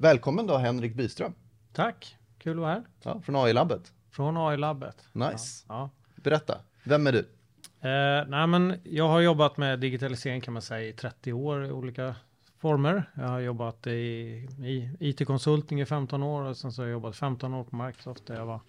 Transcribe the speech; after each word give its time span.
välkommen 0.00 0.46
då 0.46 0.56
Henrik 0.56 0.94
Byström. 0.94 1.34
Tack, 1.72 2.16
kul 2.38 2.52
att 2.52 2.60
vara 2.60 2.72
här. 2.72 2.84
Ja, 3.02 3.20
från 3.20 3.36
AI-labbet. 3.36 3.92
Från 4.10 4.36
AI-labbet. 4.36 5.08
Nice. 5.12 5.64
Ja, 5.68 5.90
Berätta, 6.16 6.58
vem 6.84 7.06
är 7.06 7.12
du? 7.12 7.18
Eh, 7.80 8.28
nej, 8.28 8.46
men 8.46 8.80
jag 8.84 9.08
har 9.08 9.20
jobbat 9.20 9.56
med 9.56 9.80
digitalisering 9.80 10.40
kan 10.40 10.52
man 10.52 10.62
säga 10.62 10.88
i 10.88 10.92
30 10.92 11.32
år 11.32 11.66
i 11.66 11.70
olika 11.70 12.14
former. 12.58 13.10
Jag 13.14 13.28
har 13.28 13.40
jobbat 13.40 13.86
i, 13.86 13.90
i 13.90 14.90
IT-konsulting 15.00 15.80
i 15.80 15.86
15 15.86 16.22
år 16.22 16.42
och 16.42 16.56
sen 16.56 16.72
så 16.72 16.82
har 16.82 16.86
jag 16.86 16.92
jobbat 16.92 17.16
15 17.16 17.54
år 17.54 17.64
på 17.64 17.76
Microsoft 17.76 18.26
där 18.26 18.34
jag 18.34 18.46
var 18.46 18.60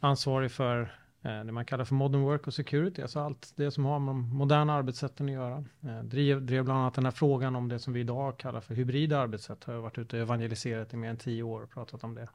ansvarig 0.00 0.50
för 0.52 0.94
Eh, 1.22 1.44
det 1.44 1.52
man 1.52 1.64
kallar 1.64 1.84
för 1.84 1.94
modern 1.94 2.22
work 2.22 2.46
och 2.46 2.54
security, 2.54 3.02
alltså 3.02 3.20
allt 3.20 3.52
det 3.56 3.70
som 3.70 3.84
har 3.84 3.98
med 3.98 4.14
de 4.14 4.36
moderna 4.36 4.74
arbetssätten 4.74 5.26
att 5.26 5.32
göra. 5.32 5.64
Eh, 5.82 6.02
drev, 6.02 6.46
drev 6.46 6.64
bland 6.64 6.80
annat 6.80 6.94
den 6.94 7.04
här 7.04 7.12
frågan 7.12 7.56
om 7.56 7.68
det 7.68 7.78
som 7.78 7.92
vi 7.92 8.00
idag 8.00 8.38
kallar 8.38 8.60
för 8.60 8.74
hybrida 8.74 9.18
arbetssätt, 9.18 9.64
har 9.64 9.74
jag 9.74 9.80
varit 9.80 9.98
ute 9.98 10.16
och 10.16 10.22
evangeliserat 10.22 10.94
i 10.94 10.96
mer 10.96 11.10
än 11.10 11.16
tio 11.16 11.42
år 11.42 11.62
och 11.62 11.70
pratat 11.70 12.04
om 12.04 12.14
det. 12.14 12.28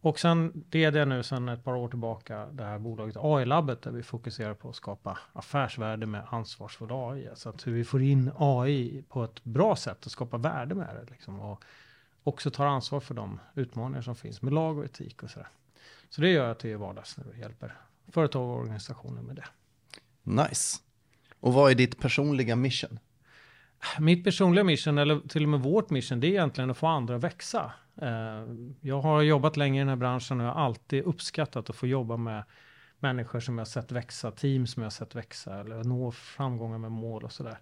Och 0.00 0.18
sen 0.18 0.64
leder 0.70 0.98
jag 0.98 1.08
nu 1.08 1.22
sedan 1.22 1.48
ett 1.48 1.64
par 1.64 1.76
år 1.76 1.88
tillbaka 1.88 2.46
det 2.46 2.64
här 2.64 2.78
bolaget 2.78 3.16
AI-labbet 3.16 3.82
där 3.82 3.90
vi 3.90 4.02
fokuserar 4.02 4.54
på 4.54 4.68
att 4.68 4.76
skapa 4.76 5.18
affärsvärde 5.32 6.06
med 6.06 6.22
ansvarsfull 6.30 6.88
AI. 6.92 7.28
Alltså 7.28 7.48
att 7.48 7.66
hur 7.66 7.72
vi 7.72 7.84
får 7.84 8.02
in 8.02 8.30
AI 8.38 9.04
på 9.08 9.24
ett 9.24 9.44
bra 9.44 9.76
sätt 9.76 10.06
och 10.06 10.12
skapa 10.12 10.36
värde 10.36 10.74
med 10.74 10.96
det. 10.96 11.10
Liksom, 11.10 11.40
och 11.40 11.64
också 12.24 12.50
tar 12.50 12.66
ansvar 12.66 13.00
för 13.00 13.14
de 13.14 13.40
utmaningar 13.54 14.02
som 14.02 14.16
finns 14.16 14.42
med 14.42 14.52
lag 14.52 14.78
och 14.78 14.84
etik 14.84 15.22
och 15.22 15.30
sådär. 15.30 15.48
Så 16.10 16.20
det 16.20 16.30
gör 16.30 16.48
jag 16.48 16.58
till 16.58 16.76
vardags 16.76 17.16
nu 17.18 17.24
och 17.28 17.36
hjälper 17.38 17.74
företag 18.08 18.50
och 18.50 18.56
organisationer 18.56 19.22
med 19.22 19.36
det. 19.36 19.44
Nice. 20.22 20.78
Och 21.40 21.52
vad 21.52 21.70
är 21.70 21.74
ditt 21.74 22.00
personliga 22.00 22.56
mission? 22.56 22.98
Mitt 23.98 24.24
personliga 24.24 24.64
mission, 24.64 24.98
eller 24.98 25.28
till 25.28 25.42
och 25.42 25.48
med 25.48 25.60
vårt 25.60 25.90
mission, 25.90 26.20
det 26.20 26.26
är 26.26 26.30
egentligen 26.30 26.70
att 26.70 26.76
få 26.76 26.86
andra 26.86 27.16
att 27.16 27.24
växa. 27.24 27.72
Eh, 28.02 28.44
Jag 28.80 29.00
har 29.00 29.22
jobbat 29.22 29.56
länge 29.56 29.80
i 29.80 29.82
den 29.82 29.88
här 29.88 29.96
branschen 29.96 30.40
och 30.40 30.46
jag 30.46 30.52
har 30.52 30.64
alltid 30.64 31.04
uppskattat 31.04 31.70
att 31.70 31.76
få 31.76 31.86
jobba 31.86 32.16
med 32.16 32.44
människor 32.98 33.40
som 33.40 33.58
jag 33.58 33.60
har 33.60 33.66
sett 33.70 33.92
växa, 33.92 34.30
team 34.30 34.66
som 34.66 34.82
jag 34.82 34.86
har 34.86 34.90
sett 34.90 35.14
växa 35.14 35.60
eller 35.60 35.84
nå 35.84 36.12
framgångar 36.12 36.78
med 36.78 36.92
mål 36.92 37.24
och 37.24 37.32
sådär. 37.32 37.58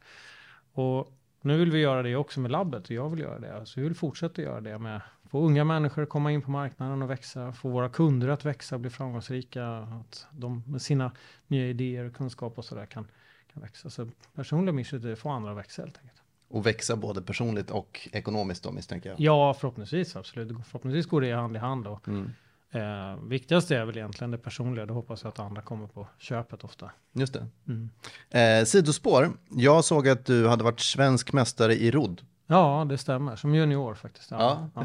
Och 0.72 1.12
nu 1.40 1.58
vill 1.58 1.70
vi 1.70 1.78
göra 1.78 2.02
det 2.02 2.16
också 2.16 2.40
med 2.40 2.50
labbet 2.50 2.84
och 2.84 2.90
jag 2.90 3.10
vill 3.10 3.20
göra 3.20 3.38
det. 3.38 3.66
Så 3.66 3.80
vi 3.80 3.86
vill 3.86 3.96
fortsätta 3.96 4.42
göra 4.42 4.60
det 4.60 4.78
med 4.78 5.00
få 5.30 5.40
unga 5.40 5.64
människor 5.64 6.02
att 6.02 6.08
komma 6.08 6.32
in 6.32 6.42
på 6.42 6.50
marknaden 6.50 7.02
och 7.02 7.10
växa, 7.10 7.52
få 7.52 7.68
våra 7.68 7.88
kunder 7.88 8.28
att 8.28 8.44
växa, 8.44 8.78
bli 8.78 8.90
framgångsrika, 8.90 9.66
att 9.66 10.26
de 10.30 10.62
med 10.66 10.82
sina 10.82 11.12
nya 11.46 11.66
idéer 11.66 12.04
och 12.04 12.14
kunskap 12.14 12.58
och 12.58 12.64
sådär 12.64 12.86
kan, 12.86 13.06
kan 13.52 13.62
växa. 13.62 13.90
Så 13.90 14.08
personliga 14.34 14.72
missionet 14.72 15.04
är 15.04 15.12
att 15.12 15.18
få 15.18 15.28
andra 15.28 15.50
att 15.50 15.56
växa 15.56 15.82
helt 15.82 15.98
enkelt. 15.98 16.22
Och 16.48 16.66
växa 16.66 16.96
både 16.96 17.22
personligt 17.22 17.70
och 17.70 18.08
ekonomiskt 18.12 18.64
då 18.64 18.72
misstänker 18.72 19.10
jag. 19.10 19.20
Ja, 19.20 19.54
förhoppningsvis 19.54 20.16
absolut. 20.16 20.48
Förhoppningsvis 20.66 21.06
går 21.06 21.20
det 21.20 21.32
hand 21.32 21.56
i 21.56 21.58
hand 21.58 21.84
då. 21.84 22.00
Mm. 22.06 22.30
Eh, 22.74 23.16
viktigast 23.24 23.70
är 23.70 23.84
väl 23.84 23.96
egentligen 23.96 24.30
det 24.30 24.38
personliga. 24.38 24.86
Då 24.86 24.94
hoppas 24.94 25.22
jag 25.22 25.28
att 25.28 25.38
andra 25.38 25.62
kommer 25.62 25.86
på 25.86 26.08
köpet 26.18 26.64
ofta. 26.64 26.90
Just 27.12 27.34
det. 27.34 27.46
Mm. 27.68 27.90
Eh, 28.30 28.64
sidospår, 28.64 29.32
jag 29.50 29.84
såg 29.84 30.08
att 30.08 30.26
du 30.26 30.48
hade 30.48 30.64
varit 30.64 30.80
svensk 30.80 31.32
mästare 31.32 31.74
i 31.74 31.90
rodd. 31.90 32.22
Ja, 32.46 32.86
det 32.88 32.98
stämmer. 32.98 33.36
Som 33.36 33.54
junior 33.54 33.94
faktiskt. 33.94 34.30
Ja. 34.30 34.68
ja. 34.74 34.84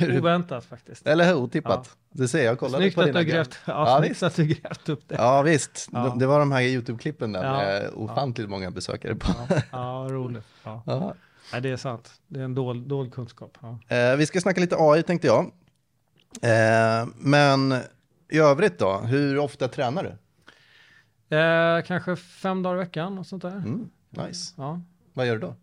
Oväntat 0.18 0.64
faktiskt. 0.64 1.06
Eller 1.06 1.24
hur, 1.24 1.34
otippat. 1.34 1.96
Det 2.10 2.28
ser 2.28 2.44
jag, 2.44 2.58
kollade 2.58 2.82
Snyggt 2.82 2.94
på 2.94 3.00
att 3.00 3.06
dina 3.06 3.18
du 3.18 3.24
grävt, 3.24 3.58
ja, 3.64 4.02
Ja, 4.20 4.26
att 4.26 4.36
du 4.36 4.44
grävt 4.46 4.88
upp 4.88 5.08
det. 5.08 5.14
Ja 5.14 5.42
visst, 5.42 5.88
Ja. 5.92 6.16
Det- 6.18 6.26
var 6.26 6.38
de 6.38 6.52
här 6.52 6.60
YouTube-klippen 6.62 7.32
där 7.32 7.44
Ja. 7.44 7.52
med 7.52 7.90
ofantligt 7.94 8.48
många 8.50 8.70
besökare 8.70 9.14
på. 9.14 9.26
Ja, 9.48 9.56
ja 9.72 10.06
roligt. 10.10 10.44
Ja. 10.64 10.82
Ja. 10.86 11.14
Nej, 11.52 11.60
det 11.60 11.68
är 11.70 11.76
sant. 11.76 12.12
Det 12.26 12.40
är 12.40 12.44
en 12.44 12.54
dold, 12.54 12.88
dold 12.88 13.14
kunskap. 13.14 13.58
Ja. 13.60 13.96
Eh, 13.96 14.16
vi 14.16 14.26
ska 14.26 14.40
snacka 14.40 14.60
lite 14.60 14.76
AI 14.78 15.02
tänkte 15.02 15.26
jag. 15.26 15.44
Eh, 16.42 17.06
men 17.16 17.74
i 18.28 18.38
övrigt 18.38 18.78
då, 18.78 18.98
hur 18.98 19.38
ofta 19.38 19.68
tränar 19.68 20.02
du? 20.02 20.10
Eh, 21.36 21.82
kanske 21.82 22.16
fem 22.16 22.62
dagar 22.62 22.76
i 22.76 22.78
veckan 22.78 23.18
och 23.18 23.26
sånt 23.26 23.42
där. 23.42 23.50
Mm, 23.56 23.88
nice. 24.10 24.54
Ja. 24.56 24.80
Vad 25.12 25.26
gör 25.26 25.34
du 25.34 25.40
då? 25.40 25.54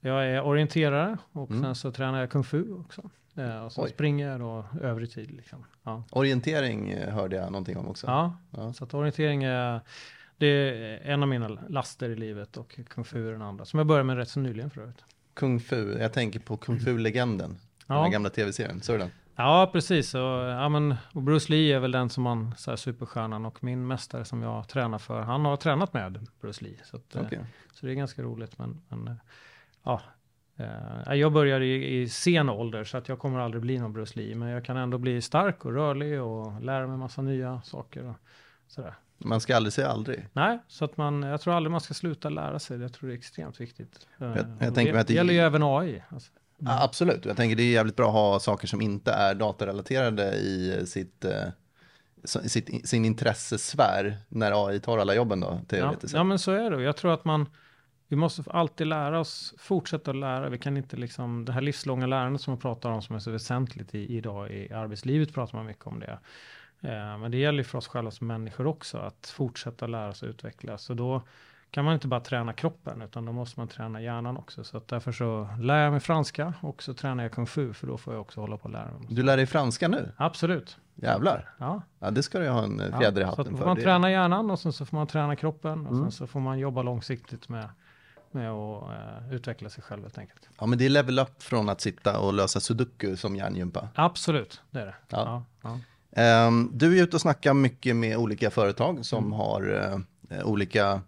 Jag 0.00 0.26
är 0.26 0.42
orienterare 0.42 1.18
och 1.32 1.50
Mm. 1.50 1.62
sen 1.62 1.74
så 1.74 1.92
tränar 1.92 2.20
jag 2.20 2.30
kung 2.30 2.44
fu 2.44 2.72
också. 2.74 3.10
Eh, 3.36 3.64
och 3.64 3.72
så 3.72 3.82
Oj. 3.82 3.90
springer 3.90 4.28
jag 4.28 4.40
då 4.40 4.64
övrig 4.82 5.10
tid. 5.10 5.30
Liksom. 5.30 5.64
Ja. 5.82 6.02
Orientering 6.10 6.90
eh, 6.90 7.14
hörde 7.14 7.36
jag 7.36 7.52
någonting 7.52 7.76
om 7.76 7.88
också. 7.88 8.06
Ja, 8.06 8.36
Ja. 8.50 8.72
så 8.72 8.84
att 8.84 8.94
orientering 8.94 9.44
är, 9.44 9.80
det 10.36 10.46
är 10.46 11.00
en 11.12 11.22
av 11.22 11.28
mina 11.28 11.48
laster 11.48 12.10
i 12.10 12.16
livet 12.16 12.56
och 12.56 12.78
kung 12.88 13.04
fu 13.04 13.28
är 13.28 13.32
den 13.32 13.42
andra. 13.42 13.64
Som 13.64 13.78
jag 13.78 13.86
började 13.86 14.04
med 14.04 14.16
rätt 14.16 14.28
så 14.28 14.40
nyligen 14.40 14.70
för 14.70 14.80
övrigt. 14.80 15.04
Kung 15.34 15.60
Fu, 15.60 15.98
jag 15.98 16.12
tänker 16.12 16.40
på 16.40 16.56
Kung 16.56 16.80
Fu-legenden. 16.80 17.58
Den 17.86 17.96
här 17.96 18.04
Ja, 18.04 18.10
gamla 18.10 18.30
tv-serien, 18.30 18.80
såg 18.80 18.94
du 18.94 18.98
den? 18.98 19.10
ja 19.36 19.70
precis. 19.72 20.14
Och, 20.14 20.20
ja, 20.20 20.68
men, 20.68 20.94
och 21.12 21.22
Bruce 21.22 21.52
Lee 21.52 21.76
är 21.76 21.80
väl 21.80 21.90
den 21.92 22.10
som 22.10 22.22
man, 22.22 22.54
så 22.56 22.70
här, 22.70 22.76
superstjärnan 22.76 23.46
och 23.46 23.64
min 23.64 23.86
mästare 23.86 24.24
som 24.24 24.42
jag 24.42 24.68
tränar 24.68 24.98
för, 24.98 25.20
han 25.20 25.44
har 25.44 25.56
tränat 25.56 25.92
med 25.92 26.26
Bruce 26.40 26.64
Lee. 26.64 26.76
Så, 26.84 26.96
att, 26.96 27.14
eh, 27.16 27.22
Okej. 27.22 27.40
så 27.72 27.86
det 27.86 27.92
är 27.92 27.96
ganska 27.96 28.22
roligt. 28.22 28.58
Men, 28.58 28.80
men 28.88 29.16
ja, 29.82 30.00
eh, 30.56 31.14
jag 31.14 31.32
börjar 31.32 31.60
i, 31.60 32.00
i 32.00 32.08
sen 32.08 32.48
ålder 32.48 32.84
så 32.84 32.96
att 32.98 33.08
jag 33.08 33.18
kommer 33.18 33.38
aldrig 33.38 33.62
bli 33.62 33.78
någon 33.78 33.92
Bruce 33.92 34.18
Lee. 34.20 34.34
Men 34.34 34.48
jag 34.48 34.64
kan 34.64 34.76
ändå 34.76 34.98
bli 34.98 35.22
stark 35.22 35.64
och 35.64 35.72
rörlig 35.72 36.22
och 36.22 36.62
lära 36.62 36.86
mig 36.86 36.96
massa 36.96 37.22
nya 37.22 37.62
saker. 37.62 38.04
Och 38.08 38.16
sådär. 38.68 38.94
Man 39.18 39.40
ska 39.40 39.56
aldrig 39.56 39.72
säga 39.72 39.88
aldrig. 39.88 40.28
Nej, 40.32 40.58
så 40.68 40.84
att 40.84 40.96
man, 40.96 41.22
jag 41.22 41.40
tror 41.40 41.54
aldrig 41.54 41.70
man 41.70 41.80
ska 41.80 41.94
sluta 41.94 42.28
lära 42.28 42.58
sig. 42.58 42.80
Jag 42.80 42.92
tror 42.92 43.08
det 43.08 43.14
är 43.14 43.18
extremt 43.18 43.60
viktigt. 43.60 44.06
jag 44.18 44.36
Eh, 44.38 44.44
tänker 44.44 44.68
och 44.68 44.74
mig 44.74 44.84
det, 44.92 45.00
att 45.00 45.06
det- 45.06 45.12
det 45.12 45.16
gäller 45.16 45.32
ju 45.34 45.40
även 45.40 45.62
AI. 45.62 46.02
Alltså. 46.08 46.30
Ja, 46.58 46.82
absolut, 46.84 47.24
jag 47.24 47.36
tänker 47.36 47.56
det 47.56 47.62
är 47.62 47.72
jävligt 47.72 47.96
bra 47.96 48.06
att 48.06 48.12
ha 48.12 48.40
saker 48.40 48.66
som 48.66 48.80
inte 48.80 49.12
är 49.12 49.34
datarelaterade 49.34 50.32
i 50.36 50.82
sitt, 50.86 51.24
eh, 51.24 51.48
sitt, 52.24 52.88
sin 52.88 53.04
intressesfär 53.04 54.16
när 54.28 54.66
AI 54.68 54.80
tar 54.80 54.98
alla 54.98 55.14
jobben 55.14 55.40
då, 55.40 55.46
Ja, 55.46 55.60
teoretiskt 55.68 56.14
ja, 56.14 56.24
men 56.24 56.38
så 56.38 56.52
är 56.52 56.70
det. 56.70 56.82
Jag 56.82 56.96
tror 56.96 57.14
att 57.14 57.24
man, 57.24 57.46
vi 58.08 58.16
måste 58.16 58.42
alltid 58.50 58.86
lära 58.86 59.20
oss, 59.20 59.54
fortsätta 59.58 60.12
lära. 60.12 60.48
Vi 60.48 60.58
kan 60.58 60.76
inte 60.76 60.96
liksom, 60.96 61.44
det 61.44 61.52
här 61.52 61.60
livslånga 61.60 62.06
lärandet 62.06 62.42
som 62.42 62.50
man 62.52 62.58
pratar 62.60 62.90
om 62.90 63.02
som 63.02 63.16
är 63.16 63.20
så 63.20 63.30
väsentligt 63.30 63.94
i, 63.94 64.16
idag 64.16 64.50
i 64.50 64.72
arbetslivet 64.72 65.34
pratar 65.34 65.56
man 65.58 65.66
mycket 65.66 65.86
om 65.86 66.00
det. 66.00 66.18
Eh, 66.80 67.18
men 67.18 67.30
det 67.30 67.36
gäller 67.36 67.58
ju 67.58 67.64
för 67.64 67.78
oss 67.78 67.88
själva 67.88 68.10
som 68.10 68.26
människor 68.26 68.66
också 68.66 68.98
att 68.98 69.26
fortsätta 69.36 69.86
lära 69.86 70.12
sig 70.14 70.28
och 70.28 70.30
utvecklas. 70.30 70.82
Så 70.82 70.94
då 70.94 71.22
kan 71.70 71.84
man 71.84 71.94
inte 71.94 72.08
bara 72.08 72.20
träna 72.20 72.52
kroppen 72.52 73.02
utan 73.02 73.24
då 73.24 73.32
måste 73.32 73.60
man 73.60 73.68
träna 73.68 74.00
hjärnan 74.02 74.36
också. 74.36 74.64
Så 74.64 74.76
att 74.76 74.88
därför 74.88 75.12
så 75.12 75.48
lär 75.60 75.82
jag 75.84 75.90
mig 75.90 76.00
franska 76.00 76.54
och 76.60 76.82
så 76.82 76.94
tränar 76.94 77.22
jag 77.24 77.32
kung 77.32 77.46
fu 77.46 77.72
för 77.72 77.86
då 77.86 77.98
får 77.98 78.14
jag 78.14 78.20
också 78.20 78.40
hålla 78.40 78.56
på 78.56 78.64
och 78.64 78.70
lära 78.70 78.84
mig. 78.98 79.06
Du 79.10 79.22
lär 79.22 79.36
dig 79.36 79.46
franska 79.46 79.88
nu? 79.88 80.12
Absolut. 80.16 80.76
Jävlar. 80.94 81.48
Ja. 81.58 81.82
Ja, 81.98 82.10
det 82.10 82.22
ska 82.22 82.38
du 82.38 82.48
ha 82.48 82.62
en 82.64 82.82
Ja, 82.92 82.98
fjäder 82.98 83.20
i 83.20 83.24
så 83.24 83.30
att 83.30 83.36
hatten 83.36 83.52
får 83.52 83.58
för. 83.58 83.66
man 83.66 83.76
Det- 83.76 83.82
träna 83.82 84.10
hjärnan 84.10 84.50
och 84.50 84.58
sen 84.58 84.72
så 84.72 84.86
får 84.86 84.96
man 84.96 85.06
träna 85.06 85.36
kroppen 85.36 85.86
och 85.86 85.92
Mm. 85.92 86.04
sen 86.04 86.12
så 86.12 86.26
får 86.26 86.40
man 86.40 86.58
jobba 86.58 86.82
långsiktigt 86.82 87.48
med, 87.48 87.68
med 88.34 88.50
att 88.50 88.82
eh, 88.82 89.32
utveckla 89.34 89.70
sig 89.70 89.82
själv 89.82 90.02
helt 90.02 90.18
enkelt. 90.18 90.48
Ja, 90.60 90.66
men 90.66 90.78
det 90.78 90.84
är 90.84 90.88
level 90.88 91.18
up 91.18 91.42
från 91.42 91.68
att 91.68 91.80
sitta 91.80 92.18
och 92.20 92.32
lösa 92.34 92.60
sudoku 92.60 93.16
som 93.16 93.36
hjärngympa. 93.36 93.88
Absolut, 93.94 94.60
det 94.70 94.80
är 94.80 94.86
det. 94.86 94.94
Ja. 95.08 95.44
Ja, 95.62 95.78
ja. 96.14 96.22
Ehm, 96.22 96.70
du 96.74 96.98
är 96.98 97.02
ute 97.02 97.16
och 97.16 97.20
snackar 97.20 97.54
mycket 97.54 97.96
med 97.96 98.16
olika 98.16 98.50
företag 98.50 99.04
som 99.06 99.18
Mm. 99.24 99.32
har 99.32 99.94
eh, 100.30 100.46
olika 100.46 101.00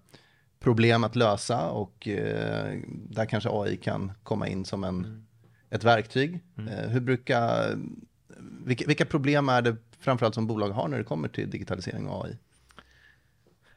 problem 0.61 1.05
att 1.05 1.17
lösa 1.17 1.69
och 1.71 2.09
eh, 2.09 2.79
där 3.09 3.27
kanske 3.27 3.51
AI 3.53 3.77
kan 3.77 4.13
komma 4.23 4.49
in 4.49 4.65
som 4.65 4.85
en, 4.85 4.95
Mm. 5.05 5.27
ett 5.71 5.85
verktyg. 5.85 6.41
Mm. 6.59 6.69
Eh, 6.75 6.89
hur 6.91 7.01
brukar, 7.01 7.79
vilka, 8.65 8.85
vilka 8.87 9.05
problem 9.05 9.49
är 9.49 9.63
det 9.63 9.77
framförallt 9.99 10.35
som 10.35 10.47
bolag 10.47 10.71
har 10.71 10.89
när 10.89 10.99
det 10.99 11.05
kommer 11.05 11.29
till 11.29 11.51
digitalisering 11.51 12.09
och 12.09 12.25
AI? 12.25 12.39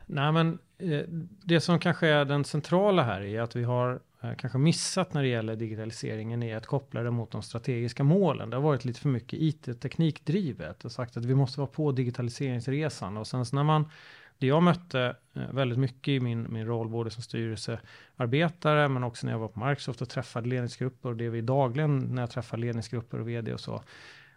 Nej, 0.06 0.32
men 0.32 0.60
eh, 0.78 1.02
det 1.44 1.62
som 1.62 1.80
kanske 1.80 2.08
är 2.08 2.26
den 2.26 2.46
centrala 2.46 3.04
här 3.04 3.22
är 3.22 3.42
att 3.42 3.56
vi 3.56 3.64
har 3.64 4.00
eh, 4.22 4.34
kanske 4.38 4.58
missat 4.58 5.14
när 5.14 5.22
det 5.22 5.28
gäller 5.28 5.56
digitaliseringen 5.56 6.44
är 6.44 6.58
att 6.58 6.66
koppla 6.66 7.04
det 7.04 7.12
mot 7.12 7.32
de 7.32 7.42
strategiska 7.42 8.04
målen. 8.04 8.50
Det 8.50 8.56
har 8.56 8.62
varit 8.62 8.86
lite 8.86 9.00
för 9.00 9.10
mycket 9.10 9.40
IT-teknikdrivet 9.42 10.86
och 10.86 10.92
sagt 10.92 11.18
att 11.18 11.26
vi 11.26 11.36
måste 11.36 11.60
vara 11.60 11.68
på 11.68 11.92
digitaliseringsresan 11.92 13.18
och 13.18 13.28
sen 13.28 13.46
när 13.52 13.64
man 13.64 13.86
det 14.38 14.48
jag 14.48 14.64
mötte 14.64 15.16
eh, 15.34 15.50
väldigt 15.52 15.80
mycket 15.80 16.08
i 16.08 16.20
min, 16.20 16.54
min 16.54 16.66
roll, 16.66 16.90
både 16.90 17.12
som 17.12 17.24
styrelsearbetare, 17.24 18.90
men 18.90 19.04
också 19.04 19.26
när 19.26 19.34
jag 19.34 19.40
var 19.40 19.48
på 19.48 19.66
Microsoft 19.66 20.02
och 20.02 20.10
träffade 20.10 20.50
ledningsgrupper, 20.50 21.10
och 21.10 21.16
det 21.16 21.26
är 21.26 21.30
vi 21.30 21.42
dagligen 21.42 22.00
när 22.00 22.22
jag 22.22 22.32
träffar 22.32 22.58
ledningsgrupper 22.58 23.20
och 23.20 23.30
vd 23.30 23.54
och 23.54 23.60
så, 23.60 23.84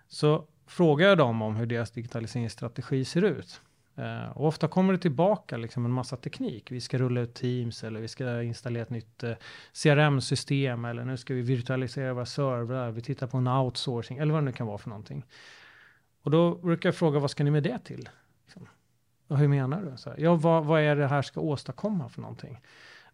så 0.08 0.44
frågar 0.66 1.08
jag 1.08 1.18
dem 1.18 1.42
om 1.42 1.56
hur 1.56 1.66
deras 1.66 1.90
digitaliseringsstrategi 1.90 3.04
ser 3.04 3.22
ut. 3.22 3.60
Uh, 3.98 4.28
och 4.28 4.46
ofta 4.46 4.68
kommer 4.68 4.92
det 4.92 4.98
tillbaka 4.98 5.56
liksom 5.56 5.84
en 5.84 5.90
massa 5.90 6.16
teknik. 6.16 6.70
Vi 6.70 6.80
ska 6.80 6.98
rulla 6.98 7.20
ut 7.20 7.34
Teams 7.34 7.84
eller 7.84 8.00
vi 8.00 8.08
ska 8.08 8.42
installera 8.42 8.82
ett 8.82 8.90
nytt 8.90 9.22
eh, 9.22 9.30
uh, 9.30 9.36
CRM-system 9.82 10.84
eller 10.84 11.04
nu 11.04 11.16
ska 11.16 11.34
vi 11.34 11.42
virtualisera 11.42 12.14
våra 12.14 12.26
servrar. 12.26 12.90
Vi 12.90 13.00
tittar 13.00 13.26
på 13.26 13.36
en 13.36 13.48
outsourcing 13.48 14.18
eller 14.18 14.32
vad 14.32 14.42
det 14.42 14.44
nu 14.44 14.52
kan 14.52 14.66
vara 14.66 14.78
för 14.78 14.88
någonting. 14.88 15.24
Och 16.22 16.30
då 16.30 16.54
brukar 16.54 16.88
jag 16.88 16.96
fråga 16.96 17.18
vad 17.18 17.30
ska 17.30 17.44
ni 17.44 17.50
med 17.50 17.62
det 17.62 17.78
till? 17.78 18.08
Liksom. 18.44 18.68
Och 19.28 19.38
hur 19.38 19.48
menar 19.48 19.82
du? 19.90 19.96
Så 19.96 20.10
här, 20.10 20.18
ja, 20.20 20.34
vad, 20.34 20.64
vad 20.64 20.80
är 20.80 20.96
det 20.96 21.06
här 21.06 21.22
ska 21.22 21.40
åstadkomma 21.40 22.08
för 22.08 22.20
någonting? 22.20 22.60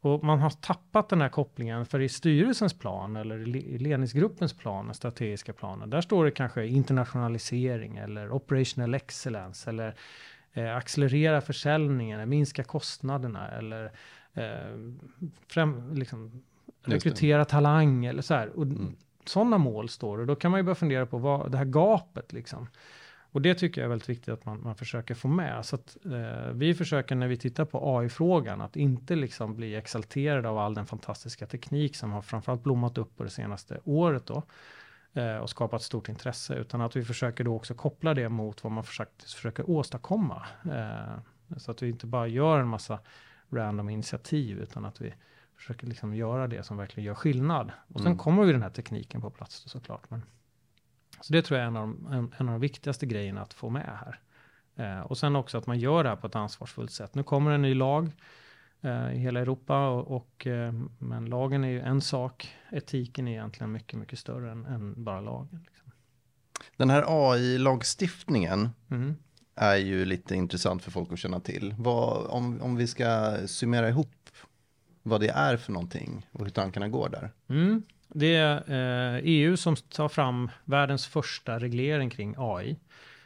Och 0.00 0.24
man 0.24 0.40
har 0.40 0.50
tappat 0.50 1.08
den 1.08 1.20
här 1.20 1.28
kopplingen, 1.28 1.86
för 1.86 2.00
i 2.00 2.08
styrelsens 2.08 2.78
plan 2.78 3.16
eller 3.16 3.56
i 3.56 3.78
ledningsgruppens 3.78 4.52
plan, 4.52 4.86
den 4.86 4.94
strategiska 4.94 5.52
planen, 5.52 5.90
där 5.90 6.00
står 6.00 6.24
det 6.24 6.30
kanske 6.30 6.66
internationalisering 6.66 7.96
eller 7.96 8.30
operational 8.30 8.94
excellence 8.94 9.70
eller 9.70 9.94
eh, 10.54 10.76
accelerera 10.76 11.40
försäljningen, 11.40 12.28
minska 12.28 12.64
kostnaderna 12.64 13.48
eller 13.48 13.84
eh, 14.34 14.92
främ, 15.48 15.94
liksom, 15.94 16.42
rekrytera 16.84 17.44
talang 17.44 18.04
eller 18.04 18.22
så 18.22 18.34
här. 18.34 18.48
Och 18.48 18.62
mm. 18.62 18.96
Sådana 19.24 19.58
mål 19.58 19.88
står 19.88 20.18
och 20.18 20.26
då 20.26 20.34
kan 20.34 20.50
man 20.50 20.60
ju 20.60 20.64
börja 20.64 20.74
fundera 20.74 21.06
på 21.06 21.18
vad 21.18 21.52
det 21.52 21.58
här 21.58 21.64
gapet 21.64 22.32
liksom. 22.32 22.68
Och 23.32 23.42
det 23.42 23.54
tycker 23.54 23.80
jag 23.80 23.84
är 23.84 23.88
väldigt 23.88 24.08
viktigt 24.08 24.28
att 24.28 24.44
man, 24.44 24.62
man 24.62 24.74
försöker 24.74 25.14
få 25.14 25.28
med. 25.28 25.66
Så 25.66 25.76
att, 25.76 25.96
eh, 26.04 26.52
vi 26.52 26.74
försöker 26.74 27.14
när 27.14 27.28
vi 27.28 27.36
tittar 27.36 27.64
på 27.64 27.98
AI-frågan 27.98 28.60
att 28.60 28.76
inte 28.76 29.14
liksom 29.14 29.56
bli 29.56 29.76
exalterade 29.76 30.48
av 30.48 30.58
all 30.58 30.74
den 30.74 30.86
fantastiska 30.86 31.46
teknik 31.46 31.96
som 31.96 32.12
har 32.12 32.22
framförallt 32.22 32.62
blommat 32.62 32.98
upp 32.98 33.16
på 33.16 33.24
det 33.24 33.30
senaste 33.30 33.80
året 33.84 34.26
då 34.26 34.42
eh, 35.14 35.36
och 35.36 35.50
skapat 35.50 35.82
stort 35.82 36.08
intresse, 36.08 36.54
utan 36.54 36.80
att 36.80 36.96
vi 36.96 37.04
försöker 37.04 37.44
då 37.44 37.56
också 37.56 37.74
koppla 37.74 38.14
det 38.14 38.28
mot 38.28 38.64
vad 38.64 38.72
man 38.72 38.84
faktiskt 38.84 39.34
försöker 39.34 39.70
åstadkomma. 39.70 40.46
Eh, 40.64 41.56
så 41.56 41.70
att 41.70 41.82
vi 41.82 41.88
inte 41.88 42.06
bara 42.06 42.26
gör 42.26 42.58
en 42.58 42.68
massa 42.68 42.98
random 43.50 43.88
initiativ, 43.88 44.58
utan 44.58 44.84
att 44.84 45.00
vi 45.00 45.14
försöker 45.56 45.86
liksom 45.86 46.14
göra 46.14 46.46
det 46.46 46.62
som 46.62 46.76
verkligen 46.76 47.06
gör 47.06 47.14
skillnad. 47.14 47.72
Och 47.88 48.00
sen 48.00 48.06
mm. 48.06 48.18
kommer 48.18 48.44
vi 48.44 48.52
den 48.52 48.62
här 48.62 48.70
tekniken 48.70 49.20
på 49.20 49.30
plats 49.30 49.64
såklart. 49.66 50.10
Men, 50.10 50.22
så 51.20 51.32
det 51.32 51.42
tror 51.42 51.58
jag 51.58 51.64
är 51.64 51.68
en 51.68 51.76
av, 51.76 51.88
de, 51.88 52.06
en, 52.06 52.34
en 52.38 52.48
av 52.48 52.52
de 52.52 52.60
viktigaste 52.60 53.06
grejerna 53.06 53.42
att 53.42 53.54
få 53.54 53.70
med 53.70 53.98
här. 54.00 54.20
Eh, 54.76 55.00
och 55.00 55.18
sen 55.18 55.36
också 55.36 55.58
att 55.58 55.66
man 55.66 55.78
gör 55.78 56.02
det 56.02 56.08
här 56.08 56.16
på 56.16 56.26
ett 56.26 56.36
ansvarsfullt 56.36 56.90
sätt. 56.90 57.14
Nu 57.14 57.22
kommer 57.22 57.50
en 57.50 57.62
ny 57.62 57.74
lag 57.74 58.12
i 58.84 59.18
hela 59.18 59.40
Europa, 59.40 59.88
och, 59.88 60.16
och 60.16 60.46
eh, 60.46 60.72
men 60.98 61.24
lagen 61.24 61.64
är 61.64 61.68
ju 61.68 61.80
en 61.80 62.00
sak. 62.00 62.54
Etiken 62.70 63.28
är 63.28 63.32
egentligen 63.32 63.72
mycket, 63.72 63.98
mycket 63.98 64.18
större 64.18 64.50
än, 64.50 64.66
än 64.66 65.04
bara 65.04 65.20
lagen. 65.20 65.60
Liksom. 65.66 65.92
Den 66.76 66.90
här 66.90 67.04
AI-lagstiftningen 67.06 68.68
mm. 68.90 69.14
är 69.54 69.76
ju 69.76 70.04
lite 70.04 70.34
intressant 70.34 70.82
för 70.82 70.90
folk 70.90 71.12
att 71.12 71.18
känna 71.18 71.40
till. 71.40 71.74
Vad, 71.78 72.26
om, 72.26 72.62
om 72.62 72.76
vi 72.76 72.86
ska 72.86 73.36
summera 73.46 73.88
ihop 73.88 74.30
vad 75.02 75.20
det 75.20 75.28
är 75.28 75.56
för 75.56 75.72
någonting 75.72 76.26
och 76.32 76.44
hur 76.44 76.50
tankarna 76.50 76.88
går 76.88 77.08
där. 77.08 77.30
Mm. 77.48 77.82
Det 78.08 78.34
är 78.36 79.14
eh, 79.14 79.20
EU 79.24 79.56
som 79.56 79.76
tar 79.76 80.08
fram 80.08 80.50
världens 80.64 81.06
första 81.06 81.58
reglering 81.58 82.10
kring 82.10 82.34
AI. 82.38 82.76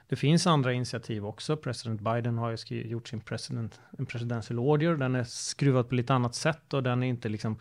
Det 0.08 0.16
finns 0.16 0.46
andra 0.46 0.72
initiativ 0.72 1.26
också. 1.26 1.56
President 1.56 2.00
Biden 2.00 2.38
har 2.38 2.56
ju 2.66 2.82
gjort 2.82 3.08
sin 3.08 3.20
president, 3.20 3.80
en 3.98 4.06
presidential 4.06 4.58
order. 4.58 4.96
Den 4.96 5.14
är 5.14 5.24
skruvad 5.24 5.88
på 5.88 5.94
lite 5.94 6.14
annat 6.14 6.34
sätt 6.34 6.74
och 6.74 6.82
den 6.82 7.02
är 7.02 7.06
inte 7.06 7.28
liksom 7.28 7.58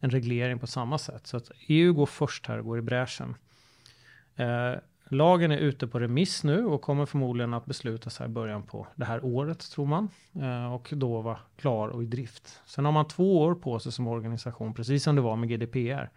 en 0.00 0.10
reglering 0.10 0.58
på 0.58 0.66
samma 0.66 0.98
sätt. 0.98 1.26
Så 1.26 1.36
att 1.36 1.50
EU 1.68 1.92
går 1.92 2.06
först 2.06 2.46
här 2.46 2.60
går 2.60 2.78
i 2.78 2.82
bräschen. 2.82 3.34
Eh, 4.36 4.74
lagen 5.08 5.50
är 5.50 5.58
ute 5.58 5.86
på 5.86 6.00
remiss 6.00 6.44
nu 6.44 6.64
och 6.64 6.82
kommer 6.82 7.06
förmodligen 7.06 7.54
att 7.54 7.66
beslutas 7.66 8.18
här 8.18 8.26
i 8.26 8.28
början 8.28 8.62
på 8.62 8.86
det 8.96 9.04
här 9.04 9.24
året 9.24 9.70
tror 9.70 9.86
man. 9.86 10.08
Eh, 10.34 10.74
och 10.74 10.92
då 10.96 11.20
vara 11.20 11.38
klar 11.56 11.88
och 11.88 12.02
i 12.02 12.06
drift. 12.06 12.62
Sen 12.66 12.84
har 12.84 12.92
man 12.92 13.08
två 13.08 13.40
år 13.40 13.54
på 13.54 13.78
sig 13.78 13.92
som 13.92 14.06
organisation, 14.06 14.74
precis 14.74 15.02
som 15.02 15.16
det 15.16 15.22
var 15.22 15.36
med 15.36 15.48
GDPR 15.48 16.10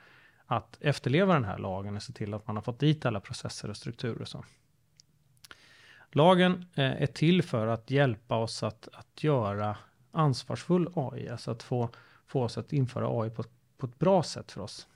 att 0.45 0.77
efterleva 0.81 1.33
den 1.33 1.45
här 1.45 1.57
lagen 1.57 1.95
och 1.95 2.03
se 2.03 2.13
till 2.13 2.33
att 2.33 2.47
man 2.47 2.55
har 2.55 2.63
fått 2.63 2.79
dit 2.79 3.05
alla 3.05 3.19
processer 3.19 3.69
och 3.69 3.77
strukturer. 3.77 4.21
Och 4.21 4.27
så. 4.27 4.45
Lagen 6.11 6.65
eh, 6.75 7.01
är 7.01 7.05
till 7.05 7.43
för 7.43 7.67
att 7.67 7.91
hjälpa 7.91 8.35
oss 8.35 8.63
att, 8.63 8.87
att 8.93 9.23
göra 9.23 9.77
ansvarsfull 10.11 10.89
AI, 10.95 11.29
alltså 11.29 11.51
att 11.51 11.63
få, 11.63 11.89
få 12.27 12.43
oss 12.43 12.57
att 12.57 12.73
införa 12.73 13.21
AI 13.21 13.29
på, 13.29 13.43
på 13.77 13.85
ett 13.85 13.99
bra 13.99 14.23
sätt 14.23 14.51
för 14.51 14.61
oss. 14.61 14.87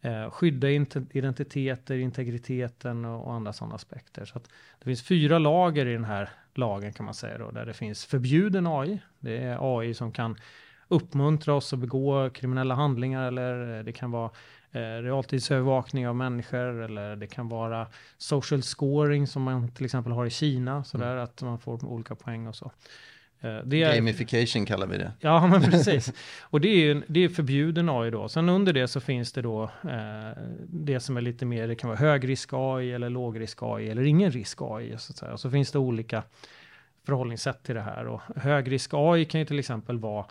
Eh, 0.00 0.30
skydda 0.30 0.68
identiteter, 1.10 1.94
integriteten 1.96 3.04
och, 3.04 3.26
och 3.26 3.32
andra 3.32 3.52
sådana 3.52 3.74
aspekter. 3.74 4.24
Så 4.24 4.38
att 4.38 4.50
det 4.78 4.84
finns 4.84 5.02
fyra 5.02 5.38
lager 5.38 5.86
i 5.86 5.92
den 5.92 6.04
här 6.04 6.30
lagen 6.54 6.92
kan 6.92 7.04
man 7.04 7.14
säga 7.14 7.38
då, 7.38 7.50
där 7.50 7.66
det 7.66 7.74
finns 7.74 8.04
förbjuden 8.04 8.66
AI. 8.66 8.98
Det 9.18 9.38
är 9.38 9.78
AI 9.78 9.94
som 9.94 10.12
kan 10.12 10.36
uppmuntra 10.88 11.54
oss 11.54 11.72
att 11.72 11.78
begå 11.78 12.30
kriminella 12.30 12.74
handlingar 12.74 13.26
eller 13.26 13.78
eh, 13.78 13.84
det 13.84 13.92
kan 13.92 14.10
vara 14.10 14.30
realtidsövervakning 14.72 16.08
av 16.08 16.16
människor 16.16 16.82
eller 16.82 17.16
det 17.16 17.26
kan 17.26 17.48
vara 17.48 17.86
social 18.18 18.62
scoring 18.62 19.26
som 19.26 19.42
man 19.42 19.68
till 19.68 19.84
exempel 19.84 20.12
har 20.12 20.26
i 20.26 20.30
Kina, 20.30 20.84
sådär 20.84 21.12
mm. 21.12 21.24
att 21.24 21.42
man 21.42 21.58
får 21.58 21.84
olika 21.84 22.14
poäng 22.14 22.46
och 22.46 22.56
så. 22.56 22.72
Eh, 23.40 23.58
det 23.64 23.82
är, 23.82 23.94
Gamification 23.94 24.66
kallar 24.66 24.86
vi 24.86 24.98
det. 24.98 25.12
Ja, 25.20 25.46
men 25.46 25.62
precis. 25.70 26.12
Och 26.40 26.60
det 26.60 26.68
är, 26.68 27.02
det 27.06 27.24
är 27.24 27.28
förbjuden 27.28 27.88
AI 27.88 28.10
då. 28.10 28.28
Sen 28.28 28.48
under 28.48 28.72
det 28.72 28.88
så 28.88 29.00
finns 29.00 29.32
det 29.32 29.42
då 29.42 29.62
eh, 29.64 30.42
det 30.68 31.00
som 31.00 31.16
är 31.16 31.20
lite 31.20 31.44
mer, 31.44 31.68
det 31.68 31.74
kan 31.74 31.88
vara 31.88 31.98
högrisk 31.98 32.50
AI 32.52 32.92
eller 32.92 33.10
lågrisk 33.10 33.58
AI 33.62 33.88
eller 33.88 34.02
ingen 34.02 34.30
risk 34.30 34.58
AI. 34.60 34.98
Så, 34.98 35.12
att 35.12 35.16
säga. 35.16 35.32
Och 35.32 35.40
så 35.40 35.50
finns 35.50 35.72
det 35.72 35.78
olika 35.78 36.22
förhållningssätt 37.06 37.62
till 37.62 37.74
det 37.74 37.80
här. 37.80 38.06
Och 38.06 38.20
högrisk 38.36 38.90
AI 38.94 39.24
kan 39.24 39.40
ju 39.40 39.46
till 39.46 39.58
exempel 39.58 39.98
vara 39.98 40.26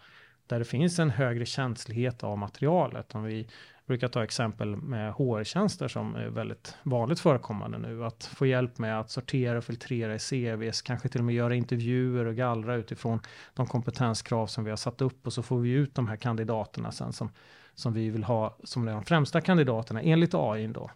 där 0.48 0.60
det 0.60 0.66
finns 0.66 1.00
en 1.00 1.10
högre 1.10 1.46
känslighet 1.46 2.24
av 2.24 2.38
materialet. 2.38 3.16
Om 3.16 3.24
vi 3.24 3.48
brukar 3.88 4.08
ta 4.08 4.24
exempel 4.24 4.76
med 4.76 5.14
HR-tjänster 5.14 5.88
som 5.88 6.16
är 6.16 6.28
väldigt 6.28 6.78
vanligt 6.84 7.20
förekommande 7.20 7.78
nu. 7.78 8.06
Att 8.06 8.24
få 8.24 8.46
hjälp 8.46 8.78
med 8.78 9.00
att 9.00 9.10
sortera 9.10 9.58
och 9.58 9.64
filtrera 9.64 10.16
i 10.16 10.20
CVs, 10.20 10.82
kanske 10.82 11.10
till 11.10 11.22
och 11.22 11.26
med 11.26 11.36
göra 11.36 11.56
intervjuer 11.56 12.26
och 12.26 12.36
gallra 12.36 12.76
utifrån 12.76 13.20
de 13.54 13.68
kompetenskrav 13.68 14.48
som 14.48 14.64
vi 14.64 14.70
har 14.70 14.78
satt 14.78 15.02
upp 15.02 15.28
och 15.28 15.34
så 15.34 15.44
får 15.44 15.60
vi 15.60 15.72
ut 15.72 15.96
de 15.96 16.08
här 16.08 16.16
kandidaterna 16.16 16.92
sen 16.92 17.14
som, 17.14 17.30
som 17.76 17.94
vi 17.94 18.10
vill 18.10 18.24
ha 18.24 18.58
som 18.64 18.86
de 18.86 19.04
främsta 19.04 19.42
kandidaterna 19.42 20.02
enligt 20.02 20.34
AI 20.34 20.68
då. 20.68 20.92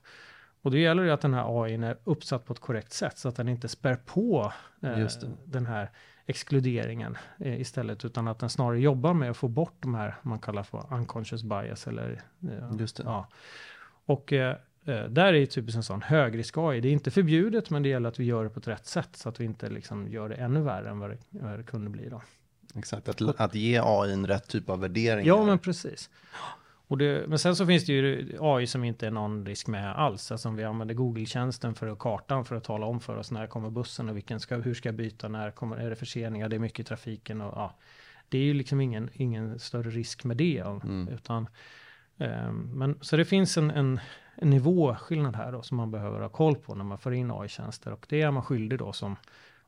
Och 0.62 0.72
då 0.72 0.78
gäller 0.78 1.04
det 1.04 1.14
att 1.14 1.22
den 1.22 1.34
här 1.34 1.64
AI 1.64 1.74
är 1.74 1.98
uppsatt 2.04 2.46
på 2.46 2.54
ett 2.54 2.60
korrekt 2.60 2.94
sätt 2.94 3.18
så 3.18 3.30
att 3.30 3.36
den 3.36 3.50
inte 3.50 3.68
spär 3.68 3.96
på 3.96 4.54
eh, 4.82 5.08
den 5.46 5.66
här 5.66 5.90
exkluderingen 6.30 7.18
eh, 7.40 7.62
istället, 7.62 8.06
utan 8.06 8.28
att 8.28 8.40
den 8.40 8.50
snarare 8.50 8.80
jobbar 8.80 9.14
med 9.14 9.31
att 9.31 9.38
få 9.38 9.48
bort 9.48 9.76
de 9.80 9.96
här 9.96 10.16
man 10.22 10.40
kallar 10.40 10.64
för 10.64 10.94
unconscious 10.94 11.44
bias 11.44 11.88
eller 11.88 12.22
eh, 12.44 12.80
Just 12.80 12.98
det. 12.98 13.04
Ja. 13.04 13.28
Och 14.06 14.34
eh, 14.34 14.56
eh 14.86 15.04
där 15.04 15.34
är 15.34 15.46
typiskt 15.46 15.78
en 15.78 15.84
sån 15.84 16.02
högrisk 16.02 16.58
AI. 16.58 16.81
Det 16.81 16.88
är 16.88 16.92
inte 16.92 17.12
förbjudet, 17.12 17.70
men 17.70 17.84
det 17.84 17.90
gäller 17.90 18.10
att 18.10 18.20
vi 18.20 18.24
gör 18.24 18.44
det 18.44 18.50
på 18.50 18.60
ett 18.60 18.68
rätt 18.68 18.86
sätt 18.86 19.10
så 19.14 19.30
att 19.30 19.40
vi 19.40 19.46
inte 19.46 19.70
liksom 19.70 20.08
gör 20.08 20.30
det 20.30 20.36
ännu 20.36 20.62
värre 20.62 20.90
än 20.90 21.00
vad 21.00 21.10
det, 21.10 21.18
vad 21.30 21.60
det 21.60 21.64
kunde 21.64 21.90
bli 21.90 22.10
då. 22.10 22.22
Exakt, 22.76 23.10
att, 23.10 23.40
att 23.40 23.56
ge 23.56 23.81
AI 23.84 24.14
en 24.14 24.28
rätt 24.28 24.48
typ 24.48 24.70
av 24.70 24.80
värdering. 24.80 25.26
Ja, 25.26 25.46
men 25.46 25.60
precis. 25.60 26.10
Det, 26.98 27.28
men 27.28 27.40
sen 27.40 27.56
så 27.56 27.66
finns 27.66 27.86
det 27.86 27.94
ju 27.94 28.38
AI 28.42 28.68
som 28.68 28.84
inte 28.84 29.08
är 29.08 29.12
någon 29.12 29.46
risk 29.46 29.68
med 29.68 29.96
alls. 29.96 30.32
Alltså 30.32 30.50
om 30.50 30.56
vi 30.56 30.64
använder 30.64 30.96
Google-tjänsten 30.96 31.76
för 31.76 31.88
att 31.88 32.00
kartan 32.00 32.46
för 32.46 32.56
att 32.56 32.64
tala 32.64 32.86
om 32.86 33.00
för 33.00 33.18
oss 33.18 33.31
när 33.31 33.48
kommer 33.48 33.69
bussen 33.69 34.10
och 34.10 34.18
vilken 34.18 34.40
ska, 34.40 34.56
hur 34.56 34.74
ska 34.74 34.90
jag 34.90 34.96
byta, 34.96 35.28
när 35.28 35.52
kommer, 35.52 35.78
är 35.78 35.90
det 35.90 35.96
förseningar, 35.96 36.50
det 36.50 36.56
är 36.56 36.60
mycket 36.60 36.80
i 36.80 36.84
trafiken 36.84 37.42
och 37.42 37.54
ja. 37.58 37.76
Det 38.30 38.38
är 38.38 38.44
ju 38.44 38.54
liksom 38.54 38.81
ingen, 38.81 39.10
ingen 39.14 39.60
större 39.60 39.90
risk 39.90 40.24
med 40.24 40.38
det. 40.38 40.60
Mm. 40.60 41.08
Utan, 41.08 41.48
um, 42.18 42.72
men, 42.76 42.98
så 43.02 43.18
det 43.18 43.26
finns 43.26 43.58
en, 43.58 43.72
en, 43.72 44.00
en 44.36 44.50
nivåskillnad 44.50 45.36
här 45.36 45.52
då 45.52 45.62
som 45.62 45.78
man 45.78 45.92
behöver 45.92 46.19
ha 46.19 46.30
koll 46.30 46.56
på 46.56 46.76
när 46.76 46.84
man 46.84 46.98
får 46.98 47.14
in 47.14 47.31
AI-tjänster 47.31 47.94
och 47.94 48.06
det 48.10 48.22
är 48.22 48.31
man 48.31 48.44
skyldig 48.44 48.80
då 48.80 48.94
som 48.94 49.16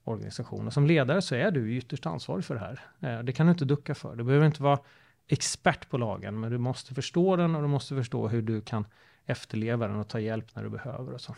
organisation. 0.04 0.68
Och 0.68 0.74
som 0.74 0.86
ledare 0.86 1.22
så 1.22 1.36
är 1.36 1.52
du 1.52 1.78
ytterst 1.78 2.06
ansvarig 2.06 2.46
för 2.46 2.56
det 2.56 2.62
här. 2.62 2.80
Uh, 3.18 3.24
det 3.24 3.34
kan 3.34 3.46
du 3.46 3.52
inte 3.52 3.66
ducka 3.66 3.96
för. 3.96 4.16
Det 4.16 4.24
behöver 4.24 4.46
inte 4.46 4.64
vara 4.64 4.80
expert 5.28 5.90
på 5.90 5.98
lagen, 5.98 6.40
men 6.40 6.52
du 6.52 6.58
måste 6.58 6.94
förstå 6.94 7.36
den 7.36 7.56
och 7.56 7.62
du 7.62 7.68
måste 7.68 7.96
förstå 7.96 8.28
hur 8.28 8.42
du 8.42 8.62
kan 8.62 8.86
efterleva 9.26 9.88
den 9.88 9.96
och 9.96 10.08
ta 10.08 10.20
hjälp 10.20 10.56
när 10.56 10.64
du 10.64 10.70
behöver 10.70 11.14
och 11.14 11.22
så. 11.22 11.36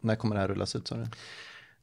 När 0.00 0.16
kommer 0.16 0.34
det 0.34 0.40
här 0.40 0.48
rullas 0.48 0.76
ut 0.76 0.86
du? 0.86 1.06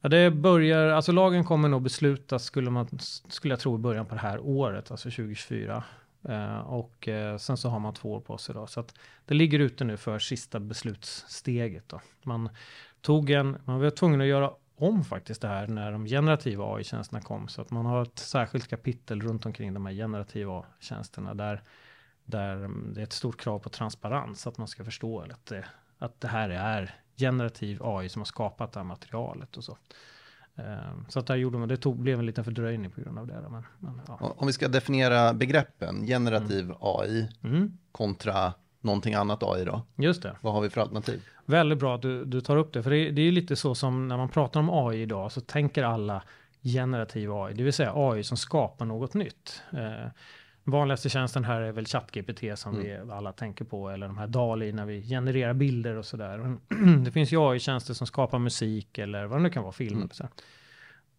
Ja, 0.02 0.10
det 0.10 0.32
börjar, 0.32 0.88
alltså 0.88 1.12
lagen 1.12 1.44
kommer 1.44 1.70
nog 1.70 1.82
beslutas, 1.82 2.44
skulle, 2.44 2.70
man, 2.70 2.88
skulle 3.30 3.52
jag 3.52 3.60
tro, 3.60 3.76
i 3.76 3.80
början 3.80 4.06
på 4.06 4.16
det 4.16 4.22
här 4.22 4.40
året, 4.40 4.92
alltså 4.92 5.10
2024. 5.10 5.84
Eh, 6.30 6.60
och 6.60 7.08
eh, 7.08 7.38
sen 7.38 7.58
så 7.58 7.70
har 7.70 7.80
man 7.80 7.94
två 7.94 8.14
år 8.14 8.20
på 8.20 8.38
sig 8.38 8.56
då. 8.56 8.68
Så 8.68 8.80
att 8.80 8.96
det 9.26 9.34
ligger 9.34 9.60
ute 9.60 9.84
nu 9.84 9.98
för 9.98 10.20
sista 10.20 10.60
beslutssteget 10.60 11.90
då. 11.90 12.02
Man 12.24 12.50
tog 13.02 13.30
en, 13.30 13.58
man 13.66 13.80
var 13.80 13.90
tvungen 13.90 14.22
att 14.22 14.28
göra 14.28 14.52
om 14.82 15.04
faktiskt 15.04 15.42
det 15.42 15.48
här 15.48 15.68
när 15.68 15.92
de 15.92 16.06
generativa 16.06 16.76
AI-tjänsterna 16.76 17.22
kom. 17.22 17.48
Så 17.48 17.62
att 17.62 17.72
man 17.72 17.86
har 17.86 18.02
ett 18.02 18.20
särskilt 18.20 18.68
kapitel 18.68 19.22
runt 19.22 19.46
omkring 19.46 19.74
de 19.74 19.86
här 19.86 19.94
generativa 19.94 20.66
tjänsterna 20.80 21.34
där, 21.34 21.64
där 22.26 22.70
det 22.94 23.02
är 23.02 23.04
ett 23.04 23.14
stort 23.14 23.42
krav 23.42 23.60
på 23.60 23.70
transparens. 23.70 24.48
Att 24.48 24.58
man 24.58 24.68
ska 24.68 24.84
förstå 24.84 25.20
att 25.20 25.46
det, 25.46 25.66
att 25.98 26.22
det 26.22 26.28
här 26.28 26.50
är 26.50 26.96
generativ 27.18 27.84
AI 27.84 28.10
som 28.10 28.20
har 28.20 28.26
skapat 28.26 28.72
det 28.72 28.80
här 28.80 28.86
materialet 28.86 29.58
och 29.58 29.64
så. 29.64 29.78
Ehm, 30.56 31.06
så 31.10 31.20
att 31.20 31.28
där 31.28 31.36
gjorde 31.36 31.58
man, 31.58 31.68
det 31.68 31.78
tog, 31.78 32.00
blev 32.00 32.20
en 32.20 32.26
liten 32.26 32.44
fördröjning 32.44 32.92
på 32.92 33.02
grund 33.02 33.20
av 33.20 33.28
det. 33.28 33.50
Men, 33.50 33.64
men, 33.80 34.02
ja. 34.08 34.34
Om 34.38 34.48
vi 34.48 34.54
ska 34.54 34.68
definiera 34.68 35.34
begreppen, 35.34 36.06
generativ 36.06 36.66
mm. 36.66 36.78
AI 36.80 37.30
mm. 37.44 37.78
kontra 37.92 38.54
någonting 38.82 39.14
annat 39.14 39.44
AI 39.44 39.66
då? 39.66 39.82
Just 39.96 40.22
det. 40.24 40.36
Vad 40.42 40.54
har 40.54 40.62
vi 40.62 40.70
för 40.70 40.82
alternativ? 40.82 41.22
Väldigt 41.46 41.80
bra 41.80 41.96
att 41.96 42.02
du, 42.02 42.26
du 42.26 42.42
tar 42.42 42.58
upp 42.58 42.74
det, 42.74 42.84
för 42.84 42.90
det, 42.92 43.12
det 43.12 43.22
är 43.22 43.32
lite 43.32 43.56
så 43.56 43.76
som 43.76 44.08
när 44.08 44.18
man 44.18 44.30
pratar 44.30 44.60
om 44.60 44.70
AI 44.70 45.02
idag 45.02 45.32
så 45.32 45.42
tänker 45.42 45.84
alla 45.84 46.24
generativ 46.64 47.32
AI, 47.34 47.54
det 47.54 47.64
vill 47.64 47.74
säga 47.74 47.92
AI 47.96 48.24
som 48.24 48.38
skapar 48.38 48.86
något 48.86 49.14
nytt. 49.14 49.62
Eh, 49.74 50.10
vanligaste 50.64 51.10
tjänsten 51.10 51.44
här 51.44 51.62
är 51.62 51.72
väl 51.72 51.86
ChatGPT 51.86 52.60
som 52.60 52.74
Mm. 52.80 53.08
vi 53.08 53.12
alla 53.14 53.32
tänker 53.32 53.66
på, 53.66 53.90
eller 53.90 54.08
de 54.08 54.18
här 54.18 54.28
DALI 54.28 54.72
när 54.72 54.86
vi 54.86 55.02
genererar 55.10 55.54
bilder 55.54 55.96
och 55.96 56.06
sådär. 56.06 56.58
Det 57.06 57.12
finns 57.12 57.32
ju 57.34 57.38
AI-tjänster 57.52 57.94
som 57.94 58.08
skapar 58.08 58.40
musik 58.40 58.98
eller 58.98 59.26
vad 59.26 59.40
det 59.40 59.44
nu 59.44 59.50
kan 59.50 59.64
vara, 59.64 59.74
filmer. 59.74 59.96
Mm. 59.96 60.08
och 60.08 60.16
Så 60.16 60.24
här. 60.24 60.32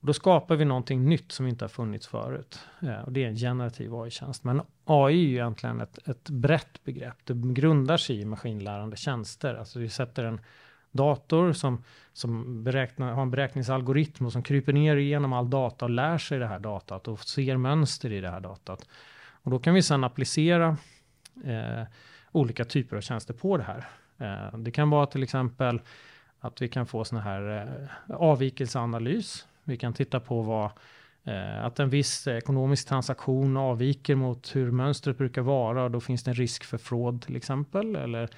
Och 0.02 0.06
då 0.06 0.12
skapar 0.12 0.56
vi 0.56 0.64
någonting 0.64 1.04
nytt 1.04 1.32
som 1.32 1.46
inte 1.46 1.64
har 1.64 1.68
funnits 1.68 2.06
förut. 2.06 2.58
Ja, 2.80 3.02
och 3.02 3.12
det 3.12 3.24
är 3.24 3.28
en 3.28 3.36
generativ 3.36 3.94
AI-tjänst. 3.94 4.44
Men 4.44 4.62
AI 4.84 5.14
är 5.14 5.28
ju 5.28 5.32
egentligen 5.32 5.80
ett, 5.80 6.08
ett 6.08 6.30
brett 6.30 6.84
begrepp. 6.84 7.16
Det 7.24 7.34
grundar 7.34 7.96
sig 7.96 8.20
i 8.20 8.24
maskinlärande 8.24 8.96
tjänster. 8.96 9.54
Alltså 9.54 9.78
vi 9.78 9.88
sätter 9.88 10.24
en 10.24 10.40
dator 10.90 11.52
som, 11.52 11.84
som 12.12 12.64
beräknar, 12.64 13.12
har 13.12 13.22
en 13.22 13.30
beräkningsalgoritm 13.30 14.26
och 14.26 14.32
som 14.32 14.42
kryper 14.42 14.72
ner 14.72 14.96
igenom 14.96 15.32
all 15.32 15.50
data 15.50 15.84
och 15.84 15.90
lär 15.90 16.18
sig 16.18 16.38
det 16.38 16.46
här 16.46 16.58
datat 16.58 17.08
och 17.08 17.20
ser 17.20 17.56
mönster 17.56 18.12
i 18.12 18.20
det 18.20 18.30
här 18.30 18.40
datat. 18.40 18.88
Och 19.42 19.50
då 19.50 19.58
kan 19.58 19.74
vi 19.74 19.82
sedan 19.82 20.04
applicera 20.04 20.76
eh, 21.44 21.82
olika 22.32 22.64
typer 22.64 22.96
av 22.96 23.00
tjänster 23.00 23.34
på 23.34 23.56
det 23.56 23.64
här. 23.64 23.88
Eh, 24.18 24.58
det 24.58 24.70
kan 24.70 24.90
vara 24.90 25.06
till 25.06 25.22
exempel 25.22 25.80
att 26.40 26.62
vi 26.62 26.68
kan 26.68 26.86
få 26.86 27.04
såna 27.04 27.20
här 27.20 27.68
eh, 28.08 28.16
avvikelseanalys. 28.16 29.46
Vi 29.64 29.76
kan 29.76 29.92
titta 29.92 30.20
på 30.20 30.42
vad 30.42 30.70
eh, 31.24 31.64
att 31.64 31.80
en 31.80 31.90
viss 31.90 32.26
ekonomisk 32.26 32.88
transaktion 32.88 33.56
avviker 33.56 34.14
mot 34.14 34.56
hur 34.56 34.70
mönstret 34.70 35.18
brukar 35.18 35.42
vara 35.42 35.84
och 35.84 35.90
då 35.90 36.00
finns 36.00 36.24
det 36.24 36.30
en 36.30 36.34
risk 36.34 36.64
för 36.64 36.78
fraud 36.78 37.22
till 37.22 37.36
exempel. 37.36 37.96
Eller 37.96 38.28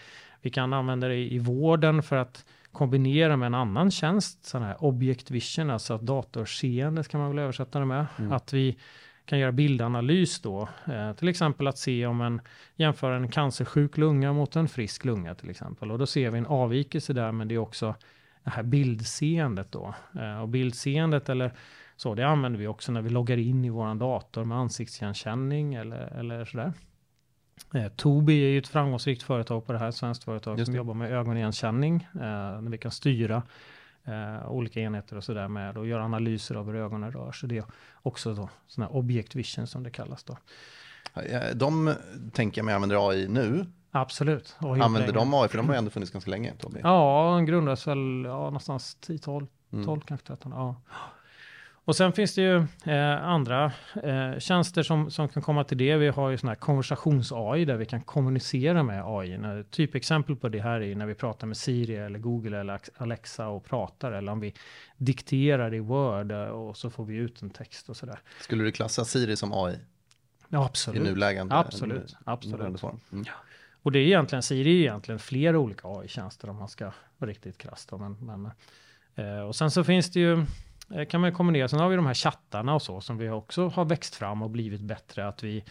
vi 0.41 0.51
kan 0.51 0.73
använda 0.73 1.09
det 1.09 1.17
i, 1.17 1.39
vården 1.39 2.03
för 2.03 2.17
att 2.17 2.45
kombinera 2.73 3.37
med 3.37 3.47
en 3.47 3.55
annan 3.55 3.91
tjänst, 3.91 4.45
sån 4.45 4.63
här 4.63 4.85
object 4.85 5.31
vision, 5.31 5.71
alltså 5.71 5.99
datorseende 5.99 7.05
kan 7.05 7.21
man 7.21 7.31
väl 7.31 7.39
översätta 7.39 7.79
det 7.79 7.85
med. 7.85 8.07
Mm. 8.19 8.33
Att 8.33 8.53
vi 8.53 8.77
kan 9.25 9.39
göra 9.39 9.53
bildanalys 9.53 10.41
då, 10.41 10.69
eh, 10.87 11.13
till 11.13 11.29
exempel 11.29 11.67
att 11.67 11.79
se 11.79 12.07
om 12.07 12.21
en 12.21 12.41
jämföra 12.77 13.17
en 13.17 13.29
cancersjuk 13.29 13.97
lunga 13.97 14.33
mot 14.33 14.57
en 14.57 14.69
frisk 14.69 15.05
lunga 15.05 15.35
till 15.35 15.51
exempel. 15.51 15.91
Och 15.91 15.99
då 15.99 16.07
ser 16.07 16.31
vi 16.31 16.39
en 16.39 16.47
avvikelse 16.47 17.13
där, 17.13 17.33
men 17.33 17.49
det 17.49 17.55
är 17.55 17.59
också 17.59 17.95
det 18.45 18.51
här 18.51 18.63
bildseendet 18.63 19.73
då. 19.73 19.95
Eh, 20.21 20.41
och 20.41 20.49
bildseendet 20.49 21.29
eller 21.29 21.53
så, 21.97 22.15
det 22.15 22.27
använder 22.27 22.59
vi 22.59 22.67
också 22.67 22.93
när 22.93 23.03
vi 23.03 23.11
loggar 23.11 23.37
in 23.37 23.65
i 23.65 23.71
våran 23.71 23.99
dator 23.99 24.45
med 24.45 24.59
ansiktsigenkänning 24.59 25.75
eller, 25.75 26.19
eller 26.19 26.45
sådär. 26.45 26.73
Eh, 27.75 27.89
Tobii 27.89 28.45
är 28.45 28.49
ju 28.49 28.59
ett 28.59 28.69
framgångsrikt 28.69 29.23
företag 29.23 29.67
på 29.67 29.73
det 29.73 29.79
här, 29.79 29.89
ett 29.89 29.95
svenskt 29.95 30.25
företag 30.25 30.67
som 30.67 30.75
jobbar 30.75 30.95
med 30.95 31.13
ögonigenkänning, 31.13 32.09
eh, 32.15 32.21
när 32.61 32.71
vi 32.71 32.79
kan 32.79 32.91
styra 32.91 33.43
eh, 34.05 34.51
olika 34.51 34.81
enheter 34.81 35.17
och 35.17 35.25
sådär 35.25 35.49
med 35.49 35.79
och 35.79 35.87
göra 35.87 36.05
analyser 36.05 36.55
av 36.55 36.67
hur 36.67 36.75
ögonen 36.75 37.13
rör 37.13 37.33
sig. 37.33 37.49
Det 37.49 37.59
är 37.59 37.65
också 38.03 38.35
då 38.35 38.49
sån 38.67 38.83
här 38.83 38.93
object 38.93 39.35
vision 39.35 39.67
som 39.67 39.83
det 39.83 39.91
kallas 39.91 40.25
då. 40.25 40.37
De 41.55 41.95
tänker 42.33 42.59
jag 42.59 42.65
mig 42.65 42.75
använder 42.75 43.09
AI 43.11 43.29
nu. 43.29 43.67
Absolut. 43.97 44.57
Och 44.59 44.77
Använder 44.79 45.13
de 45.13 45.35
AI? 45.35 45.49
För 45.49 45.57
de 45.57 45.67
har 45.67 45.75
ju 45.75 45.79
ändå 45.79 45.91
funnits 45.91 46.13
ganska 46.13 46.31
länge, 46.31 46.53
Tobbe. 46.59 46.81
Ja, 46.83 47.33
den 47.37 47.47
grundas 47.47 47.87
väl 47.87 48.23
ja, 48.25 48.39
någonstans 48.39 48.95
10, 49.01 49.19
12, 49.19 49.47
Mm. 49.73 49.87
12 49.87 50.01
kanske 50.01 50.27
13. 50.27 50.53
Ja. 50.53 50.77
Och 51.87 51.97
sen 51.97 52.13
finns 52.13 52.35
det 52.35 52.43
ju 52.43 52.57
eh, 52.87 53.25
andra 53.25 53.73
eh, 54.03 54.39
tjänster 54.39 54.83
som, 54.83 55.11
som 55.11 55.29
kan 55.29 55.43
komma 55.43 55.65
till 55.65 55.79
det. 55.79 55.97
Vi 55.97 56.09
har 56.09 56.31
ju 56.31 56.39
sån 56.39 56.49
här 56.49 56.57
konversations-AI 56.57 57.65
där 57.65 57.77
vi 57.77 57.87
kan 57.87 58.01
kommunicera 58.01 58.83
med 58.83 59.03
AI. 59.07 59.39
När, 59.39 59.63
typexempel 59.63 60.37
på 60.37 60.49
det 60.49 60.61
här 60.61 60.81
är 60.81 60.85
ju 60.85 60.95
när 60.95 61.07
vi 61.07 61.15
pratar 61.15 61.47
med 61.47 61.57
Siri 61.57 61.97
eller 61.97 62.19
Google 62.19 62.61
eller 62.61 62.81
Alexa 62.97 63.49
och 63.49 63.65
pratar 63.65 64.13
eller 64.13 64.33
om 64.33 64.41
vi 64.41 64.55
dikterar 64.97 65.75
i 65.75 65.81
Word 65.81 66.33
eh, 66.33 66.39
och 66.39 66.77
så 66.77 66.91
får 66.91 67.05
vi 67.05 67.15
ut 67.15 67.43
en 67.43 67.51
text 67.51 67.89
och 67.89 67.97
sådär. 67.97 68.19
Skulle 68.41 68.65
du 68.65 68.73
klassa 68.73 69.05
Siri 69.05 69.37
som 69.37 69.53
AI 69.53 69.79
Ja, 70.49 70.65
i 70.65 70.65
absolut. 70.65 71.21
Absolut, 71.51 71.97
nuvarande 71.97 72.17
absolut. 72.25 72.81
form? 72.81 73.01
Mm. 73.13 73.25
Och 73.85 73.93
det 73.93 73.99
är 73.99 74.03
egentligen, 74.07 74.43
Siri 74.43 74.71
är 74.71 74.81
egentligen 74.81 75.19
flera 75.19 75.59
olika 75.59 75.89
AI-tjänster 75.89 76.51
om 76.51 76.57
man 76.57 76.69
ska 76.69 76.93
vara 77.19 77.31
riktigt 77.31 77.59
krasst. 77.59 77.89
då, 77.89 77.99
Men, 77.99 78.13
men, 78.21 78.51
eh, 79.15 79.41
och 79.41 79.57
sen 79.57 79.71
så 79.71 79.85
finns 79.85 80.11
det 80.13 80.21
ju, 80.21 80.47
eh, 80.95 81.05
kan 81.09 81.21
man 81.21 81.33
kombinera, 81.33 81.69
sen 81.69 81.81
har 81.81 81.89
vi 81.89 81.97
de 81.97 82.07
här 82.07 82.15
chattarna 82.15 82.75
och 82.75 82.83
så 82.83 83.01
som 83.01 83.19
vi 83.19 83.31
också 83.31 83.69
har 83.69 83.85
växt 83.85 84.15
fram 84.15 84.43
och 84.43 84.51
blivit 84.51 84.81
bättre. 84.81 85.29
Att 85.29 85.43
vi, 85.43 85.65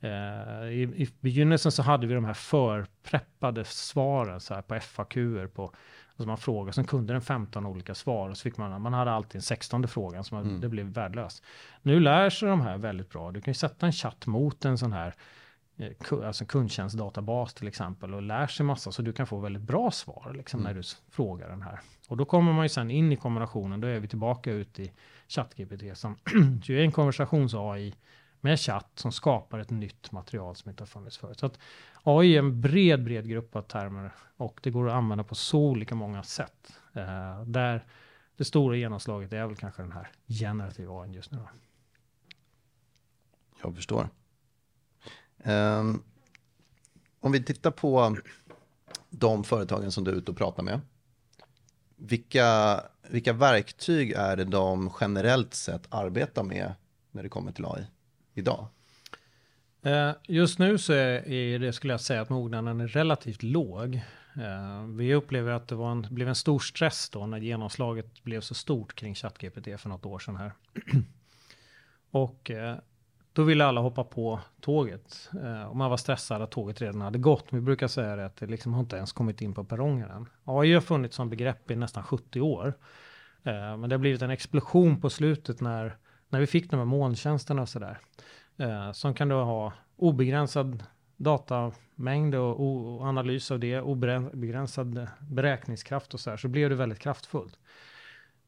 eh, 0.00 0.68
i, 0.68 0.82
I 0.96 1.08
begynnelsen 1.20 1.72
så 1.72 1.82
hade 1.82 2.06
vi 2.06 2.14
de 2.14 2.24
här 2.24 2.34
förpreppade 2.34 3.64
svaren 3.64 4.40
så 4.40 4.54
här 4.54 4.62
på 4.62 4.80
FAQ-er 4.80 5.46
på 5.46 5.72
Alltså 6.18 6.28
man 6.28 6.38
frågar, 6.38 6.72
sen 6.72 6.84
kunde 6.84 7.12
den 7.12 7.22
15 7.22 7.66
olika 7.66 7.94
svar 7.94 8.28
och 8.28 8.36
så 8.36 8.42
fick 8.42 8.56
man, 8.56 8.82
man 8.82 8.92
hade 8.92 9.10
alltid 9.10 9.36
en 9.36 9.42
16 9.42 9.88
frågan 9.88 10.24
som 10.24 10.38
Mm. 10.38 10.60
det 10.60 10.68
blev 10.68 10.86
värdelöst. 10.86 11.42
Nu 11.82 12.00
lär 12.00 12.30
sig 12.30 12.48
de 12.48 12.60
här 12.60 12.78
väldigt 12.78 13.10
bra. 13.10 13.30
Du 13.30 13.40
kan 13.40 13.50
ju 13.50 13.54
sätta 13.54 13.86
en 13.86 13.92
chatt 13.92 14.26
mot 14.26 14.64
en 14.64 14.78
sån 14.78 14.92
här 14.92 15.14
alltså 16.24 16.44
kundtjänstdatabas 16.44 17.54
till 17.54 17.68
exempel 17.68 18.14
och 18.14 18.22
lär 18.22 18.46
sig 18.46 18.66
massa 18.66 18.92
så 18.92 19.02
du 19.02 19.12
kan 19.12 19.26
få 19.26 19.38
väldigt 19.38 19.62
bra 19.62 19.90
svar 19.90 20.32
liksom, 20.36 20.60
Mm. 20.60 20.72
när 20.72 20.82
du 20.82 20.88
frågar 21.10 21.48
den 21.48 21.62
här. 21.62 21.80
Och 22.08 22.16
då 22.16 22.24
kommer 22.24 22.52
man 22.52 22.64
ju 22.64 22.68
sen 22.68 22.90
in 22.90 23.12
i 23.12 23.16
kombinationen, 23.16 23.80
då 23.80 23.88
är 23.88 24.00
vi 24.00 24.08
tillbaka 24.08 24.50
ut 24.52 24.78
i 24.78 24.92
ChatGPT 25.28 25.98
som 25.98 26.16
ju 26.64 26.78
är 26.80 26.84
en 26.84 26.92
konversations-AI 26.92 27.94
med 28.40 28.60
chatt 28.60 28.90
som 28.94 29.12
skapar 29.12 29.58
ett 29.58 29.70
nytt 29.70 30.12
material 30.12 30.56
som 30.56 30.70
inte 30.70 30.82
har 30.82 30.86
funnits 30.86 31.18
förut. 31.18 31.38
Så 31.38 31.46
att 31.46 31.58
AI 32.02 32.34
är 32.34 32.38
en 32.38 32.60
bred, 32.60 33.04
bred 33.04 33.28
grupp 33.28 33.56
av 33.56 33.62
termer 33.62 34.12
och 34.36 34.60
det 34.62 34.70
går 34.70 34.88
att 34.88 34.94
använda 34.94 35.24
på 35.24 35.34
så 35.34 35.58
olika 35.60 35.94
många 35.94 36.22
sätt. 36.22 36.72
Eh, 36.92 37.42
där 37.42 37.84
det 38.36 38.44
stora 38.44 38.76
genomslaget 38.76 39.32
är 39.32 39.46
väl 39.46 39.56
kanske 39.56 39.82
den 39.82 39.92
här 39.92 40.08
generativa 40.28 41.00
AI 41.02 41.10
just 41.10 41.30
nu. 41.32 41.38
Då. 41.38 41.48
Jag 43.62 43.74
förstår. 43.74 44.08
Um, 45.44 46.02
om 47.20 47.32
vi 47.32 47.42
tittar 47.42 47.70
på 47.70 48.16
de 49.10 49.44
företagen 49.44 49.92
som 49.92 50.04
du 50.04 50.10
är 50.10 50.14
ute 50.14 50.30
och 50.30 50.36
pratar 50.36 50.62
med. 50.62 50.80
Vilka, 51.96 52.80
vilka 53.08 53.32
verktyg 53.32 54.12
är 54.12 54.36
det 54.36 54.44
de 54.44 54.90
generellt 55.00 55.54
sett 55.54 55.86
arbetar 55.88 56.42
med 56.42 56.74
när 57.10 57.22
det 57.22 57.28
kommer 57.28 57.52
till 57.52 57.64
AI 57.64 57.86
idag? 58.34 58.68
Ehm, 59.82 60.14
just 60.28 60.58
nu 60.58 60.78
så 60.78 60.92
är 60.92 61.58
det, 61.58 61.72
skulle 61.72 61.92
jag 61.92 62.00
säga, 62.00 62.20
att 62.20 62.28
mognaden 62.28 62.80
är 62.80 62.88
relativt 62.88 63.42
låg. 63.42 64.00
Ehm, 64.42 64.96
vi 64.96 65.14
upplever 65.14 65.52
att 65.52 65.68
det 65.68 65.74
var 65.74 65.90
en, 65.90 66.06
blev 66.10 66.28
en 66.28 66.34
stor 66.34 66.58
stress 66.58 67.10
då 67.10 67.26
när 67.26 67.38
genomslaget 67.38 68.22
blev 68.22 68.40
så 68.40 68.54
stort 68.54 68.94
kring 68.94 69.14
ChatGPT 69.14 69.80
för 69.80 69.88
något 69.88 70.06
år 70.06 70.18
sedan 70.18 70.36
här. 70.36 70.52
Och 72.10 72.50
eh, 72.50 72.76
då 73.36 73.42
ville 73.42 73.64
alla 73.64 73.80
hoppa 73.80 74.04
på 74.04 74.40
tåget. 74.60 75.30
Eh, 75.44 75.62
Och 75.62 75.76
man 75.76 75.90
var 75.90 75.96
stressad 75.96 76.42
att 76.42 76.50
tåget 76.50 76.80
redan 76.80 77.00
hade 77.00 77.18
gått. 77.18 77.46
Vi 77.50 77.60
brukar 77.60 77.88
säga 77.88 78.16
det 78.16 78.26
att 78.26 78.36
det 78.36 78.46
liksom 78.46 78.72
har 78.74 78.80
inte 78.80 78.96
ens 78.96 79.12
kommit 79.12 79.42
in 79.42 79.54
på 79.54 79.64
perrongen 79.64 80.10
än. 80.10 80.28
AI 80.44 80.74
har 80.74 80.80
funnits 80.80 81.16
som 81.16 81.30
begrepp 81.30 81.70
i 81.70 81.76
nästan 81.76 82.02
70 82.02 82.40
år. 82.40 82.74
Eh, 83.42 83.76
Men 83.76 83.88
det 83.88 83.94
har 83.94 83.98
blivit 83.98 84.22
en 84.22 84.30
explosion 84.30 85.00
på 85.00 85.10
slutet 85.10 85.60
när, 85.60 85.96
när 86.28 86.40
vi 86.40 86.46
fick 86.46 86.70
de 86.70 86.76
här 86.76 86.84
molntjänsterna 86.84 87.62
och 87.62 87.68
sådär 87.68 87.98
eh, 88.56 88.92
som 88.92 89.14
kan 89.14 89.28
då 89.28 89.42
ha 89.44 89.72
obegränsad 89.96 90.82
datamängd 91.16 92.34
och, 92.34 92.60
och 92.60 93.06
analys 93.06 93.50
av 93.50 93.58
det, 93.58 93.80
obegränsad 93.80 95.06
beräkningskraft 95.20 96.14
och 96.14 96.20
så 96.20 96.30
här, 96.30 96.36
så 96.36 96.48
blev 96.48 96.70
det 96.70 96.76
väldigt 96.76 96.98
kraftfullt. 96.98 97.58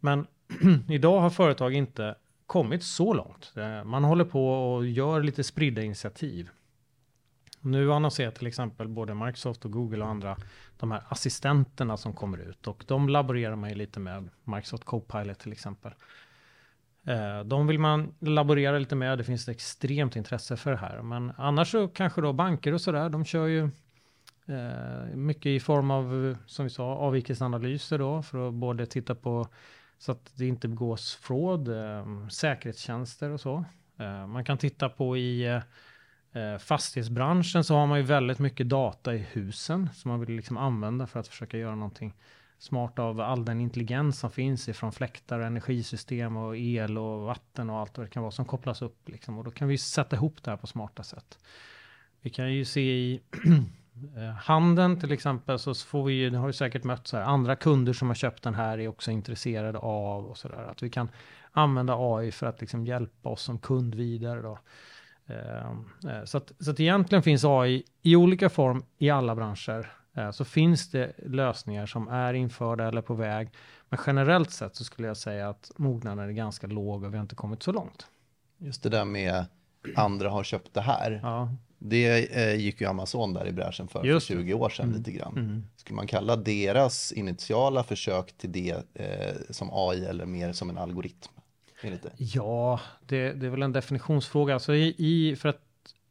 Men 0.01 0.27
idag 0.89 1.21
har 1.21 1.31
företag 1.31 1.75
inte 1.75 2.15
kommit 2.49 2.83
så 2.83 3.15
långt. 3.15 3.53
Eh, 3.57 3.85
man 3.85 4.05
håller 4.05 4.25
på 4.25 4.73
och 4.75 4.87
gör 4.87 5.23
lite 5.23 5.45
spridda 5.45 5.83
initiativ. 5.83 6.51
Nu 7.61 7.93
annonserar 7.93 8.31
till 8.31 8.47
exempel 8.47 8.89
både 8.89 9.15
Microsoft 9.15 9.65
och 9.65 9.73
Google 9.73 10.05
och 10.05 10.11
andra 10.11 10.37
de 10.79 10.91
här 10.91 11.03
assistenterna 11.09 11.97
som 11.97 12.13
kommer 12.13 12.39
ut 12.39 12.67
och 12.67 12.85
de 12.87 13.09
laborerar 13.09 13.57
man 13.57 13.71
ju 13.71 13.77
lite 13.77 14.01
med 14.01 14.29
Microsoft 14.45 14.85
Copilot 14.85 15.39
till 15.39 15.53
exempel. 15.53 15.93
Eh, 17.07 17.41
de 17.45 17.67
vill 17.67 17.79
man 17.79 18.15
laborera 18.19 18.79
lite 18.79 18.95
med, 18.95 19.19
det 19.19 19.25
finns 19.25 19.49
ett 19.49 19.55
extremt 19.55 20.17
intresse 20.17 20.57
för 20.57 20.71
det 20.71 20.77
här. 20.77 21.03
Men 21.03 21.33
annars 21.37 21.71
så 21.71 21.89
kanske 21.89 22.21
då 22.21 22.33
banker 22.33 22.75
och 22.75 22.81
så 22.81 22.93
där. 22.93 23.09
de 23.09 23.25
kör 23.25 23.47
ju 23.47 23.71
eh, 24.47 25.17
mycket 25.17 25.47
i 25.47 25.61
form 25.61 25.91
av, 25.91 26.37
som 26.47 26.65
vi 26.65 26.71
sa, 26.71 26.85
avvikelseanalyser 26.85 27.99
då, 27.99 28.23
för 28.23 28.49
att 28.49 28.55
både 28.55 28.87
titta 28.87 29.15
på 29.15 29.49
så 29.99 30.13
att 30.13 30.33
det 30.37 30.47
inte 30.47 30.69
begås 30.69 31.15
fraud, 31.15 31.69
eh, 31.69 32.29
säkerhetstjänster 32.29 33.31
och 33.31 33.41
så. 33.41 33.65
Eh, 33.99 34.27
man 34.27 34.45
kan 34.45 34.59
titta 34.59 34.89
på 34.89 35.17
i 35.17 35.45
eh, 36.33 36.59
fastighetsbranschen 36.59 37.65
så 37.65 37.75
har 37.75 37.87
man 37.87 37.99
ju 37.99 38.05
väldigt 38.05 38.39
mycket 38.39 38.69
data 38.69 39.15
i 39.15 39.19
husen 39.19 39.89
som 39.95 40.11
man 40.11 40.21
vill 40.21 40.37
liksom 40.37 40.57
använda 40.57 41.07
för 41.07 41.21
att 41.21 41.29
försöka 41.29 41.59
göra 41.59 41.75
någonting 41.75 42.15
smart 42.59 42.99
av 42.99 43.21
all 43.21 43.45
den 43.45 43.61
intelligens 43.61 44.19
som 44.19 44.31
finns 44.31 44.69
ifrån 44.69 44.93
fläktar, 44.93 45.41
energisystem 45.41 46.37
och 46.37 46.57
el 46.57 46.99
och 46.99 47.21
vatten 47.21 47.71
och 47.71 47.79
allt 47.79 47.99
vad 47.99 48.07
det 48.07 48.11
kan 48.11 48.23
vara 48.23 48.31
som 48.31 48.45
kopplas 48.45 48.83
upp. 48.83 49.09
Liksom. 49.09 49.39
Och 49.39 49.45
då 49.45 49.51
kan 49.51 49.69
vi 49.69 49.79
sätta 49.79 50.17
ihop 50.17 50.43
det 50.43 50.51
här 50.51 50.57
på 50.57 50.67
smarta 50.67 51.03
sätt. 51.03 51.39
Vi 52.21 52.31
kan 52.31 52.55
ju 52.55 52.65
se 52.65 52.81
i 52.81 53.21
handeln 54.41 55.01
till 55.01 55.13
exempel 55.13 55.59
så 55.59 55.75
får 55.75 56.05
vi 56.05 56.13
ju, 56.13 56.37
har 56.37 56.47
ju 56.47 56.53
säkert 56.53 56.85
mött 56.85 57.07
så 57.07 57.17
här, 57.17 57.25
andra 57.25 57.57
kunder 57.57 57.93
som 57.93 58.09
har 58.09 58.15
köpt 58.15 58.43
den 58.43 58.55
här 58.55 58.79
är 58.79 58.89
också 58.89 59.11
intresserade 59.11 59.79
av 59.79 60.27
och 60.27 60.39
så 60.39 60.49
där. 60.49 60.71
Att 60.71 60.83
vi 60.83 60.91
kan 60.91 61.09
använda 61.53 61.95
AI 61.99 62.33
för 62.33 62.47
att 62.47 62.61
liksom 62.61 62.87
hjälpa 62.87 63.29
oss 63.29 63.43
som 63.43 63.59
kund 63.59 63.95
vidare 63.95 64.43
då. 64.43 64.59
Eh, 65.27 65.71
eh, 66.13 66.25
så, 66.25 66.39
att, 66.39 66.53
så 66.61 66.71
att 66.71 66.81
egentligen 66.81 67.23
finns 67.23 67.45
AI 67.45 67.83
i 68.03 68.17
olika 68.17 68.49
form 68.49 68.83
i 68.99 69.11
alla 69.11 69.35
branscher. 69.35 69.93
Eh, 70.15 70.31
så 70.31 70.45
finns 70.45 70.91
det 70.91 71.13
lösningar 71.27 71.87
som 71.87 72.09
är 72.09 72.35
införda 72.35 72.89
eller 72.89 73.03
på 73.03 73.15
väg. 73.15 73.51
Men 73.89 74.01
generellt 74.07 74.51
sett 74.51 74.77
så 74.77 74.85
skulle 74.85 75.09
jag 75.09 75.17
säga 75.17 75.49
att 75.49 75.71
mognaden 75.77 76.29
är 76.29 76.33
ganska 76.33 76.67
låg 76.67 77.05
och 77.05 77.13
vi 77.13 77.17
har 77.17 77.23
inte 77.23 77.35
kommit 77.35 77.63
så 77.63 77.73
långt. 77.73 78.07
Just 78.59 78.83
det 78.83 78.89
där 78.89 79.05
med 79.05 79.47
andra 79.97 80.31
har 80.31 80.45
köpt 80.45 80.75
det 80.75 80.81
här. 80.81 81.21
Ja. 81.23 81.55
Det 81.79 82.37
eh, 82.37 82.55
gick 82.61 82.81
ju 82.81 82.87
Amazon 82.87 83.35
där 83.35 83.47
i 83.47 83.53
bräschen 83.53 83.89
för, 83.89 84.01
för 84.01 84.21
20 84.21 84.55
år 84.55 84.69
sedan 84.69 84.87
mm. 84.87 84.99
lite 84.99 85.13
grann. 85.13 85.37
Mm. 85.37 85.65
Skulle 85.77 85.97
man 85.97 86.07
kalla 86.07 86.37
deras 86.37 87.13
initiala 87.13 87.85
försök 87.85 88.39
till 88.39 88.53
det 88.53 88.95
eh, 88.95 89.35
som 89.51 89.71
AI 89.73 90.05
eller 90.05 90.27
mer 90.27 90.53
som 90.53 90.71
en 90.71 90.79
algoritm? 90.79 91.33
Ja, 92.17 92.81
det, 93.07 93.33
det, 93.33 93.47
är 93.47 93.51
väl 93.51 93.63
en 93.63 93.73
definitionsfråga. 93.73 94.55
Alltså 94.55 94.75
i, 94.75 94.95
i, 94.99 95.37
för 95.37 95.49
att 95.49 95.63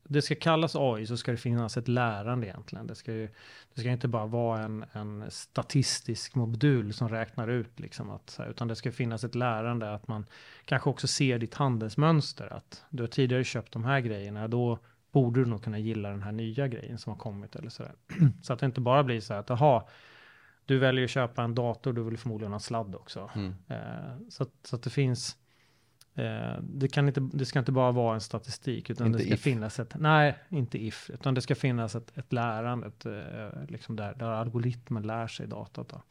det 0.03 0.21
ska 0.21 0.35
kallas 0.35 0.75
AI 0.75 1.05
så 1.07 1.17
ska 1.17 1.31
det 1.31 1.37
finnas 1.37 1.77
ett 1.77 1.87
lärande 1.87 2.47
egentligen. 2.47 2.87
Det 2.87 2.95
ska 2.95 3.13
ju 3.13 3.29
det 3.73 3.81
ska 3.81 3.89
inte 3.89 4.07
bara 4.07 4.25
vara 4.25 4.61
en, 4.61 4.85
en 4.93 5.25
statistisk 5.29 6.35
modul 6.35 6.93
som 6.93 7.09
räknar 7.09 7.47
ut 7.47 7.79
liksom 7.79 8.09
att, 8.09 8.39
utan 8.49 8.67
det 8.67 8.75
ska 8.75 8.91
finnas 8.91 9.23
ett 9.23 9.35
lärande 9.35 9.93
att 9.93 10.07
man 10.07 10.25
kanske 10.65 10.89
också 10.89 11.07
ser 11.07 11.39
ditt 11.39 11.53
handelsmönster. 11.53 12.53
Att 12.53 12.83
du 12.89 13.03
har 13.03 13.07
tidigare 13.07 13.43
köpt 13.43 13.73
de 13.73 13.83
här 13.83 13.99
grejerna, 13.99 14.47
då 14.47 14.79
borde 15.17 15.39
du 15.39 15.45
nog 15.45 15.63
kunna 15.63 15.79
gilla 15.79 16.09
den 16.09 16.21
här 16.21 16.31
nya 16.31 16.67
grejen 16.67 16.97
som 16.97 17.13
har 17.13 17.17
kommit 17.17 17.55
eller 17.55 17.69
så 17.69 17.83
där. 17.83 17.93
Så 18.41 18.53
att 18.53 18.59
det 18.59 18.65
inte 18.65 18.81
bara 18.81 19.03
blir 19.03 19.19
så 19.19 19.33
här 19.33 19.39
att, 19.39 19.51
aha, 19.51 19.89
du 20.65 20.77
väljer 20.77 21.03
att 21.03 21.09
köpa 21.09 21.43
en 21.43 21.55
dator, 21.55 21.93
du 21.93 22.03
vill 22.03 22.17
förmodligen 22.17 22.51
ha 22.51 22.59
sladd 22.59 22.95
också. 22.95 23.29
Mm. 23.35 23.53
Eh, 23.67 24.29
så, 24.29 24.43
att, 24.43 24.49
så 24.63 24.75
att 24.75 24.83
det 24.83 24.89
finns, 24.89 25.37
eh, 26.15 26.61
det, 26.61 26.87
kan 26.87 27.07
inte, 27.07 27.29
det 27.33 27.45
ska 27.45 27.59
inte 27.59 27.71
bara 27.71 27.91
vara 27.91 28.13
en 28.13 28.21
statistik, 28.21 28.89
utan 28.89 29.07
inte 29.07 29.19
det 29.19 29.23
ska 29.23 29.33
if. 29.33 29.41
finnas 29.41 29.79
ett, 29.79 29.95
nej, 29.99 30.37
inte 30.49 30.85
if, 30.85 31.09
utan 31.09 31.33
det 31.33 31.41
ska 31.41 31.55
finnas 31.55 31.95
ett, 31.95 32.17
ett 32.17 32.33
lärande, 32.33 32.87
ett, 32.87 33.05
eh, 33.05 33.65
liksom 33.67 33.95
där, 33.95 34.15
där 34.15 34.29
algoritmen 34.31 35.03
lär 35.03 35.27
sig 35.27 35.47
datat. 35.47 35.89
Då. 35.89 36.01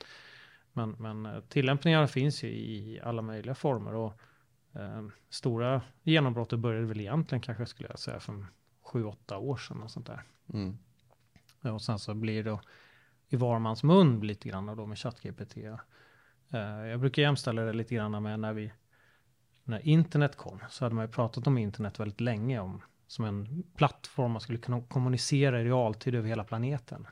Men, 0.73 0.91
men 0.91 1.27
eh, 1.27 1.41
tillämpningar 1.41 2.07
finns 2.07 2.45
ju 2.45 2.49
i 2.49 3.01
alla 3.05 3.23
möjliga 3.23 3.55
former 3.55 3.95
och 3.95 4.21
stora 5.31 5.83
genombrottet 6.03 6.59
började 6.59 6.87
väl 6.87 7.01
egentligen 7.01 7.43
kanske 7.43 7.67
skulle 7.67 7.89
jag 7.89 7.99
säga 7.99 8.21
för 8.21 8.33
sju, 8.97 9.05
åtta 9.05 9.39
år 9.39 9.57
sedan 9.57 9.83
och 9.83 9.91
sånt 9.91 10.07
där. 10.07 10.23
Mm. 10.53 10.79
Och 11.61 11.83
sen 11.83 11.99
så 11.99 12.15
blir 12.15 12.45
det 12.45 12.59
i 13.29 13.37
var 13.37 13.59
mans 13.59 13.83
mun 13.83 14.21
lite 14.21 14.49
grann 14.49 14.67
då 14.67 14.87
med 14.87 14.99
ChatGPT. 14.99 15.57
Uh, 15.57 16.87
jag 16.87 17.01
brukar 17.01 17.23
jämställa 17.23 17.63
det 17.63 17.73
lite 17.73 17.95
grann 17.95 18.23
med 18.23 18.41
när 18.41 18.53
vi, 18.53 18.73
när 19.65 19.87
internet 19.87 20.37
kom, 20.37 20.61
så 20.71 20.85
hade 20.85 20.95
man 20.95 21.05
ju 21.05 21.13
pratat 21.13 21.47
om 21.47 21.59
internet 21.59 22.01
väldigt 22.01 22.21
länge 22.21 22.59
om 22.59 22.83
som 23.07 23.25
en 23.25 23.63
plattform 23.75 24.33
man 24.33 24.41
skulle 24.41 24.59
kunna 24.59 24.83
kommunicera 24.83 25.61
i 25.61 25.65
realtid 25.65 26.15
över 26.15 26.29
hela 26.29 26.45
planeten. 26.45 27.07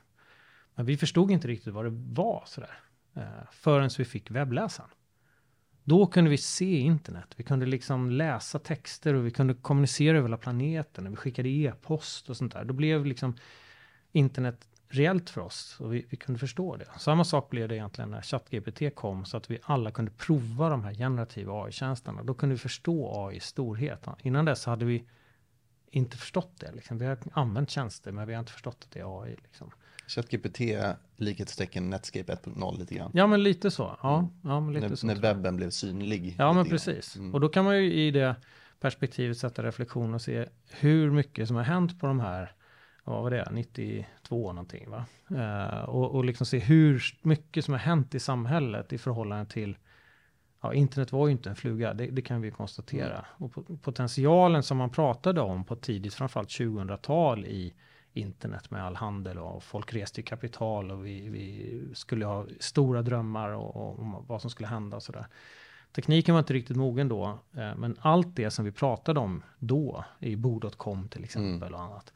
Men 0.75 0.85
vi 0.85 0.97
förstod 0.97 1.31
inte 1.31 1.47
riktigt 1.47 1.73
vad 1.73 1.85
det 1.85 2.13
var 2.13 2.43
sådär, 2.45 2.79
uh, 3.17 3.23
förrän 3.51 3.89
vi 3.97 4.05
fick 4.05 4.31
webbläsaren. 4.31 4.89
Då 5.87 6.07
kunde 6.07 6.29
vi 6.29 6.37
se 6.37 6.79
internet. 6.79 7.33
Vi 7.35 7.43
kunde 7.43 7.65
liksom 7.65 8.09
läsa 8.09 8.59
texter 8.59 9.13
och 9.13 9.25
vi 9.25 9.31
kunde 9.31 9.53
kommunicera 9.53 10.17
över 10.17 10.27
hela 10.29 10.37
planeten. 10.37 11.09
Vi 11.09 11.15
skickade 11.15 11.49
e-post 11.49 12.29
och 12.29 12.37
sånt 12.37 12.53
där. 12.53 12.65
Då 12.65 12.73
blev 12.73 13.05
liksom 13.05 13.35
internet 14.11 14.67
reellt 14.89 15.29
för 15.29 15.41
oss 15.41 15.77
och 15.79 15.93
vi, 15.93 16.05
vi, 16.09 16.17
kunde 16.17 16.39
förstå 16.39 16.75
det. 16.75 16.87
Samma 16.97 17.23
sak 17.23 17.49
blev 17.49 17.69
det 17.69 17.75
egentligen 17.75 18.11
när 18.11 18.21
ChatGPT 18.21 18.95
kom 18.95 19.25
så 19.25 19.37
att 19.37 19.51
vi 19.51 19.59
alla 19.63 19.91
kunde 19.91 20.11
prova 20.11 20.69
de 20.69 20.83
här 20.83 20.93
generativa 20.93 21.63
AI-tjänsterna. 21.63 22.23
Då 22.23 22.33
kunde 22.33 22.55
vi 22.55 22.59
förstå 22.59 23.27
AI 23.27 23.39
storhet. 23.39 24.07
Innan 24.21 24.45
dess 24.45 24.65
hade 24.65 24.85
vi 24.85 25.03
inte 25.91 26.17
förstått 26.17 26.59
det. 26.59 26.71
Liksom. 26.71 26.97
Vi 26.97 27.05
har 27.05 27.17
använt 27.33 27.69
tjänster 27.69 28.11
men 28.11 28.27
vi 28.27 28.33
har 28.33 28.39
inte 28.39 28.51
förstått 28.51 28.77
att 28.83 28.91
det 28.91 28.99
är 28.99 29.21
AI. 29.21 29.35
Liksom. 29.43 29.71
ChatGPT 30.07 30.61
likhetstecken 31.15 31.89
Netscape 31.89 32.33
1.0 32.33 32.79
lite 32.79 32.95
grann. 32.95 33.11
Ja, 33.13 33.27
men 33.27 33.43
lite 33.43 33.71
så. 33.71 33.97
Ja, 34.03 34.19
mm. 34.19 34.31
ja 34.43 34.59
men 34.59 34.73
lite 34.73 34.87
när, 34.87 34.95
så. 34.95 35.07
När 35.07 35.15
webben 35.15 35.55
blev 35.55 35.69
synlig. 35.69 36.35
Ja, 36.39 36.53
men 36.53 36.69
precis. 36.69 37.15
Mm. 37.15 37.33
Och 37.33 37.41
då 37.41 37.49
kan 37.49 37.65
man 37.65 37.77
ju 37.77 37.93
i 37.93 38.11
det 38.11 38.35
perspektivet 38.79 39.37
sätta 39.37 39.63
reflektion 39.63 40.13
och 40.13 40.21
se 40.21 40.45
hur 40.69 41.11
mycket 41.11 41.47
som 41.47 41.55
har 41.55 41.63
hänt 41.63 41.99
på 41.99 42.07
de 42.07 42.19
här, 42.19 42.51
vad 43.03 43.23
var 43.23 43.31
det, 43.31 43.47
92 43.51 44.53
någonting 44.53 44.89
va? 44.89 45.05
Uh, 45.31 45.89
och, 45.89 46.15
och 46.15 46.25
liksom 46.25 46.45
se 46.45 46.59
hur 46.59 47.03
mycket 47.21 47.65
som 47.65 47.71
har 47.71 47.79
hänt 47.79 48.15
i 48.15 48.19
samhället 48.19 48.93
i 48.93 48.97
förhållande 48.97 49.45
till 49.45 49.77
Ja, 50.65 50.73
internet 50.73 51.11
var 51.11 51.27
ju 51.27 51.31
inte 51.31 51.49
en 51.49 51.55
fluga, 51.55 51.93
det, 51.93 52.07
det 52.07 52.21
kan 52.21 52.41
vi 52.41 52.51
konstatera. 52.51 53.13
Mm. 53.13 53.25
Och 53.37 53.81
potentialen 53.81 54.63
som 54.63 54.77
man 54.77 54.89
pratade 54.89 55.41
om 55.41 55.65
på 55.65 55.75
tidigt, 55.75 56.13
framförallt 56.13 56.49
2000-tal 56.49 57.45
i 57.45 57.73
internet 58.15 58.71
med 58.71 58.83
all 58.83 58.95
handel 58.95 59.37
och 59.37 59.63
folk 59.63 59.93
reste 59.93 60.21
ju 60.21 60.25
kapital 60.25 60.91
och 60.91 61.05
vi, 61.05 61.29
vi 61.29 61.81
skulle 61.93 62.25
ha 62.25 62.45
stora 62.59 63.01
drömmar 63.01 63.49
och, 63.49 63.99
om 63.99 64.25
vad 64.27 64.41
som 64.41 64.49
skulle 64.49 64.67
hända 64.67 64.97
och 64.97 65.03
sådär. 65.03 65.27
Tekniken 65.95 66.35
var 66.35 66.39
inte 66.39 66.53
riktigt 66.53 66.77
mogen 66.77 67.09
då, 67.09 67.39
eh, 67.57 67.75
men 67.75 67.97
allt 67.99 68.35
det 68.35 68.51
som 68.51 68.65
vi 68.65 68.71
pratade 68.71 69.19
om 69.19 69.43
då 69.59 70.05
i 70.19 70.35
bo.com 70.35 71.09
till 71.09 71.23
exempel 71.23 71.67
mm. 71.67 71.73
och 71.73 71.81
annat. 71.81 72.13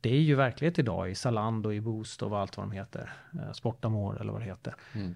Det 0.00 0.10
är 0.10 0.20
ju 0.20 0.34
verklighet 0.34 0.78
idag 0.78 1.10
i 1.10 1.14
Zalando, 1.14 1.72
i 1.72 1.80
Boost 1.80 2.22
och 2.22 2.38
allt 2.38 2.56
vad 2.56 2.66
de 2.66 2.72
heter. 2.72 3.12
Eh, 3.32 3.52
Sportamore 3.52 4.20
eller 4.20 4.32
vad 4.32 4.40
det 4.40 4.44
heter. 4.44 4.74
Mm. 4.92 5.14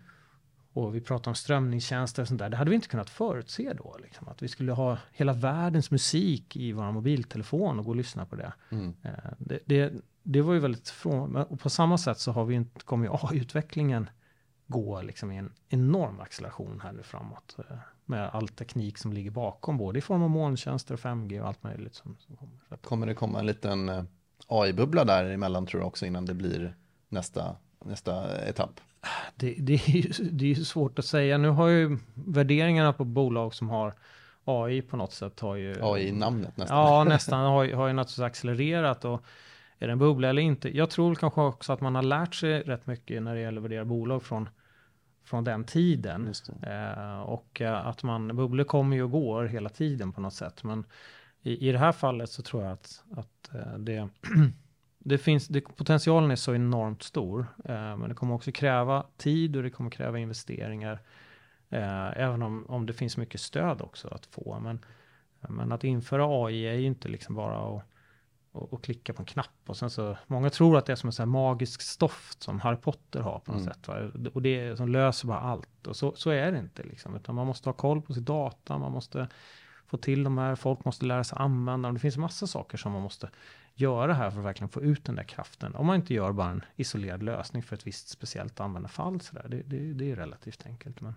Och 0.73 0.95
vi 0.95 1.01
pratar 1.01 1.31
om 1.31 1.35
strömningstjänster 1.35 2.23
och 2.23 2.29
sånt 2.29 2.39
där. 2.39 2.49
Det 2.49 2.57
hade 2.57 2.71
vi 2.71 2.77
inte 2.77 2.89
kunnat 2.89 3.11
förutse 3.11 3.73
då. 3.73 3.97
Liksom. 4.03 4.29
Att 4.29 4.43
vi 4.43 4.49
skulle 4.49 4.73
ha 4.73 4.99
hela 5.13 5.33
världens 5.33 5.91
musik 5.91 6.57
i 6.57 6.73
vår 6.73 6.93
mobiltelefon 6.93 7.79
och 7.79 7.85
gå 7.85 7.91
och 7.91 7.97
lyssna 7.97 8.27
på 8.27 8.37
det. 8.37 8.53
Mm. 8.71 8.95
Eh, 9.03 9.11
det, 9.39 9.59
det, 9.65 9.93
det, 10.23 10.41
var 10.41 10.55
ju 10.55 10.61
väldigt 10.61 10.89
från... 10.89 11.37
Och 11.37 11.61
på 11.61 11.71
samma 11.71 11.99
sätt 11.99 12.19
så 12.19 12.33
har 12.33 12.45
vi 12.45 12.55
inte, 12.55 12.81
kommer 12.81 13.07
ju 13.07 13.13
AI-utvecklingen 13.13 14.11
gå 14.67 15.03
liksom 15.03 15.33
i 15.33 15.37
en 15.37 15.53
enorm 15.69 16.21
acceleration 16.21 16.81
här 16.81 16.93
nu 16.93 17.03
framåt. 17.03 17.57
Eh, 17.59 17.77
med 18.05 18.29
all 18.29 18.49
teknik 18.49 18.99
som 18.99 19.13
ligger 19.13 19.31
bakom, 19.31 19.79
både 19.79 19.99
i 19.99 20.03
form 20.03 20.23
av 20.23 20.31
molntjänster 20.31 20.95
och 20.95 21.01
5G 21.01 21.41
och 21.41 21.49
allt 21.49 21.63
möjligt 21.63 21.95
som, 21.95 22.17
som 22.19 22.37
kommer. 22.37 22.77
Kommer 22.83 23.07
det 23.07 23.15
komma 23.15 23.39
en 23.39 23.47
liten 23.47 23.89
eh, 23.89 24.05
AI-bubbla 24.47 25.05
däremellan 25.05 25.67
tror 25.67 25.83
jag 25.83 25.89
också 25.89 26.07
innan 26.07 26.25
det 26.25 26.35
blir 26.35 26.77
nästa, 27.09 27.57
nästa 27.85 28.45
etapp? 28.47 28.81
Det, 29.37 29.55
det, 29.59 29.75
är 29.75 29.89
ju, 29.89 30.31
det 30.31 30.45
är 30.45 30.49
ju 30.49 30.65
svårt 30.65 30.99
att 30.99 31.05
säga. 31.05 31.39
Nu 31.39 31.49
har 31.49 31.69
ju 31.69 31.99
värderingarna 32.15 32.93
på 32.93 33.05
bolag 33.05 33.55
som 33.55 33.69
har 33.69 33.95
AI 34.45 34.83
på 34.83 34.97
något 34.97 35.13
sätt 35.13 35.41
har 35.41 35.57
ju... 35.57 35.77
AI-namnet 35.83 36.57
nästan. 36.57 36.79
Ja, 36.79 37.05
nästan 37.05 37.41
har, 37.41 37.73
har 37.73 37.87
ju 37.87 37.93
naturligtvis 37.93 38.25
accelererat 38.25 39.05
och 39.05 39.25
är 39.79 39.87
det 39.87 39.93
en 39.93 39.99
bubbla 39.99 40.29
eller 40.29 40.43
inte? 40.43 40.77
Jag 40.77 40.91
tror 40.91 41.15
kanske 41.15 41.41
också 41.41 41.73
att 41.73 41.81
man 41.81 41.95
har 41.95 42.03
lärt 42.03 42.35
sig 42.35 42.61
rätt 42.61 42.87
mycket 42.87 43.23
när 43.23 43.35
det 43.35 43.41
gäller 43.41 43.59
att 43.59 43.65
värdera 43.65 43.85
bolag 43.85 44.23
från, 44.23 44.49
från 45.25 45.45
den 45.45 45.65
tiden. 45.65 46.33
Eh, 46.63 47.21
och 47.21 47.61
eh, 47.61 47.87
att 47.87 48.03
man, 48.03 48.37
bubblor 48.37 48.65
kommer 48.65 48.97
ju 48.97 49.03
och 49.03 49.11
går 49.11 49.45
hela 49.45 49.69
tiden 49.69 50.13
på 50.13 50.21
något 50.21 50.35
sätt. 50.35 50.65
Men 50.65 50.85
i, 51.43 51.69
i 51.69 51.73
det 51.73 51.79
här 51.79 51.93
fallet 51.93 52.31
så 52.31 52.43
tror 52.43 52.63
jag 52.63 52.73
att, 52.73 53.05
att 53.17 53.55
eh, 53.55 53.79
det 53.79 54.09
det 55.09 55.19
finns, 55.19 55.49
det, 55.49 55.61
potentialen 55.61 56.31
är 56.31 56.37
så 56.37 56.55
enormt 56.55 57.03
stor, 57.03 57.47
eh, 57.65 57.97
men 57.97 58.09
det 58.09 58.15
kommer 58.15 58.35
också 58.35 58.53
kräva 58.53 59.07
tid 59.17 59.57
och 59.57 59.63
det 59.63 59.71
kommer 59.71 59.91
kräva 59.91 60.19
investeringar. 60.19 61.01
Eh, 61.71 62.19
även 62.19 62.43
om, 62.43 62.67
om 62.69 62.87
det 62.87 62.93
finns 62.93 63.17
mycket 63.17 63.41
stöd 63.41 63.83
också 63.83 64.09
att 64.09 64.27
få. 64.27 64.61
Men, 64.61 64.85
men 65.41 65.73
att 65.73 65.85
införa 65.85 66.45
AI 66.47 66.63
är 66.63 66.75
ju 66.75 66.87
inte 66.87 67.09
liksom 67.09 67.35
bara 67.35 67.77
att 67.77 67.83
och, 68.53 68.73
och, 68.73 68.85
klicka 68.85 69.13
på 69.13 69.23
en 69.23 69.27
knapp 69.27 69.61
och 69.67 69.77
sen 69.77 69.91
så 69.91 70.17
många 70.27 70.51
tror 70.51 70.79
att 70.79 70.87
det 70.87 70.93
är 70.93 70.97
som 70.97 71.09
en 71.09 71.13
sån 71.13 71.23
här 71.23 71.33
magisk 71.33 71.83
stoft 71.83 72.43
som 72.43 72.61
Harry 72.61 72.77
Potter 72.77 73.21
har 73.21 73.39
på 73.39 73.53
något 73.53 73.61
mm. 73.61 73.75
sätt. 73.75 73.89
Va? 73.89 74.31
Och 74.35 74.43
det 74.43 74.77
som 74.77 74.89
löser 74.89 75.29
bara 75.29 75.41
allt 75.41 75.87
och 75.87 75.97
så, 75.97 76.15
så 76.17 76.31
är 76.31 76.53
det 76.53 76.59
inte 76.59 76.83
liksom, 76.83 77.17
utan 77.17 77.35
man 77.35 77.47
måste 77.47 77.69
ha 77.69 77.75
koll 77.75 78.03
på 78.03 78.15
sin 78.15 78.25
data, 78.25 78.79
man 78.79 78.93
måste 78.93 79.29
få 79.87 79.97
till 79.97 80.25
de 80.25 80.39
här, 80.39 80.55
folk 80.55 80.85
måste 80.85 81.05
lära 81.05 81.25
sig 81.25 81.39
använda 81.41 81.89
dem. 81.89 81.95
Det 81.95 82.01
finns 82.01 82.17
massa 82.17 82.47
saker 82.47 82.79
som 82.79 82.93
man 82.93 83.03
måste 83.03 83.31
göra 83.81 84.15
här 84.15 84.31
för 84.31 84.39
att 84.39 84.45
verkligen 84.45 84.69
få 84.69 84.83
ut 84.83 85.05
den 85.05 85.15
där 85.15 85.23
kraften. 85.23 85.75
Om 85.75 85.87
man 85.87 85.97
inte 85.97 86.15
gör 86.15 86.33
bara 86.33 86.51
en 86.51 86.65
isolerad 86.77 87.23
lösning 87.23 87.63
för 87.63 87.77
ett 87.77 87.87
visst 87.87 88.09
speciellt 88.09 88.61
användarfall. 88.61 89.21
Så 89.21 89.35
där. 89.35 89.49
Det, 89.49 89.63
det, 89.63 89.93
det 89.93 90.11
är 90.11 90.17
relativt 90.17 90.67
enkelt. 90.67 91.01
Men... 91.01 91.15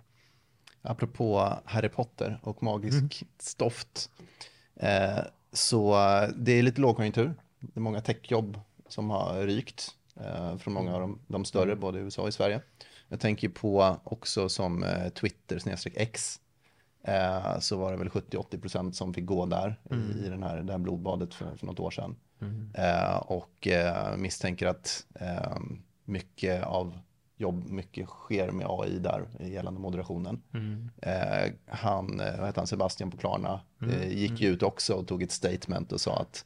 Apropå 0.81 1.53
Harry 1.65 1.89
Potter 1.89 2.39
och 2.43 2.63
magisk 2.63 2.97
mm. 2.97 3.31
stoft. 3.37 4.09
Eh, 4.75 5.19
så 5.51 5.95
det 6.35 6.51
är 6.51 6.63
lite 6.63 6.81
lågkonjunktur. 6.81 7.33
Det 7.59 7.79
är 7.79 7.81
många 7.81 8.01
techjobb 8.01 8.59
som 8.87 9.09
har 9.09 9.41
rykt 9.41 9.95
eh, 10.15 10.57
från 10.57 10.73
många 10.73 10.95
av 10.95 11.01
de, 11.01 11.19
de 11.27 11.45
större, 11.45 11.71
mm. 11.71 11.79
både 11.79 11.99
i 11.99 12.01
USA 12.01 12.21
och 12.21 12.29
i 12.29 12.31
Sverige. 12.31 12.61
Jag 13.07 13.19
tänker 13.19 13.49
på 13.49 13.97
också 14.03 14.49
som 14.49 14.83
eh, 14.83 15.09
Twitter 15.09 15.61
X 15.95 16.39
eh, 17.03 17.59
så 17.59 17.77
var 17.77 17.91
det 17.91 17.97
väl 17.97 18.09
70-80% 18.09 18.91
som 18.91 19.13
fick 19.13 19.25
gå 19.25 19.45
där 19.45 19.79
mm. 19.91 20.25
i 20.25 20.29
den 20.29 20.43
här, 20.43 20.61
det 20.61 20.71
här 20.71 20.79
blodbadet 20.79 21.33
för, 21.33 21.55
för 21.55 21.65
något 21.65 21.79
år 21.79 21.91
sedan. 21.91 22.15
Mm. 22.41 22.69
Eh, 22.73 23.15
och 23.15 23.67
eh, 23.67 24.17
misstänker 24.17 24.67
att 24.67 25.05
eh, 25.19 25.57
mycket 26.05 26.63
av 26.63 26.99
jobb, 27.37 27.69
mycket 27.69 28.07
sker 28.07 28.51
med 28.51 28.65
AI 28.69 28.99
där 28.99 29.27
gällande 29.39 29.79
moderationen. 29.79 30.41
Mm. 30.53 30.89
han, 31.65 32.17
vad 32.17 32.45
heter 32.45 32.61
han, 32.61 32.67
Sebastian 32.67 33.11
på 33.11 33.17
Klarna, 33.17 33.61
mm. 33.81 34.09
gick 34.09 34.41
ju 34.41 34.47
mm. 34.47 34.55
ut 34.55 34.63
också 34.63 34.93
och 34.93 35.07
tog 35.07 35.23
ett 35.23 35.31
statement 35.31 35.91
och 35.91 36.01
sa 36.01 36.17
att 36.19 36.45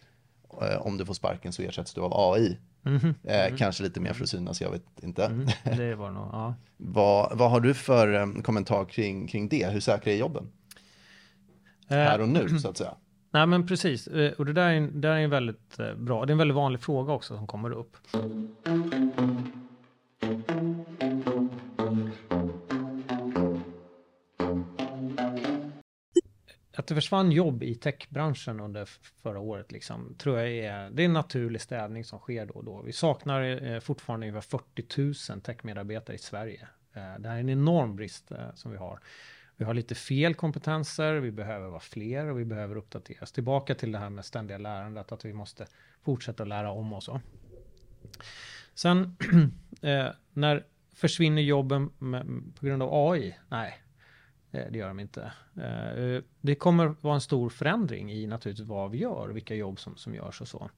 eh, 0.61 0.81
om 0.81 0.97
du 0.97 1.05
får 1.05 1.13
sparken 1.13 1.53
så 1.53 1.61
ersätts 1.61 1.93
du 1.93 2.01
av 2.01 2.33
AI. 2.33 2.59
Mhm. 2.85 3.15
Eh, 3.23 3.55
Kanske 3.57 3.83
lite 3.83 3.99
mer 3.99 4.13
för 4.13 4.23
att 4.23 4.29
synas, 4.29 4.61
jag 4.61 4.71
vet 4.71 5.03
inte. 5.03 5.25
Mm, 5.25 5.47
det 5.77 5.95
var 5.95 6.11
nog, 6.11 6.27
ja. 6.31 6.55
vad, 6.77 7.37
vad 7.37 7.51
har 7.51 7.59
du 7.59 7.73
för 7.73 8.13
eh, 8.13 8.41
kommentar 8.41 8.85
kring, 8.85 9.27
kring 9.27 9.49
det? 9.49 9.67
Hur 9.67 9.79
säkra 9.79 10.13
är 10.13 10.17
jobben? 10.17 10.51
Här 11.87 12.19
Eh, 12.19 12.23
och 12.23 12.29
nu 12.29 12.49
så 12.59 12.69
att 12.69 12.77
säga 12.77 12.95
nej 13.35 13.47
men 13.47 13.67
precis, 13.67 14.07
eh, 14.07 14.31
och 14.31 14.45
det 14.45 14.53
där 14.53 14.69
är, 14.69 14.81
det 14.81 14.99
där 14.99 15.15
är 15.15 15.19
en 15.19 15.29
väldigt 15.29 15.79
eh, 15.79 15.95
bra, 15.95 16.25
det 16.25 16.29
är 16.29 16.33
en 16.33 16.37
väldigt 16.37 16.55
vanlig 16.55 16.81
fråga 16.81 17.13
också 17.13 17.37
som 17.37 17.47
kommer 17.47 17.71
upp. 17.71 17.97
Att 26.77 26.87
det 26.87 26.95
försvann 26.95 27.31
jobb 27.31 27.63
i 27.63 27.75
techbranschen 27.75 28.59
under 28.59 28.89
förra 29.23 29.39
året, 29.39 29.71
liksom, 29.71 30.15
tror 30.17 30.37
jag 30.39 30.51
är, 30.51 30.89
det 30.89 31.03
är 31.03 31.05
en 31.05 31.13
naturlig 31.13 31.61
städning 31.61 32.03
som 32.03 32.19
sker 32.19 32.45
då 32.45 32.53
och 32.53 32.63
då. 32.63 32.81
Vi 32.81 32.91
saknar 32.91 33.63
eh, 33.73 33.79
fortfarande 33.79 34.27
ungefär 34.27 34.57
40 34.59 35.31
000 35.31 35.41
techmedarbetare 35.41 36.15
i 36.15 36.19
Sverige. 36.19 36.67
Eh, 36.93 37.19
det 37.19 37.29
här 37.29 37.35
är 37.35 37.39
en 37.39 37.49
enorm 37.49 37.95
brist 37.95 38.31
eh, 38.31 38.53
som 38.55 38.71
vi 38.71 38.77
har. 38.77 38.99
Vi 39.57 39.65
har 39.65 39.73
lite 39.73 39.95
fel 39.95 40.35
kompetenser, 40.35 41.13
vi 41.13 41.31
behöver 41.31 41.69
vara 41.69 41.79
fler 41.79 42.25
och 42.25 42.39
vi 42.39 42.45
behöver 42.45 42.75
uppdateras. 42.75 43.31
Tillbaka 43.31 43.75
till 43.75 43.91
det 43.91 43.97
här 43.97 44.09
med 44.09 44.25
ständiga 44.25 44.57
lärandet, 44.57 45.11
att 45.11 45.25
vi 45.25 45.33
måste 45.33 45.67
fortsätta 46.03 46.43
att 46.43 46.49
lära 46.49 46.71
om 46.71 46.93
och 46.93 47.03
så. 47.03 47.21
Sen, 48.73 49.17
eh, 49.81 50.07
när 50.33 50.65
försvinner 50.95 51.41
jobben 51.41 51.91
med, 51.97 52.43
på 52.59 52.65
grund 52.65 52.83
av 52.83 52.89
AI? 52.93 53.35
Nej, 53.49 53.79
eh, 54.51 54.65
det 54.71 54.77
gör 54.77 54.87
de 54.87 54.99
inte. 54.99 55.31
Eh, 55.57 55.89
eh, 55.89 56.21
det 56.41 56.55
kommer 56.55 56.95
vara 57.01 57.15
en 57.15 57.21
stor 57.21 57.49
förändring 57.49 58.11
i 58.11 58.27
naturligtvis 58.27 58.67
vad 58.67 58.91
vi 58.91 58.97
gör, 58.97 59.29
vilka 59.29 59.55
jobb 59.55 59.79
som, 59.79 59.97
som 59.97 60.15
görs 60.15 60.41
och 60.41 60.47
så. 60.47 60.69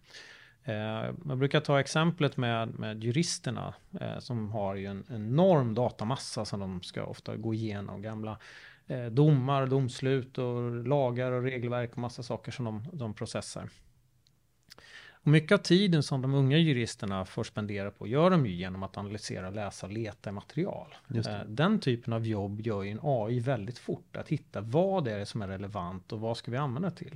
Eh, 0.68 1.14
man 1.18 1.40
brukar 1.40 1.60
ta 1.60 1.80
exemplet 1.80 2.38
med, 2.38 2.80
med 2.80 3.04
juristerna 3.04 3.74
eh, 4.02 4.20
som 4.20 4.52
har 4.52 4.76
ju 4.76 4.86
en 4.86 5.04
enorm 5.10 5.74
datamassa 5.74 6.46
som 6.46 6.60
de 6.60 6.82
ska 6.82 7.04
ofta 7.04 7.36
gå 7.36 7.54
igenom. 7.54 8.02
Gamla 8.02 8.38
eh, 8.88 9.06
domar, 9.06 9.68
domslut 9.68 10.38
och 10.38 10.86
lagar 10.86 11.32
och 11.32 11.44
regelverk 11.44 11.92
och 11.92 11.98
massa 11.98 12.24
saker 12.24 12.52
som 12.52 12.66
de, 12.66 12.84
de 12.94 13.14
processar. 13.14 13.70
Och 15.12 15.28
mycket 15.28 15.52
av 15.52 15.58
tiden 15.64 16.04
som 16.04 16.22
de 16.22 16.34
unga 16.34 16.58
juristerna 16.58 17.26
får 17.26 17.44
spendera 17.44 17.92
på 17.92 18.08
gör 18.08 18.30
de 18.30 18.46
ju 18.46 18.54
genom 18.54 18.84
att 18.84 18.98
analysera, 18.98 19.50
läsa 19.50 19.88
leta 19.88 20.32
material. 20.32 20.96
Eh, 21.16 21.40
Den 21.48 21.80
typen 21.80 22.14
av 22.14 22.28
jobb 22.28 22.62
gör 22.62 22.84
ju 22.84 22.92
en 22.92 23.00
AI 23.02 23.40
väldigt 23.40 23.78
fort. 23.78 24.18
Att 24.18 24.30
hitta 24.30 24.62
vad 24.62 25.08
är 25.08 25.20
det 25.20 25.26
som 25.26 25.42
är 25.42 25.48
relevant 25.48 26.12
och 26.14 26.20
vad 26.20 26.38
ska 26.38 26.52
vi 26.52 26.58
använda 26.58 26.92
till. 26.92 27.16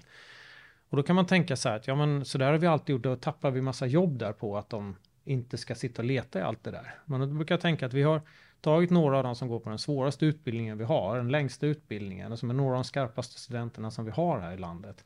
Och 0.92 0.98
då 0.98 1.04
kan 1.04 1.16
man 1.16 1.26
tänka 1.26 1.56
så 1.56 1.70
här 1.70 1.76
att 1.76 1.88
ja 1.88 1.96
men 1.96 2.26
så 2.26 2.38
där 2.38 2.52
har 2.52 2.58
vi 2.58 2.68
alltid 2.68 2.94
gjort, 2.94 3.04
då 3.04 3.16
tappar 3.16 3.52
vi 3.52 3.62
massa 3.62 3.86
jobb 3.86 4.20
där 4.20 4.34
på 4.34 4.58
att 4.58 4.70
de 4.70 4.96
inte 5.24 5.58
ska 5.58 5.76
sitta 5.76 6.02
och 6.02 6.06
leta 6.06 6.40
i 6.40 6.42
allt 6.42 6.64
det 6.64 6.72
där. 6.72 6.96
Men 7.06 7.20
då 7.20 7.28
brukar 7.28 7.56
jag 7.56 7.62
tänka 7.62 7.86
att 7.86 7.94
vi 7.94 8.04
har 8.04 8.22
tagit 8.62 8.90
några 8.90 9.18
av 9.18 9.24
dem 9.24 9.36
som 9.36 9.48
går 9.48 9.60
på 9.60 9.70
den 9.70 9.80
svåraste 9.80 10.26
utbildningen 10.26 10.78
vi 10.78 10.84
har, 10.84 11.18
den 11.18 11.30
längsta 11.30 11.68
utbildningen, 11.68 12.32
och 12.32 12.40
som 12.40 12.50
är 12.50 12.54
några 12.54 12.72
av 12.72 12.76
de 12.76 12.84
skarpaste 12.84 13.40
studenterna 13.40 13.92
som 13.92 14.06
vi 14.06 14.12
har 14.12 14.40
här 14.40 14.54
i 14.54 14.58
landet. 14.58 15.04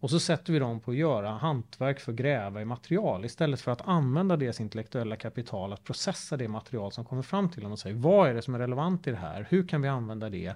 Och 0.00 0.10
så 0.10 0.20
sätter 0.20 0.52
vi 0.52 0.58
dem 0.58 0.80
på 0.80 0.90
att 0.90 0.96
göra 0.96 1.30
hantverk 1.30 2.00
för 2.00 2.12
att 2.12 2.18
gräva 2.18 2.62
i 2.62 2.64
material 2.64 3.24
istället 3.24 3.60
för 3.60 3.72
att 3.72 3.88
använda 3.88 4.36
deras 4.36 4.60
intellektuella 4.60 5.16
kapital 5.16 5.72
att 5.72 5.84
processa 5.84 6.36
det 6.36 6.48
material 6.48 6.92
som 6.92 7.04
kommer 7.04 7.22
fram 7.22 7.50
till 7.50 7.62
dem 7.62 7.72
och 7.72 7.78
säga 7.78 7.96
vad 7.96 8.28
är 8.28 8.34
det 8.34 8.42
som 8.42 8.54
är 8.54 8.58
relevant 8.58 9.06
i 9.06 9.10
det 9.10 9.16
här? 9.16 9.46
Hur 9.50 9.68
kan 9.68 9.82
vi 9.82 9.88
använda 9.88 10.30
det? 10.30 10.54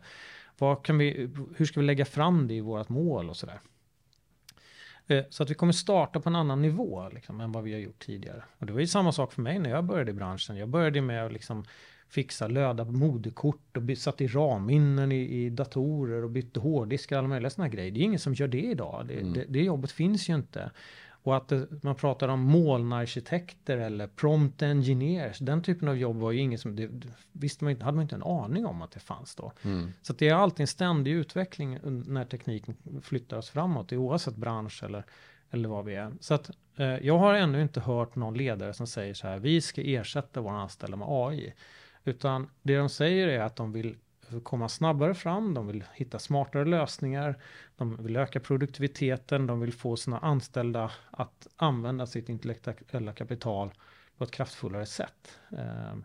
Vad 0.58 0.84
kan 0.84 0.98
vi, 0.98 1.30
hur 1.56 1.64
ska 1.64 1.80
vi 1.80 1.86
lägga 1.86 2.04
fram 2.04 2.48
det 2.48 2.54
i 2.54 2.60
vårt 2.60 2.88
mål 2.88 3.30
och 3.30 3.36
sådär? 3.36 3.60
Eh, 5.06 5.24
Så 5.30 5.42
att 5.42 5.50
vi 5.50 5.54
kommer 5.54 5.72
starta 5.72 6.20
på 6.20 6.28
en 6.28 6.36
annan 6.36 6.62
nivå 6.62 7.08
liksom, 7.14 7.40
än 7.40 7.52
vad 7.52 7.64
vi 7.64 7.72
har 7.72 7.80
gjort 7.80 7.98
tidigare. 8.06 8.42
Och 8.58 8.66
det 8.66 8.72
var 8.72 8.80
ju 8.80 8.86
samma 8.86 9.12
sak 9.12 9.32
för 9.32 9.42
mig 9.42 9.58
när 9.58 9.70
jag 9.70 9.84
började 9.84 10.10
i 10.10 10.14
branschen. 10.14 10.56
Jag 10.56 10.68
började 10.68 11.00
med 11.00 11.26
att 11.26 11.32
liksom 11.32 11.64
fixa 12.08 12.48
löda 12.48 12.84
moderkort 12.84 13.76
och 13.76 13.98
satte 13.98 14.24
i 14.24 14.26
ramminnen 14.26 15.12
i, 15.12 15.44
i 15.44 15.50
datorer 15.50 16.24
och 16.24 16.30
bytte 16.30 16.60
hårddiskar 16.60 17.16
och 17.16 17.18
alla 17.18 17.28
möjliga 17.28 17.50
sådana 17.50 17.68
grejer. 17.68 17.90
Det 17.90 18.00
är 18.00 18.02
ingen 18.02 18.18
som 18.18 18.34
gör 18.34 18.48
det 18.48 18.62
idag. 18.62 19.04
Det, 19.08 19.20
det, 19.34 19.44
det 19.48 19.62
jobbet 19.62 19.92
finns 19.92 20.28
ju 20.28 20.34
inte. 20.34 20.70
Och 21.26 21.36
att 21.36 21.48
det, 21.48 21.66
man 21.82 21.94
pratar 21.94 22.28
om 22.28 22.40
molnarkitekter 22.40 23.78
eller 23.78 24.06
prompt 24.06 24.62
engineers. 24.62 25.38
Den 25.38 25.62
typen 25.62 25.88
av 25.88 25.96
jobb 25.96 26.16
var 26.16 26.32
ju 26.32 26.40
ingen 26.40 26.58
som, 26.58 26.76
det, 26.76 26.90
visste 27.32 27.64
man 27.64 27.70
inte, 27.70 27.84
hade 27.84 27.94
man 27.94 28.02
inte 28.02 28.14
en 28.14 28.22
aning 28.22 28.66
om 28.66 28.82
att 28.82 28.90
det 28.90 29.00
fanns 29.00 29.34
då. 29.34 29.52
Mm. 29.62 29.92
Så 30.02 30.12
det 30.12 30.28
är 30.28 30.34
alltid 30.34 30.60
en 30.60 30.66
ständig 30.66 31.12
utveckling 31.12 31.78
när 32.06 32.24
tekniken 32.24 32.76
flyttar 33.02 33.36
oss 33.36 33.50
framåt, 33.50 33.92
oavsett 33.92 34.36
bransch 34.36 34.84
eller, 34.84 35.04
eller 35.50 35.68
vad 35.68 35.84
vi 35.84 35.94
är. 35.94 36.12
Så 36.20 36.34
att 36.34 36.50
eh, 36.76 36.86
jag 36.86 37.18
har 37.18 37.34
ännu 37.34 37.62
inte 37.62 37.80
hört 37.80 38.16
någon 38.16 38.34
ledare 38.34 38.72
som 38.72 38.86
säger 38.86 39.14
så 39.14 39.26
här, 39.26 39.38
vi 39.38 39.60
ska 39.60 39.82
ersätta 39.82 40.40
våra 40.40 40.60
anställda 40.60 40.96
med 40.96 41.08
AI. 41.10 41.54
Utan 42.04 42.50
det 42.62 42.76
de 42.76 42.88
säger 42.88 43.28
är 43.28 43.40
att 43.40 43.56
de 43.56 43.72
vill 43.72 43.96
komma 44.42 44.68
snabbare 44.68 45.14
fram, 45.14 45.54
de 45.54 45.66
vill 45.66 45.84
hitta 45.94 46.18
smartare 46.18 46.64
lösningar, 46.64 47.38
de 47.76 47.96
vill 48.04 48.16
öka 48.16 48.40
produktiviteten, 48.40 49.46
de 49.46 49.60
vill 49.60 49.72
få 49.72 49.96
sina 49.96 50.18
anställda 50.18 50.90
att 51.10 51.46
använda 51.56 52.06
sitt 52.06 52.28
intellektuella 52.28 53.12
kapital 53.12 53.72
på 54.16 54.24
ett 54.24 54.30
kraftfullare 54.30 54.86
sätt. 54.86 55.38
Ehm, 55.58 56.04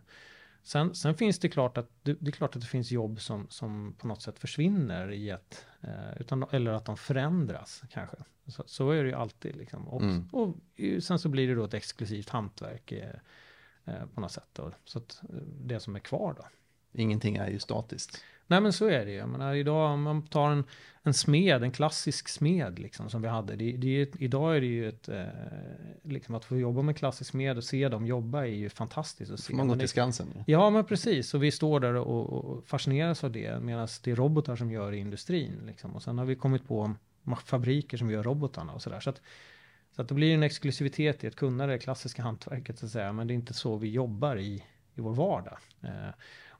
Sen, 0.64 0.94
sen 0.94 1.14
finns 1.14 1.38
det 1.38 1.48
klart 1.48 1.78
att 1.78 1.90
det, 2.02 2.16
det 2.20 2.28
är 2.30 2.32
klart 2.32 2.56
att 2.56 2.62
det 2.62 2.68
finns 2.68 2.90
jobb 2.90 3.20
som, 3.20 3.46
som 3.50 3.94
på 3.98 4.06
något 4.06 4.22
sätt 4.22 4.38
försvinner 4.38 5.10
i 5.10 5.30
ett, 5.30 5.66
eh, 5.80 6.20
utan, 6.20 6.44
eller 6.50 6.72
att 6.72 6.84
de 6.84 6.96
förändras 6.96 7.82
kanske. 7.90 8.16
Så, 8.46 8.62
så 8.66 8.90
är 8.90 9.02
det 9.02 9.08
ju 9.08 9.14
alltid 9.14 9.56
liksom. 9.56 9.88
Och, 9.88 10.02
Mm. 10.02 10.28
och 10.32 10.56
sen 11.02 11.18
så 11.18 11.28
blir 11.28 11.48
det 11.48 11.54
då 11.54 11.64
ett 11.64 11.74
exklusivt 11.74 12.28
hantverk 12.28 12.92
eh, 12.92 13.10
eh, 13.84 14.06
på 14.14 14.20
något 14.20 14.32
sätt 14.32 14.48
då. 14.52 14.70
Så 14.84 14.98
att 14.98 15.22
det 15.60 15.80
som 15.80 15.96
är 15.96 16.00
kvar 16.00 16.34
då. 16.38 16.44
Ingenting 16.92 17.36
är 17.36 17.50
ju 17.50 17.58
statiskt. 17.58 18.24
Nej 18.46 18.60
men 18.60 18.72
så 18.72 18.86
är 18.88 19.04
det 19.04 19.10
ju. 19.10 19.16
Jag 19.16 19.28
menar, 19.28 19.54
idag 19.54 19.90
om 19.92 20.02
man 20.02 20.22
tar 20.22 20.50
en, 20.50 20.64
en 21.02 21.14
smed, 21.14 21.62
en 21.62 21.70
klassisk 21.70 22.28
smed 22.28 22.78
liksom 22.78 23.10
som 23.10 23.22
vi 23.22 23.28
hade. 23.28 23.56
Det, 23.56 23.72
det 23.72 23.86
är, 23.98 24.02
ett- 24.02 24.16
idag 24.22 24.56
är 24.56 24.60
det 24.60 24.66
ju 24.66 24.88
ett, 24.88 25.08
eh, 25.08 25.24
liksom 26.02 26.34
att 26.34 26.44
få 26.44 26.56
jobba 26.58 26.82
med 26.82 26.96
klassisk 26.96 27.30
smed 27.30 27.56
och 27.56 27.64
se 27.64 27.88
dem 27.88 28.06
jobba 28.06 28.40
är 28.40 28.46
ju 28.46 28.68
fantastiskt 28.68 29.32
att 29.32 29.40
se. 29.40 29.54
Man 29.54 29.66
gå 29.66 29.72
Men 29.72 29.78
till 29.78 29.88
Skansen 29.88 30.26
ju. 30.36 30.52
Ja, 30.52 30.70
men 30.70 30.84
precis. 30.84 31.34
Och 31.34 31.42
vi 31.42 31.50
står 31.50 31.80
där 31.80 31.94
och, 31.94 32.32
och 32.32 32.66
fascineras 32.66 33.24
av 33.24 33.32
det. 33.32 33.60
Medan 33.62 33.88
det 34.04 34.10
är 34.10 34.16
robotar 34.16 34.56
som 34.56 34.70
gör 34.70 34.92
i 34.92 34.98
industrin. 34.98 35.52
Liksom. 35.66 35.96
Och 35.96 36.02
sen 36.02 36.18
har 36.18 36.24
vi 36.24 36.34
kommit 36.36 36.68
på 36.68 36.94
fabriker 37.44 37.96
som 37.96 38.10
gör 38.10 38.22
robotarna 38.22 38.72
och 38.72 38.82
sådär. 38.82 39.00
Så 39.00 39.10
att, 39.10 39.20
så 39.96 40.02
att 40.02 40.08
det 40.08 40.14
blir 40.14 40.34
en 40.34 40.42
exklusivitet 40.42 41.24
i 41.24 41.26
att 41.26 41.36
kunna 41.36 41.66
det 41.66 41.78
klassiska 41.78 42.22
hantverket 42.22 42.78
så 42.78 42.86
att 42.86 42.92
säga. 42.92 43.12
Men 43.12 43.26
det 43.26 43.32
är 43.32 43.36
inte 43.36 43.54
så 43.54 43.76
vi 43.76 43.90
jobbar 43.90 44.36
i, 44.36 44.64
i 44.94 45.00
vår 45.00 45.14
vardag. 45.14 45.58
Eh, 45.82 46.08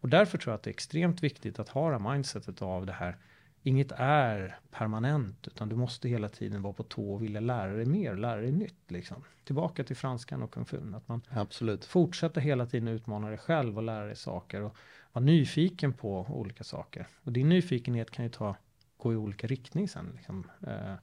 och 0.02 0.08
därför 0.08 0.38
tror 0.38 0.52
jag 0.52 0.56
att 0.56 0.62
det 0.62 0.70
är 0.70 0.74
extremt 0.74 1.22
viktigt 1.22 1.58
att 1.58 1.68
ha 1.68 1.90
det 1.90 1.98
här 1.98 2.12
mindsetet 2.12 2.62
av 2.62 2.86
det 2.86 2.92
här. 2.92 3.16
Inget 3.62 3.92
är 3.96 4.58
permanent 4.70 5.46
utan 5.46 5.68
du 5.68 5.76
måste 5.76 6.08
hela 6.08 6.28
tiden 6.28 6.62
vara 6.62 6.72
på 6.72 6.82
tå 6.82 7.14
och 7.14 7.22
vilja 7.22 7.40
lära 7.40 7.72
dig 7.72 7.86
mer, 7.86 8.16
lära 8.16 8.40
dig 8.40 8.52
nytt. 8.52 8.90
Liksom. 8.90 9.24
Tillbaka 9.44 9.84
till 9.84 9.96
franskan 9.96 10.42
och 10.42 10.50
kung. 10.50 10.94
Att 10.94 11.08
man 11.08 11.20
Absolut. 11.30 11.84
fortsätta 11.84 12.40
hela 12.40 12.66
tiden 12.66 12.88
utmana 12.88 13.28
dig 13.28 13.38
själv 13.38 13.76
och 13.76 13.82
lära 13.82 14.06
dig 14.06 14.16
saker 14.16 14.60
och 14.60 14.76
vara 15.12 15.24
nyfiken 15.24 15.92
på 15.92 16.26
olika 16.28 16.64
saker. 16.64 17.06
Och 17.22 17.32
din 17.32 17.48
nyfikenhet 17.48 18.10
kan 18.10 18.24
ju 18.24 18.30
ta, 18.30 18.56
gå 18.96 19.12
i 19.12 19.16
olika 19.16 19.46
riktning 19.46 19.88
sen. 19.88 20.12
Liksom. 20.16 20.50
Eh, 20.66 20.94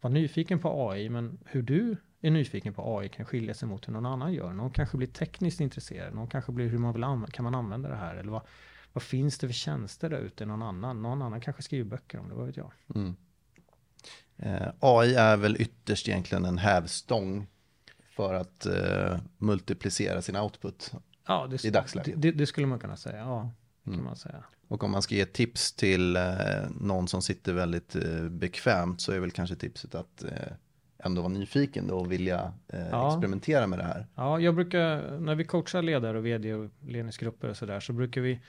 var 0.00 0.10
nyfiken 0.10 0.58
på 0.58 0.90
AI, 0.90 1.08
men 1.08 1.38
hur 1.44 1.62
du 1.62 1.96
är 2.20 2.30
nyfiken 2.30 2.74
på 2.74 2.98
AI 2.98 3.08
kan 3.08 3.26
skilja 3.26 3.54
sig 3.54 3.68
mot 3.68 3.88
hur 3.88 3.92
någon 3.92 4.06
annan 4.06 4.32
gör. 4.32 4.52
Någon 4.52 4.70
kanske 4.70 4.96
blir 4.96 5.08
tekniskt 5.08 5.60
intresserad, 5.60 6.14
någon 6.14 6.28
kanske 6.28 6.52
blir 6.52 6.68
hur 6.68 6.78
man 6.78 6.92
vill 6.92 7.04
använda, 7.04 7.26
kan 7.32 7.42
man 7.44 7.54
använda 7.54 7.88
det 7.88 7.96
här? 7.96 8.14
Eller 8.16 8.32
vad, 8.32 8.42
vad 8.92 9.02
finns 9.02 9.38
det 9.38 9.46
för 9.46 9.54
tjänster 9.54 10.10
där 10.10 10.18
ute? 10.20 10.46
Någon 10.46 10.62
annan, 10.62 11.02
någon 11.02 11.22
annan 11.22 11.40
kanske 11.40 11.62
skriver 11.62 11.84
böcker 11.84 12.18
om 12.18 12.28
det, 12.28 12.34
vad 12.34 12.46
vet 12.46 12.56
jag. 12.56 12.72
Mm. 12.94 13.16
Eh, 14.36 14.68
AI 14.80 15.14
är 15.14 15.36
väl 15.36 15.56
ytterst 15.60 16.08
egentligen 16.08 16.44
en 16.44 16.58
hävstång 16.58 17.46
för 18.16 18.34
att 18.34 18.66
eh, 18.66 19.18
multiplicera 19.38 20.22
sin 20.22 20.36
output. 20.36 20.92
Ja, 21.26 21.46
det, 21.46 21.64
I 21.64 21.70
dagsläget. 21.70 22.14
Det, 22.22 22.30
det, 22.30 22.38
det 22.38 22.46
skulle 22.46 22.66
man 22.66 22.78
kunna 22.78 22.96
säga, 22.96 23.16
ja. 23.18 23.50
Kan 23.84 23.92
Mm. 23.94 24.04
man 24.04 24.16
säga. 24.16 24.44
Och 24.68 24.84
om 24.84 24.90
man 24.90 25.02
ska 25.02 25.14
ge 25.14 25.26
tips 25.26 25.72
till 25.72 26.16
eh, 26.16 26.22
någon 26.80 27.08
som 27.08 27.22
sitter 27.22 27.52
väldigt 27.52 27.96
eh, 27.96 28.28
bekvämt 28.28 29.00
så 29.00 29.12
är 29.12 29.20
väl 29.20 29.30
kanske 29.30 29.56
tipset 29.56 29.94
att 29.94 30.22
eh, 30.24 30.30
ändå 31.04 31.22
vara 31.22 31.32
nyfiken 31.32 31.86
då 31.86 31.94
och 31.98 32.12
vilja 32.12 32.52
eh, 32.68 32.88
Ja. 32.90 33.14
experimentera 33.14 33.66
med 33.66 33.78
det 33.78 33.84
här. 33.84 34.06
Ja, 34.14 34.40
jag 34.40 34.54
brukar, 34.54 35.18
när 35.20 35.34
vi 35.34 35.44
coachar 35.44 35.82
ledare 35.82 36.18
och 36.18 36.26
vd 36.26 36.54
och 36.54 36.70
ledningsgrupper 36.86 37.48
och 37.48 37.56
sådär, 37.56 37.80
så 37.80 37.92
brukar 37.92 38.20
vi 38.20 38.40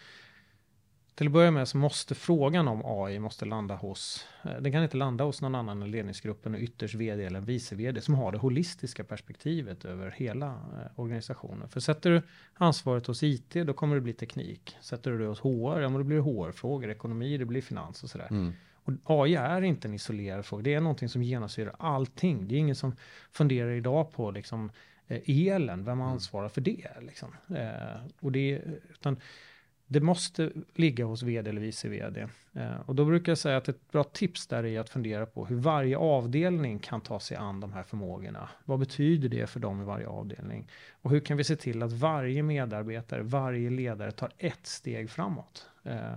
till 1.16 1.28
att 1.28 1.34
börja 1.34 1.52
med 1.52 1.68
så 1.68 1.78
måste 1.78 2.16
frågan 2.16 2.68
om 2.68 2.82
AI 2.86 3.20
måste 3.20 3.46
landa 3.46 3.76
hos, 3.76 4.26
eh, 4.44 4.62
den 4.62 4.72
kan 4.72 4.84
inte 4.84 4.98
landa 4.98 5.24
hos 5.24 5.42
någon 5.42 5.56
annan 5.56 5.82
än 5.82 5.92
ledningsgruppen 5.92 6.54
och 6.56 6.62
ytterst 6.62 6.96
vd 6.96 7.24
eller 7.26 7.40
vice 7.42 7.76
vd 7.76 8.02
som 8.02 8.16
har 8.16 8.32
det 8.32 8.38
holistiska 8.38 9.04
perspektivet 9.04 9.86
över 9.86 10.12
hela 10.12 10.48
eh, 10.48 11.00
organisationen. 11.00 11.70
För 11.70 11.80
sätter 11.80 12.10
du 12.10 12.22
ansvaret 12.54 13.08
hos 13.08 13.24
IT, 13.24 13.54
då 13.54 13.74
kommer 13.74 13.96
det 13.96 14.02
bli 14.02 14.14
teknik. 14.14 14.78
Sätter 14.82 15.12
du 15.12 15.18
det 15.18 15.26
hos 15.26 15.40
HR, 15.40 15.80
ja 15.80 15.90
men 15.90 15.94
då 15.94 16.04
blir 16.04 16.18
det 16.18 16.24
HR-frågor, 16.24 16.90
ekonomi, 16.90 17.38
det 17.38 17.46
blir 17.46 17.62
finans 17.62 18.04
och 18.04 18.10
sådär. 18.10 18.28
Mm. 18.30 18.54
Och 18.84 18.94
AI 19.06 19.36
är 19.36 19.62
inte 19.62 19.88
en 19.88 19.94
isolerad 19.94 20.46
fråga, 20.46 20.63
det 20.63 20.74
är 20.74 20.82
någonting 20.82 21.10
som 21.10 21.24
genomsyrar 21.24 21.76
allting. 21.80 22.48
Det 22.48 22.56
är 22.56 22.60
ingen 22.60 22.76
som 22.76 22.96
funderar 23.32 23.72
idag 23.72 24.12
på 24.12 24.32
liksom, 24.32 24.72
eh, 25.08 25.22
elen, 25.48 25.84
vem 25.84 26.02
Mm. 26.02 26.13
ansvarar 26.13 26.50
för 26.50 26.62
det? 26.62 26.88
Liksom. 27.02 27.36
Eh, 27.56 28.02
och 28.20 28.32
det, 28.32 28.62
utan 28.89 29.17
det 29.88 30.02
måste 30.02 30.52
ligga 30.76 31.06
hos 31.06 31.24
vd 31.24 31.50
eller 31.50 31.62
vice 31.62 31.89
vd. 31.89 32.28
Eh, 32.54 32.80
och 32.86 32.96
då 32.96 33.06
brukar 33.06 33.32
jag 33.32 33.38
säga 33.38 33.58
att 33.58 33.70
ett 33.70 33.91
bra 33.91 34.04
tips 34.04 34.48
där 34.48 34.65
är 34.65 34.80
att 34.80 34.89
fundera 34.89 35.26
på 35.26 35.46
hur 35.46 35.56
varje 35.56 35.98
avdelning 35.98 36.80
kan 36.80 37.02
ta 37.02 37.20
sig 37.20 37.38
an 37.38 37.60
de 37.60 37.74
här 37.74 37.84
förmågorna. 37.84 38.50
Vad 38.65 38.80
betyder 38.80 39.30
det 39.30 39.48
för 39.48 39.60
dem 39.60 39.82
i 39.82 39.86
varje 39.86 40.08
avdelning? 40.08 40.67
Och 40.91 41.12
hur 41.12 41.20
kan 41.20 41.38
vi 41.38 41.44
se 41.44 41.56
till 41.56 41.84
att 41.84 41.91
varje 41.91 42.44
medarbetare, 42.44 43.22
varje 43.24 43.70
ledare 43.70 44.12
tar 44.12 44.32
ett 44.38 44.67
steg 44.67 45.10
framåt? 45.10 45.65
Eh, 45.84 46.15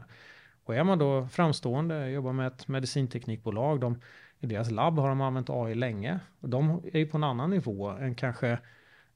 och 0.64 0.74
är 0.74 0.84
man 0.84 0.98
då 0.98 1.28
framstående, 1.28 2.10
jobbar 2.10 2.32
med 2.32 2.46
ett 2.46 2.68
medicinteknikbolag, 2.68 3.80
de, 3.80 4.00
i 4.40 4.46
deras 4.46 4.70
labb 4.70 4.98
har 4.98 5.08
de 5.08 5.20
använt 5.20 5.50
AI 5.50 5.74
länge. 5.74 6.20
Och 6.40 6.48
de 6.48 6.82
är 6.92 6.98
ju 6.98 7.06
på 7.06 7.16
en 7.16 7.24
annan 7.24 7.50
nivå 7.50 7.88
än 7.88 8.14
kanske 8.14 8.58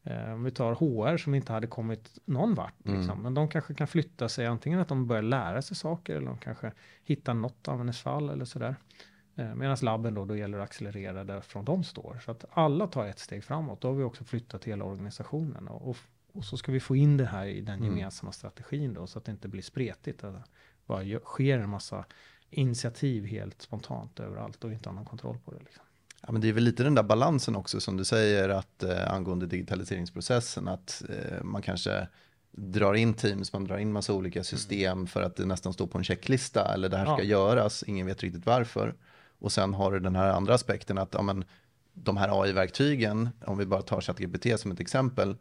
Eh, 0.09 0.33
om 0.33 0.45
vi 0.45 0.51
tar 0.51 0.75
HR 0.75 1.17
som 1.17 1.35
inte 1.35 1.53
hade 1.53 1.67
kommit 1.67 2.19
någon 2.25 2.55
vart. 2.55 2.75
Liksom. 2.79 3.11
Mm. 3.11 3.23
Men 3.23 3.35
de 3.35 3.49
kanske 3.49 3.75
kan 3.75 3.87
flytta 3.87 4.29
sig 4.29 4.47
antingen 4.47 4.81
att 4.81 4.89
de 4.89 5.07
börjar 5.07 5.23
lära 5.23 5.63
sig 5.63 5.77
saker 5.77 6.17
eller 6.17 6.27
de 6.27 6.39
kanske 6.39 6.73
hittar 7.05 7.35
något 7.35 7.69
användningsfall 7.69 8.29
eller 8.31 8.45
sådär. 8.45 8.77
Eh, 9.37 9.55
Medan 9.55 9.77
labben 9.83 10.15
då, 10.15 10.25
då 10.25 10.37
gäller 10.37 10.59
att 10.59 10.65
accelerera 10.65 11.25
där 11.25 11.41
från 11.41 11.65
de 11.65 11.85
står. 11.85 12.19
Så 12.25 12.31
att 12.31 12.45
alla 12.51 12.87
tar 12.87 13.07
ett 13.07 13.19
steg 13.19 13.45
framåt. 13.45 13.81
Då 13.81 13.89
har 13.89 13.95
vi 13.95 14.05
också 14.05 14.25
flyttat 14.25 14.65
hela 14.65 14.85
organisationen. 14.85 15.69
Och, 15.69 15.91
och, 15.91 15.97
och 16.33 16.45
så 16.45 16.57
ska 16.57 16.73
vi 16.73 16.81
få 16.81 16.97
in 16.97 17.17
det 17.17 17.27
här 17.27 17.47
i 17.47 17.61
den 17.61 17.79
Mm. 17.79 17.85
gemensamma 17.85 18.33
strategin 18.33 18.95
då 18.95 19.07
så 19.07 19.19
att 19.19 19.25
det 19.25 19.33
inte 19.33 19.49
blir 19.49 19.63
spretigt. 19.63 20.21
Det 20.21 20.43
bara 20.88 21.18
sker 21.18 21.59
en 21.59 21.70
massa 21.70 22.05
initiativ 22.51 23.24
helt 23.24 23.62
spontant 23.62 24.20
överallt 24.20 24.64
och 24.64 24.72
inte 24.72 24.88
har 24.88 24.94
någon 24.94 25.05
kontroll 25.05 25.38
på 25.44 25.51
det. 25.51 25.59
Liksom. 25.59 25.83
Ja, 26.27 26.33
men 26.33 26.40
det 26.40 26.48
är 26.48 26.53
väl 26.53 26.64
lite 26.64 26.83
den 26.83 26.94
där 26.94 27.03
balansen 27.03 27.57
också 27.57 27.81
som 27.81 27.96
du 27.96 28.05
säger 28.05 28.48
att 28.48 28.83
eh, 28.83 29.12
angående 29.12 29.46
digitaliseringsprocessen 29.46 30.68
att 30.68 31.03
eh, 31.09 31.42
man 31.44 31.62
kanske 31.62 32.09
drar 32.53 32.94
in 32.94 33.14
Teams, 33.14 33.53
man 33.53 33.64
drar 33.64 33.79
in 33.79 33.92
massa 33.92 34.12
olika 34.12 34.44
system 34.44 35.07
för 35.07 35.22
att 35.22 35.37
det 35.37 35.46
nästan 35.46 35.72
står 35.72 35.87
på 35.87 35.98
en 35.98 36.05
checklista 36.05 36.74
eller 36.74 36.88
det 36.88 36.96
här 36.96 37.05
ska 37.05 37.22
Ja. 37.22 37.22
göras, 37.22 37.85
ingen 37.87 38.07
vet 38.07 38.22
riktigt 38.22 38.46
varför. 38.46 38.94
Och 39.38 39.53
sen 39.53 39.74
har 39.74 39.92
du 39.92 40.01
den 40.01 40.16
här 40.16 40.29
andra 40.31 40.55
aspekten 40.55 40.98
att 40.98 41.14
ja, 41.14 41.22
men, 41.22 41.44
de 41.94 42.16
här 42.16 42.42
AI-verktygen, 42.42 43.29
om 43.44 43.59
vi 43.59 43.66
bara 43.66 43.83
tar 43.83 44.01
ChatGPT 44.01 44.61
som 44.61 44.70
ett 44.70 44.81
exempel, 44.81 45.37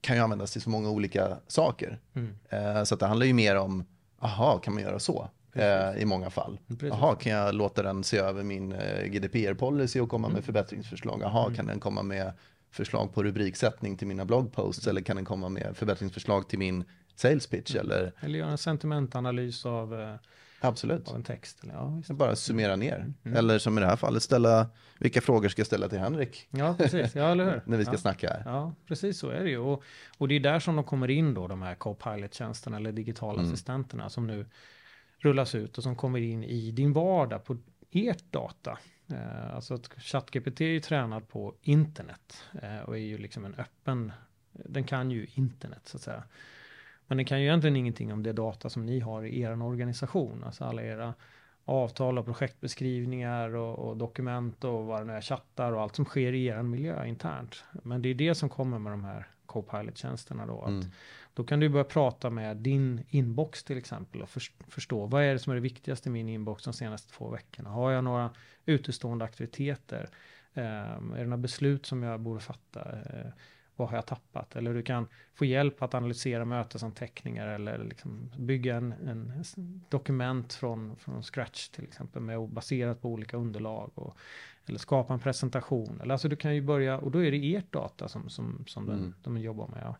kan 0.00 0.16
ju 0.16 0.22
användas 0.22 0.52
till 0.52 0.62
så 0.62 0.70
många 0.70 0.90
olika 0.90 1.38
saker. 1.46 2.00
Mm. 2.14 2.34
Eh, 2.48 2.84
så 2.84 2.94
att 2.94 3.00
det 3.00 3.06
handlar 3.06 3.26
ju 3.26 3.32
mer 3.34 3.56
om, 3.56 3.84
aha, 4.22 4.58
kan 4.58 4.74
man 4.74 4.82
göra 4.82 4.98
så? 4.98 5.28
Eh, 5.54 6.02
I 6.02 6.04
många 6.04 6.30
fall. 6.30 6.58
Jaha, 6.80 7.14
kan 7.14 7.32
jag 7.32 7.54
låta 7.54 7.82
den 7.82 8.04
se 8.04 8.18
över 8.18 8.42
min 8.42 8.72
eh, 8.72 9.04
GDPR-policy 9.04 10.00
och 10.00 10.08
komma 10.08 10.28
med 10.28 10.44
förbättringsförslag? 10.44 11.20
Jaha, 11.22 11.54
kan 11.54 11.66
den 11.66 11.80
komma 11.80 12.02
med 12.02 12.32
förslag 12.70 13.14
på 13.14 13.22
rubriksättning 13.22 13.96
till 13.96 14.06
mina 14.06 14.24
bloggposts? 14.24 14.86
Eller 14.86 15.00
kan 15.00 15.16
den 15.16 15.24
komma 15.24 15.48
med 15.48 15.76
förbättringsförslag 15.76 16.48
till 16.48 16.58
min 16.58 16.84
sales 17.14 17.46
pitch? 17.46 17.74
Eller 17.74 18.12
Eller 18.20 18.38
göra 18.38 18.50
en 18.50 18.58
sentimentanalys 18.58 19.66
av, 19.66 20.00
eh, 20.00 20.14
absolut, 20.62 21.08
av 21.08 21.16
en 21.16 21.22
text. 21.22 21.64
Eller, 21.64 21.74
ja, 21.74 22.02
bara 22.14 22.36
summera 22.36 22.76
ner. 22.76 23.12
Eller 23.24 23.58
som 23.58 23.78
i 23.78 23.80
det 23.80 23.86
här 23.86 23.96
fallet, 23.96 24.22
ställa, 24.22 24.66
vilka 24.98 25.20
frågor 25.20 25.48
ska 25.48 25.60
jag 25.60 25.66
ställa 25.66 25.88
till 25.88 25.98
Henrik 25.98 26.48
ja, 26.50 26.74
precis. 26.78 27.14
Ja, 27.14 27.30
eller 27.30 27.44
hur? 27.44 27.62
när 27.66 27.76
vi 27.78 27.84
ska 27.84 27.94
ja. 27.94 27.98
snacka 27.98 28.28
här? 28.28 28.42
Ja, 28.44 28.74
precis 28.86 29.18
så 29.18 29.28
är 29.28 29.44
det 29.44 29.50
ju. 29.50 29.58
Och, 29.58 29.82
och 30.18 30.28
det 30.28 30.34
är 30.34 30.40
där 30.40 30.58
som 30.58 30.76
de 30.76 30.84
kommer 30.84 31.10
in 31.10 31.34
då, 31.34 31.48
de 31.48 31.62
här 31.62 31.74
Copilot-tjänsterna 31.74 32.76
eller 32.76 32.92
digitala 32.92 33.38
Mm. 33.38 33.52
assistenterna 33.52 34.08
som 34.08 34.26
nu 34.26 34.46
rullas 35.18 35.54
ut 35.54 35.78
och 35.78 35.82
som 35.82 35.96
kommer 35.96 36.20
in 36.20 36.44
i 36.44 36.70
din 36.70 36.92
vardag 36.92 37.44
på 37.44 37.56
ert 37.90 38.24
data. 38.32 38.78
Eh, 39.10 39.54
alltså 39.54 39.74
att 39.74 39.88
ChatGPT 40.02 40.60
är 40.60 40.64
ju 40.64 40.80
tränad 40.80 41.28
på 41.28 41.54
internet 41.62 42.44
eh, 42.62 42.78
och 42.78 42.96
är 42.96 43.00
ju 43.00 43.18
liksom 43.18 43.44
en 43.44 43.54
öppen, 43.54 44.12
den 44.52 44.84
kan 44.84 45.10
ju 45.10 45.26
internet 45.34 45.82
så 45.84 45.96
att 45.96 46.02
säga. 46.02 46.22
Men 47.12 47.16
den 47.16 47.26
kan 47.26 47.40
ju 47.40 47.46
egentligen 47.46 47.76
ingenting 47.76 48.12
om 48.12 48.22
det 48.22 48.32
data 48.32 48.70
som 48.70 48.86
ni 48.86 49.00
har 49.00 49.22
i 49.24 49.40
er 49.40 49.62
organisation, 49.62 50.44
alltså 50.44 50.64
alla 50.64 50.82
era 50.82 51.14
avtal 51.64 52.18
och 52.18 52.24
projektbeskrivningar 52.24 53.54
och, 53.54 53.78
och 53.88 53.96
dokument 53.96 54.64
och 54.64 54.84
vad 54.86 55.00
det 55.00 55.04
nu 55.04 55.12
är, 55.12 55.20
chattar 55.20 55.72
och 55.72 55.82
allt 55.82 55.96
som 55.96 56.04
sker 56.04 56.32
i 56.32 56.46
er 56.46 56.62
miljö 56.62 57.06
internt. 57.06 57.64
Men 57.82 58.02
det 58.02 58.08
är 58.08 58.14
det 58.14 58.34
som 58.34 58.48
kommer 58.48 58.78
med 58.78 58.92
de 58.92 59.04
här 59.04 59.26
Copilot-tjänsterna 59.46 60.46
då. 60.46 60.60
Att 60.60 60.68
Mm. 60.68 60.84
Då 61.34 61.44
kan 61.44 61.60
du 61.60 61.68
börja 61.68 61.84
prata 61.84 62.30
med 62.30 62.56
din 62.56 63.04
inbox 63.08 63.64
till 63.64 63.78
exempel 63.78 64.22
och 64.22 64.28
förs- 64.28 64.52
förstå 64.68 65.06
vad 65.06 65.22
är 65.22 65.32
det 65.32 65.38
som 65.38 65.50
är 65.50 65.54
det 65.54 65.60
viktigaste 65.60 66.08
i 66.08 66.12
min 66.12 66.28
inbox 66.28 66.64
de 66.64 66.72
senaste 66.72 67.12
två 67.12 67.30
veckorna. 67.30 67.70
Har 67.70 67.90
jag 67.90 68.04
några 68.04 68.30
utestående 68.66 69.24
aktiviteter? 69.24 70.08
Ehm, 70.54 71.12
är 71.12 71.18
det 71.18 71.24
några 71.24 71.36
beslut 71.36 71.86
som 71.86 72.02
jag 72.02 72.20
borde 72.20 72.40
fatta? 72.40 72.80
Eh, 72.92 73.30
vad 73.76 73.88
har 73.88 73.96
jag 73.96 74.06
tappat? 74.06 74.56
Eller 74.56 74.74
du 74.74 74.82
kan 74.82 75.08
få 75.34 75.44
hjälp 75.44 75.82
att 75.82 75.94
analysera 75.94 76.44
mötesanteckningar 76.44 77.46
eller 77.46 77.84
liksom 77.84 78.30
bygga 78.38 78.76
en, 78.76 78.92
en 78.92 79.44
dokument 79.88 80.52
från, 80.52 80.96
från 80.96 81.22
scratch 81.22 81.68
till 81.68 81.84
exempel 81.84 82.22
med 82.22 82.48
baserat 82.48 83.02
på 83.02 83.08
olika 83.08 83.36
underlag. 83.36 83.90
Och, 83.94 84.16
eller 84.66 84.78
skapa 84.78 85.14
en 85.14 85.20
presentation. 85.20 86.00
Eller 86.00 86.12
alltså 86.12 86.28
du 86.28 86.36
kan 86.36 86.54
ju 86.54 86.62
börja, 86.62 86.98
och 86.98 87.10
då 87.10 87.24
är 87.24 87.30
det 87.30 87.54
ert 87.56 87.72
data 87.72 88.08
som, 88.08 88.28
som, 88.30 88.64
som 88.66 88.86
den, 88.86 88.98
Mm. 88.98 89.14
de 89.22 89.38
jobbar 89.38 89.68
med. 89.68 89.80
Ja. 89.82 89.96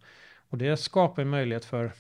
Och 0.48 0.58
det 0.58 0.76
skapar 0.76 1.22
en 1.22 1.28
möjlighet 1.28 1.64
för 1.64 1.92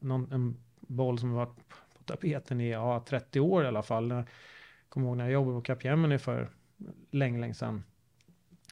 någon, 0.00 0.32
en 0.32 0.56
boll 0.80 1.18
som 1.18 1.30
har 1.30 1.36
varit 1.46 1.68
på 1.68 2.02
tapeten 2.04 2.60
i 2.60 2.70
ja, 2.70 3.04
30 3.08 3.40
år 3.40 3.64
i 3.64 3.66
alla 3.66 3.82
fall. 3.82 4.10
Jag 4.10 4.24
kommer 4.88 5.06
ihåg 5.06 5.16
när 5.16 5.24
jag 5.24 5.32
jobbade 5.32 5.56
på 5.56 5.62
Capgemini 5.62 6.18
för 6.18 6.50
länge, 7.10 7.40
länge 7.40 7.54
sedan. 7.54 7.82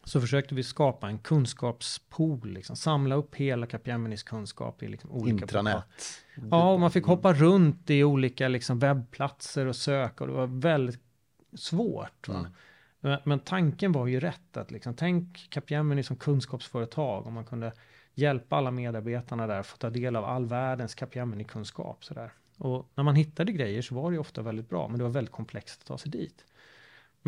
Så 0.09 0.21
försökte 0.21 0.55
vi 0.55 0.63
skapa 0.63 1.09
en 1.09 1.19
kunskapspool, 1.19 2.53
liksom, 2.53 2.77
samla 2.77 3.15
upp 3.15 3.35
hela 3.35 3.67
Capgeminis 3.67 4.23
kunskap 4.23 4.83
i 4.83 4.89
liksom 4.89 5.11
olika 5.11 5.31
Intranät. 5.31 5.85
Ja, 6.51 6.73
och 6.73 6.81
man 6.81 6.91
fick 6.91 7.05
hoppa 7.05 7.33
runt 7.33 7.91
i 7.91 8.05
olika 8.05 8.49
liksom, 8.49 8.79
webbplatser 8.79 9.67
och 9.67 9.77
söka 9.77 10.25
och 10.25 10.29
det 10.29 10.37
var 10.37 10.47
väldigt 10.47 11.01
svårt. 11.57 12.29
Mm. 12.29 12.47
Men, 13.01 13.19
men 13.25 13.39
tanken 13.39 13.93
var 13.93 14.07
ju 14.07 14.21
rätt 14.21 14.57
att 14.57 14.71
liksom, 14.71 14.95
tänk 14.95 15.51
Capgemini 15.51 16.03
som 16.03 16.17
kunskapsföretag 16.17 17.27
om 17.27 17.35
man 17.35 17.45
kunde 17.45 17.73
hjälpa 18.15 18.57
alla 18.57 18.71
medarbetarna 18.71 19.47
där 19.47 19.63
få 19.63 19.77
ta 19.77 19.91
del 19.91 20.17
av 20.17 20.25
all 20.25 20.47
världens 20.47 20.95
Capgemini-kunskap. 20.95 22.05
Sådär. 22.05 22.33
Och 22.59 22.91
när 22.95 23.05
man 23.05 23.15
hittade 23.17 23.53
grejer 23.53 23.83
så 23.83 23.95
var 23.95 24.11
det 24.11 24.15
ju 24.15 24.21
ofta 24.21 24.43
väldigt 24.43 24.69
bra, 24.69 24.89
men 24.89 24.99
det 24.99 25.05
var 25.05 25.11
väldigt 25.11 25.35
komplext 25.35 25.81
att 25.81 25.87
ta 25.87 25.99
sig 25.99 26.11
dit. 26.11 26.45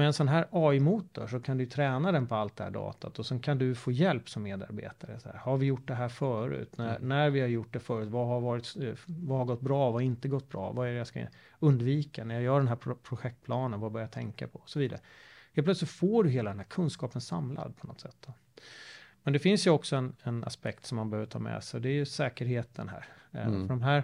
Med 0.01 0.07
en 0.07 0.13
sån 0.13 0.29
här 0.29 0.47
AI-motor 0.51 1.27
så 1.27 1.41
kan 1.41 1.59
du 1.59 1.67
träna 1.67 2.13
den 2.13 2.27
på 2.27 2.35
allt 2.35 2.57
det 2.57 2.65
här 2.65 2.71
datat 2.71 3.19
och 3.19 3.27
sen 3.27 3.41
kan 3.41 3.59
du 3.59 3.75
få 3.75 3.93
hjälp 3.93 4.29
som 4.29 4.43
medarbetare. 4.43 5.21
Så 5.21 5.29
här, 5.29 5.37
har 5.39 5.57
vi 5.57 5.67
gjort 5.67 5.89
det 5.89 5.95
här 5.95 6.09
förut? 6.09 6.79
När, 6.79 6.99
när 6.99 7.31
vi 7.31 7.41
har 7.41 7.49
gjort 7.49 7.73
det 7.73 7.81
förut, 7.81 8.09
vad 8.09 8.27
har, 8.27 8.41
varit, 8.41 8.77
eh, 8.81 8.95
vad 9.07 9.39
har 9.39 9.45
gått 9.45 9.61
bra? 9.61 9.85
Vad 9.85 9.93
har 9.93 10.01
inte 10.01 10.29
gått 10.29 10.49
bra? 10.49 10.73
Vad 10.73 10.89
är 10.89 10.93
det 10.93 10.99
jag 10.99 11.07
ska 11.07 11.27
undvika 11.59 12.25
när 12.25 12.35
jag 12.35 12.45
gör 12.45 12.59
den 12.59 12.69
här 12.69 12.77
pro- 12.77 12.95
projektplanen? 13.03 13.81
Vad 13.81 13.93
bör 13.93 14.01
jag 14.01 14.11
tänka 14.11 14.49
på? 14.49 14.59
Och 14.59 14.71
så 14.71 14.79
vidare. 14.79 15.01
Helt 15.55 15.67
plötsligt 15.67 15.91
får 15.91 16.25
du 16.25 16.31
hela 16.31 16.51
den 16.51 16.59
här 16.59 16.67
kunskapen 16.67 17.21
samlad 17.21 17.77
på 17.77 17.87
något 17.87 18.01
sätt. 18.01 18.17
Då. 18.27 18.33
Men 19.23 19.33
det 19.33 19.39
finns 19.39 19.67
ju 19.67 19.71
också 19.71 19.97
en, 19.97 20.17
en 20.23 20.45
aspekt 20.45 20.87
som 20.87 20.97
man 20.97 21.11
behöver 21.11 21.27
ta 21.27 21.39
med 21.39 21.65
sig 21.65 21.81
det 21.81 21.89
är 21.89 21.93
ju 21.95 22.07
säkerheten 22.07 22.89
här. 22.89 23.05
Eh, 23.33 23.47
Mm. 23.47 23.61
För 23.61 23.69
de 23.69 23.83
här 23.83 24.03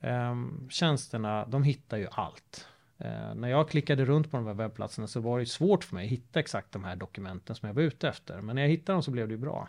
ehm, 0.00 0.68
tjänsterna, 0.70 1.46
de 1.46 1.62
hittar 1.62 1.96
ju 1.96 2.06
allt. 2.10 2.66
Eh, 3.00 3.34
när 3.34 3.48
jag 3.48 3.68
klickade 3.68 4.04
runt 4.04 4.30
på 4.30 4.36
de 4.36 4.46
här 4.46 4.54
webbplatserna 4.54 5.06
så 5.06 5.20
var 5.20 5.38
det 5.38 5.46
svårt 5.46 5.84
för 5.84 5.94
mig 5.94 6.04
att 6.04 6.10
hitta 6.12 6.40
exakt 6.40 6.72
de 6.72 6.84
här 6.84 6.96
dokumenten 6.96 7.56
som 7.56 7.66
jag 7.66 7.74
var 7.74 7.82
ute 7.82 8.08
efter. 8.08 8.40
Men 8.40 8.56
när 8.56 8.62
jag 8.62 8.68
hittade 8.68 8.94
dem 8.96 9.02
så 9.02 9.10
blev 9.10 9.28
det 9.28 9.34
ju 9.34 9.38
bra. 9.38 9.68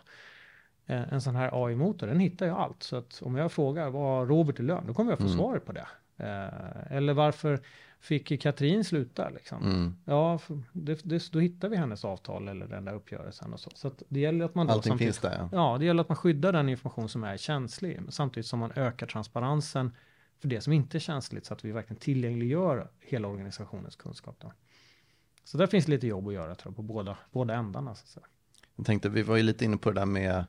Eh, 0.86 1.12
en 1.12 1.20
sån 1.20 1.36
här 1.36 1.66
AI-motor, 1.66 2.06
den 2.06 2.20
hittar 2.20 2.46
ju 2.46 2.52
allt. 2.52 2.82
Så 2.82 2.96
att 2.96 3.22
om 3.22 3.36
jag 3.36 3.52
frågar 3.52 3.90
vad 3.90 4.28
Robert 4.28 4.60
i 4.60 4.62
lön, 4.62 4.84
då 4.86 4.94
kommer 4.94 5.12
jag 5.12 5.18
få 5.18 5.24
Mm. 5.24 5.36
svaret 5.36 5.66
på 5.66 5.72
det. 5.72 5.86
Eh, 6.16 6.96
eller 6.96 7.12
varför 7.12 7.60
fick 8.00 8.40
Katrin 8.42 8.84
sluta 8.84 9.28
liksom? 9.28 9.62
Mm. 9.62 9.96
Ja, 10.04 10.38
det, 10.72 11.00
det, 11.04 11.32
då 11.32 11.38
hittar 11.40 11.68
vi 11.68 11.76
hennes 11.76 12.04
avtal 12.04 12.48
eller 12.48 12.66
den 12.66 12.84
där 12.84 12.94
uppgörelsen 12.94 13.52
och 13.52 13.60
så. 13.60 13.70
Så 13.74 13.90
det 14.08 14.20
gäller 14.20 14.44
att 14.44 14.54
man 14.54 14.66
då 14.66 14.72
Allting 14.72 14.98
finns 14.98 15.18
där 15.18 15.36
ja. 15.38 15.48
Ja, 15.52 15.78
det 15.78 15.84
gäller 15.84 16.00
att 16.00 16.08
man 16.08 16.16
skyddar 16.16 16.52
den 16.52 16.68
information 16.68 17.08
som 17.08 17.24
är 17.24 17.36
känslig, 17.36 18.00
samtidigt 18.08 18.46
som 18.46 18.58
man 18.58 18.72
ökar 18.76 19.06
transparensen 19.06 19.90
för 20.42 20.48
det 20.48 20.60
som 20.60 20.72
inte 20.72 20.98
är 20.98 21.00
känsligt, 21.00 21.46
så 21.46 21.54
att 21.54 21.64
vi 21.64 21.72
verkligen 21.72 22.00
tillgängliggör 22.00 22.90
hela 23.00 23.28
organisationens 23.28 23.96
kunskap. 23.96 24.36
Då. 24.40 24.52
Så 25.44 25.58
där 25.58 25.66
finns 25.66 25.88
lite 25.88 26.06
jobb 26.06 26.28
att 26.28 26.34
göra 26.34 26.54
tror 26.54 26.70
jag, 26.70 26.76
på 26.76 26.82
båda, 26.82 27.16
båda 27.30 27.54
ändarna. 27.54 27.94
Så 27.94 28.18
att. 28.20 28.26
Jag 28.76 28.86
tänkte, 28.86 29.08
vi 29.08 29.22
var 29.22 29.36
ju 29.36 29.42
lite 29.42 29.64
inne 29.64 29.76
på 29.76 29.90
det 29.90 30.00
där 30.00 30.06
med 30.06 30.44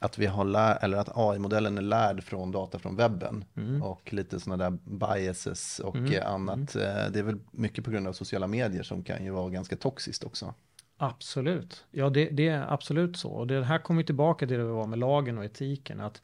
att 0.00 0.18
vi 0.18 0.26
har 0.26 0.44
lär, 0.44 0.84
eller 0.84 0.98
att 0.98 1.08
AI-modellen 1.16 1.78
är 1.78 1.82
lärd 1.82 2.22
från 2.24 2.50
data 2.52 2.78
från 2.78 2.96
webben 2.96 3.44
Mm. 3.56 3.82
och 3.82 4.12
lite 4.12 4.40
sådana 4.40 4.70
där 4.70 4.78
biases 4.98 5.78
och 5.78 5.96
Mm, 5.96 6.12
eh, 6.12 6.26
annat. 6.30 6.76
Eh, 6.76 6.82
Det 7.10 7.18
är 7.18 7.22
väl 7.22 7.40
mycket 7.50 7.84
på 7.84 7.90
grund 7.90 8.08
av 8.08 8.12
sociala 8.12 8.46
medier 8.46 8.82
som 8.82 9.04
kan 9.04 9.24
ju 9.24 9.30
vara 9.30 9.50
ganska 9.50 9.76
toxiskt 9.76 10.24
också. 10.24 10.54
Absolut. 10.96 11.84
Ja, 11.90 12.10
det, 12.10 12.28
det 12.30 12.48
är 12.48 12.72
absolut 12.72 13.16
så. 13.16 13.30
Och 13.30 13.46
det 13.46 13.64
här 13.64 13.78
kommer 13.78 14.02
tillbaka 14.02 14.46
till 14.46 14.58
det 14.58 14.64
vi 14.64 14.70
var 14.70 14.86
med 14.86 14.98
lagen 14.98 15.38
och 15.38 15.44
etiken. 15.44 16.00
Att 16.00 16.22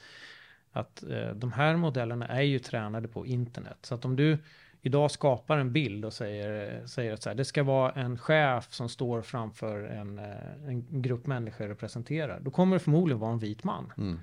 att 0.72 1.02
eh, 1.02 1.30
de 1.34 1.52
här 1.52 1.76
modellerna 1.76 2.26
är 2.26 2.42
ju 2.42 2.58
tränade 2.58 3.08
på 3.08 3.26
internet. 3.26 3.78
Så 3.82 3.94
att 3.94 4.04
om 4.04 4.16
du 4.16 4.38
idag 4.82 5.10
skapar 5.10 5.58
en 5.58 5.72
bild 5.72 6.04
och 6.04 6.12
säger, 6.12 6.86
säger 6.86 7.12
att 7.12 7.22
så 7.22 7.28
här, 7.28 7.36
det 7.36 7.44
ska 7.44 7.62
vara 7.62 7.92
en 7.92 8.18
chef 8.18 8.72
som 8.72 8.88
står 8.88 9.22
framför 9.22 9.84
en, 9.84 10.18
eh, 10.18 10.68
en 10.68 11.02
grupp 11.02 11.26
människor 11.26 11.70
och 11.70 11.78
presenterar. 11.78 12.40
Då 12.40 12.50
kommer 12.50 12.76
det 12.76 12.80
förmodligen 12.80 13.20
vara 13.20 13.32
en 13.32 13.38
vit 13.38 13.64
man. 13.64 13.92
Mm. 13.96 14.20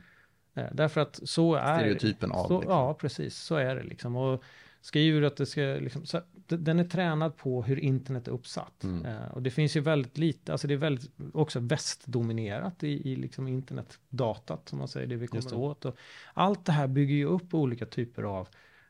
Eh, 0.55 0.67
därför 0.71 1.01
att 1.01 1.19
så 1.23 1.55
är 1.55 1.77
Stereotypen 1.77 2.31
av. 2.31 2.47
Så, 2.47 2.59
liksom. 2.59 2.71
Ja, 2.71 2.93
precis. 2.93 3.37
Så 3.37 3.55
är 3.55 3.75
det 3.75 3.83
liksom. 3.83 4.15
Och 4.15 4.43
skriver 4.87 5.21
att 5.21 5.37
det 5.37 5.45
ska 5.45 5.61
liksom, 5.61 6.05
så, 6.05 6.21
den 6.47 6.79
är 6.79 6.83
tränad 6.83 7.37
på 7.37 7.63
hur 7.63 7.79
internet 7.79 8.27
är 8.27 8.31
uppsatt. 8.31 8.83
Mm. 8.83 9.05
Eh, 9.05 9.27
och 9.27 9.41
det 9.41 9.51
finns 9.51 9.77
ju 9.77 9.79
väldigt 9.79 10.17
lite, 10.17 10.51
alltså 10.51 10.67
det 10.67 10.73
är 10.73 10.77
väldigt 10.77 11.11
också 11.33 11.59
västdominerat 11.59 12.83
i, 12.83 13.11
i 13.11 13.15
liksom 13.15 13.47
internetdatat 13.47 14.69
som 14.69 14.79
man 14.79 14.87
säger, 14.87 15.07
det 15.07 15.15
vi 15.15 15.27
kommer 15.27 15.49
det. 15.49 15.55
åt. 15.55 15.85
Och 15.85 15.97
allt 16.33 16.65
det 16.65 16.71
här 16.71 16.87
bygger 16.87 17.15
ju 17.15 17.25
upp 17.25 17.53
olika 17.53 17.85
typer 17.85 18.23
av, 18.23 18.47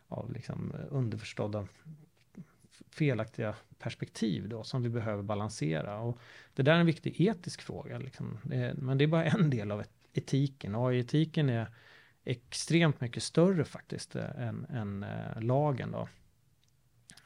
av 0.08 0.34
liksom 0.34 0.74
underförstådda 0.90 1.68
felaktiga 2.90 3.56
perspektiv 3.80 4.50
då 4.50 4.64
som 4.64 4.84
vi 4.84 4.90
behöver 4.90 5.24
balansera. 5.24 6.00
Och 6.00 6.20
det 6.54 6.64
där 6.64 6.74
är 6.74 6.80
en 6.80 6.86
viktig 6.86 7.22
etisk 7.22 7.62
fråga. 7.62 7.98
Liksom. 7.98 8.38
Det, 8.44 8.74
men 8.78 8.98
det 8.98 9.04
är 9.04 9.08
bara 9.08 9.26
en 9.26 9.50
del 9.58 9.72
av 9.72 9.84
etiken. 10.14 10.76
AI-etiken 10.76 11.50
är 11.50 11.68
extremt 12.28 13.02
mycket 13.02 13.24
större 13.24 13.66
faktiskt 13.66 14.16
eh, 14.16 14.48
än, 14.48 14.66
än 14.70 15.04
eh, 15.04 15.42
lagen 15.42 15.92
då. 15.92 16.08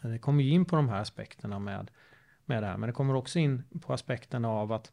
Det 0.02 0.20
kommer 0.20 0.44
ju 0.44 0.50
in 0.50 0.66
på 0.66 0.76
de 0.76 0.90
här 0.90 1.02
aspekterna 1.02 1.60
med, 1.60 1.92
med 2.46 2.64
det 2.64 2.68
här, 2.68 2.78
men 2.78 2.88
det 2.88 2.94
kommer 2.94 3.16
också 3.16 3.40
in 3.40 3.64
på 3.82 3.94
aspekterna 3.94 4.50
av 4.50 4.72
att 4.72 4.92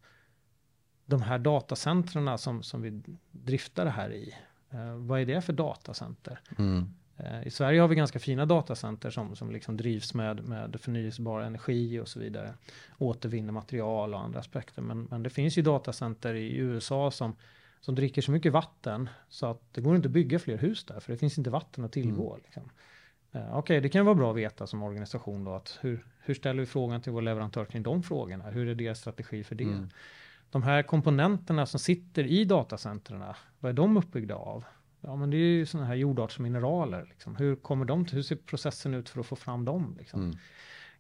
de 1.06 1.22
här 1.22 1.38
datacentren 1.38 2.38
som, 2.38 2.62
som 2.62 2.82
vi 2.82 3.02
driftar 3.30 3.84
det 3.84 3.90
här 3.90 4.12
i, 4.12 4.34
eh, 4.70 4.94
vad 4.94 5.20
är 5.20 5.26
det 5.26 5.40
för 5.40 5.52
datacenter? 5.52 6.40
Mm. 6.58 6.94
Eh, 7.16 7.46
I 7.46 7.50
Sverige 7.50 7.80
har 7.80 7.88
vi 7.88 7.94
ganska 7.94 8.18
fina 8.18 8.46
datacenter 8.46 9.10
som, 9.10 9.36
som 9.36 9.52
liksom 9.52 9.76
drivs 9.76 10.14
med, 10.14 10.44
med 10.44 10.80
förnyelsebar 10.80 11.40
energi 11.40 12.00
och 12.00 12.08
så 12.08 12.20
vidare. 12.20 12.54
Återvinner 12.98 13.52
material 13.52 14.14
och 14.14 14.20
andra 14.20 14.40
aspekter. 14.40 14.82
Men, 14.82 15.04
men 15.04 15.22
det 15.22 15.30
finns 15.30 15.58
ju 15.58 15.62
datacenter 15.62 16.34
i 16.34 16.56
USA 16.56 17.10
som, 17.10 17.36
som 17.80 17.94
dricker 17.94 18.22
så 18.22 18.30
mycket 18.30 18.52
vatten 18.52 19.08
så 19.28 19.46
att 19.46 19.62
det 19.72 19.80
går 19.80 19.96
inte 19.96 20.08
att 20.08 20.12
bygga 20.12 20.38
fler 20.38 20.58
hus 20.58 20.84
där 20.84 21.00
för 21.00 21.12
det 21.12 21.18
finns 21.18 21.38
inte 21.38 21.50
vatten 21.50 21.84
att 21.84 21.92
tillgå. 21.92 22.30
Mm. 22.30 22.42
Liksom. 22.44 22.70
Eh, 23.32 23.48
Okej, 23.48 23.58
okay, 23.58 23.80
det 23.80 23.88
kan 23.88 24.04
vara 24.04 24.14
bra 24.14 24.30
att 24.30 24.36
veta 24.36 24.66
som 24.66 24.82
organisation 24.82 25.44
då 25.44 25.54
att 25.54 25.78
hur, 25.80 26.06
hur 26.20 26.34
ställer 26.34 26.60
vi 26.60 26.66
frågan 26.66 27.02
till 27.02 27.12
vår 27.12 27.22
leverantör 27.22 27.64
kring 27.64 27.82
de 27.82 28.02
frågorna? 28.02 28.50
Hur 28.50 28.68
är 28.68 28.74
deras 28.74 29.00
strategi 29.00 29.44
för 29.44 29.54
det? 29.54 29.64
Mm. 29.64 29.88
De 30.50 30.62
här 30.62 30.82
komponenterna 30.82 31.66
som 31.66 31.80
sitter 31.80 32.24
i 32.24 32.44
datacentren, 32.44 33.24
vad 33.60 33.70
är 33.70 33.72
de 33.72 33.96
uppbyggda 33.96 34.34
av? 34.34 34.64
Ja, 35.00 35.16
men 35.16 35.30
det 35.30 35.36
är 35.36 35.40
ju 35.40 35.66
sådana 35.66 35.86
här 35.86 35.94
jordartsmineraler. 35.94 37.06
Liksom. 37.08 37.36
Hur 37.36 37.56
kommer 37.56 37.84
de 37.84 38.04
till, 38.04 38.14
hur 38.14 38.22
ser 38.22 38.36
processen 38.36 38.94
ut 38.94 39.08
för 39.08 39.20
att 39.20 39.26
få 39.26 39.36
fram 39.36 39.64
dem? 39.64 39.96
Liksom? 39.98 40.22
Mm. 40.22 40.36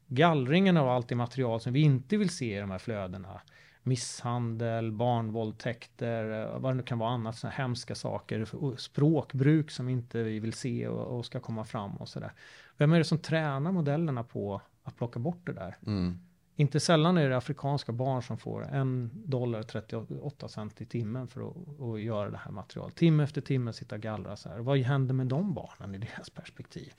Gallringen 0.06 0.76
av 0.76 0.88
allt 0.88 1.08
det 1.08 1.14
material 1.14 1.60
som 1.60 1.72
vi 1.72 1.80
inte 1.80 2.16
vill 2.16 2.30
se 2.30 2.56
i 2.56 2.60
de 2.60 2.70
här 2.70 2.78
flödena. 2.78 3.40
Misshandel, 3.88 4.92
barnvåldtäkter, 4.92 6.54
eh, 6.54 6.58
vad 6.58 6.72
det 6.72 6.76
nu 6.76 6.82
kan 6.82 6.98
vara 6.98 7.10
annat, 7.10 7.36
sådana 7.36 7.56
hemska 7.56 7.94
saker. 7.94 8.76
Språkbruk 8.76 9.70
som 9.70 9.88
inte 9.88 10.22
vi 10.22 10.40
vill 10.40 10.52
se 10.52 10.88
och, 10.88 11.18
och 11.18 11.26
ska 11.26 11.40
komma 11.40 11.64
fram 11.64 11.96
och 11.96 12.08
sådär. 12.08 12.32
Vem 12.76 12.92
är 12.92 12.98
det 12.98 13.04
som 13.04 13.18
tränar 13.18 13.72
modellerna 13.72 14.24
på 14.24 14.62
att 14.82 14.96
plocka 14.96 15.18
bort 15.18 15.46
det 15.46 15.52
där? 15.52 15.76
Mm. 15.86 16.18
Inte 16.56 16.80
sällan 16.80 17.16
är 17.18 17.28
det 17.28 17.36
afrikanska 17.36 17.92
barn 17.92 18.22
som 18.22 18.38
får 18.38 18.62
en 18.62 19.10
dollar 19.14 19.62
38 19.62 20.48
cent 20.48 20.80
i 20.80 20.86
timmen 20.86 21.28
för 21.28 21.48
att, 21.48 21.80
att 21.80 22.00
göra 22.00 22.30
det 22.30 22.36
här 22.38 22.50
materialet. 22.50 22.96
Timme 22.96 23.22
efter 23.22 23.40
timme 23.40 23.72
sitta 23.72 23.94
och 23.94 24.00
gallra 24.00 24.36
så 24.36 24.48
här. 24.48 24.58
Vad 24.58 24.78
händer 24.78 25.14
med 25.14 25.26
de 25.26 25.54
barnen 25.54 25.94
i 25.94 25.98
deras 25.98 26.30
perspektiv? 26.30 26.92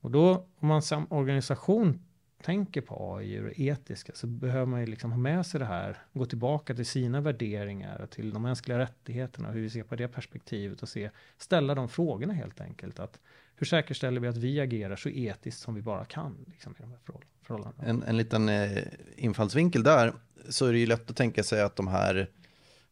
Och 0.00 0.10
då 0.10 0.46
om 0.58 0.68
man 0.68 0.82
som 0.82 1.06
organisation 1.10 2.06
tänker 2.42 2.80
på 2.80 3.16
AI 3.16 3.40
och 3.40 3.60
etiska 3.60 4.12
så 4.14 4.26
behöver 4.26 4.66
man 4.66 4.80
ju 4.80 4.86
liksom 4.86 5.12
ha 5.12 5.18
med 5.18 5.46
sig 5.46 5.60
det 5.60 5.66
här, 5.66 5.98
gå 6.12 6.26
tillbaka 6.26 6.74
till 6.74 6.86
sina 6.86 7.20
värderingar 7.20 8.00
och 8.00 8.10
till 8.10 8.32
de 8.32 8.42
mänskliga 8.42 8.78
rättigheterna 8.78 9.48
och 9.48 9.54
hur 9.54 9.62
vi 9.62 9.70
ser 9.70 9.82
på 9.82 9.96
det 9.96 10.08
perspektivet 10.08 10.82
och 10.82 10.88
se, 10.88 11.10
ställa 11.38 11.74
de 11.74 11.88
frågorna 11.88 12.32
helt 12.32 12.60
enkelt. 12.60 12.98
Att 12.98 13.20
hur 13.56 13.66
säkerställer 13.66 14.20
vi 14.20 14.28
att 14.28 14.36
vi 14.36 14.60
agerar 14.60 14.96
så 14.96 15.08
etiskt 15.08 15.60
som 15.60 15.74
vi 15.74 15.82
bara 15.82 16.04
kan 16.04 16.44
liksom, 16.46 16.72
i 16.78 16.82
de 16.82 16.90
här 16.90 16.98
förhållandena? 17.42 17.88
En, 17.88 18.02
en 18.02 18.16
liten 18.16 18.48
eh, 18.48 18.82
infallsvinkel 19.16 19.82
där, 19.82 20.12
så 20.48 20.66
är 20.66 20.72
det 20.72 20.78
ju 20.78 20.86
lätt 20.86 21.10
att 21.10 21.16
tänka 21.16 21.42
sig 21.42 21.62
att 21.62 21.76
de 21.76 21.88
här 21.88 22.28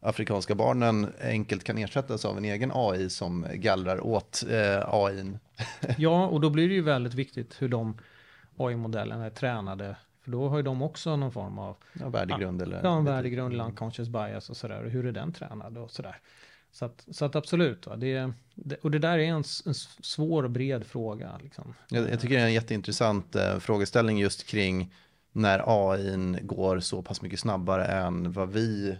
afrikanska 0.00 0.54
barnen 0.54 1.06
enkelt 1.20 1.64
kan 1.64 1.78
ersättas 1.78 2.24
av 2.24 2.38
en 2.38 2.44
egen 2.44 2.70
AI 2.74 3.10
som 3.10 3.46
gallrar 3.54 4.06
åt 4.06 4.44
eh, 4.50 4.94
AIn. 4.94 5.38
ja, 5.98 6.26
och 6.26 6.40
då 6.40 6.50
blir 6.50 6.68
det 6.68 6.74
ju 6.74 6.82
väldigt 6.82 7.14
viktigt 7.14 7.62
hur 7.62 7.68
de 7.68 7.98
AI-modellerna 8.56 9.26
är 9.26 9.30
tränade. 9.30 9.96
För 10.22 10.30
då 10.30 10.48
har 10.48 10.56
ju 10.56 10.62
de 10.62 10.82
också 10.82 11.16
någon 11.16 11.32
form 11.32 11.58
av 11.58 11.76
ja, 11.92 12.08
värdegrund. 12.08 12.62
Eller, 12.62 12.80
ja, 12.84 12.98
en 12.98 13.04
värdegrund, 13.04 13.54
eller 13.54 13.64
unconscious 13.64 14.08
bias 14.08 14.50
och 14.50 14.56
sådär. 14.56 14.84
Och 14.84 14.90
hur 14.90 15.06
är 15.06 15.12
den 15.12 15.32
tränad 15.32 15.78
och 15.78 15.90
sådär. 15.90 16.16
Så 16.72 16.84
att, 16.84 17.06
så 17.10 17.24
att 17.24 17.36
absolut, 17.36 17.86
va? 17.86 17.96
Det, 17.96 18.32
det, 18.54 18.76
och 18.76 18.90
det 18.90 18.98
där 18.98 19.18
är 19.18 19.24
en, 19.24 19.44
en 19.66 19.74
svår 20.02 20.42
och 20.42 20.50
bred 20.50 20.86
fråga. 20.86 21.38
Liksom. 21.42 21.74
Jag, 21.88 22.10
jag 22.10 22.20
tycker 22.20 22.34
det 22.34 22.40
är 22.40 22.46
en 22.46 22.52
jätteintressant 22.52 23.36
eh, 23.36 23.58
frågeställning 23.58 24.18
just 24.18 24.46
kring 24.46 24.94
när 25.32 25.62
AI 25.66 26.38
går 26.42 26.80
så 26.80 27.02
pass 27.02 27.22
mycket 27.22 27.40
snabbare 27.40 27.84
än 27.84 28.32
vad 28.32 28.52
vi 28.52 28.98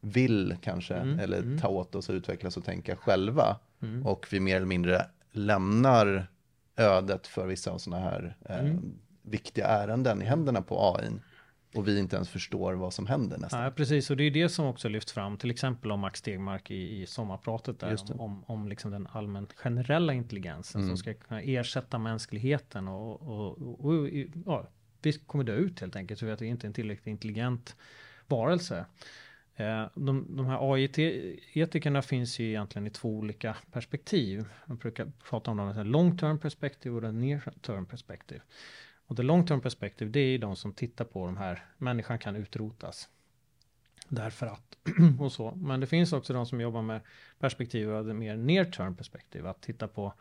vill 0.00 0.56
kanske, 0.62 0.94
Mm, 0.94 1.18
eller 1.18 1.38
mm. 1.38 1.58
ta 1.58 1.68
åt 1.68 1.94
oss 1.94 2.08
och 2.08 2.14
utvecklas 2.14 2.56
och 2.56 2.64
tänka 2.64 2.96
själva. 2.96 3.56
Mm. 3.82 4.06
Och 4.06 4.26
vi 4.30 4.40
mer 4.40 4.56
eller 4.56 4.66
mindre 4.66 5.06
lämnar 5.32 6.26
ödet 6.82 7.26
för 7.26 7.46
vissa 7.46 7.70
av 7.70 7.78
sådana 7.78 8.02
här 8.04 8.36
eh, 8.48 8.58
Mm. 8.58 8.94
viktiga 9.22 9.66
ärenden 9.66 10.22
i 10.22 10.24
händerna 10.24 10.62
på 10.62 10.94
AI. 10.96 11.10
Och 11.74 11.88
vi 11.88 11.98
inte 11.98 12.16
ens 12.16 12.28
förstår 12.28 12.74
vad 12.74 12.94
som 12.94 13.06
händer 13.06 13.38
nästan. 13.38 13.62
Ja, 13.62 13.70
precis, 13.70 14.10
och 14.10 14.16
det 14.16 14.24
är 14.24 14.30
det 14.30 14.48
som 14.48 14.66
också 14.66 14.88
lyfts 14.88 15.12
fram, 15.12 15.36
till 15.36 15.50
exempel 15.50 15.92
om 15.92 16.00
Max 16.00 16.18
Stegmark 16.18 16.70
i, 16.70 17.02
i 17.02 17.06
sommarpratet 17.06 17.80
där, 17.80 17.96
om, 18.10 18.20
om, 18.20 18.44
om 18.46 18.68
liksom 18.68 18.90
den 18.90 19.06
allmän 19.12 19.46
generella 19.56 20.12
intelligensen 20.12 20.80
Mm. 20.80 20.90
som 20.90 20.96
ska 20.96 21.14
kunna 21.14 21.42
ersätta 21.42 21.98
mänskligheten 21.98 22.88
och, 22.88 23.22
och, 23.22 23.58
och, 23.62 23.84
och 23.84 24.08
ja, 24.46 24.66
vi 25.02 25.12
kommer 25.12 25.44
dö 25.44 25.54
ut 25.54 25.80
helt 25.80 25.96
enkelt, 25.96 26.20
så 26.20 26.26
vi 26.26 26.32
att 26.32 26.42
vi 26.42 26.46
inte 26.46 26.66
är 26.66 26.68
en 26.68 26.74
tillräckligt 26.74 27.06
intelligent 27.06 27.76
varelse. 28.28 28.84
Eh, 29.56 29.86
de, 29.94 30.36
de 30.36 30.46
här 30.46 30.72
AI-etikerna 30.72 32.02
finns 32.02 32.38
ju 32.38 32.48
egentligen 32.48 32.86
i 32.86 32.90
två 32.90 33.08
olika 33.08 33.56
perspektiv. 33.72 34.44
Man 34.66 34.76
brukar 34.76 35.12
prata 35.30 35.50
om 35.50 35.56
dem 35.56 35.74
som 35.74 35.86
long 35.86 36.18
term 36.18 36.38
perspektiv 36.38 36.96
och 36.96 37.14
near 37.14 37.52
term 37.60 37.86
perspektiv. 37.86 38.40
Och 39.06 39.16
det 39.16 39.22
long 39.22 39.46
term 39.46 39.60
perspektiv, 39.60 40.10
det 40.10 40.20
är 40.20 40.30
ju 40.30 40.38
de 40.38 40.56
som 40.56 40.72
tittar 40.72 41.04
på 41.04 41.26
de 41.26 41.36
här, 41.36 41.64
människan 41.78 42.18
kan 42.18 42.36
utrotas. 42.36 43.08
Därför 44.08 44.46
att, 44.46 44.78
och 45.20 45.32
så. 45.32 45.50
Men 45.50 45.80
det 45.80 45.86
finns 45.86 46.12
också 46.12 46.32
de 46.32 46.46
som 46.46 46.60
jobbar 46.60 46.82
med 46.82 47.00
perspektiv 47.38 47.94
av 47.94 48.06
det 48.06 48.14
mer 48.14 48.36
near 48.36 48.64
term 48.64 48.96
perspektiv, 48.96 49.46
att 49.46 49.62
titta 49.62 49.88
på 49.88 50.14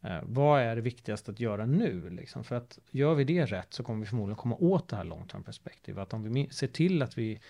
eh, 0.00 0.18
vad 0.22 0.60
är 0.60 0.76
det 0.76 0.82
viktigaste 0.82 1.30
att 1.30 1.40
göra 1.40 1.66
nu? 1.66 2.10
Liksom? 2.10 2.44
För 2.44 2.54
att 2.54 2.78
gör 2.90 3.14
vi 3.14 3.24
det 3.24 3.46
rätt 3.46 3.74
så 3.74 3.82
kommer 3.82 4.00
vi 4.00 4.06
förmodligen 4.06 4.36
komma 4.36 4.56
åt 4.56 4.88
det 4.88 4.96
här 4.96 5.04
long 5.04 5.26
term 5.26 5.44
perspektiv. 5.44 5.98
Att 5.98 6.12
om 6.12 6.22
vi 6.22 6.48
ser 6.50 6.68
till 6.68 7.02
att 7.02 7.18
vi 7.18 7.40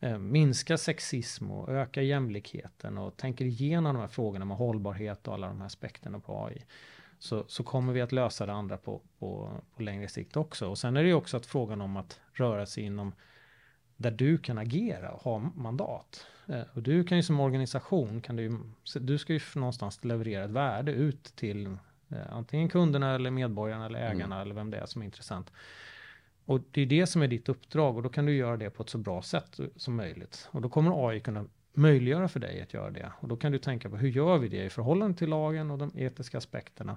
eh, 0.00 0.18
minskar 0.18 0.76
sexism 0.76 1.50
och 1.50 1.68
ökar 1.68 2.02
jämlikheten 2.02 2.98
och 2.98 3.16
tänker 3.16 3.44
igenom 3.44 3.94
de 3.94 4.00
här 4.00 4.08
frågorna 4.08 4.44
med 4.44 4.56
hållbarhet 4.56 5.28
och 5.28 5.34
alla 5.34 5.48
de 5.48 5.58
här 5.58 5.66
aspekterna 5.66 6.20
på 6.20 6.44
AI 6.44 6.64
så, 7.18 7.44
så 7.48 7.62
kommer 7.62 7.92
vi 7.92 8.00
att 8.00 8.12
lösa 8.12 8.46
det 8.46 8.52
andra 8.52 8.76
på, 8.76 9.00
på, 9.18 9.50
på 9.76 9.82
längre 9.82 10.08
sikt 10.08 10.36
också. 10.36 10.68
Och 10.68 10.78
sen 10.78 10.96
är 10.96 11.02
det 11.02 11.08
ju 11.08 11.14
också 11.14 11.36
att 11.36 11.46
frågan 11.46 11.80
om 11.80 11.96
att 11.96 12.20
röra 12.32 12.66
sig 12.66 12.84
inom 12.84 13.12
där 13.96 14.10
du 14.10 14.38
kan 14.38 14.58
agera 14.58 15.10
och 15.10 15.22
ha 15.22 15.38
mandat. 15.38 16.26
Eh, 16.46 16.62
och 16.72 16.82
du 16.82 17.04
kan 17.04 17.16
ju 17.16 17.22
som 17.22 17.40
organisation, 17.40 18.20
kan 18.20 18.36
du, 18.36 18.60
du 19.00 19.18
ska 19.18 19.32
ju 19.32 19.40
någonstans 19.54 20.04
leverera 20.04 20.44
ett 20.44 20.50
värde 20.50 20.92
ut 20.92 21.24
till 21.24 21.66
eh, 22.08 22.32
antingen 22.32 22.68
kunderna 22.68 23.14
eller 23.14 23.30
medborgarna 23.30 23.86
eller 23.86 24.00
ägarna 24.00 24.42
eller 24.42 24.54
vem 24.54 24.70
det 24.70 24.76
är 24.76 24.86
som 24.86 25.02
är 25.02 25.06
intressant. 25.06 25.52
Och 26.48 26.60
det 26.70 26.82
är 26.82 26.86
det 26.86 27.06
som 27.06 27.22
är 27.22 27.28
ditt 27.28 27.48
uppdrag 27.48 27.96
och 27.96 28.02
då 28.02 28.08
kan 28.08 28.26
du 28.26 28.36
göra 28.36 28.56
det 28.56 28.70
på 28.70 28.82
ett 28.82 28.88
så 28.88 28.98
bra 28.98 29.22
sätt 29.22 29.60
som 29.76 29.96
möjligt. 29.96 30.48
Och 30.50 30.62
då 30.62 30.68
kommer 30.68 31.08
AI 31.08 31.20
kunna 31.20 31.44
möjliggöra 31.72 32.28
för 32.28 32.40
dig 32.40 32.62
att 32.62 32.74
göra 32.74 32.90
det. 32.90 33.12
Och 33.20 33.28
då 33.28 33.36
kan 33.36 33.52
du 33.52 33.58
tänka 33.58 33.90
på 33.90 33.96
hur 33.96 34.08
gör 34.08 34.38
vi 34.38 34.48
det 34.48 34.64
i 34.64 34.70
förhållande 34.70 35.18
till 35.18 35.28
lagen 35.28 35.70
och 35.70 35.78
de 35.78 35.92
etiska 35.94 36.38
aspekterna. 36.38 36.96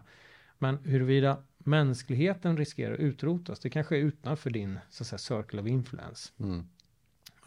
Men 0.58 0.78
huruvida 0.78 1.44
mänskligheten 1.58 2.58
riskerar 2.58 2.94
att 2.94 3.00
utrotas, 3.00 3.60
det 3.60 3.70
kanske 3.70 3.98
är 3.98 4.00
utanför 4.00 4.50
din 4.50 4.80
så 4.90 5.04
att 5.04 5.08
säga, 5.08 5.18
circle 5.18 5.62
of 5.62 5.68
influence. 5.68 6.32
Mm. 6.40 6.64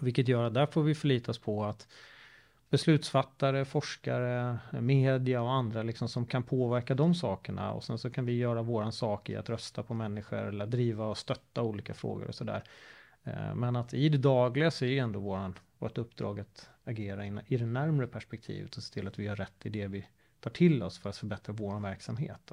Vilket 0.00 0.28
gör 0.28 0.44
att 0.44 0.54
där 0.54 0.66
får 0.66 0.82
vi 0.82 0.94
förlita 0.94 1.30
oss 1.30 1.38
på 1.38 1.64
att 1.64 1.88
beslutsfattare, 2.74 3.64
forskare, 3.64 4.58
media 4.72 5.42
och 5.42 5.52
andra 5.52 5.82
liksom 5.82 6.08
som 6.08 6.26
kan 6.26 6.42
påverka 6.42 6.94
de 6.94 7.14
sakerna 7.14 7.72
och 7.72 7.84
sen 7.84 7.98
så 7.98 8.10
kan 8.10 8.26
vi 8.26 8.32
göra 8.32 8.62
våran 8.62 8.92
sak 8.92 9.30
i 9.30 9.36
att 9.36 9.48
rösta 9.48 9.82
på 9.82 9.94
människor 9.94 10.38
eller 10.38 10.66
driva 10.66 11.04
och 11.04 11.18
stötta 11.18 11.62
olika 11.62 11.94
frågor 11.94 12.28
och 12.28 12.34
sådär. 12.34 12.64
Eh, 13.24 13.54
men 13.54 13.76
att 13.76 13.94
i 13.94 14.08
det 14.08 14.18
dagliga 14.18 14.70
så 14.70 14.84
är 14.84 15.02
ändå 15.02 15.20
våran, 15.20 15.54
vårt 15.78 15.98
uppdrag 15.98 16.40
att 16.40 16.70
agera 16.84 17.24
in- 17.24 17.40
i 17.46 17.56
det 17.56 17.66
närmre 17.66 18.06
perspektivet 18.06 18.76
och 18.76 18.82
se 18.82 18.94
till 18.94 19.08
att 19.08 19.18
vi 19.18 19.24
gör 19.24 19.36
rätt 19.36 19.66
i 19.66 19.68
det 19.68 19.86
vi 19.86 20.06
tar 20.40 20.50
till 20.50 20.82
oss 20.82 20.98
för 20.98 21.10
att 21.10 21.16
förbättra 21.16 21.52
vår 21.52 21.80
verksamhet. 21.80 22.52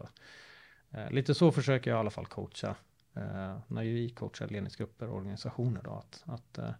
Eh, 0.92 1.12
lite 1.12 1.36
så 1.36 1.52
försöker 1.52 1.92
jag 1.92 1.98
i 1.98 2.00
alla 2.00 2.10
fall 2.10 2.26
coacha 2.26 2.76
eh, 3.16 3.60
när 3.68 3.84
vi 3.84 4.10
coachar 4.10 4.48
ledningsgrupper 4.48 5.08
och 5.10 5.16
organisationer. 5.18 5.82
Då, 5.84 5.92
att, 5.92 6.24
att 6.26 6.58
eh, 6.58 6.72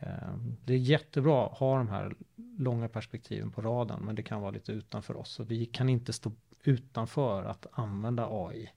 Ehm, 0.00 0.56
det 0.64 0.72
är 0.74 0.78
jättebra 0.78 1.46
att 1.46 1.58
ha 1.58 1.76
de 1.76 1.88
här 1.88 2.14
långa 2.58 2.88
perspektiven 2.88 3.50
på 3.50 3.62
radarn, 3.62 4.00
men 4.04 4.14
det 4.14 4.22
kan 4.22 4.40
vara 4.40 4.50
lite 4.50 4.72
utanför 4.72 5.16
oss. 5.16 5.40
Och 5.40 5.50
vi 5.50 5.66
kan 5.66 5.88
inte 5.88 6.12
stå 6.12 6.32
utanför 6.62 7.44
att 7.44 7.66
använda 7.72 8.28
AI. 8.30 8.70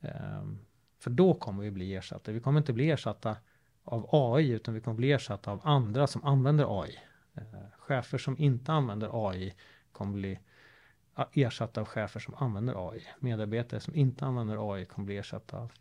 Ehm, 0.00 0.58
för 0.98 1.10
då 1.10 1.34
kommer 1.34 1.62
vi 1.62 1.70
bli 1.70 1.94
ersatta. 1.94 2.32
Vi 2.32 2.40
kommer 2.40 2.58
inte 2.58 2.72
bli 2.72 2.90
ersatta 2.90 3.36
av 3.84 4.08
AI, 4.12 4.50
utan 4.50 4.74
vi 4.74 4.80
kommer 4.80 4.96
bli 4.96 5.12
ersatta 5.12 5.50
av 5.50 5.60
andra 5.64 6.06
som 6.06 6.24
använder 6.24 6.82
AI. 6.82 6.98
Ehm, 7.34 7.44
chefer 7.78 8.18
som 8.18 8.38
inte 8.38 8.72
använder 8.72 9.28
AI 9.28 9.54
kommer 9.92 10.12
bli 10.12 10.38
ersatta 11.32 11.80
av 11.80 11.86
chefer 11.86 12.20
som 12.20 12.34
använder 12.34 12.90
AI. 12.90 13.06
Medarbetare 13.20 13.80
som 13.80 13.94
inte 13.94 14.24
använder 14.24 14.72
AI 14.72 14.84
kommer 14.84 15.06
bli 15.06 15.16
ersatta 15.16 15.58
av 15.58 15.72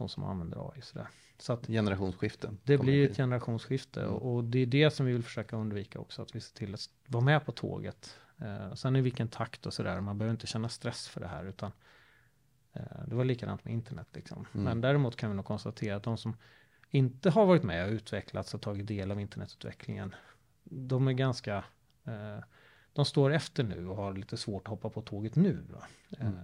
de 0.00 0.08
som 0.08 0.24
använder 0.24 0.70
AI. 0.70 0.80
Sådär. 0.82 1.08
Så 1.38 1.52
att 1.52 1.66
generationsskifte. 1.66 2.54
Det 2.64 2.78
blir 2.78 3.10
ett 3.10 3.16
generationsskifte 3.16 4.02
mm. 4.02 4.14
och, 4.14 4.44
det 4.44 4.58
är 4.58 4.66
det 4.66 4.90
som 4.90 5.06
vi 5.06 5.12
vill 5.12 5.22
försöka 5.22 5.56
undvika 5.56 5.98
också. 5.98 6.22
Att 6.22 6.34
vi 6.34 6.40
ser 6.40 6.56
till 6.56 6.74
att 6.74 6.80
vara 7.06 7.24
med 7.24 7.46
på 7.46 7.52
tåget. 7.52 8.16
Eh, 8.38 8.74
sen 8.74 8.96
i 8.96 9.00
vilken 9.00 9.28
takt 9.28 9.66
och 9.66 9.74
sådär. 9.74 10.00
Man 10.00 10.18
behöver 10.18 10.32
inte 10.32 10.46
känna 10.46 10.68
stress 10.68 11.08
för 11.08 11.20
det 11.20 11.26
här 11.26 11.44
utan 11.44 11.72
eh, 12.72 12.82
det 13.06 13.14
var 13.14 13.24
likadant 13.24 13.64
med 13.64 13.74
internet 13.74 14.06
liksom. 14.12 14.46
Mm. 14.52 14.64
Men 14.64 14.80
däremot 14.80 15.16
kan 15.16 15.30
vi 15.30 15.36
nog 15.36 15.44
konstatera 15.44 15.96
att 15.96 16.02
de 16.02 16.16
som 16.16 16.36
inte 16.90 17.30
har 17.30 17.46
varit 17.46 17.62
med 17.62 17.86
och 17.86 17.92
utvecklats 17.92 18.54
och 18.54 18.60
tagit 18.60 18.86
del 18.86 19.10
av 19.10 19.20
internetutvecklingen. 19.20 20.14
De 20.64 21.08
är 21.08 21.12
ganska 21.12 21.64
eh, 22.04 22.44
de 22.92 23.04
står 23.04 23.32
efter 23.32 23.64
nu 23.64 23.88
och 23.88 23.96
har 23.96 24.14
lite 24.14 24.36
svårt 24.36 24.62
att 24.62 24.70
hoppa 24.70 24.90
på 24.90 25.02
tåget 25.02 25.36
nu. 25.36 25.66
Mm. 26.18 26.38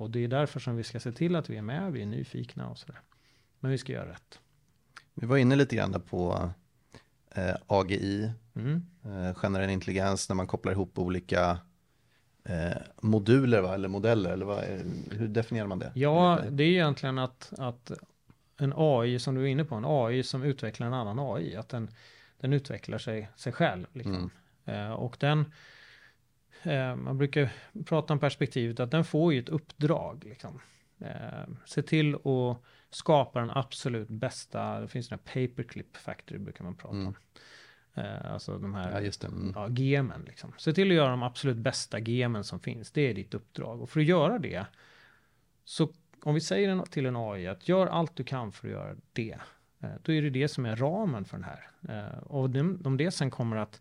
Eh, 0.00 0.02
och 0.02 0.10
det 0.10 0.24
är 0.24 0.28
därför 0.28 0.60
som 0.60 0.76
vi 0.76 0.84
ska 0.84 1.00
se 1.00 1.12
till 1.12 1.36
att 1.36 1.50
vi 1.50 1.56
är 1.56 1.62
med, 1.62 1.92
vi 1.92 2.02
är 2.02 2.06
nyfikna 2.06 2.68
och 2.68 2.78
sådär. 2.78 3.00
Men 3.60 3.70
vi 3.70 3.78
ska 3.78 3.92
göra 3.92 4.10
rätt. 4.10 4.40
Vi 5.14 5.26
var 5.26 5.36
inne 5.36 5.56
lite 5.56 5.76
grann 5.76 6.00
på 6.00 6.50
eh, 7.34 7.56
AGI, 7.66 8.32
mm. 8.54 8.86
eh, 9.04 9.34
generell 9.34 9.70
intelligens, 9.70 10.28
när 10.28 10.36
man 10.36 10.46
kopplar 10.46 10.72
ihop 10.72 10.98
olika 10.98 11.58
eh, 12.44 12.76
moduler 13.02 13.60
va? 13.62 13.74
eller 13.74 13.88
modeller, 13.88 14.30
eller 14.30 14.46
vad, 14.46 14.64
hur 15.10 15.28
definierar 15.28 15.66
man 15.66 15.78
det? 15.78 15.92
Ja, 15.94 16.40
det 16.50 16.64
är 16.64 16.68
egentligen 16.68 17.18
att, 17.18 17.52
att 17.58 17.92
en 18.56 18.72
AI, 18.76 19.18
som 19.18 19.34
du 19.34 19.42
är 19.42 19.46
inne 19.46 19.64
på, 19.64 19.74
en 19.74 19.84
AI 19.86 20.22
som 20.22 20.42
utvecklar 20.42 20.86
en 20.86 20.94
annan 20.94 21.18
AI, 21.18 21.56
att 21.56 21.68
den, 21.68 21.90
den 22.40 22.52
utvecklar 22.52 22.98
sig, 22.98 23.28
sig 23.36 23.52
själv. 23.52 23.86
Liksom. 23.92 24.30
Mm. 24.64 24.90
Eh, 24.90 24.92
och 24.92 25.16
den, 25.20 25.40
eh, 25.40 25.46
man 26.96 27.18
brukar 27.18 27.52
prata 27.84 28.12
om 28.12 28.18
perspektivet 28.18 28.80
att 28.80 28.90
den 28.90 29.04
får 29.04 29.32
ju 29.32 29.38
ett 29.38 29.48
uppdrag. 29.48 30.24
Liksom. 30.24 30.60
Eh, 30.98 31.48
se 31.64 31.82
till 31.82 32.14
att 32.14 32.62
skapa 32.90 33.40
den 33.40 33.50
absolut 33.50 34.08
bästa, 34.08 34.80
det 34.80 34.88
finns 34.88 35.08
den 35.08 35.18
här 35.24 35.46
paperclip 35.46 35.96
factory 35.96 36.38
brukar 36.38 36.64
man 36.64 36.76
prata 36.76 36.96
om. 36.96 37.14
Mm. 37.94 38.26
Alltså 38.26 38.58
de 38.58 38.74
här 38.74 39.02
ja. 39.02 39.28
Mm. 39.28 39.52
Ja, 39.54 39.68
gemen. 39.68 40.24
Liksom. 40.26 40.52
Se 40.58 40.72
till 40.72 40.90
att 40.90 40.96
göra 40.96 41.10
de 41.10 41.22
absolut 41.22 41.56
bästa 41.56 41.98
gemen 41.98 42.44
som 42.44 42.60
finns. 42.60 42.90
Det 42.90 43.00
är 43.00 43.14
ditt 43.14 43.34
uppdrag. 43.34 43.82
Och 43.82 43.90
för 43.90 44.00
att 44.00 44.06
göra 44.06 44.38
det, 44.38 44.66
så 45.64 45.92
om 46.22 46.34
vi 46.34 46.40
säger 46.40 46.82
till 46.82 47.06
en 47.06 47.16
AI 47.16 47.46
att 47.46 47.68
gör 47.68 47.86
allt 47.86 48.16
du 48.16 48.24
kan 48.24 48.52
för 48.52 48.68
att 48.68 48.72
göra 48.72 48.96
det. 49.12 49.38
Då 50.02 50.12
är 50.12 50.22
det 50.22 50.30
det 50.30 50.48
som 50.48 50.66
är 50.66 50.76
ramen 50.76 51.24
för 51.24 51.36
den 51.36 51.44
här. 51.44 51.70
Och 52.22 52.44
om 52.86 52.96
det 52.96 53.10
sen 53.10 53.30
kommer 53.30 53.56
att 53.56 53.80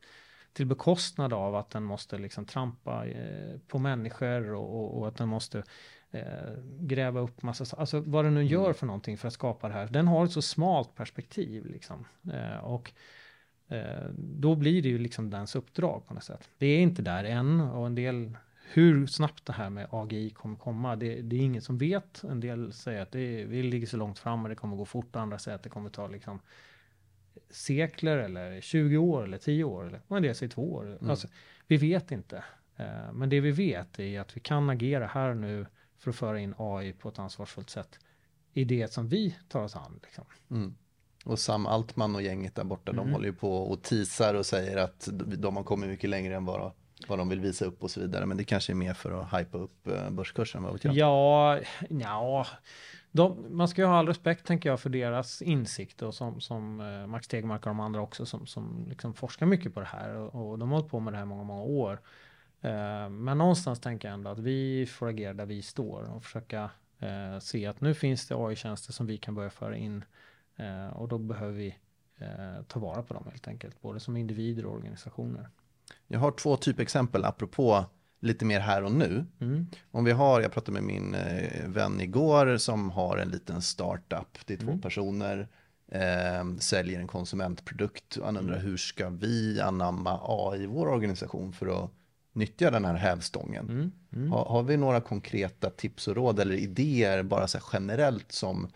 till 0.60 0.68
bekostnad 0.68 1.34
av 1.34 1.56
att 1.56 1.70
den 1.70 1.84
måste 1.84 2.18
liksom 2.18 2.46
trampa 2.46 3.06
eh, 3.06 3.60
på 3.68 3.80
människor 3.80 4.54
och, 4.54 4.80
och, 4.80 4.98
och, 4.98 5.08
att 5.08 5.18
den 5.18 5.30
måste 5.30 5.64
eh, 6.12 6.24
gräva 6.80 7.20
upp 7.20 7.42
massa, 7.42 7.78
alltså 7.78 8.00
vad 8.00 8.26
den 8.26 8.34
nu 8.34 8.40
mm. 8.40 8.54
gör 8.54 8.74
för 8.74 8.86
någonting 8.86 9.18
för 9.18 9.28
att 9.28 9.34
skapa 9.34 9.68
det 9.68 9.74
här. 9.74 9.88
Den 9.88 10.08
har 10.08 10.26
ett 10.26 10.32
så 10.32 10.42
smalt 10.42 10.96
perspektiv 10.96 11.66
liksom. 11.66 12.06
Eh, 12.34 12.58
och 12.58 12.92
eh, 13.68 14.06
då 14.18 14.56
blir 14.56 14.82
det 14.82 14.90
ju 14.90 14.98
liksom 14.98 15.30
dens 15.30 15.56
uppdrag 15.56 16.08
på 16.08 16.14
något 16.14 16.24
sätt. 16.24 16.50
Det 16.58 16.68
är 16.68 16.80
inte 16.80 17.02
där 17.02 17.24
än 17.24 17.62
och 17.62 17.86
en 17.86 17.96
del 17.96 18.38
hur 18.72 19.08
snabbt 19.08 19.46
det 19.46 19.54
här 19.54 19.70
med 19.70 19.88
AGI 19.92 20.30
kommer 20.30 20.56
komma, 20.56 20.96
det, 20.96 21.22
det 21.22 21.36
är 21.36 21.42
ingen 21.42 21.62
som 21.62 21.78
vet. 21.78 22.24
En 22.24 22.40
del 22.40 22.74
säger 22.74 23.02
att 23.02 23.12
det, 23.12 23.46
vi 23.46 23.64
ligger 23.64 23.88
så 23.88 23.98
långt 23.98 24.20
fram 24.20 24.44
och 24.44 24.50
det 24.50 24.56
kommer 24.56 24.76
gå 24.76 24.86
fort, 24.86 25.16
andra 25.16 25.40
säger 25.40 25.56
att 25.56 25.64
det 25.64 25.70
kommer 25.70 25.90
ta 25.90 26.08
liksom 26.08 26.40
sekler 27.50 28.18
eller 28.18 28.62
20 28.62 28.98
år 28.98 29.24
eller 29.24 29.38
10 29.38 29.64
år 29.64 29.88
eller 29.88 30.02
en 30.18 30.24
del 30.24 30.36
säger 30.36 30.52
två 30.52 30.74
år. 30.74 30.86
Mm. 30.86 31.10
Alltså, 31.10 31.28
vi 31.68 31.78
vet 31.78 32.12
inte. 32.12 32.44
Uh, 32.80 33.14
men 33.14 33.30
det 33.30 33.40
vi 33.40 33.52
vet 33.52 34.00
är 34.00 34.20
att 34.20 34.38
vi 34.38 34.42
kan 34.42 34.70
agera 34.70 35.08
här 35.08 35.34
nu 35.34 35.66
för 35.98 36.10
att 36.10 36.16
föra 36.16 36.40
in 36.40 36.54
AI 36.58 36.94
på 36.94 37.10
ett 37.10 37.20
ansvarsfullt 37.20 37.70
sätt 37.70 38.00
i 38.54 38.64
det 38.64 38.94
som 38.94 39.08
vi 39.08 39.36
tar 39.48 39.64
oss 39.64 39.76
an. 39.76 40.00
Liksom. 40.04 40.26
Mm. 40.52 40.76
Och 41.26 41.40
Sam 41.40 41.66
Altman 41.66 42.16
och 42.16 42.22
gänget 42.22 42.56
där 42.56 42.64
borta, 42.64 42.92
mm. 42.92 43.06
de 43.06 43.14
håller 43.14 43.26
ju 43.26 43.34
på 43.34 43.58
och 43.58 43.82
teasar 43.82 44.34
och 44.34 44.46
säger 44.46 44.78
att 44.78 45.10
de 45.38 45.56
har 45.56 45.64
kommit 45.64 45.90
mycket 45.90 46.10
längre 46.10 46.36
än 46.36 46.46
vad, 46.46 46.72
vad 47.08 47.18
de 47.20 47.30
vill 47.30 47.40
visa 47.40 47.66
upp 47.66 47.84
och 47.84 47.92
så 47.92 48.00
vidare. 48.00 48.26
Men 48.26 48.38
det 48.38 48.44
kanske 48.44 48.74
är 48.74 48.76
mer 48.76 48.94
för 48.94 49.22
att 49.22 49.40
hypa 49.40 49.58
upp 49.58 49.88
eh, 49.88 50.10
börskursen, 50.10 50.64
vad 50.64 50.74
vet 50.74 50.84
jag? 50.84 50.96
Ja, 50.96 51.60
ja 51.90 52.48
de, 53.12 53.46
man 53.50 53.68
ska 53.68 53.82
ju 53.82 53.88
ha 53.88 53.98
all 53.98 54.08
respekt, 54.08 54.46
tänker 54.46 54.70
jag, 54.70 54.80
för 54.80 54.90
deras 54.90 55.42
insikt 55.42 56.02
och 56.02 56.14
som, 56.14 56.42
som 56.42 56.80
eh, 56.80 57.08
Max 57.08 57.28
Tegmark 57.28 57.62
och 57.62 57.70
de 57.70 57.80
andra 57.80 58.02
också 58.02 58.26
som, 58.26 58.48
som 58.48 58.86
liksom 58.90 59.14
forskar 59.14 59.46
mycket 59.46 59.74
på 59.74 59.80
det 59.80 59.86
här 59.86 60.16
och, 60.16 60.52
och 60.52 60.60
de 60.60 60.70
har 60.70 60.78
hållit 60.78 60.92
på 60.92 61.00
med 61.00 61.14
det 61.14 61.18
här 61.18 61.26
många, 61.26 61.44
många 61.44 61.64
år. 61.64 62.02
Eh, 62.62 63.10
men 63.10 63.38
någonstans 63.38 63.80
tänker 63.80 64.08
jag 64.08 64.14
ändå 64.14 64.30
att 64.30 64.40
vi 64.40 64.86
får 64.86 65.08
agera 65.08 65.34
där 65.34 65.46
vi 65.46 65.62
står 65.62 66.16
och 66.16 66.24
försöka 66.24 66.70
eh, 67.00 67.40
se 67.40 67.66
att 67.66 67.82
nu 67.82 67.94
finns 67.94 68.28
det 68.28 68.36
AI-tjänster 68.36 68.94
som 68.94 69.06
vi 69.08 69.18
kan 69.18 69.36
börja 69.36 69.50
föra 69.50 69.78
in 69.78 70.04
eh, 70.56 70.88
och 70.88 71.08
då 71.08 71.18
behöver 71.18 71.54
vi 71.54 71.76
eh, 72.18 72.64
ta 72.68 72.80
vara 72.80 73.04
på 73.04 73.14
dem 73.14 73.24
helt 73.32 73.48
enkelt, 73.48 73.82
både 73.82 74.00
som 74.00 74.18
individer 74.18 74.66
och 74.66 74.74
organisationer. 74.74 75.50
Jag 76.08 76.20
har 76.20 76.32
två 76.32 76.58
typexempel 76.58 77.26
apropå 77.26 77.86
lite 78.20 78.46
mer 78.46 78.60
här 78.60 78.84
och 78.84 78.92
nu. 78.92 79.26
Mm. 79.40 79.68
Om 79.92 80.04
vi 80.04 80.12
har, 80.12 80.42
jag 80.42 80.52
pratade 80.52 80.82
med 80.82 80.84
min 80.84 81.16
eh, 81.16 81.68
vän 81.68 82.02
igår 82.02 82.58
som 82.58 82.90
har 82.90 83.18
en 83.18 83.30
liten 83.30 83.62
startup, 83.62 84.38
det 84.46 84.54
är 84.54 84.58
två 84.58 84.70
mm. 84.70 84.82
personer, 84.82 85.48
eh, 85.92 86.58
säljer 86.60 87.00
en 87.00 87.08
konsumentprodukt. 87.08 88.18
Han 88.24 88.38
undrar 88.38 88.56
mm. 88.56 88.66
hur 88.66 88.78
ska 88.78 89.10
vi 89.10 89.62
anamma 89.62 90.20
AI 90.24 90.64
i 90.64 90.66
vår 90.66 90.88
organisation 90.88 91.54
för 91.54 91.84
att 91.84 91.92
nyttja 92.34 92.72
den 92.72 92.86
här 92.86 92.96
hävstången? 92.96 93.70
Mm. 93.70 93.92
mm. 94.14 94.32
Har, 94.32 94.46
har, 94.46 94.64
vi 94.64 94.78
några 94.78 95.02
konkreta 95.02 95.70
tips 95.70 96.08
och 96.08 96.16
råd 96.16 96.40
eller 96.40 96.56
idéer 96.56 97.24
bara 97.24 97.48
så 97.48 97.60
generellt 97.74 98.32
som 98.32 98.68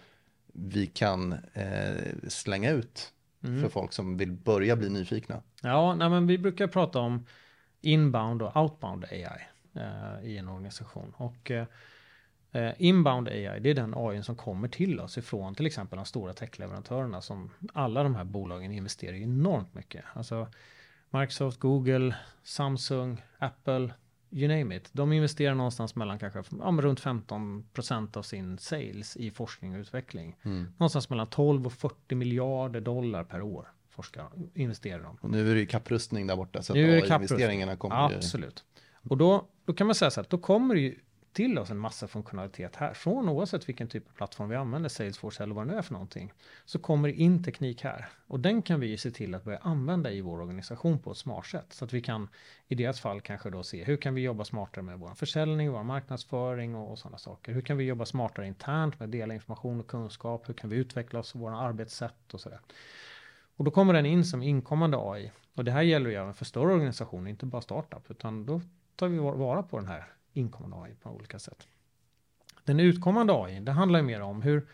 vi 0.53 0.87
kan 0.87 1.33
eh, 1.53 2.27
slänga 2.27 2.71
ut 2.71 3.11
mm. 3.43 3.61
för 3.61 3.69
folk 3.69 3.93
som 3.93 4.17
vill 4.17 4.31
börja 4.31 4.75
bli 4.75 4.89
nyfikna? 4.89 5.41
Ja, 5.61 5.95
nej, 5.95 6.09
men 6.09 6.27
vi 6.27 6.37
brukar 6.37 6.67
prata 6.67 6.99
om 6.99 7.25
inbound 7.83 8.41
och 8.41 8.57
outbound 8.57 9.05
AI 9.05 9.25
eh, 9.73 10.23
i 10.23 10.37
en 10.37 10.49
organisation. 10.49 11.13
Och 11.17 11.51
eh, 11.51 12.73
inbound 12.77 13.27
AI, 13.27 13.59
det 13.59 13.69
är 13.69 13.73
den 13.73 13.93
AI 13.97 14.23
som 14.23 14.35
kommer 14.35 14.67
till 14.67 14.99
oss 14.99 15.17
ifrån 15.17 15.55
till 15.55 15.65
exempel 15.65 15.97
de 15.97 16.05
stora 16.05 16.33
techleverantörerna 16.33 17.21
som 17.21 17.49
alla 17.73 18.03
de 18.03 18.15
här 18.15 18.23
bolagen 18.23 18.71
investerar 18.71 19.15
enormt 19.15 19.73
mycket. 19.73 20.05
Alltså 20.13 20.47
Microsoft, 21.09 21.59
Google, 21.59 22.15
Samsung, 22.43 23.21
Apple, 23.37 23.93
you 24.29 24.47
name 24.47 24.75
it. 24.75 24.89
De 24.91 25.13
investerar 25.13 25.55
någonstans 25.55 25.95
mellan 25.95 26.19
kanske 26.19 26.43
ja, 26.59 26.77
runt 26.81 26.99
15 26.99 27.65
procent 27.73 28.17
av 28.17 28.21
sin 28.21 28.57
sales 28.57 29.17
i 29.17 29.31
forskning 29.31 29.73
och 29.73 29.79
utveckling. 29.79 30.35
Mm. 30.43 30.73
Någonstans 30.77 31.09
mellan 31.09 31.27
12 31.27 31.65
och 31.65 31.73
40 31.73 32.15
miljarder 32.15 32.81
dollar 32.81 33.23
per 33.23 33.41
år 33.41 33.67
forskar, 33.93 34.29
investerar 34.53 35.03
de. 35.03 35.17
Och 35.21 35.29
nu 35.29 35.51
är 35.51 35.53
det 35.53 35.59
ju 35.59 35.65
kapprustning 35.65 36.27
där 36.27 36.35
borta, 36.35 36.63
så 36.63 36.73
nu 36.73 36.97
att 36.97 37.09
investeringarna 37.09 37.75
kommer 37.75 38.15
Absolut. 38.15 38.63
Ju... 38.75 39.09
Och 39.09 39.17
då, 39.17 39.47
då 39.65 39.73
kan 39.73 39.87
man 39.87 39.95
säga 39.95 40.11
så 40.11 40.21
att 40.21 40.29
då 40.29 40.37
kommer 40.37 40.75
det 40.75 40.81
ju 40.81 40.95
till 41.33 41.59
oss 41.59 41.69
en 41.69 41.77
massa 41.77 42.07
funktionalitet 42.07 42.75
här. 42.75 42.93
Från 42.93 43.29
oavsett 43.29 43.69
vilken 43.69 43.87
typ 43.87 44.07
av 44.07 44.13
plattform 44.13 44.49
vi 44.49 44.55
använder, 44.55 44.89
Salesforce 44.89 45.43
eller 45.43 45.55
vad 45.55 45.67
det 45.67 45.71
nu 45.71 45.77
är 45.77 45.81
för 45.81 45.93
någonting, 45.93 46.33
så 46.65 46.79
kommer 46.79 47.07
det 47.07 47.15
in 47.15 47.43
teknik 47.43 47.83
här. 47.83 48.09
Och 48.27 48.39
den 48.39 48.61
kan 48.61 48.79
vi 48.79 48.87
ju 48.87 48.97
se 48.97 49.11
till 49.11 49.35
att 49.35 49.43
börja 49.43 49.57
använda 49.57 50.11
i 50.11 50.21
vår 50.21 50.41
organisation 50.41 50.99
på 50.99 51.11
ett 51.11 51.17
smart 51.17 51.45
sätt. 51.45 51.65
Så 51.69 51.85
att 51.85 51.93
vi 51.93 52.01
kan 52.01 52.29
i 52.67 52.75
deras 52.75 52.99
fall 52.99 53.21
kanske 53.21 53.49
då 53.49 53.63
se 53.63 53.83
hur 53.83 53.97
kan 53.97 54.15
vi 54.15 54.21
jobba 54.21 54.45
smartare 54.45 54.83
med 54.83 54.99
vår 54.99 55.13
försäljning, 55.13 55.71
vår 55.71 55.83
marknadsföring 55.83 56.75
och, 56.75 56.91
och 56.91 56.99
sådana 56.99 57.17
saker. 57.17 57.53
Hur 57.53 57.61
kan 57.61 57.77
vi 57.77 57.83
jobba 57.83 58.05
smartare 58.05 58.47
internt 58.47 58.99
med 58.99 59.05
att 59.05 59.11
dela 59.11 59.33
information 59.33 59.79
och 59.79 59.87
kunskap? 59.87 60.49
Hur 60.49 60.53
kan 60.53 60.69
vi 60.69 60.75
utveckla 60.75 61.19
oss, 61.19 61.35
våra 61.35 61.57
arbetssätt 61.57 62.33
och 62.33 62.41
sådär. 62.41 62.59
Och 63.55 63.65
då 63.65 63.71
kommer 63.71 63.93
den 63.93 64.05
in 64.05 64.25
som 64.25 64.43
inkommande 64.43 64.97
AI. 64.99 65.31
Och 65.55 65.63
det 65.63 65.71
här 65.71 65.81
gäller 65.81 66.09
ju 66.09 66.15
även 66.15 66.33
för 66.33 66.45
större 66.45 66.73
organisationer, 66.73 67.29
inte 67.29 67.45
bara 67.45 67.61
startup, 67.61 68.11
utan 68.11 68.45
då 68.45 68.61
tar 68.95 69.07
vi 69.07 69.17
vara 69.17 69.63
på 69.63 69.77
den 69.77 69.87
här 69.87 70.05
inkommande 70.33 70.77
AI 70.77 70.95
på 70.95 71.09
olika 71.09 71.39
sätt. 71.39 71.67
Den 72.63 72.79
utkommande 72.79 73.33
AI, 73.33 73.59
det 73.59 73.71
handlar 73.71 73.99
ju 73.99 74.05
mer 74.05 74.21
om 74.21 74.41
hur 74.41 74.67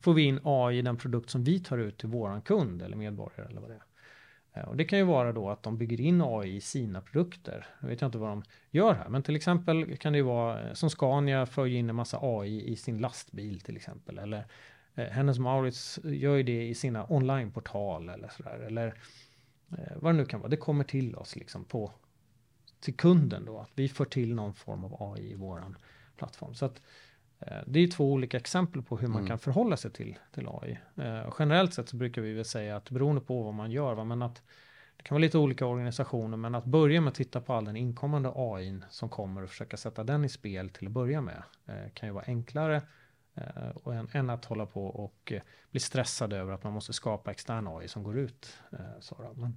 får 0.00 0.14
vi 0.14 0.22
in 0.22 0.40
AI 0.44 0.78
i 0.78 0.82
den 0.82 0.96
produkt 0.96 1.30
som 1.30 1.44
vi 1.44 1.60
tar 1.60 1.78
ut 1.78 1.98
till 1.98 2.08
våran 2.08 2.42
kund 2.42 2.82
eller 2.82 2.96
medborgare 2.96 3.48
eller 3.48 3.60
vad 3.60 3.70
det 3.70 3.74
är. 3.74 3.82
Eh, 4.52 4.68
och 4.68 4.76
det 4.76 4.84
kan 4.84 4.98
ju 4.98 5.04
vara 5.04 5.32
då 5.32 5.50
att 5.50 5.62
de 5.62 5.78
bygger 5.78 6.00
in 6.00 6.22
AI 6.22 6.56
i 6.56 6.60
sina 6.60 7.00
produkter. 7.00 7.66
Jag 7.80 7.88
vet 7.88 8.02
inte 8.02 8.18
vad 8.18 8.30
de 8.30 8.42
gör 8.70 8.94
här, 8.94 9.08
men 9.08 9.22
till 9.22 9.36
exempel 9.36 9.96
kan 9.96 10.12
det 10.12 10.16
ju 10.16 10.24
vara 10.24 10.68
eh, 10.68 10.72
som 10.72 10.90
Scania 10.90 11.46
för 11.46 11.66
in 11.66 11.90
en 11.90 11.96
massa 11.96 12.18
AI 12.22 12.72
i 12.72 12.76
sin 12.76 12.98
lastbil 12.98 13.60
till 13.60 13.76
exempel. 13.76 14.18
Eller 14.18 14.46
hennes 14.94 15.38
Maurits 15.38 16.00
gör 16.04 16.36
ju 16.36 16.42
det 16.42 16.68
i 16.68 16.74
sina 16.74 17.06
onlineportal 17.08 18.08
eller 18.08 18.28
sådär. 18.28 18.58
Eller 18.66 18.86
eh, 19.70 19.96
vad 19.96 20.14
det 20.14 20.16
nu 20.16 20.24
kan 20.24 20.40
vara. 20.40 20.50
Det 20.50 20.56
kommer 20.56 20.84
till 20.84 21.16
oss 21.16 21.36
liksom 21.36 21.64
på 21.64 21.92
till 22.80 22.96
kunden 22.96 23.44
då. 23.44 23.58
Att 23.58 23.70
vi 23.74 23.88
får 23.88 24.04
till 24.04 24.34
någon 24.34 24.54
form 24.54 24.84
av 24.84 25.14
AI 25.14 25.32
i 25.32 25.34
våran 25.34 25.76
plattform. 26.16 26.54
Så 26.54 26.64
att 26.64 26.80
Eh, 27.40 27.62
det 27.66 27.80
är 27.80 27.88
två 27.88 28.12
olika 28.12 28.36
exempel 28.36 28.82
på 28.82 28.96
hur 28.96 29.08
man 29.08 29.16
mm. 29.16 29.28
kan 29.28 29.38
förhålla 29.38 29.76
sig 29.76 29.90
till, 29.90 30.18
till 30.34 30.48
AI. 30.48 30.78
Eh, 30.96 31.34
generellt 31.38 31.74
sett 31.74 31.88
så 31.88 31.96
brukar 31.96 32.22
vi 32.22 32.32
väl 32.32 32.44
säga 32.44 32.76
att 32.76 32.90
beroende 32.90 33.20
på 33.20 33.42
vad 33.42 33.54
man 33.54 33.70
gör, 33.70 33.94
va, 33.94 34.04
men 34.04 34.22
att 34.22 34.42
det 34.96 35.02
kan 35.02 35.14
vara 35.14 35.20
lite 35.20 35.38
olika 35.38 35.66
organisationer, 35.66 36.36
men 36.36 36.54
att 36.54 36.64
börja 36.64 37.00
med 37.00 37.08
att 37.08 37.14
titta 37.14 37.40
på 37.40 37.54
all 37.54 37.64
den 37.64 37.76
inkommande 37.76 38.32
AI 38.34 38.80
som 38.90 39.08
kommer 39.08 39.42
och 39.42 39.48
försöka 39.48 39.76
sätta 39.76 40.04
den 40.04 40.24
i 40.24 40.28
spel 40.28 40.68
till 40.68 40.86
att 40.86 40.92
börja 40.92 41.20
med 41.20 41.42
eh, 41.66 41.90
kan 41.94 42.08
ju 42.08 42.12
vara 42.12 42.24
enklare 42.26 42.76
eh, 42.76 42.82
och 43.74 43.94
än, 43.94 44.08
än, 44.12 44.30
att 44.30 44.44
hålla 44.44 44.66
på 44.66 44.86
och 44.86 45.32
eh, 45.32 45.42
bli 45.70 45.80
stressad 45.80 46.32
över 46.32 46.52
att 46.52 46.64
man 46.64 46.72
måste 46.72 46.92
skapa 46.92 47.30
extern 47.30 47.68
AI 47.68 47.88
som 47.88 48.02
går 48.02 48.18
ut. 48.18 48.58
Eh, 48.72 49.00
så 49.00 49.34
men, 49.34 49.56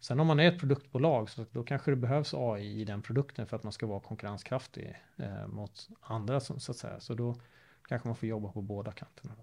Sen 0.00 0.20
om 0.20 0.26
man 0.26 0.40
är 0.40 0.48
ett 0.48 0.58
produktbolag 0.58 1.30
så 1.30 1.46
då 1.52 1.62
kanske 1.62 1.90
det 1.90 1.96
behövs 1.96 2.34
AI 2.34 2.80
i 2.80 2.84
den 2.84 3.02
produkten 3.02 3.46
för 3.46 3.56
att 3.56 3.62
man 3.62 3.72
ska 3.72 3.86
vara 3.86 4.00
konkurrenskraftig 4.00 4.96
eh, 5.16 5.46
mot 5.46 5.88
andra 6.00 6.40
så, 6.40 6.60
så, 6.60 6.72
att 6.72 6.78
säga. 6.78 7.00
Så 7.00 7.14
då 7.14 7.36
kanske 7.88 8.08
man 8.08 8.16
får 8.16 8.28
jobba 8.28 8.52
på 8.52 8.62
båda 8.62 8.92
kanterna. 8.92 9.34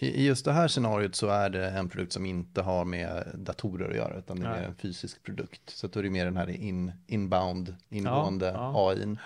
I 0.00 0.26
just 0.26 0.44
det 0.44 0.52
här 0.52 0.68
scenariot 0.68 1.14
så 1.14 1.28
är 1.28 1.50
det 1.50 1.70
en 1.70 1.88
produkt 1.88 2.12
som 2.12 2.26
inte 2.26 2.62
har 2.62 2.84
med 2.84 3.30
datorer 3.34 3.90
att 3.90 3.96
göra 3.96 4.18
utan 4.18 4.40
det 4.40 4.46
är 4.46 4.62
en 4.62 4.74
fysisk 4.74 5.22
produkt. 5.22 5.70
Så 5.70 5.86
då 5.86 5.98
är 5.98 6.02
det 6.02 6.10
mer 6.10 6.24
den 6.24 6.36
här 6.36 6.50
in, 6.50 6.92
inbound, 7.06 7.76
ingående 7.88 8.46
ja, 8.46 8.52
ja. 8.52 8.90
AI. 8.90 9.16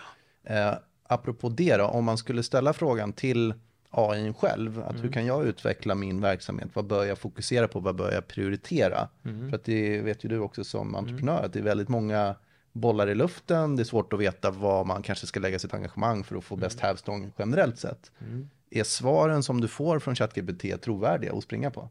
Eh, 0.43 0.75
apropå 1.03 1.49
det 1.49 1.77
då, 1.77 1.85
om 1.85 2.05
man 2.05 2.19
skulle 2.19 2.43
ställa 2.43 2.73
frågan 2.73 3.13
till 3.13 3.55
AI 3.93 4.33
själv. 4.33 4.81
Att 4.81 4.91
mm. 4.91 5.03
hur 5.03 5.13
kan 5.13 5.27
jag 5.27 5.47
utveckla 5.47 5.95
min 5.95 6.21
verksamhet? 6.21 6.69
Vad 6.73 6.87
bör 6.87 7.05
jag 7.05 7.19
fokusera 7.19 7.69
på? 7.69 7.81
Vad 7.81 7.97
bör 7.97 8.13
jag 8.13 8.29
prioritera? 8.29 9.09
Mm. 9.25 9.51
För 9.51 9.57
att 9.57 9.65
det 9.65 10.01
vet 10.01 10.25
ju 10.25 10.29
du 10.29 10.39
också 10.39 10.65
som 10.65 10.89
mm. 10.89 10.95
entreprenör, 10.95 11.43
att 11.43 11.53
det 11.53 11.59
är 11.59 11.63
väldigt 11.63 11.89
många 11.89 12.35
bollar 12.73 13.09
i 13.09 13.15
luften. 13.15 13.77
Det 13.77 13.83
är 13.83 13.85
svårt 13.85 14.13
att 14.13 14.21
veta 14.21 14.51
vad 14.51 14.87
man 14.87 15.03
kanske 15.03 15.27
ska 15.27 15.41
lägga 15.41 15.59
sitt 15.59 15.75
engagemang 15.75 16.25
för 16.25 16.37
att 16.37 16.45
få 16.45 16.57
bäst 16.57 16.79
mm. 16.79 16.89
hävstång 16.89 17.33
generellt 17.39 17.79
sett. 17.79 18.13
Mm. 18.21 18.51
Är 18.71 18.85
svaren 18.85 19.43
som 19.43 19.61
du 19.61 19.69
får 19.69 19.99
från 19.99 20.15
ChatGPT 20.15 20.83
trovärdiga 20.83 21.33
att 21.33 21.45
springa 21.45 21.71
på? 21.71 21.89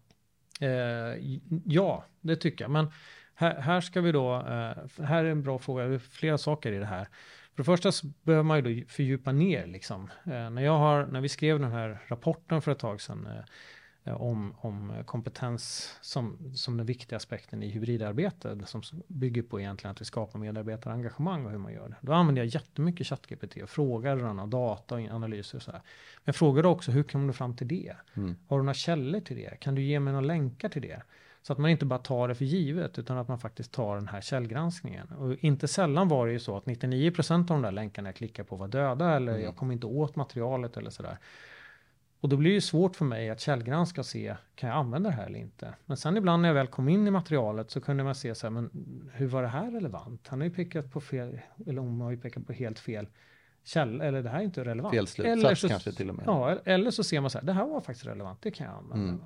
Eh, 0.60 0.70
ja, 1.66 2.06
det 2.22 2.36
tycker 2.36 2.64
jag. 2.64 2.72
Men 2.72 2.91
här, 3.36 3.62
här 3.62 3.82
ska 3.82 4.02
vi 4.02 4.12
då, 4.12 4.36
eh, 4.36 5.04
här 5.06 5.24
är 5.24 5.26
en 5.26 5.43
bra 5.43 5.60
fråga, 5.60 5.86
det 5.86 5.95
är 5.95 5.99
flera 5.99 6.38
saker 6.38 6.72
i 6.72 6.78
det 6.78 6.86
här. 6.86 7.08
För 7.64 7.72
det 7.72 7.78
första 7.78 7.91
så 7.91 8.07
behöver 8.24 8.43
man 8.43 8.57
ju 8.57 8.82
då 8.82 8.88
fördjupa 8.88 9.32
ner 9.32 9.68
liksom. 9.68 10.09
Eh, 10.24 10.49
när, 10.49 10.62
jag 10.62 10.78
har, 10.78 11.05
när 11.05 11.22
vi 11.22 11.30
skrev 11.30 11.59
den 11.59 11.72
här 11.72 11.99
rapporten 12.07 12.62
för 12.62 12.72
ett 12.72 12.80
tag 12.80 13.01
sedan 13.01 13.28
eh, 14.03 14.22
om, 14.22 14.55
om 14.57 15.03
kompetens 15.05 15.95
som, 16.01 16.51
som 16.55 16.78
den 16.78 16.86
viktiga 16.86 17.18
aspekten 17.18 17.64
i 17.64 17.70
hybridarbete 17.70 18.59
som 18.66 18.82
bygger 19.07 19.41
på 19.41 19.59
egentligen 19.59 19.91
att 19.91 20.01
vi 20.01 20.05
skapar 20.05 20.39
medarbetarengagemang 20.39 21.45
och 21.45 21.51
hur 21.51 21.57
man 21.57 21.74
gör 21.74 21.89
det. 21.89 21.95
Då 22.01 22.14
använder 22.14 22.41
jag 22.41 22.47
jättemycket 22.47 23.07
ChatGPT 23.07 23.57
och 23.64 23.70
frågar 23.70 24.18
rörande 24.18 24.47
data 24.47 24.95
och 24.95 25.01
analyser 25.01 25.57
och 25.57 25.62
så 25.62 25.72
här. 25.72 25.80
Men 25.80 26.24
jag 26.24 26.36
frågade 26.36 26.68
också 26.68 26.91
hur 26.91 27.03
kom 27.03 27.28
du 27.28 27.34
fram 27.34 27.55
till 27.55 27.68
det? 27.68 27.95
Mm. 28.14 28.36
Har 28.47 28.57
du 28.57 28.64
några 28.64 28.74
källor 28.74 29.20
till 29.20 29.38
det? 29.38 29.59
Kan 29.59 29.76
du 29.76 29.82
ge 29.82 29.99
mig 29.99 30.14
några 30.14 30.26
länkar 30.26 30.70
till 30.70 30.82
det? 30.82 31.01
Så 31.42 31.54
att 31.54 31.60
man 31.60 31.72
inte 31.72 31.86
bara 31.86 32.00
tar 32.00 32.28
det 32.28 32.36
för 32.36 32.46
givet 32.46 33.00
utan 33.00 33.18
att 33.18 33.28
man 33.28 33.39
faktiskt 33.39 33.72
tar 33.72 33.96
den 33.96 34.08
här 34.08 34.22
källgranskningen. 34.22 35.08
Och 35.08 35.36
inte 35.39 35.68
sällan 35.68 36.08
var 36.08 36.28
det 36.28 36.34
ju 36.34 36.39
så 36.39 36.58
att 36.58 36.66
99% 36.66 37.39
av 37.39 37.46
de 37.46 37.62
där 37.62 37.72
länkarna 37.72 38.10
jag 38.10 38.16
klickar 38.16 38.44
på 38.44 38.56
var 38.56 38.68
döda 38.68 39.16
eller 39.16 39.32
mm. 39.32 39.44
jag 39.44 39.56
kom 39.56 39.72
inte 39.72 39.88
åt 39.88 40.16
materialet 40.16 40.78
eller 40.78 40.89
sådär. 40.89 41.18
Och 42.20 42.30
då 42.30 42.38
blir 42.38 42.54
det 42.54 42.62
svårt 42.62 42.96
för 42.96 43.06
mig 43.06 43.30
att 43.30 43.39
källgranska 43.39 44.02
och 44.02 44.06
se, 44.06 44.36
kan 44.56 44.70
jag 44.70 44.78
använda 44.78 45.10
det 45.10 45.16
här 45.16 45.26
eller 45.26 45.39
inte? 45.39 45.74
Men 45.86 45.98
sen 45.98 46.18
ibland 46.18 46.42
när 46.42 46.50
jag 46.50 46.54
väl 46.54 46.68
kom 46.68 46.89
in 46.89 47.08
i 47.08 47.12
materialet 47.12 47.72
så 47.72 47.82
kunde 47.82 48.04
man 48.04 48.16
se 48.16 48.36
så 48.36 48.48
här, 48.48 48.52
men 48.52 48.70
hur 49.14 49.28
var 49.28 49.42
det 49.42 49.48
här 49.48 49.72
relevant? 49.72 50.28
Han 50.28 50.42
har 50.42 50.48
ju 50.48 50.54
pekat 50.54 50.92
på 50.92 51.02
fel, 51.02 51.39
eller 51.68 51.82
hon 51.82 52.02
har 52.02 52.12
ju 52.12 52.18
pekat 52.18 52.48
på 52.48 52.54
helt 52.54 52.80
fel 52.80 53.08
källa, 53.64 54.04
eller 54.04 54.24
det 54.24 54.30
här 54.30 54.39
är 54.39 54.44
inte 54.44 54.66
relevant. 54.66 54.96
Fel 54.96 55.08
slutsats 55.08 55.62
kanske 55.62 55.92
till 55.92 56.10
och 56.10 56.16
med. 56.16 56.24
Ja, 56.28 56.58
eller 56.66 56.92
så 56.92 57.04
ser 57.04 57.22
man 57.22 57.30
så 57.30 57.38
här, 57.38 57.46
det 57.46 57.54
här 57.54 57.66
var 57.66 57.82
faktiskt 57.82 58.06
relevant, 58.06 58.42
det 58.42 58.52
kan 58.52 58.68
jag 58.68 58.76
använda. 58.76 59.14
Mm. 59.14 59.26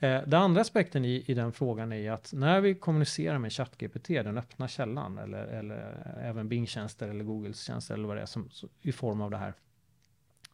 Eh, 0.00 0.22
den 0.26 0.42
andra 0.42 0.60
aspekten 0.60 1.04
i, 1.04 1.24
i 1.26 1.34
den 1.34 1.52
frågan 1.52 1.92
är 1.92 2.12
att 2.12 2.32
när 2.32 2.60
vi 2.60 2.74
kommunicerar 2.74 3.38
med 3.38 3.52
ChatGPT, 3.52 4.08
den 4.08 4.38
öppna 4.38 4.68
källan, 4.68 5.18
eller, 5.18 5.44
eller 5.46 6.16
även 6.22 6.48
Bing-tjänster 6.48 7.08
eller 7.08 7.24
Googles 7.24 7.62
tjänster 7.62 7.94
eller 7.94 8.08
vad 8.08 8.16
det 8.16 8.22
är 8.22 8.26
som, 8.26 8.48
i 8.82 8.92
form 8.92 9.20
av 9.20 9.30
det 9.30 9.36
här, 9.36 9.54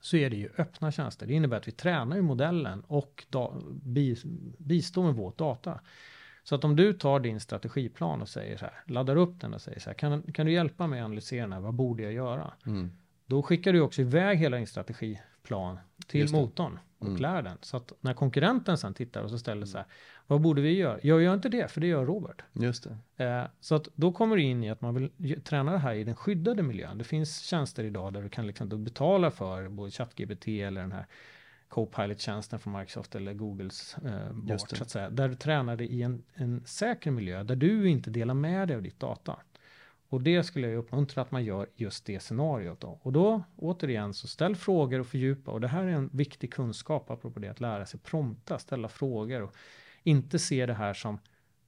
så 0.00 0.16
är 0.16 0.30
det 0.30 0.36
ju 0.36 0.48
öppna 0.58 0.92
tjänster. 0.92 1.26
Det 1.26 1.34
innebär 1.34 1.56
att 1.56 1.68
vi 1.68 1.72
tränar 1.72 2.16
ju 2.16 2.22
modellen 2.22 2.80
och 2.86 3.24
da, 3.30 3.54
bi, 3.82 4.16
bistår 4.58 5.02
med 5.02 5.14
vårt 5.14 5.38
data. 5.38 5.80
Så 6.42 6.54
att 6.54 6.64
om 6.64 6.76
du 6.76 6.92
tar 6.92 7.20
din 7.20 7.40
strategiplan 7.40 8.22
och 8.22 8.28
säger 8.28 8.56
så 8.56 8.64
här, 8.64 8.74
laddar 8.86 9.16
upp 9.16 9.40
den 9.40 9.54
och 9.54 9.60
säger 9.60 9.80
så 9.80 9.90
här, 9.90 9.94
kan, 9.94 10.22
kan 10.22 10.46
du 10.46 10.52
hjälpa 10.52 10.86
mig 10.86 11.00
att 11.00 11.04
analysera 11.04 11.42
den 11.42 11.52
här, 11.52 11.60
vad 11.60 11.74
borde 11.74 12.02
jag 12.02 12.12
göra? 12.12 12.52
Mm. 12.66 12.90
Då 13.26 13.42
skickar 13.42 13.72
du 13.72 13.80
också 13.80 14.00
iväg 14.00 14.38
hela 14.38 14.56
din 14.56 14.66
strategiplan 15.44 15.78
till 16.06 16.32
motorn 16.32 16.78
och 16.98 17.06
mm. 17.06 17.22
lär 17.22 17.42
den. 17.42 17.58
Så 17.60 17.76
att 17.76 17.92
när 18.00 18.14
konkurrenten 18.14 18.78
sen 18.78 18.94
tittar 18.94 19.22
och 19.22 19.30
så 19.30 19.38
ställer 19.38 19.66
sig, 19.66 19.84
vad 20.26 20.40
borde 20.40 20.62
vi 20.62 20.76
göra? 20.76 20.98
Jag 21.02 21.22
gör 21.22 21.34
inte 21.34 21.48
det, 21.48 21.70
för 21.70 21.80
det 21.80 21.86
gör 21.86 22.06
Robert. 22.06 22.42
Just 22.52 22.88
det. 23.16 23.24
Eh, 23.24 23.44
så 23.60 23.74
att 23.74 23.88
då 23.94 24.12
kommer 24.12 24.36
du 24.36 24.42
in 24.42 24.64
i 24.64 24.70
att 24.70 24.80
man 24.80 25.10
vill 25.16 25.42
träna 25.42 25.72
det 25.72 25.78
här 25.78 25.94
i 25.94 26.04
den 26.04 26.16
skyddade 26.16 26.62
miljön. 26.62 26.98
Det 26.98 27.04
finns 27.04 27.40
tjänster 27.40 27.84
idag 27.84 28.12
där 28.12 28.22
du 28.22 28.28
kan 28.28 28.46
liksom 28.46 28.84
betala 28.84 29.30
för 29.30 29.68
både 29.68 29.90
ChatGPT 29.90 30.48
eller 30.48 30.80
den 30.80 30.92
här 30.92 31.06
Copilot-tjänsten 31.68 32.58
från 32.58 32.78
Microsoft 32.78 33.14
eller 33.14 33.34
Googles 33.34 33.96
eh, 34.04 34.32
bort, 34.32 34.60
så 34.60 34.82
att 34.82 34.90
säga. 34.90 35.10
Där 35.10 35.28
du 35.28 35.34
tränar 35.34 35.76
det 35.76 35.86
i 35.86 36.02
en, 36.02 36.22
en 36.34 36.62
säker 36.66 37.10
miljö, 37.10 37.42
där 37.42 37.56
du 37.56 37.88
inte 37.88 38.10
delar 38.10 38.34
med 38.34 38.68
dig 38.68 38.76
av 38.76 38.82
ditt 38.82 39.00
data. 39.00 39.36
Och 40.14 40.22
det 40.22 40.42
skulle 40.42 40.68
jag 40.68 40.78
uppmuntra 40.78 41.22
att 41.22 41.30
man 41.30 41.44
gör 41.44 41.66
just 41.74 42.04
det 42.04 42.20
scenariot 42.20 42.80
då. 42.80 42.98
Och 43.02 43.12
då 43.12 43.42
återigen 43.56 44.14
så 44.14 44.28
ställ 44.28 44.56
frågor 44.56 45.00
och 45.00 45.06
fördjupa. 45.06 45.50
Och 45.50 45.60
det 45.60 45.68
här 45.68 45.84
är 45.84 45.88
en 45.88 46.10
viktig 46.12 46.52
kunskap 46.52 47.10
apropå 47.10 47.40
det 47.40 47.48
att 47.48 47.60
lära 47.60 47.86
sig 47.86 48.00
prompta, 48.00 48.58
ställa 48.58 48.88
frågor 48.88 49.42
och 49.42 49.54
inte 50.02 50.38
se 50.38 50.66
det 50.66 50.74
här 50.74 50.94
som 50.94 51.18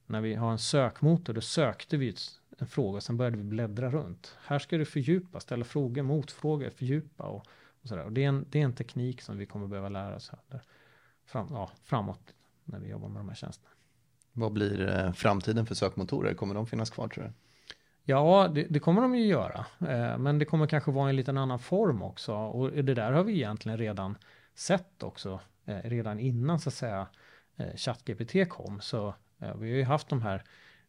när 0.05 0.21
vi 0.21 0.35
har 0.35 0.51
en 0.51 0.59
sökmotor, 0.59 1.33
då 1.33 1.41
sökte 1.41 1.97
vi 1.97 2.15
en 2.57 2.67
fråga 2.67 2.97
och 2.97 3.03
sen 3.03 3.17
började 3.17 3.37
vi 3.37 3.43
bläddra 3.43 3.89
runt. 3.89 4.35
Här 4.41 4.59
ska 4.59 4.77
du 4.77 4.85
fördjupa, 4.85 5.39
ställa 5.39 5.65
frågor, 5.65 6.01
motfrågor, 6.01 6.69
fördjupa 6.69 7.23
och, 7.23 7.47
och 7.81 7.87
sådär. 7.87 8.03
Och 8.03 8.11
det 8.11 8.23
är, 8.23 8.27
en, 8.27 8.45
det 8.49 8.59
är 8.59 8.63
en 8.63 8.75
teknik 8.75 9.21
som 9.21 9.37
vi 9.37 9.45
kommer 9.45 9.67
behöva 9.67 9.89
lära 9.89 10.15
oss 10.15 10.31
här, 10.49 10.61
fram, 11.25 11.47
ja, 11.51 11.71
framåt 11.83 12.33
när 12.63 12.79
vi 12.79 12.89
jobbar 12.89 13.09
med 13.09 13.19
de 13.19 13.29
här 13.29 13.35
tjänsterna. 13.35 13.69
Vad 14.31 14.51
blir 14.51 14.89
eh, 14.89 15.11
framtiden 15.11 15.65
för 15.65 15.75
sökmotorer? 15.75 16.33
Kommer 16.33 16.55
de 16.55 16.67
finnas 16.67 16.89
kvar 16.89 17.07
tror 17.07 17.23
du? 17.23 17.31
Ja, 18.09 18.51
det, 18.55 18.63
det, 18.69 18.79
kommer 18.79 19.01
de 19.01 19.15
ju 19.15 19.25
göra. 19.25 19.65
Eh, 19.79 20.17
men 20.17 20.39
det 20.39 20.45
kommer 20.45 20.67
kanske 20.67 20.91
vara 20.91 21.09
en 21.09 21.15
liten 21.15 21.37
annan 21.37 21.59
form 21.59 22.01
också. 22.01 22.33
Och 22.33 22.71
det 22.71 22.93
där 22.93 23.11
har 23.11 23.23
vi 23.23 23.33
egentligen 23.33 23.77
redan 23.77 24.17
sett 24.55 25.03
också. 25.03 25.39
Eh, 25.65 25.81
redan 25.83 26.19
innan 26.19 26.59
så 26.59 26.69
att 26.69 26.73
säga 26.73 27.07
eh, 27.57 27.75
ChatGPT 27.75 28.49
kom. 28.49 28.81
Så 28.81 29.07
eh, 29.39 29.55
vi 29.55 29.69
har 29.69 29.77
ju 29.77 29.83
haft 29.83 30.09
de 30.09 30.21
här 30.21 30.43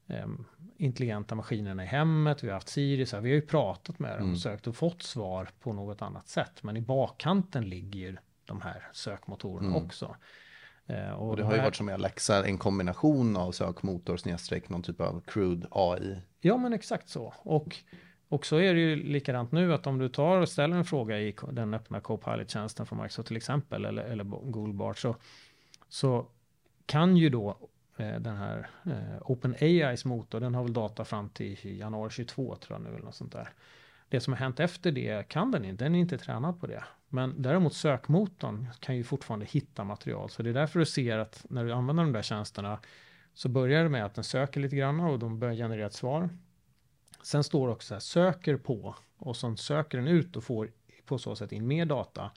ehm, 0.07 0.45
intelligenta 0.77 1.35
maskinerna 1.35 1.83
i 1.85 1.87
hemmet. 1.87 2.45
Vi 2.45 2.49
har 2.49 2.55
haft 2.55 2.69
Siri. 2.69 3.07
Så 3.07 3.17
här, 3.17 3.23
vi 3.23 3.31
har 3.31 3.35
ju 3.35 3.47
pratat 3.47 3.99
med 3.99 4.11
dem 4.11 4.21
mm. 4.21 4.33
och 4.33 4.39
sökt 4.39 4.67
och 4.67 4.77
fått 4.77 5.03
svar 5.03 5.49
på 5.61 5.73
något 5.73 6.03
annat 6.03 6.29
sätt. 6.29 6.63
Men 6.63 6.77
i 6.77 6.81
bakkanten 6.81 7.69
ligger 7.69 8.21
de 8.45 8.61
här 8.61 8.89
sökmotorerna 8.93 9.69
mm. 9.69 9.85
också. 9.85 10.17
Och, 11.17 11.29
och 11.29 11.37
det 11.37 11.43
har 11.43 11.55
ju 11.55 11.61
varit 11.61 11.77
som 11.77 11.89
i 11.89 11.93
Alexa 11.93 12.47
en 12.47 12.59
kombination 12.59 13.37
av 13.37 13.53
sökmotor 13.53 14.17
snedstreck 14.17 14.69
någon 14.69 14.83
typ 14.83 15.01
av 15.01 15.23
crude 15.27 15.67
AI. 15.71 16.21
Ja 16.41 16.57
men 16.57 16.73
exakt 16.73 17.09
så. 17.09 17.35
Och, 17.39 17.77
och 18.29 18.47
så 18.47 18.57
är 18.57 18.75
det 18.75 18.81
ju 18.81 18.97
likadant 18.97 19.53
nu 19.53 19.75
att 19.75 19.87
om 19.87 19.99
du 19.99 20.09
tar 20.09 20.41
och 20.41 20.49
ställer 20.49 20.77
en 20.77 20.85
fråga 20.85 21.21
i 21.21 21.35
den 21.53 21.75
öppna 21.75 22.01
Copilot-tjänsten 22.01 22.87
från 22.87 22.99
Microsoft 22.99 23.29
till 23.29 23.37
exempel 23.37 23.85
eller, 23.85 24.03
eller 24.03 24.25
Google 24.25 24.75
Bart 24.75 24.99
så, 24.99 25.17
så 25.89 26.27
kan 26.87 27.17
ju 27.17 27.31
då 27.31 27.57
eh, 27.97 28.21
den 28.21 28.37
här 28.37 28.71
eh, 28.87 29.31
OpenAIs 29.31 30.05
motor, 30.05 30.41
den 30.41 30.55
har 30.55 30.63
väl 30.63 30.73
data 30.73 31.05
fram 31.05 31.29
till 31.29 31.79
januari 31.79 32.11
22 32.11 32.57
tror 32.57 32.79
jag 32.79 32.83
nu 32.83 32.97
eller 32.97 33.05
något 33.05 33.15
sånt 33.15 33.33
där. 33.33 33.49
Det 34.09 34.21
som 34.21 34.33
har 34.33 34.39
hänt 34.39 34.61
efter 34.61 34.93
det 34.93 35.29
kan 35.29 35.51
den 35.51 35.65
inte, 35.65 35.85
den 35.85 35.95
är 35.95 35.99
inte 35.99 36.19
tränad 36.19 36.61
på 36.61 36.67
det. 36.67 36.85
Men 37.09 37.43
däremot 37.43 37.75
sökmotorn 37.75 38.69
kan 38.81 38.97
ju 38.97 39.05
fortfarande 39.05 39.47
hitta 39.47 39.85
material. 39.85 40.31
Så 40.31 40.43
det 40.43 40.51
är 40.51 40.55
därför 40.55 40.79
du 40.79 40.87
ser 40.87 41.19
att 41.19 41.47
när 41.51 41.65
du 41.65 41.73
använder 41.73 42.05
de 42.05 42.13
där 42.13 42.23
tjänsterna 42.23 42.79
så 43.39 43.49
börjar 43.49 43.83
det 43.83 43.89
med 43.89 44.05
att 44.05 44.15
den 44.15 44.25
söker 44.25 44.61
lite 44.61 44.77
grann 44.77 45.01
och 45.01 45.19
de 45.19 45.39
börjar 45.39 45.55
generera 45.55 45.87
ett 45.87 45.93
svar. 45.93 46.31
Sen 47.23 47.45
står 47.45 47.67
det 47.67 47.73
också 47.73 47.95
här, 47.95 48.01
söker 48.01 48.57
på 48.57 48.95
och 49.19 49.37
sen 49.37 49.57
söker 49.57 49.99
den 49.99 50.09
ut 50.09 50.37
och 50.37 50.45
får 50.45 50.71
på 51.05 51.19
så 51.19 51.37
sätt 51.37 51.53
in 51.53 51.67
mer 51.67 51.87
data. 51.87 52.31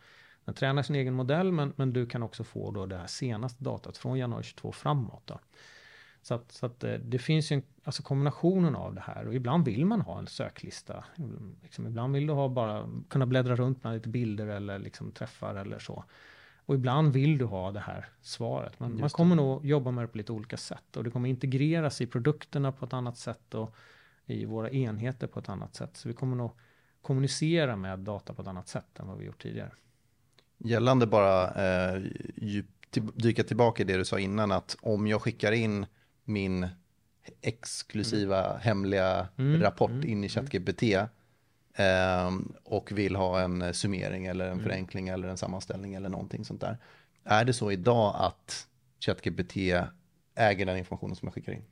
Den 0.45 0.56
tränar 0.56 0.84
sin 0.84 0.95
egen 0.95 1.14
modell 1.14 1.52
men, 1.52 1.74
men 1.76 1.93
du 1.93 2.06
kan 2.06 2.24
också 2.24 2.43
få 2.43 2.72
då 2.72 2.86
det 2.86 2.97
här 2.97 3.08
senaste 3.08 3.64
datat 3.64 3.97
från 3.97 4.18
januari 4.18 4.43
22 4.43 4.72
framåt. 4.72 5.22
Då. 5.26 5.39
Så 6.22 6.34
att, 6.34 6.52
så 6.52 6.66
att 6.66 6.84
eh, 6.84 6.93
det 6.93 7.20
finns 7.20 7.52
ju 7.52 7.56
en, 7.56 7.64
alltså 7.84 8.04
kombinationen 8.04 8.76
av 8.76 8.95
det 8.95 9.02
här 9.02 9.28
och 9.28 9.36
ibland 9.36 9.66
vill 9.66 9.86
man 9.86 10.02
ha 10.02 10.20
en 10.20 10.28
söklista. 10.28 11.06
Liksom, 11.64 11.88
ibland 11.88 12.14
vill 12.14 12.28
du 12.28 12.34
ha 12.34 12.49
bara 12.49 12.89
kunna 13.10 13.26
bläddra 13.26 13.56
runt 13.56 13.84
med 13.84 13.93
lite 13.93 14.10
bilder 14.10 14.47
eller 14.47 14.80
liksom 14.80 15.12
träffar 15.12 15.56
eller 15.56 15.80
så. 15.80 16.04
Och 16.66 16.76
ibland 16.76 17.14
vill 17.14 17.38
du 17.38 17.45
ha 17.45 17.72
det 17.72 17.80
här 17.80 18.05
svaret. 18.22 18.80
Men 18.80 18.99
man 18.99 19.09
kommer 19.09 19.36
nog 19.36 19.66
jobba 19.66 19.91
med 19.91 20.03
det 20.03 20.07
på 20.07 20.18
lite 20.18 20.32
olika 20.32 20.57
sätt 20.57 20.97
och 20.97 21.03
det 21.03 21.12
kommer 21.12 21.30
integreras 21.30 22.01
i 22.01 22.07
produkterna 22.07 22.72
på 22.72 22.86
ett 22.86 22.93
annat 22.93 23.18
sätt 23.18 23.53
och 23.53 23.76
i 24.26 24.45
våra 24.45 24.70
enheter 24.70 25.28
på 25.28 25.39
ett 25.39 25.49
annat 25.49 25.76
sätt. 25.76 25.97
Så 25.97 26.07
vi 26.07 26.14
kommer 26.14 26.36
nog 26.36 26.51
kommunicera 27.01 27.76
med 27.76 27.99
data 27.99 28.34
på 28.34 28.41
ett 28.41 28.47
annat 28.47 28.68
sätt 28.68 28.99
än 28.99 29.07
vad 29.07 29.18
vi 29.18 29.26
gjort 29.26 29.41
tidigare. 29.41 29.72
Gällande 30.57 31.07
bara 31.07 31.53
eh, 31.53 32.01
djup, 32.36 32.66
dyka 33.16 33.43
tillbaka 33.43 33.84
i 33.84 33.86
det 33.86 33.97
du 33.97 34.05
sa 34.05 34.20
innan 34.20 34.51
att 34.51 34.78
om 34.82 35.07
jag 35.07 35.22
skickar 35.22 35.51
in 35.51 35.86
min 36.24 36.68
exklusiva 37.41 38.49
mm. 38.49 38.62
hemliga 38.62 39.28
mm. 39.38 39.62
rapport 39.62 39.89
mm. 39.89 40.09
in 40.09 40.24
i 40.24 40.28
mm. 40.28 40.30
ChatGPT 40.30 40.84
och 42.63 42.91
vill 42.91 43.15
ha 43.15 43.41
en 43.41 43.74
summering 43.74 44.26
eller 44.26 44.45
en 44.45 44.51
mm. 44.51 44.63
förenkling 44.63 45.07
eller 45.07 45.28
en 45.28 45.38
sammanställning 45.38 45.93
eller 45.93 46.09
någonting 46.09 46.45
sånt 46.45 46.61
där. 46.61 46.78
Är 47.24 47.45
det 47.45 47.53
så 47.53 47.72
idag 47.72 48.15
att 48.17 48.67
ChatGPT 48.99 49.57
äger 50.36 50.65
den 50.65 50.78
informationen 50.78 51.15
som 51.15 51.26
jag 51.26 51.34
skickar 51.34 51.51
in? 51.51 51.63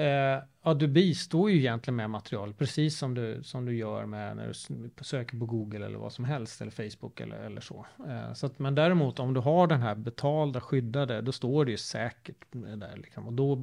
Eh, 0.00 0.42
ja, 0.62 0.74
du 0.74 0.88
bistår 0.88 1.50
ju 1.50 1.58
egentligen 1.58 1.96
med 1.96 2.10
material, 2.10 2.54
precis 2.54 2.98
som 2.98 3.14
du, 3.14 3.42
som 3.42 3.64
du 3.64 3.76
gör 3.76 4.06
med 4.06 4.36
när 4.36 4.46
du 4.46 5.04
söker 5.04 5.38
på 5.38 5.46
Google 5.46 5.86
eller 5.86 5.98
vad 5.98 6.12
som 6.12 6.24
helst, 6.24 6.60
eller 6.60 6.70
Facebook 6.70 7.20
eller, 7.20 7.36
eller 7.36 7.60
så. 7.60 7.86
Eh, 8.08 8.32
så 8.32 8.46
att, 8.46 8.58
men 8.58 8.74
däremot 8.74 9.18
om 9.18 9.34
du 9.34 9.40
har 9.40 9.66
den 9.66 9.82
här 9.82 9.94
betalda, 9.94 10.60
skyddade, 10.60 11.20
då 11.20 11.32
står 11.32 11.64
det 11.64 11.70
ju 11.70 11.76
säkert 11.76 12.44
där 12.52 12.96
liksom. 12.96 13.26
Och 13.26 13.32
då 13.32 13.56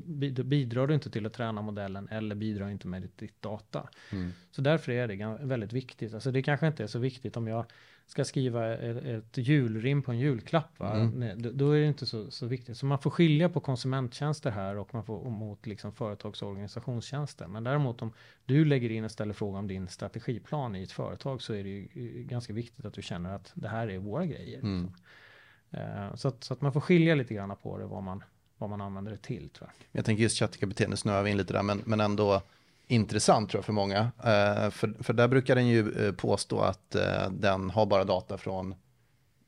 bidrar 0.44 0.88
du 0.88 0.94
inte 0.94 1.10
till 1.10 1.26
att 1.26 1.34
träna 1.34 1.62
modellen 1.62 2.08
eller 2.12 2.36
bidrar 2.36 2.70
inte 2.70 2.88
med 2.88 3.02
ditt, 3.02 3.18
ditt 3.18 3.42
data. 3.42 3.90
Mm. 4.12 4.32
Så 4.52 4.62
därför 4.62 4.92
är 4.92 5.08
det 5.08 5.38
väldigt 5.46 5.74
viktigt. 5.74 6.14
Alltså 6.14 6.32
det 6.32 6.44
kanske 6.44 6.68
inte 6.68 6.84
är 6.84 6.88
så 6.88 7.00
viktigt 7.00 7.38
om 7.38 7.48
jag 7.48 7.66
ska 8.08 8.26
skriva 8.26 8.74
ett, 8.74 9.06
ett 9.06 9.38
julrim 9.38 10.02
på 10.02 10.12
en 10.12 10.20
julklapp, 10.20 10.80
va? 10.80 10.94
Mm. 10.94 11.10
Nej, 11.20 11.36
då 11.36 11.72
är 11.72 11.80
det 11.80 11.88
inte 11.88 12.06
så, 12.06 12.32
så 12.32 12.46
viktigt. 12.46 12.78
Så 12.78 12.86
man 12.86 13.00
får 13.00 13.10
skilja 13.10 13.50
på 13.50 13.60
konsumenttjänster 13.60 14.52
här 14.52 14.78
och 14.78 14.94
man 14.94 15.04
får 15.04 15.30
mot 15.30 15.66
liksom 15.66 15.92
företags 15.92 16.42
och 16.42 16.50
organisationstjänster. 16.50 17.48
Men 17.48 17.64
däremot 17.64 18.02
om 18.02 18.14
du 18.46 18.66
lägger 18.66 18.90
in 18.90 19.04
och 19.04 19.12
ställer 19.12 19.34
fråga 19.34 19.60
om 19.60 19.68
din 19.68 19.88
strategiplan 19.88 20.76
i 20.76 20.84
ett 20.84 20.92
företag 20.92 21.42
så 21.42 21.54
är 21.54 21.64
det 21.64 21.70
ju 21.70 22.24
ganska 22.24 22.54
viktigt 22.54 22.86
att 22.86 22.94
du 22.94 23.02
känner 23.02 23.36
att 23.36 23.52
det 23.54 23.68
här 23.68 23.88
är 23.88 23.98
våra 23.98 24.26
grejer. 24.26 24.60
Mm. 24.60 24.92
Uh, 25.74 26.16
så, 26.16 26.28
att, 26.28 26.44
så 26.44 26.54
att 26.54 26.62
man 26.62 26.74
får 26.74 26.82
skilja 26.82 27.16
lite 27.16 27.34
grann 27.34 27.56
på 27.64 27.78
det, 27.78 27.86
vad 27.86 28.04
man, 28.04 28.24
vad 28.58 28.70
man 28.70 28.82
använder 28.82 29.12
det 29.12 29.18
till 29.18 29.50
tror 29.50 29.70
jag. 29.70 29.88
Jag 29.98 30.06
tänker 30.06 30.24
just 30.24 30.40
chattkapitenen 30.40 30.98
snöar 30.98 31.24
vi 31.24 31.32
in 31.32 31.38
lite 31.38 31.54
där, 31.54 31.64
men, 31.64 31.82
men 31.86 32.00
ändå 32.00 32.42
intressant 32.88 33.50
tror 33.50 33.60
jag 33.60 33.66
för 33.66 33.74
många. 33.74 34.02
Uh, 34.02 34.70
för, 34.70 35.04
för 35.04 35.14
där 35.14 35.28
brukar 35.28 35.56
den 35.56 35.68
ju 35.68 35.84
uh, 35.84 36.12
påstå 36.12 36.60
att 36.60 36.96
uh, 36.96 37.32
den 37.32 37.70
har 37.70 37.86
bara 37.86 38.04
data 38.04 38.38
från 38.38 38.76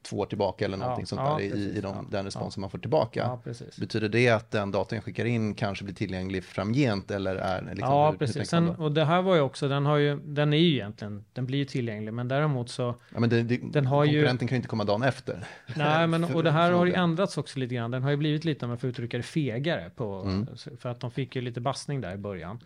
två 0.01 0.17
år 0.17 0.25
tillbaka 0.25 0.65
eller 0.65 0.77
någonting 0.77 1.03
ja, 1.03 1.05
sånt 1.05 1.21
ja, 1.21 1.29
där 1.29 1.49
precis, 1.49 1.75
i, 1.75 1.77
i 1.77 1.81
de, 1.81 1.95
ja, 1.95 2.05
den 2.11 2.25
respons 2.25 2.53
som 2.53 2.61
man 2.61 2.69
får 2.69 2.77
tillbaka. 2.77 3.39
Betyder 3.79 4.09
det 4.09 4.29
att 4.29 4.51
den 4.51 4.71
datan 4.71 4.95
jag 4.95 5.03
skickar 5.03 5.25
in 5.25 5.55
kanske 5.55 5.83
blir 5.83 5.95
tillgänglig 5.95 6.43
framgent 6.43 7.11
eller 7.11 7.35
är 7.35 7.61
liksom, 7.61 7.77
Ja, 7.79 8.11
hur, 8.11 8.17
precis. 8.17 8.49
Sen, 8.49 8.69
och 8.69 8.91
det 8.91 9.05
här 9.05 9.21
var 9.21 9.35
ju 9.35 9.41
också, 9.41 9.67
den 9.67 9.85
har 9.85 9.97
ju, 9.97 10.19
den 10.19 10.53
är 10.53 10.57
ju 10.57 10.73
egentligen, 10.73 11.25
den 11.33 11.45
blir 11.45 11.57
ju 11.57 11.65
tillgänglig, 11.65 12.13
men 12.13 12.27
däremot 12.27 12.69
så. 12.69 12.95
Ja, 13.13 13.19
men 13.19 13.29
det, 13.29 13.43
det, 13.43 13.59
den 13.63 13.85
har 13.85 14.05
konkurrenten 14.05 14.45
ju, 14.45 14.49
kan 14.49 14.55
ju 14.55 14.57
inte 14.57 14.67
komma 14.67 14.83
dagen 14.83 15.03
efter. 15.03 15.47
Nej, 15.75 16.07
men 16.07 16.23
och 16.35 16.43
det 16.43 16.51
här 16.51 16.71
har 16.71 16.85
ju 16.85 16.93
ändrats 16.93 17.37
också 17.37 17.59
lite 17.59 17.75
grann. 17.75 17.91
Den 17.91 18.03
har 18.03 18.11
ju 18.11 18.17
blivit 18.17 18.45
lite, 18.45 18.65
om 18.65 18.71
jag 18.71 18.81
får 18.81 18.89
uttrycka 18.89 19.17
det, 19.17 19.23
fegare 19.23 19.91
på, 19.95 20.21
mm. 20.21 20.47
för 20.79 20.89
att 20.89 20.99
de 20.99 21.11
fick 21.11 21.35
ju 21.35 21.41
lite 21.41 21.61
bassning 21.61 22.01
där 22.01 22.13
i 22.13 22.17
början. 22.17 22.59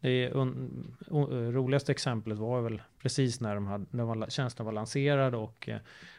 Det 0.00 0.30
un, 0.30 0.96
un, 1.06 1.52
roligaste 1.52 1.92
exemplet 1.92 2.38
var 2.38 2.60
väl 2.60 2.82
precis 2.98 3.40
när, 3.40 3.54
de 3.54 3.66
hade, 3.66 3.86
när 3.90 4.30
tjänsten 4.30 4.66
var 4.66 4.72
lanserad 4.72 5.34
och 5.34 5.68
eh, 5.68 5.78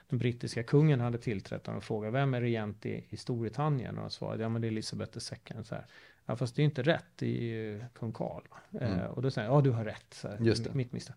den 0.09 0.19
brittiska 0.19 0.63
kungen 0.63 0.99
hade 0.99 1.17
tillträtt 1.17 1.67
och 1.67 1.83
frågade 1.83 2.11
vem 2.11 2.33
är 2.33 2.41
regent 2.41 2.85
i, 2.85 3.05
i 3.09 3.17
Storbritannien? 3.17 3.97
Och 3.97 4.01
de 4.01 4.09
svarade 4.09 4.43
ja 4.43 4.49
men 4.49 4.61
det 4.61 4.67
är 4.67 4.71
Elizabeth 4.71 5.17
II. 5.17 5.63
Så 5.63 5.75
här. 5.75 5.85
Ja 6.25 6.35
fast 6.35 6.55
det 6.55 6.61
är 6.61 6.63
inte 6.63 6.81
rätt, 6.81 7.05
det 7.15 7.37
är 7.37 7.41
ju 7.41 7.83
kung 7.93 8.11
Karl. 8.11 8.43
Mm. 8.71 8.99
Eh, 8.99 9.05
och 9.05 9.21
då 9.21 9.31
säger 9.31 9.47
jag, 9.47 9.57
ja 9.57 9.61
du 9.61 9.71
har 9.71 9.85
rätt. 9.85 10.13
Så 10.13 10.27
här, 10.27 10.37
Just. 10.39 10.73
Mitt 10.73 10.93
misstag. 10.93 11.15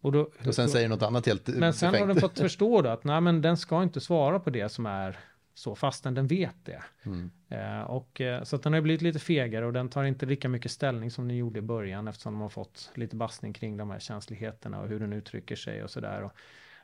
Och, 0.00 0.12
då, 0.12 0.20
och 0.20 0.54
sen 0.54 0.66
då, 0.66 0.72
säger 0.72 0.88
något 0.88 1.02
annat 1.02 1.26
helt 1.26 1.48
Men 1.48 1.72
sen 1.72 1.94
har 1.94 2.06
den 2.06 2.20
fått 2.20 2.38
förstå 2.38 2.82
då 2.82 2.88
att 2.88 3.04
nej 3.04 3.20
men 3.20 3.42
den 3.42 3.56
ska 3.56 3.82
inte 3.82 4.00
svara 4.00 4.40
på 4.40 4.50
det 4.50 4.68
som 4.68 4.86
är 4.86 5.18
så 5.56 5.74
fastän 5.74 6.14
den 6.14 6.26
vet 6.26 6.56
det. 6.64 6.82
Mm. 7.02 7.30
Eh, 7.48 7.80
och, 7.80 8.20
eh, 8.20 8.42
så 8.42 8.56
att 8.56 8.62
den 8.62 8.72
har 8.72 8.80
blivit 8.80 9.02
lite 9.02 9.18
fegare 9.18 9.66
och 9.66 9.72
den 9.72 9.88
tar 9.88 10.04
inte 10.04 10.26
lika 10.26 10.48
mycket 10.48 10.70
ställning 10.70 11.10
som 11.10 11.28
den 11.28 11.36
gjorde 11.36 11.58
i 11.58 11.62
början 11.62 12.08
eftersom 12.08 12.32
de 12.32 12.42
har 12.42 12.48
fått 12.48 12.90
lite 12.94 13.16
bastning 13.16 13.52
kring 13.52 13.76
de 13.76 13.90
här 13.90 13.98
känsligheterna 13.98 14.80
och 14.80 14.88
hur 14.88 15.00
den 15.00 15.12
uttrycker 15.12 15.56
sig 15.56 15.84
och 15.84 15.90
sådär. 15.90 16.30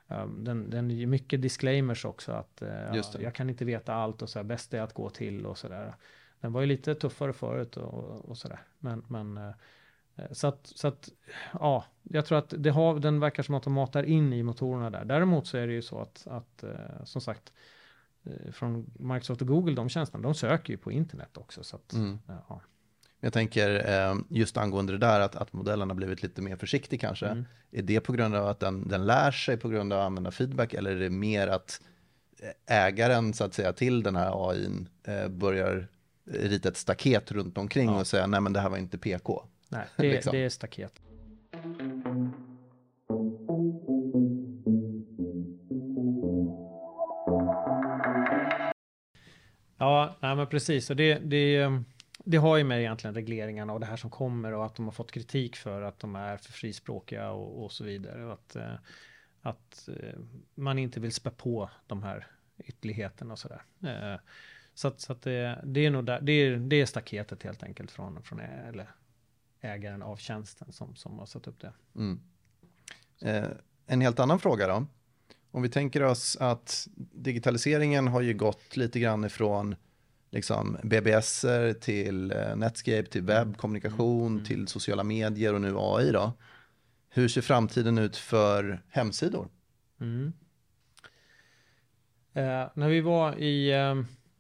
Um, 0.07 0.45
den, 0.45 0.71
den 0.71 0.91
ger 0.91 1.07
mycket 1.07 1.43
disclaimers 1.43 2.05
också 2.05 2.33
att 2.33 2.63
uh, 2.63 3.23
jag 3.23 3.35
kan 3.35 3.51
inte 3.51 3.65
veta 3.65 3.95
allt 3.95 4.23
och 4.23 4.29
så 4.29 4.39
här, 4.39 4.45
bäst 4.45 4.75
är 4.75 4.81
att 4.81 4.95
gå 4.95 5.11
till 5.11 5.47
och 5.47 5.59
sådär. 5.59 5.95
Den 6.41 6.53
var 6.53 6.61
ju 6.61 6.67
lite 6.67 6.95
tuffare 6.95 7.33
förut 7.33 7.77
och, 7.77 8.25
och 8.31 8.39
sådär. 8.39 8.61
Men, 8.79 9.05
men 9.09 9.39
uh, 9.39 9.53
så 10.31 10.47
att, 10.47 10.67
så 10.67 10.89
att, 10.89 11.09
ja, 11.53 11.85
jag 12.03 12.27
tror 12.27 12.39
att 12.39 12.55
det 12.59 12.71
har, 12.71 12.99
den 12.99 13.21
verkar 13.21 13.43
som 13.43 13.55
att 13.55 13.63
de 13.63 13.73
matar 13.73 14.03
in 14.03 14.33
i 14.33 14.43
motorerna 14.43 14.91
där. 14.91 15.05
Däremot 15.05 15.47
så 15.47 15.59
är 15.59 15.67
det 15.67 15.73
ju 15.73 15.83
så 15.83 15.99
att, 15.99 16.27
att 16.27 16.65
uh, 16.65 17.05
som 17.05 17.21
sagt, 17.21 17.53
från 18.53 18.91
Microsoft 18.99 19.41
och 19.41 19.49
Google, 19.49 19.75
de 19.75 19.89
tjänsterna, 19.89 20.23
de 20.23 20.35
söker 20.35 20.73
ju 20.73 20.77
på 20.77 20.93
internet 20.93 21.37
också. 21.37 21.65
Så 21.65 21.77
att, 21.77 21.93
mm. 21.93 22.19
ja. 22.27 22.61
Jag 23.21 23.33
tänker 23.33 23.91
eh, 23.91 24.17
just 24.29 24.57
angående 24.57 24.93
det 24.93 24.99
där 24.99 25.21
att, 25.21 25.37
att 25.37 25.53
modellen 25.53 25.91
har 25.91 25.95
blivit 25.95 26.23
lite 26.23 26.43
mer 26.43 26.57
försiktig 26.57 27.01
kanske. 27.01 27.27
Mm. 27.27 27.45
Är 27.71 27.83
det 27.83 28.01
på 28.01 28.13
grund 28.13 28.35
av 28.35 28.47
att 28.47 28.61
den, 28.61 28.89
den 28.89 29.07
lär 29.07 29.31
sig 29.31 29.57
på 29.57 29.69
grund 29.69 29.93
av 29.93 30.01
att 30.01 30.07
använda 30.07 30.31
feedback 30.31 30.75
eller 30.75 30.91
är 30.91 31.01
det 31.01 31.11
mer 31.11 31.49
att 31.49 31.81
ägaren 32.67 33.35
så 33.35 33.45
att 33.45 33.55
säga 33.55 33.73
till 33.73 34.03
den 34.03 34.17
här 34.17 34.51
AI 34.51 34.69
eh, 35.05 35.29
börjar 35.29 35.89
rita 36.25 36.69
ett 36.69 36.77
staket 36.77 37.33
runt 37.33 37.59
omkring 37.59 37.91
ja. 37.91 38.01
och 38.01 38.07
säga 38.07 38.27
nej 38.27 38.41
men 38.41 38.53
det 38.53 38.61
här 38.61 38.69
var 38.69 38.79
inte 38.79 38.99
PK. 38.99 39.45
Nej, 39.69 39.87
det, 39.97 40.03
liksom. 40.03 40.33
det 40.33 40.45
är 40.45 40.49
staket. 40.49 41.01
Ja, 49.83 50.17
nej 50.21 50.37
men 50.37 50.47
precis. 50.47 50.91
Och 50.91 50.97
det, 50.97 51.19
det, 51.19 51.57
ehm, 51.57 51.85
det 52.19 52.37
har 52.37 52.57
ju 52.57 52.65
med 52.65 52.81
egentligen 52.81 53.15
regleringarna 53.15 53.73
och 53.73 53.81
det 53.81 53.87
här 53.87 53.97
som 53.97 54.11
kommer 54.11 54.53
och 54.53 54.67
att 54.67 54.75
de 54.75 54.85
har 54.85 54.93
fått 54.93 55.13
kritik 55.13 55.57
för 55.57 55.83
att 55.83 55.99
de 55.99 56.17
är 56.17 56.37
för 56.37 56.53
frispråkiga 56.53 57.31
och, 57.31 57.65
och 57.65 57.73
så 57.73 57.85
vidare. 57.85 58.25
Och 58.25 58.33
att, 58.33 58.57
eh, 58.57 58.75
att 59.41 59.89
eh, 59.89 60.19
man 60.55 60.79
inte 60.79 61.01
vill 61.01 61.13
spä 61.13 61.31
på 61.31 61.71
de 61.87 62.03
här 62.03 62.27
ytterligheterna 62.59 63.33
och 63.33 63.39
sådär. 63.39 63.63
Eh, 63.83 64.21
så 64.75 64.89
att, 64.89 65.01
så 65.01 65.13
att 65.13 65.23
det, 65.23 65.61
det 65.65 65.87
är 65.87 65.91
nog 65.91 66.05
där, 66.05 66.21
det 66.21 66.33
är, 66.33 66.57
det 66.57 66.81
är 66.81 66.87
staketet 66.87 67.43
helt 67.43 67.63
enkelt 67.63 67.91
från, 67.91 68.23
från 68.23 68.41
eller 68.41 68.87
ägaren 69.61 70.03
av 70.03 70.17
tjänsten 70.17 70.73
som, 70.73 70.97
som 70.97 71.19
har 71.19 71.27
satt 71.27 71.47
upp 71.47 71.61
det. 71.61 71.73
Mm. 71.97 72.21
Eh, 73.21 73.51
en 73.87 74.01
helt 74.01 74.21
annan 74.21 74.41
fråga 74.41 74.67
då. 74.67 74.87
Om 75.55 75.63
vi 75.63 75.69
tänker 75.69 76.03
oss 76.03 76.37
att 76.41 76.89
digitaliseringen 77.13 78.09
har 78.09 78.21
ju 78.21 78.35
gått 78.35 78.77
lite 78.77 79.01
grann 79.01 79.25
ifrån 79.25 79.75
liksom 80.31 80.77
BBS 80.83 81.45
till 81.81 82.33
eh, 82.33 82.57
Netscape, 82.57 83.05
till 83.05 83.23
webbkommunikation, 83.23 84.33
mm. 84.33 84.45
till 84.45 84.69
sociala 84.69 85.05
medier 85.05 85.55
och 85.55 85.61
nu 85.61 85.75
AI 85.77 86.13
då. 86.13 86.33
Hur 87.09 87.29
ser 87.29 87.41
framtiden 87.41 87.99
ut 87.99 88.17
för 88.17 88.83
hemsidor? 88.89 89.49
Mm. 90.01 90.33
Eh, 92.35 92.71
när 92.75 92.89
vi 92.89 93.01
var 93.01 93.37
i, 93.39 93.73
eh, 93.73 93.95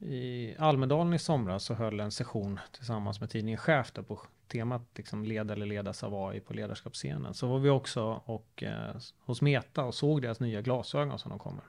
i 0.08 0.54
Almedalen 0.58 1.14
i 1.14 1.18
somras 1.18 1.64
så 1.64 1.74
höll 1.74 2.00
en 2.00 2.10
session 2.10 2.60
tillsammans 2.72 3.20
med 3.20 3.30
tidningen 3.30 3.58
Chef 3.58 3.92
på 3.92 4.20
temat 4.52 4.82
liksom 4.94 5.24
leda 5.24 5.54
eller 5.54 5.66
ledas 5.66 6.04
av 6.04 6.14
AI 6.14 6.40
på 6.40 6.54
ledarskapsscenen. 6.54 7.34
Så 7.34 7.46
var 7.46 7.58
vi 7.58 7.70
också 7.70 8.22
och, 8.24 8.62
eh, 8.62 8.96
hos 9.20 9.42
Meta 9.42 9.84
och 9.84 9.94
såg 9.94 10.22
deras 10.22 10.40
nya 10.40 10.62
glasögon 10.62 11.18
som 11.18 11.30
de 11.30 11.38
kommer. 11.38 11.64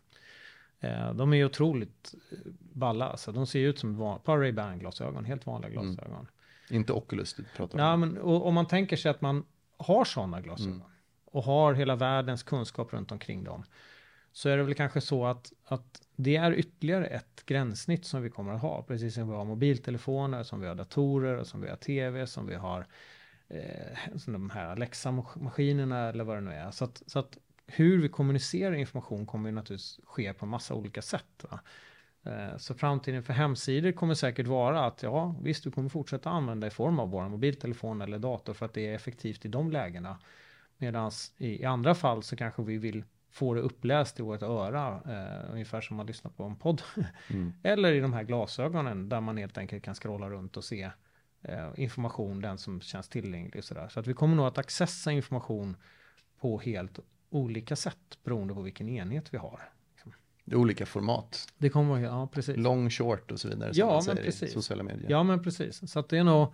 Eh, 0.79 1.13
de 1.13 1.33
är 1.33 1.37
ju 1.37 1.45
otroligt 1.45 2.15
eh, 2.31 2.37
balla, 2.73 3.09
alltså. 3.09 3.31
de 3.31 3.47
ser 3.47 3.59
ut 3.59 3.79
som 3.79 4.01
ett 4.01 4.23
par 4.23 4.37
Ray-Ban 4.37 4.79
glasögon, 4.79 5.25
helt 5.25 5.45
vanliga 5.45 5.71
mm. 5.71 5.83
glasögon. 5.83 6.19
Mm. 6.19 6.27
Inte 6.69 6.93
Oculus 6.93 7.33
du 7.33 7.43
pratar 7.43 7.79
om? 7.79 8.01
Nej, 8.01 8.09
men 8.09 8.21
om 8.21 8.53
man 8.53 8.67
tänker 8.67 8.97
sig 8.97 9.11
att 9.11 9.21
man 9.21 9.45
har 9.77 10.05
sådana 10.05 10.41
glasögon 10.41 10.73
mm. 10.73 10.87
och 11.25 11.43
har 11.43 11.73
hela 11.73 11.95
världens 11.95 12.43
kunskap 12.43 12.93
runt 12.93 13.11
omkring 13.11 13.43
dem 13.43 13.63
så 14.33 14.49
är 14.49 14.57
det 14.57 14.63
väl 14.63 14.73
kanske 14.73 15.01
så 15.01 15.25
att, 15.25 15.53
att 15.65 16.01
det 16.15 16.35
är 16.35 16.53
ytterligare 16.53 17.05
ett 17.05 17.45
gränssnitt 17.45 18.05
som 18.05 18.21
vi 18.21 18.29
kommer 18.29 18.53
att 18.53 18.61
ha, 18.61 18.83
precis 18.83 19.13
som 19.13 19.29
vi 19.29 19.35
har 19.35 19.45
mobiltelefoner, 19.45 20.43
som 20.43 20.61
vi 20.61 20.67
har 20.67 20.75
datorer, 20.75 21.43
som 21.43 21.61
vi 21.61 21.69
har 21.69 21.75
tv, 21.75 22.27
som 22.27 22.47
vi 22.47 22.55
har 22.55 22.87
eh, 23.47 24.17
som 24.17 24.33
de 24.33 24.49
här 24.49 24.65
Alexa-maskinerna 24.65 26.09
eller 26.09 26.23
vad 26.23 26.37
det 26.37 26.41
nu 26.41 26.51
är. 26.51 26.71
Så 26.71 26.85
att, 26.85 27.03
så 27.07 27.19
att 27.19 27.37
hur 27.67 28.01
vi 28.01 28.09
kommunicerar 28.09 28.73
information 28.73 29.25
kommer 29.25 29.49
ju 29.49 29.55
naturligtvis 29.55 29.99
ske 30.03 30.33
på 30.33 30.45
en 30.45 30.49
massa 30.49 30.73
olika 30.73 31.01
sätt. 31.01 31.45
Va? 31.49 31.59
Eh, 32.23 32.57
så 32.57 32.73
framtiden 32.73 33.23
för 33.23 33.33
hemsidor 33.33 33.91
kommer 33.91 34.13
säkert 34.13 34.47
vara 34.47 34.85
att 34.85 35.03
ja, 35.03 35.35
visst, 35.41 35.63
du 35.63 35.71
kommer 35.71 35.89
fortsätta 35.89 36.29
använda 36.29 36.67
i 36.67 36.69
form 36.69 36.99
av 36.99 37.09
vår 37.09 37.29
mobiltelefon 37.29 38.01
eller 38.01 38.19
dator 38.19 38.53
för 38.53 38.65
att 38.65 38.73
det 38.73 38.87
är 38.87 38.95
effektivt 38.95 39.45
i 39.45 39.47
de 39.47 39.71
lägena. 39.71 40.19
Medan 40.77 41.11
i, 41.37 41.61
i 41.61 41.65
andra 41.65 41.95
fall 41.95 42.23
så 42.23 42.35
kanske 42.35 42.63
vi 42.63 42.77
vill 42.77 43.03
få 43.33 43.53
det 43.53 43.61
uppläst 43.61 44.19
i 44.19 44.23
vårt 44.23 44.43
öra, 44.43 45.01
eh, 45.07 45.51
ungefär 45.51 45.81
som 45.81 45.97
man 45.97 46.05
lyssnar 46.05 46.31
på 46.31 46.43
en 46.43 46.55
podd. 46.55 46.81
Mm. 47.29 47.53
Eller 47.63 47.93
i 47.93 47.99
de 47.99 48.13
här 48.13 48.23
glasögonen 48.23 49.09
där 49.09 49.21
man 49.21 49.37
helt 49.37 49.57
enkelt 49.57 49.83
kan 49.83 49.95
scrolla 49.95 50.29
runt 50.29 50.57
och 50.57 50.63
se 50.63 50.91
eh, 51.41 51.69
information, 51.75 52.41
den 52.41 52.57
som 52.57 52.81
känns 52.81 53.09
tillgänglig 53.09 53.55
och 53.57 53.63
sådär. 53.63 53.89
Så 53.89 53.99
att 53.99 54.07
vi 54.07 54.13
kommer 54.13 54.35
nog 54.35 54.45
att 54.45 54.57
accessa 54.57 55.11
information 55.11 55.77
på 56.39 56.59
helt 56.59 56.99
olika 57.29 57.75
sätt 57.75 58.17
beroende 58.23 58.53
på 58.53 58.61
vilken 58.61 58.89
enhet 58.89 59.33
vi 59.33 59.37
har. 59.37 59.59
Det 60.45 60.55
är 60.55 60.59
olika 60.59 60.85
format. 60.85 61.47
Det 61.57 61.69
kommer, 61.69 61.99
ja 61.99 62.27
precis. 62.27 62.57
Long, 62.57 62.89
short 62.89 63.31
och 63.31 63.39
så 63.39 63.47
vidare. 63.47 63.71
Ja, 63.73 64.03
men 64.07 64.17
precis. 64.17 64.53
sociala 64.53 64.83
medier. 64.83 65.11
Ja, 65.11 65.23
men 65.23 65.43
precis. 65.43 65.91
Så 65.91 65.99
att 65.99 66.09
det 66.09 66.17
är 66.17 66.23
nog, 66.23 66.53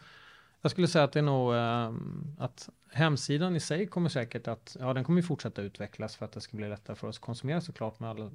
jag 0.61 0.71
skulle 0.71 0.87
säga 0.87 1.03
att 1.03 1.11
det 1.11 1.19
är 1.19 1.23
nog 1.23 1.53
um, 1.53 2.35
att 2.39 2.69
hemsidan 2.91 3.55
i 3.55 3.59
sig 3.59 3.87
kommer 3.87 4.09
säkert 4.09 4.47
att, 4.47 4.77
ja 4.79 4.93
den 4.93 5.03
kommer 5.03 5.21
fortsätta 5.21 5.61
utvecklas 5.61 6.15
för 6.15 6.25
att 6.25 6.31
det 6.31 6.41
ska 6.41 6.57
bli 6.57 6.69
lättare 6.69 6.95
för 6.95 7.07
oss 7.07 7.17
att 7.17 7.21
konsumera 7.21 7.61
såklart 7.61 7.99
med 7.99 8.09
alla 8.09 8.31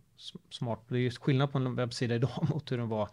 smart, 0.51 0.81
det 0.89 0.95
är 0.95 1.01
ju 1.01 1.11
skillnad 1.11 1.53
på 1.53 1.59
en 1.59 1.75
webbsida 1.75 2.15
idag 2.15 2.47
mot 2.51 2.73
hur 2.73 2.79
den 2.79 2.89
var 2.89 3.09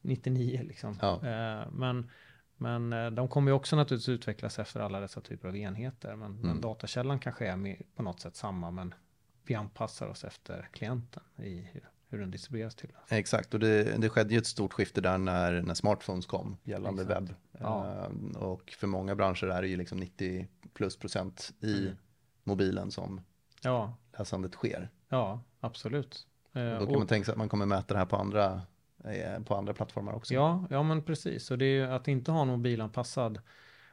99 0.00 0.62
liksom. 0.62 0.98
Ja. 1.02 1.14
Uh, 1.14 1.72
men 1.72 2.10
men 2.56 2.92
uh, 2.92 3.10
de 3.10 3.28
kommer 3.28 3.50
ju 3.50 3.54
också 3.54 3.76
naturligtvis 3.76 4.08
utvecklas 4.08 4.58
efter 4.58 4.80
alla 4.80 5.00
dessa 5.00 5.20
typer 5.20 5.48
av 5.48 5.56
enheter. 5.56 6.16
Men, 6.16 6.30
mm. 6.30 6.40
men 6.40 6.60
datakällan 6.60 7.18
kanske 7.18 7.46
är 7.46 7.56
med, 7.56 7.82
på 7.96 8.02
något 8.02 8.20
sätt 8.20 8.36
samma, 8.36 8.70
men 8.70 8.94
vi 9.44 9.54
anpassar 9.54 10.08
oss 10.08 10.24
efter 10.24 10.68
klienten 10.72 11.22
i 11.36 11.68
hur, 12.14 12.20
den 12.20 12.30
distribueras 12.30 12.74
till. 12.74 12.92
Exakt, 13.08 13.54
och 13.54 13.60
det, 13.60 14.00
det 14.00 14.08
skedde 14.08 14.34
ju 14.34 14.38
ett 14.38 14.46
stort 14.46 14.72
skifte 14.72 15.00
där 15.00 15.18
när, 15.18 15.62
när 15.62 15.74
smartphones 15.74 16.26
kom 16.26 16.56
gällande 16.62 17.02
Exakt. 17.02 17.20
webb. 17.20 17.34
Ja. 17.58 18.08
Uh, 18.10 18.36
och 18.36 18.74
för 18.78 18.86
många 18.86 19.14
branscher 19.14 19.46
är 19.46 19.62
det 19.62 19.68
ju 19.68 19.76
liksom 19.76 19.98
90 19.98 20.48
plus 20.74 20.96
procent 20.96 21.52
i 21.60 21.78
mm. 21.78 21.96
mobilen 22.44 22.90
som 22.90 23.20
ja. 23.62 23.96
läsandet 24.18 24.52
sker. 24.52 24.90
Ja, 25.08 25.42
absolut. 25.60 26.26
Och 26.52 26.60
då 26.60 26.78
kan 26.78 26.88
och, 26.88 26.98
man 26.98 27.06
tänka 27.06 27.24
sig 27.24 27.32
att 27.32 27.38
man 27.38 27.48
kommer 27.48 27.66
mäta 27.66 27.94
det 27.94 27.98
här 27.98 28.06
på 28.06 28.16
andra, 28.16 28.62
eh, 29.04 29.42
på 29.42 29.54
andra 29.54 29.74
plattformar 29.74 30.12
också. 30.12 30.34
Ja, 30.34 30.66
ja 30.70 30.82
men 30.82 31.02
precis. 31.02 31.50
Och 31.50 31.58
det 31.58 31.64
är 31.64 31.74
ju 31.74 31.84
att 31.84 32.08
inte 32.08 32.30
ha 32.30 32.42
en 32.42 32.48
mobilanpassad 32.48 33.40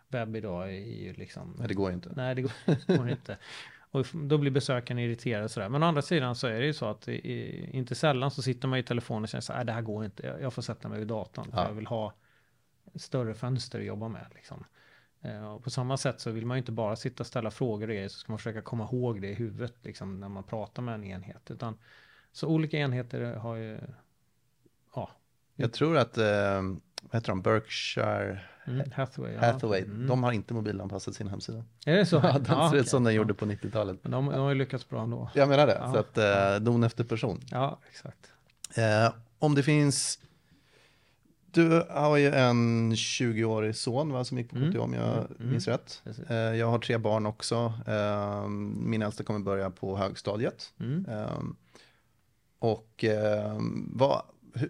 webb 0.07 0.36
idag 0.36 0.69
är 0.69 1.03
ju 1.03 1.13
liksom... 1.13 1.55
Nej, 1.59 1.67
det 1.67 1.74
går 1.74 1.91
inte. 1.91 2.11
Nej, 2.15 2.36
det 2.36 2.41
går, 2.41 2.97
går 2.97 3.09
inte. 3.09 3.38
Och 3.92 4.06
då 4.14 4.38
blir 4.38 4.52
besökaren 4.52 5.00
irriterad 5.00 5.44
och 5.44 5.52
sådär. 5.52 5.70
Men 5.70 5.84
å 5.84 5.86
andra 5.86 6.02
sidan 6.02 6.36
så 6.36 6.48
är 6.48 6.60
det 6.60 6.66
ju 6.66 6.74
så 6.74 6.86
att 6.86 7.08
i, 7.08 7.70
inte 7.74 7.96
sällan 7.96 8.32
så 8.32 8.42
sitter 8.42 8.68
man 8.68 8.80
i 8.80 8.84
telefonen 8.84 9.24
och 9.24 9.30
känner 9.30 9.42
så 9.42 9.54
här, 9.54 9.64
det 9.64 9.72
här 9.72 9.82
går 9.82 10.06
inte, 10.06 10.26
jag, 10.28 10.42
jag 10.42 10.54
får 10.54 10.62
sätta 10.62 10.89
mig 10.89 11.00
vid 11.00 11.08
datorn. 11.08 11.50
Ja. 11.54 11.68
Jag 11.68 11.74
vill 11.74 11.88
ha 11.88 12.14
större 12.96 13.34
fönster 13.34 13.80
att 13.80 13.86
jobba 13.86 14.08
med. 14.08 14.26
Liksom. 14.36 14.66
Eh, 15.22 15.54
och 15.54 15.64
på 15.64 15.70
samma 15.70 15.98
sätt 15.98 16.20
så 16.20 16.32
vill 16.32 16.46
man 16.46 16.58
ju 16.58 16.60
inte 16.60 16.72
bara 16.72 16.96
sitta 16.96 17.24
och 17.24 17.28
ställa 17.28 17.52
frågor 17.52 17.92
i 17.92 18.10
så 18.10 18.20
ska 18.20 18.32
man 18.32 18.39
försöka 18.39 18.62
komma 18.62 18.84
ihåg 18.84 19.22
det 19.22 19.28
i 19.28 19.34
huvudet 19.34 19.76
liksom, 19.82 20.20
när 20.20 20.30
man 20.30 20.44
pratar 20.44 20.82
med 20.82 20.96
en 20.96 21.04
enhet. 21.04 21.52
Utan, 21.52 21.78
så 22.32 22.48
olika 22.48 22.78
enheter 22.78 23.34
har 23.34 23.56
ju, 23.56 23.80
ja. 24.96 25.10
Jag 25.56 25.74
tror 25.74 25.98
att, 25.98 26.18
eh, 26.18 26.62
vad 27.02 27.14
heter 27.14 27.30
de, 27.30 27.41
Berkshire 27.41 28.39
Mm, 28.68 28.91
Hathaway. 28.95 29.36
Hathaway. 29.36 29.82
Mm. 29.82 30.08
De 30.08 30.24
har 30.24 30.32
inte 30.32 30.54
mobilanpassat 30.54 31.16
sin 31.16 31.28
hemsida. 31.28 31.64
Är 31.86 31.95
det 31.95 32.06
så? 32.06 32.16
Ja, 32.16 32.39
den 32.39 32.70
ser 32.70 32.78
ut 32.78 32.88
som 32.88 33.04
den 33.04 33.14
gjorde 33.14 33.34
på 33.34 33.45
90-talet. 33.45 33.99
Men 34.02 34.12
de, 34.12 34.26
de 34.26 34.39
har 34.39 34.49
ju 34.49 34.56
lyckats 34.56 34.89
bra 34.89 35.04
ändå. 35.04 35.30
Jag 35.36 35.49
menar 35.49 35.68
det. 35.68 35.78
Ja. 35.82 35.93
Så 35.93 35.99
att 35.99 36.18
eh, 36.18 36.64
don 36.64 36.84
efter 36.84 37.04
person. 37.04 37.41
Ja, 37.52 37.80
exakt. 37.89 38.32
Eh, 38.76 39.14
om 39.39 39.56
det 39.56 39.64
finns 39.64 40.20
du 41.52 41.86
har 41.89 42.18
ju 42.18 42.32
en 42.32 42.93
20-årig 42.93 43.76
son 43.76 44.12
va, 44.12 44.24
som 44.24 44.38
gick 44.38 44.49
på 44.49 44.56
KTH 44.56 44.62
mm. 44.62 44.82
om 44.82 44.93
jag 44.93 45.18
mm. 45.18 45.52
minns 45.52 45.68
rätt. 45.68 46.04
Eh, 46.30 46.36
jag 46.36 46.68
har 46.68 46.80
tre 46.80 46.97
barn 46.97 47.26
också. 47.26 47.74
Eh, 47.88 48.47
min 48.47 49.02
äldsta 49.02 49.24
kommer 49.24 49.39
börja 49.39 49.70
på 49.70 49.97
högstadiet. 49.97 50.74
Mm. 50.80 51.06
Eh, 51.10 51.39
och 52.60 53.04
ehm, 53.04 53.91
vad, 53.93 54.22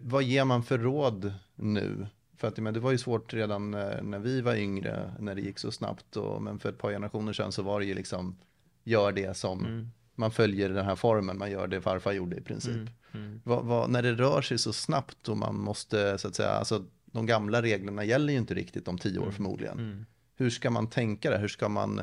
vad 0.02 0.24
ger 0.24 0.46
man 0.46 0.64
för 0.64 0.78
råd 0.78 1.34
nu 1.56 2.08
för 2.42 2.48
att 2.48 2.58
men 2.58 2.74
det 2.74 2.80
var 2.80 2.92
ju 2.92 2.98
svårt 2.98 3.34
redan 3.34 3.72
när, 3.72 4.02
när, 4.02 4.20
vi 4.20 4.42
var 4.42 4.56
yngre, 4.56 5.12
när 5.20 5.36
det 5.36 5.42
gick 5.42 5.60
så 5.60 5.72
snabbt. 5.72 6.18
Och, 6.18 6.42
men 6.42 6.60
för 6.60 6.70
ett 6.70 6.78
par 6.78 6.92
generationer 6.92 7.34
sedan 7.34 7.52
så 7.52 7.62
var 7.62 7.80
det 7.80 7.86
ju 7.86 7.94
liksom, 7.94 8.38
gör 8.84 9.12
det 9.12 9.38
som, 9.38 9.66
mm. 9.66 9.92
man 10.16 10.32
följer 10.32 10.70
den 10.70 10.86
här 10.86 10.96
formen, 10.96 11.38
man 11.38 11.52
gör 11.52 11.68
det 11.68 11.82
farfar 11.82 12.12
gjorde 12.12 12.36
i 12.38 12.42
princip. 12.42 12.76
Mm. 12.76 12.88
Mm. 13.14 13.42
Va, 13.44 13.62
va, 13.62 13.88
när 13.88 14.04
det 14.04 14.14
rör 14.14 14.42
sig 14.42 14.58
så 14.58 14.74
snabbt 14.74 15.30
och 15.30 15.38
man 15.38 15.56
måste, 15.56 16.18
så 16.18 16.28
att 16.28 16.36
säga, 16.36 16.50
alltså 16.50 16.86
de 17.06 17.26
gamla 17.26 17.62
reglerna 17.62 18.04
gäller 18.04 18.34
ju 18.34 18.40
inte 18.40 18.54
riktigt 18.54 18.88
om 18.88 18.98
tio 18.98 19.20
år 19.20 19.24
mm. 19.24 19.36
förmodligen. 19.36 19.80
Mm. 19.80 20.06
Hur 20.36 20.50
ska 20.50 20.70
man 20.70 20.90
tänka 20.90 21.30
där? 21.30 21.40
Hur 21.40 21.48
ska 21.48 21.70
man, 21.70 22.00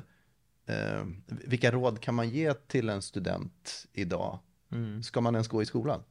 eh, 0.66 1.04
vilka 1.28 1.70
råd 1.70 2.00
kan 2.00 2.14
man 2.14 2.30
ge 2.30 2.54
till 2.54 2.88
en 2.88 3.02
student 3.02 3.86
idag? 3.92 4.38
Mm. 4.72 5.02
Ska 5.02 5.20
man 5.20 5.34
ens 5.34 5.48
gå 5.48 5.62
i 5.62 5.66
skolan? 5.66 6.02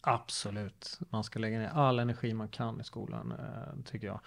Absolut. 0.00 0.98
Man 1.10 1.24
ska 1.24 1.38
lägga 1.38 1.58
ner 1.58 1.68
all 1.68 1.98
energi 1.98 2.34
man 2.34 2.48
kan 2.48 2.80
i 2.80 2.84
skolan, 2.84 3.32
eh, 3.32 3.82
tycker 3.84 4.06
jag. 4.06 4.20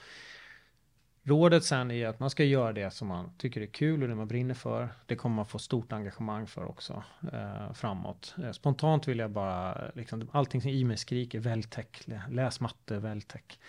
Rådet 1.26 1.64
sen 1.64 1.92
är 1.92 2.08
att 2.08 2.20
man 2.20 2.30
ska 2.30 2.44
göra 2.44 2.74
det 2.74 2.92
som 2.92 3.08
man 3.08 3.38
tycker 3.38 3.62
är 3.62 3.66
kul 3.66 4.04
och 4.04 4.10
det 4.10 4.16
man 4.16 4.28
brinner 4.28 4.54
för. 4.54 4.90
Det 5.06 5.16
kommer 5.16 5.36
man 5.36 5.46
få 5.46 5.60
stort 5.60 5.94
engagemang 5.94 6.48
för 6.48 6.66
också 6.66 7.04
eh, 7.34 7.74
framåt. 7.74 8.36
Eh, 8.44 8.52
spontant 8.52 9.08
vill 9.08 9.20
jag 9.20 9.32
bara, 9.32 9.92
liksom, 9.96 10.30
allting 10.32 10.62
som 10.62 10.72
i 10.72 10.84
mig 10.84 10.98
skriker 10.98 11.40
välj 11.40 11.64
tech, 11.64 11.88
läs 12.30 12.60
matte, 12.60 13.00
välj 13.00 13.22
tech. 13.22 13.60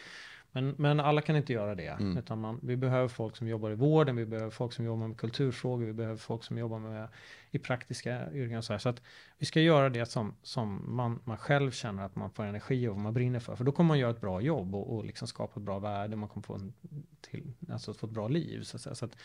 Men, 0.54 0.74
men 0.78 1.00
alla 1.00 1.20
kan 1.20 1.36
inte 1.36 1.52
göra 1.52 1.74
det. 1.74 1.86
Mm. 1.86 2.16
Utan 2.16 2.40
man, 2.40 2.60
vi 2.62 2.76
behöver 2.76 3.08
folk 3.08 3.36
som 3.36 3.48
jobbar 3.48 3.70
i 3.70 3.74
vården, 3.74 4.16
vi 4.16 4.26
behöver 4.26 4.50
folk 4.50 4.72
som 4.72 4.84
jobbar 4.84 5.08
med 5.08 5.16
kulturfrågor, 5.16 5.86
vi 5.86 5.92
behöver 5.92 6.16
folk 6.16 6.44
som 6.44 6.58
jobbar 6.58 6.78
med 6.78 7.08
i 7.50 7.58
praktiska 7.58 8.32
yrken. 8.32 8.62
Så, 8.62 8.78
så 8.78 8.88
att 8.88 9.02
vi 9.38 9.46
ska 9.46 9.60
göra 9.60 9.88
det 9.88 10.06
som, 10.06 10.34
som 10.42 10.96
man, 10.96 11.20
man 11.24 11.36
själv 11.36 11.70
känner 11.70 12.02
att 12.02 12.16
man 12.16 12.30
får 12.30 12.44
energi 12.44 12.88
och 12.88 12.94
vad 12.94 13.02
man 13.02 13.14
brinner 13.14 13.40
för. 13.40 13.56
För 13.56 13.64
då 13.64 13.72
kommer 13.72 13.88
man 13.88 13.98
göra 13.98 14.10
ett 14.10 14.20
bra 14.20 14.40
jobb 14.40 14.74
och, 14.74 14.96
och 14.96 15.04
liksom 15.04 15.28
skapa 15.28 15.60
ett 15.60 15.66
bra 15.66 15.78
värde. 15.78 16.16
Man 16.16 16.28
kommer 16.28 16.44
få, 16.44 16.54
en, 16.54 16.72
till, 17.20 17.52
alltså 17.70 17.94
få 17.94 18.06
ett 18.06 18.12
bra 18.12 18.28
liv. 18.28 18.62
Så, 18.62 18.78
så, 18.78 18.94
så, 18.94 19.04
att, 19.04 19.16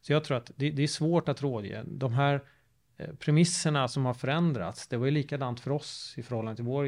så 0.00 0.12
jag 0.12 0.24
tror 0.24 0.36
att 0.36 0.50
det, 0.56 0.70
det 0.70 0.82
är 0.82 0.86
svårt 0.86 1.28
att 1.28 1.42
rådge. 1.42 1.82
De 1.86 2.12
här 2.12 2.40
premisserna 3.18 3.88
som 3.88 4.04
har 4.06 4.14
förändrats. 4.14 4.88
Det 4.88 4.96
var 4.96 5.06
ju 5.06 5.10
likadant 5.10 5.60
för 5.60 5.70
oss 5.70 6.14
i 6.16 6.22
förhållande 6.22 6.56
till 6.56 6.64
vår 6.64 6.84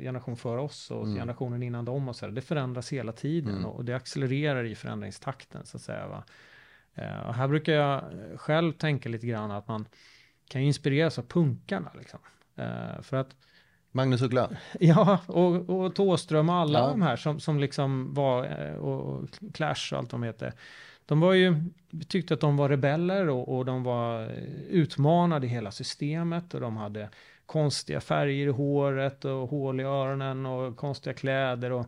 generation 0.00 0.36
före 0.36 0.60
oss 0.60 0.90
och 0.90 1.04
mm. 1.04 1.18
generationen 1.18 1.62
innan 1.62 1.84
dem. 1.84 2.08
Och 2.08 2.16
så 2.16 2.26
Det 2.26 2.40
förändras 2.40 2.92
hela 2.92 3.12
tiden 3.12 3.56
mm. 3.56 3.66
och 3.66 3.84
det 3.84 3.96
accelererar 3.96 4.64
i 4.64 4.74
förändringstakten 4.74 5.66
så 5.66 5.76
att 5.76 5.82
säga. 5.82 6.06
Va? 6.06 6.24
Eh, 6.94 7.26
och 7.26 7.34
här 7.34 7.48
brukar 7.48 7.72
jag 7.72 8.04
själv 8.36 8.72
tänka 8.72 9.08
lite 9.08 9.26
grann 9.26 9.50
att 9.50 9.68
man 9.68 9.86
kan 10.48 10.60
inspireras 10.60 11.18
av 11.18 11.22
punkarna. 11.22 11.90
Liksom. 11.98 12.20
Eh, 12.56 13.02
för 13.02 13.16
att 13.16 13.36
Magnus 13.92 14.22
Uggla? 14.22 14.50
Ja, 14.80 15.18
och, 15.26 15.70
och 15.70 15.94
Tåström 15.94 16.48
och 16.48 16.54
alla 16.54 16.78
ja. 16.78 16.88
de 16.88 17.02
här 17.02 17.16
som, 17.16 17.40
som 17.40 17.60
liksom 17.60 18.14
var, 18.14 18.46
och 18.76 19.28
Clash 19.54 19.92
och 19.92 19.98
allt 19.98 20.10
de 20.10 20.22
heter 20.22 20.52
de 21.06 21.20
var 21.20 21.32
ju, 21.32 21.56
tyckte 22.08 22.34
att 22.34 22.40
de 22.40 22.56
var 22.56 22.68
rebeller 22.68 23.28
och, 23.28 23.56
och 23.56 23.64
de 23.64 23.82
var 23.82 24.30
utmanade 24.68 25.46
i 25.46 25.50
hela 25.50 25.70
systemet 25.70 26.54
och 26.54 26.60
de 26.60 26.76
hade 26.76 27.08
konstiga 27.46 28.00
färger 28.00 28.46
i 28.46 28.50
håret 28.50 29.24
och 29.24 29.48
hål 29.48 29.80
i 29.80 29.84
öronen 29.84 30.46
och 30.46 30.76
konstiga 30.76 31.14
kläder 31.14 31.72
och 31.72 31.86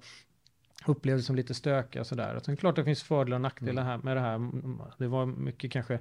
upplevdes 0.87 1.27
som 1.27 1.37
lite 1.37 1.55
stökiga 1.55 2.01
och 2.01 2.07
sådär. 2.07 2.41
Det 2.47 2.53
är 2.53 2.57
klart 2.57 2.77
det 2.77 2.85
finns 2.85 3.03
fördelar 3.03 3.37
och 3.37 3.41
nackdelar 3.41 3.83
mm. 3.83 3.87
här 3.87 3.99
med 3.99 4.17
det 4.17 4.21
här. 4.21 4.51
Det 4.99 5.07
var 5.07 5.27
mycket 5.27 5.73
kanske 5.73 5.99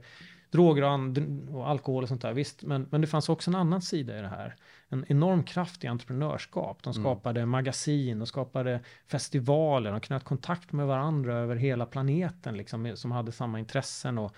droger 0.52 0.84
och, 0.84 1.56
och, 1.56 1.70
alkohol 1.70 2.04
och 2.04 2.10
sånt 2.10 2.22
där, 2.22 2.34
visst. 2.34 2.64
Men, 2.64 2.88
men 2.92 3.02
det 3.02 3.08
fanns 3.08 3.30
också 3.30 3.52
en 3.52 3.56
annan 3.56 3.82
sida 3.82 4.20
i 4.20 4.22
det 4.22 4.28
här. 4.28 4.56
En 4.90 5.06
enorm 5.08 5.44
kraft 5.44 5.84
i 5.84 5.88
entreprenörskap. 5.88 6.84
De 6.84 6.94
mm. 6.94 7.04
skapade 7.04 7.40
mm. 7.40 7.50
magasin, 7.50 8.20
de 8.20 8.28
skapade 8.28 8.80
festivaler, 9.08 9.92
de 9.92 10.00
knöt 10.00 10.24
kontakt 10.24 10.72
med 10.72 10.88
varandra 10.88 11.36
över 11.36 11.56
hela 11.56 11.86
planeten, 11.86 12.58
liksom, 12.58 12.92
som 12.96 13.12
hade 13.12 13.32
samma 13.32 13.60
intressen. 13.60 14.18
Och, 14.18 14.36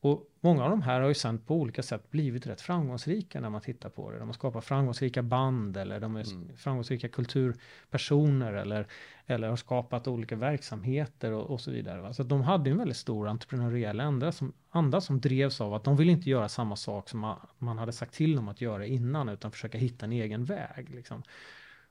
och 0.00 0.24
många 0.40 0.64
av 0.64 0.70
de 0.70 0.82
här 0.82 1.00
har 1.00 1.08
ju 1.08 1.14
sen 1.14 1.38
på 1.38 1.54
olika 1.54 1.82
sätt 1.82 2.10
blivit 2.10 2.46
rätt 2.46 2.60
framgångsrika 2.60 3.40
när 3.40 3.50
man 3.50 3.60
tittar 3.60 3.88
på 3.88 4.10
det. 4.10 4.18
De 4.18 4.28
har 4.28 4.32
skapat 4.32 4.64
framgångsrika 4.64 5.22
band 5.22 5.76
eller 5.76 6.00
de 6.00 6.16
är 6.16 6.32
mm. 6.32 6.56
framgångsrika 6.56 7.08
kulturpersoner 7.08 8.52
eller, 8.52 8.86
eller 9.26 9.48
har 9.48 9.56
skapat 9.56 10.08
olika 10.08 10.36
verksamheter 10.36 11.32
och, 11.32 11.50
och 11.50 11.60
så 11.60 11.70
vidare. 11.70 12.00
Va? 12.00 12.12
Så 12.12 12.22
de 12.22 12.42
hade 12.42 12.70
en 12.70 12.78
väldigt 12.78 12.96
stor 12.96 13.28
entreprenöriell 13.28 14.00
anda 14.00 14.32
som, 14.32 14.52
anda 14.70 15.00
som 15.00 15.20
drevs 15.20 15.60
av 15.60 15.74
att 15.74 15.84
de 15.84 15.96
ville 15.96 16.12
inte 16.12 16.30
göra 16.30 16.48
samma 16.48 16.76
sak 16.76 17.08
som 17.08 17.20
man, 17.20 17.36
man 17.58 17.78
hade 17.78 17.92
sagt 17.92 18.14
till 18.14 18.36
dem 18.36 18.48
att 18.48 18.60
göra 18.60 18.86
innan 18.86 19.28
utan 19.28 19.50
försöka 19.50 19.78
hitta 19.78 20.06
en 20.06 20.12
egen 20.12 20.44
väg. 20.44 20.90
Liksom. 20.90 21.22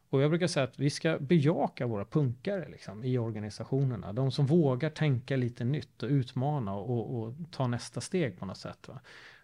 Och 0.10 0.22
jag 0.22 0.30
brukar 0.30 0.48
säga 0.48 0.64
att 0.64 0.80
vi 0.80 0.90
ska 0.90 1.18
bejaka 1.20 1.88
våra 1.88 2.06
punkare 2.06 2.70
liksom, 2.70 3.04
i 3.04 3.18
organisationerna. 3.18 4.14
De 4.14 4.32
som 4.32 4.46
vågar 4.46 4.90
tänka 4.90 5.36
lite 5.36 5.64
nytt 5.64 6.04
och 6.04 6.10
utmana 6.10 6.74
och, 6.74 7.20
och 7.20 7.34
ta 7.52 7.68
nästa 7.68 8.02
steg 8.02 8.40
på 8.40 8.46
något 8.46 8.58
sätt. 8.58 8.88
Va? 8.88 9.00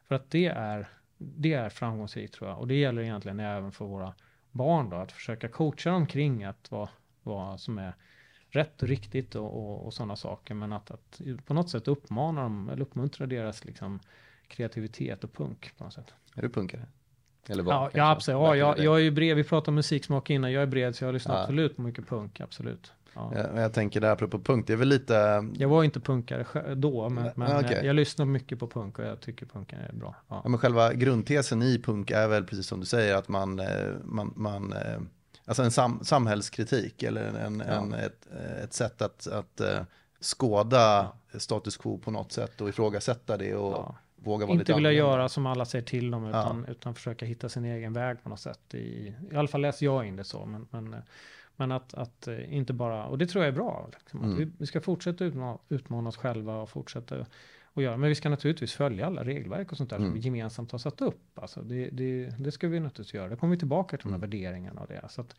För 0.07 0.15
att 0.15 0.29
det 0.29 0.45
är, 0.45 0.87
det 1.17 1.53
är 1.53 1.69
framgångsrikt 1.69 2.33
tror 2.33 2.49
jag. 2.49 2.59
Och 2.59 2.67
det 2.67 2.75
gäller 2.75 3.01
egentligen 3.01 3.39
även 3.39 3.71
för 3.71 3.85
våra 3.85 4.13
barn 4.51 4.89
då, 4.89 4.95
att 4.95 5.11
försöka 5.11 5.47
coacha 5.47 5.91
dem 5.91 6.07
kring 6.07 6.43
att 6.43 6.71
vad, 6.71 6.89
vad 7.23 7.59
som 7.59 7.77
är 7.77 7.93
rätt 8.49 8.83
och 8.83 8.87
riktigt 8.87 9.35
och, 9.35 9.57
och, 9.57 9.85
och 9.85 9.93
sådana 9.93 10.15
saker. 10.15 10.53
Men 10.53 10.73
att, 10.73 10.91
att 10.91 11.21
på 11.45 11.53
något 11.53 11.69
sätt 11.69 11.87
uppmana 11.87 12.41
dem 12.41 12.69
eller 12.69 12.81
uppmuntra 12.81 13.25
deras 13.25 13.65
liksom, 13.65 13.99
kreativitet 14.47 15.23
och 15.23 15.33
punk 15.33 15.77
på 15.77 15.83
något 15.83 15.93
sätt. 15.93 16.13
Är 16.35 16.41
du 16.41 16.49
punkare? 16.49 16.85
Eller 17.49 17.63
vad? 17.63 17.75
Ja, 17.75 17.89
ja 17.93 18.11
absolut. 18.11 18.39
Ja, 18.41 18.55
jag, 18.55 18.79
jag 18.79 18.95
är 18.95 18.99
ju 18.99 19.11
bred, 19.11 19.35
vi 19.35 19.43
pratade 19.43 19.71
om 19.71 19.75
musiksmak 19.75 20.29
innan, 20.29 20.51
jag 20.51 20.63
är 20.63 20.67
bred 20.67 20.95
så 20.95 21.05
jag 21.05 21.13
lyssnar 21.13 21.35
ja. 21.35 21.41
absolut 21.41 21.75
på 21.75 21.81
mycket 21.81 22.09
punk, 22.09 22.41
absolut. 22.41 22.91
Ja. 23.13 23.31
Jag, 23.35 23.63
jag 23.63 23.73
tänker 23.73 24.01
där 24.01 24.11
apropå 24.11 24.39
punk, 24.39 24.67
det 24.67 24.73
är 24.73 24.77
väl 24.77 24.87
lite... 24.87 25.45
Jag 25.53 25.69
var 25.69 25.83
inte 25.83 25.99
punkare 25.99 26.75
då, 26.75 27.09
men, 27.09 27.29
men 27.35 27.57
okay. 27.57 27.75
jag, 27.75 27.85
jag, 27.85 27.95
lyssnar 27.95 28.25
mycket 28.25 28.59
på 28.59 28.67
punk 28.67 28.99
och 28.99 29.05
jag 29.05 29.21
tycker 29.21 29.45
punken 29.45 29.79
är 29.79 29.93
bra. 29.93 30.15
Ja. 30.27 30.41
ja. 30.43 30.49
men 30.49 30.59
själva 30.59 30.93
grundtesen 30.93 31.61
i 31.61 31.79
punk 31.79 32.11
är 32.11 32.27
väl 32.27 32.43
precis 32.43 32.67
som 32.67 32.79
du 32.79 32.85
säger 32.85 33.15
att 33.15 33.27
man, 33.27 33.59
eh, 33.59 33.67
man, 34.03 34.33
man 34.35 34.73
eh, 34.73 34.99
alltså 35.45 35.63
en 35.63 35.71
sam, 35.71 35.99
samhällskritik 36.03 37.03
eller 37.03 37.23
en, 37.23 37.63
ja. 37.67 37.73
en, 37.73 37.93
ett, 37.93 38.27
ett 38.63 38.73
sätt 38.73 39.01
att, 39.01 39.27
att 39.27 39.61
skåda 40.21 41.07
status 41.37 41.77
quo 41.77 41.97
på 41.97 42.11
något 42.11 42.31
sätt 42.31 42.61
och 42.61 42.69
ifrågasätta 42.69 43.37
det 43.37 43.55
och 43.55 43.95
våga 44.23 44.45
vara 44.45 44.53
Inte 44.53 44.61
lite 44.61 44.73
vilja 44.73 44.91
göra 44.91 45.29
som 45.29 45.45
alla 45.45 45.65
säger 45.65 45.85
till 45.85 46.11
dem 46.11 46.25
utan, 46.25 46.65
utan 46.65 46.95
försöka 46.95 47.25
hitta 47.25 47.49
sin 47.49 47.65
egen 47.65 47.93
väg 47.93 48.23
på 48.23 48.29
något 48.29 48.39
sätt. 48.39 48.73
I, 48.73 49.15
i 49.31 49.35
alla 49.35 49.47
fall 49.47 49.61
läser 49.61 49.85
jag 49.85 50.05
in 50.05 50.15
det 50.15 50.23
så. 50.23 50.45
Men, 50.45 50.67
men 50.71 50.95
men 51.55 51.71
att, 51.71 51.93
att 51.93 52.27
eh, 52.27 52.53
inte 52.53 52.73
bara, 52.73 53.05
och 53.05 53.17
det 53.17 53.27
tror 53.27 53.43
jag 53.43 53.53
är 53.53 53.55
bra, 53.55 53.89
liksom, 53.99 54.23
mm. 54.23 54.37
vi, 54.37 54.51
vi, 54.57 54.65
ska 54.65 54.81
fortsätta 54.81 55.25
utmana, 55.25 55.57
utmana 55.69 56.09
oss 56.09 56.17
själva 56.17 56.61
och 56.61 56.69
fortsätta 56.69 57.25
och 57.73 57.83
göra. 57.83 57.97
Men 57.97 58.09
vi 58.09 58.15
ska 58.15 58.29
naturligtvis 58.29 58.73
följa 58.73 59.05
alla 59.05 59.23
regelverk 59.23 59.71
och 59.71 59.77
sånt 59.77 59.89
där 59.89 59.97
mm. 59.97 60.07
som 60.07 60.13
vi 60.13 60.19
gemensamt 60.19 60.71
har 60.71 60.79
satt 60.79 61.01
upp. 61.01 61.39
Alltså 61.39 61.61
det, 61.61 61.89
det, 61.89 62.35
det 62.39 62.51
ska 62.51 62.67
vi 62.67 62.79
naturligtvis 62.79 63.13
göra. 63.13 63.29
Det 63.29 63.35
kommer 63.35 63.51
vi 63.51 63.59
tillbaka 63.59 63.97
till 63.97 64.03
de 64.03 64.09
här 64.09 64.17
mm. 64.17 64.29
värderingarna 64.29 64.81
och 64.81 64.87
det. 64.87 65.05
Så 65.09 65.21
att, 65.21 65.35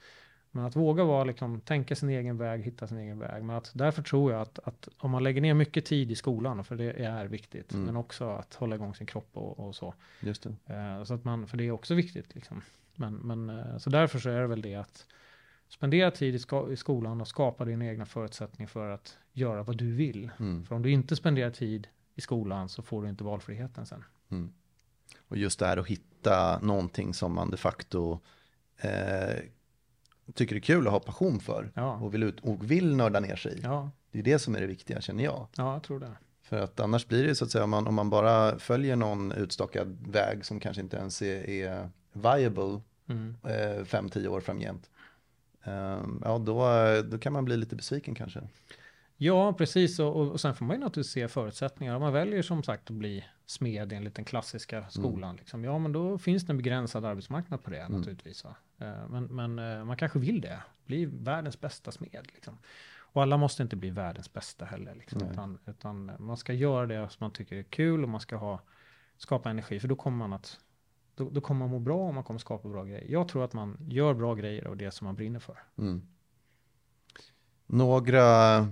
men 0.55 0.64
att 0.64 0.76
våga 0.76 1.05
vara, 1.05 1.24
liksom, 1.24 1.61
tänka 1.61 1.96
sin 1.96 2.09
egen 2.09 2.38
väg, 2.38 2.62
hitta 2.62 2.86
sin 2.86 2.98
egen 2.98 3.18
väg. 3.18 3.44
Men 3.44 3.57
att 3.57 3.70
därför 3.74 4.02
tror 4.02 4.32
jag 4.32 4.40
att, 4.40 4.59
att 4.64 4.88
om 4.98 5.11
man 5.11 5.22
lägger 5.22 5.40
ner 5.40 5.55
mycket 5.55 5.84
tid 5.84 6.11
i 6.11 6.14
skolan, 6.14 6.64
för 6.64 6.76
det 6.76 6.92
är 6.92 7.26
viktigt, 7.26 7.72
mm. 7.72 7.86
men 7.86 7.96
också 7.96 8.28
att 8.28 8.55
hålla 8.55 8.74
igång 8.74 8.94
sin 8.94 9.07
kropp 9.07 9.28
och, 9.32 9.59
och 9.59 9.74
så. 9.74 9.94
Just 10.20 10.42
det. 10.42 10.74
Eh, 10.74 11.05
så 11.05 11.14
att 11.14 11.24
man, 11.24 11.46
för 11.46 11.57
det 11.57 11.64
är 11.64 11.70
också 11.70 11.94
viktigt. 11.94 12.34
Liksom. 12.34 12.62
Men, 12.94 13.14
men, 13.14 13.50
eh, 13.50 13.78
så 13.78 13.90
därför 13.90 14.18
så 14.18 14.30
är 14.30 14.40
det 14.40 14.46
väl 14.46 14.62
det 14.62 14.74
att 14.74 15.07
Spendera 15.68 16.11
tid 16.11 16.34
i, 16.34 16.38
sko 16.38 16.72
i, 16.72 16.76
skolan 16.76 17.20
och 17.20 17.28
skapa 17.28 17.64
dina 17.64 17.86
egna 17.86 18.07
förutsättningar 18.07 18.68
för 18.68 18.90
att 18.90 19.18
göra 19.32 19.62
vad 19.62 19.76
du 19.76 19.92
vill. 19.92 20.30
Mm. 20.38 20.64
För 20.66 20.74
om 20.74 20.82
du 20.82 20.90
inte 20.90 21.16
spenderar 21.16 21.50
tid 21.50 21.88
i 22.14 22.20
skolan 22.20 22.68
så 22.68 22.82
får 22.82 23.02
du 23.02 23.09
inte 23.09 23.24
valfriheten 23.24 23.86
sen. 23.86 24.05
Mm. 24.30 24.52
Och 25.28 25.36
just 25.36 25.59
det 25.59 25.66
här 25.66 25.76
att 25.76 25.86
hitta 25.86 26.59
någonting 26.59 27.14
som 27.14 27.34
man 27.34 27.50
de 27.50 27.57
facto 27.57 28.20
eh, 28.76 29.38
tycker 30.34 30.56
är 30.56 30.60
kul 30.60 30.86
och 30.86 30.92
har 30.92 31.00
passion 31.00 31.40
för. 31.40 31.70
Ja. 31.74 31.96
Och, 31.96 32.14
vill 32.14 32.22
ut, 32.22 32.40
och 32.40 32.70
vill 32.70 32.96
nörda 32.96 33.20
ner 33.20 33.36
sig 33.36 33.52
i. 33.58 33.60
Ja. 33.62 33.90
Det 34.10 34.18
är 34.18 34.22
det 34.22 34.38
som 34.38 34.56
är 34.56 34.60
det 34.60 34.66
viktiga 34.66 35.00
känner 35.00 35.24
jag. 35.24 35.46
Ja, 35.56 35.72
jag 35.72 35.82
tror 35.82 36.00
det. 36.00 36.10
För 36.42 36.60
att 36.60 36.80
annars 36.80 37.06
blir 37.06 37.26
det 37.26 37.34
så 37.34 37.44
att 37.44 37.50
säga 37.50 37.64
om 37.64 37.70
man, 37.70 37.86
om 37.86 37.94
man 37.94 38.10
bara 38.10 38.58
följer 38.58 38.96
någon 38.96 39.32
utstakad 39.32 39.98
väg 40.08 40.44
som 40.44 40.60
kanske 40.60 40.82
inte 40.82 40.96
ens 40.96 41.22
är, 41.22 41.50
är 41.50 41.90
viable 42.12 42.80
mm. 43.08 43.36
eh, 43.42 43.84
fem, 43.84 44.08
tio 44.08 44.28
år 44.28 44.40
framgent. 44.40 44.90
Ehm, 45.64 46.22
ja, 46.24 46.38
då, 46.38 46.66
då 47.10 47.18
kan 47.18 47.32
man 47.32 47.44
bli 47.44 47.56
lite 47.56 47.76
besviken 47.76 48.14
kanske. 48.14 48.40
Ja, 49.16 49.52
precis. 49.52 49.98
Och, 49.98 50.16
och 50.16 50.40
sen 50.40 50.54
får 50.54 50.64
man 50.64 50.76
ju 50.76 50.80
naturligtvis 50.80 51.12
se 51.12 51.28
förutsättningar. 51.28 51.94
Om 51.94 52.02
man 52.02 52.12
väljer 52.12 52.42
som 52.42 52.62
sagt 52.62 52.90
att 52.90 52.96
bli 52.96 53.24
smed 53.46 53.92
enligt 53.92 54.14
den 54.14 54.24
klassiska 54.24 54.78
mm. 54.78 54.90
skolan, 54.90 55.30
mm. 55.30 55.36
liksom, 55.36 55.64
ja 55.64 55.78
men 55.78 55.92
då 55.92 56.18
finns 56.18 56.46
det 56.46 56.52
en 56.52 56.56
begränsad 56.56 57.04
arbetsmarknad 57.04 57.62
på 57.62 57.70
det 57.70 57.80
mm. 57.80 57.98
naturligtvis. 57.98 58.44
Va? 58.44 58.56
Ehm, 58.78 59.10
men, 59.10 59.24
men 59.24 59.78
eh, 59.78 59.84
man 59.84 59.96
kanske 59.96 60.18
vill 60.18 60.40
det, 60.40 60.62
bli 60.86 61.04
världens 61.06 61.60
bästa 61.60 61.92
smed. 61.92 62.26
Liksom. 62.34 62.58
Och 63.14 63.22
alla 63.22 63.36
måste 63.36 63.62
inte 63.62 63.76
bli 63.76 63.90
världens 63.90 64.32
bästa 64.32 64.64
heller. 64.64 64.94
Liksom, 64.94 65.22
utan, 65.22 65.58
utan, 65.66 66.12
man 66.18 66.36
ska 66.36 66.52
göra 66.52 66.86
det 66.86 67.08
som 67.10 67.24
man 67.24 67.30
tycker 67.30 67.56
är 67.56 67.62
kul 67.62 68.02
och 68.02 68.08
man 68.08 68.20
ska 68.20 68.36
ha, 68.36 68.60
skapa 69.16 69.50
energi, 69.50 69.80
för 69.80 69.88
då 69.88 69.96
kommer 69.96 70.16
man 70.16 70.32
att 70.32 70.60
då, 71.14 71.30
då, 71.30 71.40
kommer 71.40 71.58
man 71.58 71.70
må 71.70 71.78
bra 71.78 72.08
och 72.08 72.14
man 72.14 72.24
kommer 72.24 72.40
skapa 72.40 72.68
bra 72.68 72.84
grejer. 72.84 73.10
Jag 73.10 73.28
tror 73.28 73.44
att 73.44 73.52
man 73.52 73.78
gör 73.90 74.14
bra 74.14 74.34
grejer 74.34 74.64
av 74.64 74.76
det 74.76 74.90
som 74.90 75.04
man 75.04 75.14
brinner 75.14 75.40
för. 75.40 75.58
Mm. 75.78 76.02
Några 77.66 78.68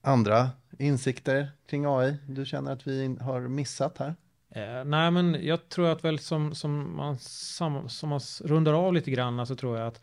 andra 0.00 0.50
insikter 0.78 1.50
kring 1.66 1.84
AI 1.86 2.16
du 2.26 2.46
känner 2.46 2.72
att 2.72 2.86
vi 2.86 3.16
har 3.20 3.40
missat 3.40 3.98
här? 3.98 4.14
Eh, 4.50 4.84
nej, 4.84 5.10
men 5.10 5.46
jag 5.46 5.68
tror 5.68 5.88
att 5.88 6.04
väl 6.04 6.18
som, 6.18 6.54
som, 6.54 6.96
man, 6.96 7.18
som, 7.18 7.88
som 7.88 8.08
man 8.08 8.20
rundar 8.44 8.72
av 8.72 8.94
lite 8.94 9.10
grann 9.10 9.46
så 9.46 9.56
tror 9.56 9.78
jag 9.78 9.86
att 9.86 10.00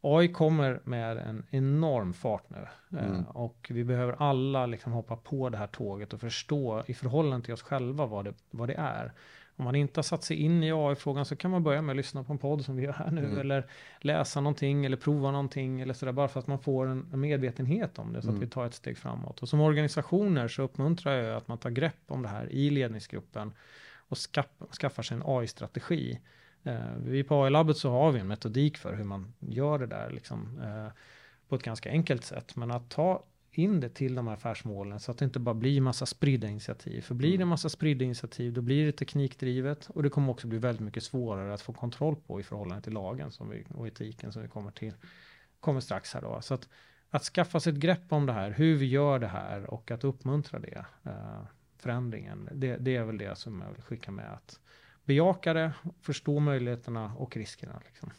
AI 0.00 0.28
kommer 0.28 0.80
med 0.84 1.18
en 1.18 1.46
enorm 1.50 2.12
fart 2.12 2.50
nu 2.50 2.66
eh, 2.98 3.06
mm. 3.06 3.24
och 3.24 3.66
vi 3.70 3.84
behöver 3.84 4.22
alla 4.22 4.66
liksom 4.66 4.92
hoppa 4.92 5.16
på 5.16 5.48
det 5.48 5.58
här 5.58 5.66
tåget 5.66 6.12
och 6.12 6.20
förstå 6.20 6.84
i 6.86 6.94
förhållande 6.94 7.44
till 7.44 7.54
oss 7.54 7.62
själva 7.62 8.06
vad 8.06 8.24
det, 8.24 8.34
vad 8.50 8.68
det 8.68 8.74
är. 8.74 9.12
Om 9.56 9.64
man 9.64 9.74
inte 9.74 9.98
har 9.98 10.02
satt 10.02 10.24
sig 10.24 10.36
in 10.36 10.62
i 10.62 10.72
AI-frågan 10.72 11.24
så 11.24 11.36
kan 11.36 11.50
man 11.50 11.62
börja 11.62 11.82
med 11.82 11.92
att 11.92 11.96
lyssna 11.96 12.24
på 12.24 12.32
en 12.32 12.38
podd 12.38 12.64
som 12.64 12.76
vi 12.76 12.82
gör 12.82 12.92
här 12.92 13.10
nu 13.10 13.24
mm. 13.24 13.38
eller 13.38 13.66
läsa 14.00 14.40
någonting 14.40 14.84
eller 14.84 14.96
prova 14.96 15.30
någonting 15.30 15.80
eller 15.80 15.94
sådär 15.94 16.12
bara 16.12 16.28
för 16.28 16.40
att 16.40 16.46
man 16.46 16.58
får 16.58 16.86
en, 16.86 17.20
medvetenhet 17.20 17.98
om 17.98 18.12
det 18.12 18.22
så 18.22 18.28
mm. 18.28 18.38
att 18.38 18.46
vi 18.46 18.50
tar 18.50 18.66
ett 18.66 18.74
steg 18.74 18.98
framåt. 18.98 19.42
Och 19.42 19.48
som 19.48 19.60
organisationer 19.60 20.48
så 20.48 20.62
uppmuntrar 20.62 21.12
jag 21.12 21.36
att 21.36 21.48
man 21.48 21.58
tar 21.58 21.70
grepp 21.70 22.00
om 22.06 22.22
det 22.22 22.28
här 22.28 22.52
i 22.52 22.70
ledningsgruppen 22.70 23.52
och 24.08 24.18
skaffar 24.80 25.02
sig 25.02 25.16
en 25.16 25.22
AI-strategi. 25.26 26.20
Eh, 26.62 26.96
vi 27.04 27.24
på 27.24 27.44
AI-labbet 27.44 27.76
så 27.76 27.90
har 27.90 28.12
vi 28.12 28.20
en 28.20 28.28
metodik 28.28 28.78
för 28.78 28.94
hur 28.94 29.04
man 29.04 29.34
gör 29.38 29.78
det 29.78 29.86
där 29.86 30.10
liksom, 30.10 30.60
eh, 30.62 30.92
på 31.48 31.54
ett 31.54 31.62
ganska 31.62 31.90
enkelt 31.90 32.24
sätt. 32.24 32.56
Men 32.56 32.70
att 32.70 32.90
ta 32.90 33.24
in 33.58 33.80
det 33.80 33.88
till 33.88 34.14
de 34.14 34.26
här 34.26 34.34
affärsmålen 34.34 35.00
så 35.00 35.10
att 35.10 35.18
det 35.18 35.24
inte 35.24 35.38
bara 35.38 35.54
blir 35.54 35.80
massa 35.80 36.06
spridda 36.06 36.48
initiativ. 36.48 37.00
För 37.00 37.14
blir 37.14 37.30
det 37.30 37.34
mm. 37.34 37.48
massa 37.48 37.68
spridda 37.68 38.04
initiativ 38.04 38.52
då 38.52 38.60
blir 38.60 38.86
det 38.86 38.92
teknikdrivet 38.92 39.90
och 39.90 40.02
det 40.02 40.10
kommer 40.10 40.30
också 40.30 40.46
bli 40.46 40.58
väldigt 40.58 40.84
mycket 40.84 41.02
svårare 41.02 41.54
att 41.54 41.60
få 41.60 41.72
kontroll 41.72 42.16
på 42.16 42.40
i 42.40 42.42
förhållande 42.42 42.82
till 42.82 42.92
lagen 42.92 43.30
som 43.30 43.50
vi, 43.50 43.64
och 43.74 43.86
etiken 43.86 44.32
som 44.32 44.42
vi 44.42 44.48
kommer 44.48 44.70
till 44.70 44.94
kommer 45.60 45.80
strax 45.80 46.14
här 46.14 46.22
då. 46.22 46.40
Så 46.40 46.54
att, 46.54 46.68
att 47.10 47.22
skaffa 47.22 47.60
sig 47.60 47.72
ett 47.72 47.78
grepp 47.78 48.12
om 48.12 48.26
det 48.26 48.32
här, 48.32 48.50
hur 48.50 48.76
vi 48.76 48.86
gör 48.86 49.18
det 49.18 49.26
här 49.26 49.70
och 49.70 49.90
att 49.90 50.04
uppmuntra 50.04 50.58
det, 50.58 50.84
eh, 51.02 51.42
förändringen, 51.78 52.48
det, 52.52 52.76
det, 52.76 52.96
är 52.96 53.04
väl 53.04 53.18
det 53.18 53.38
som 53.38 53.60
jag 53.60 53.72
vill 53.72 53.82
skicka 53.82 54.10
med 54.10 54.32
att 54.32 54.60
bejaka 55.04 55.52
det, 55.52 55.72
förstå 56.00 56.40
möjligheterna 56.40 57.14
och 57.14 57.36
riskerna. 57.36 57.80
Liksom. 57.86 58.10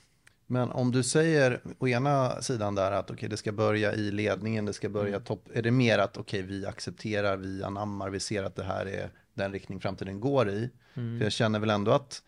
Men 0.48 0.72
om 0.72 0.92
du 0.92 1.04
säger 1.04 1.62
å 1.80 1.88
ena 1.88 2.42
sidan 2.42 2.76
där 2.76 2.92
att 2.92 3.12
okay, 3.12 3.30
det 3.30 3.38
ska 3.38 3.52
börja 3.52 3.94
i 3.94 4.12
ledningen, 4.12 4.66
det 4.66 4.74
ska 4.74 4.90
börja 4.90 5.16
mm. 5.16 5.24
topp. 5.24 5.50
Är 5.54 5.62
det 5.62 5.72
mer 5.72 6.00
att 6.00 6.18
okay, 6.18 6.42
vi 6.42 6.66
accepterar, 6.66 7.38
vi 7.38 7.64
anammar, 7.64 8.10
vi 8.10 8.20
ser 8.20 8.44
att 8.44 8.56
det 8.56 8.64
här 8.64 8.86
är 8.86 9.10
den 9.34 9.52
riktning 9.52 9.80
framtiden 9.80 10.20
går 10.20 10.50
i? 10.50 10.70
Mm. 10.94 11.20
För 11.20 11.26
jag 11.26 11.32
känner 11.32 11.60
väl 11.60 11.70
ändå 11.70 11.92
att 11.92 12.22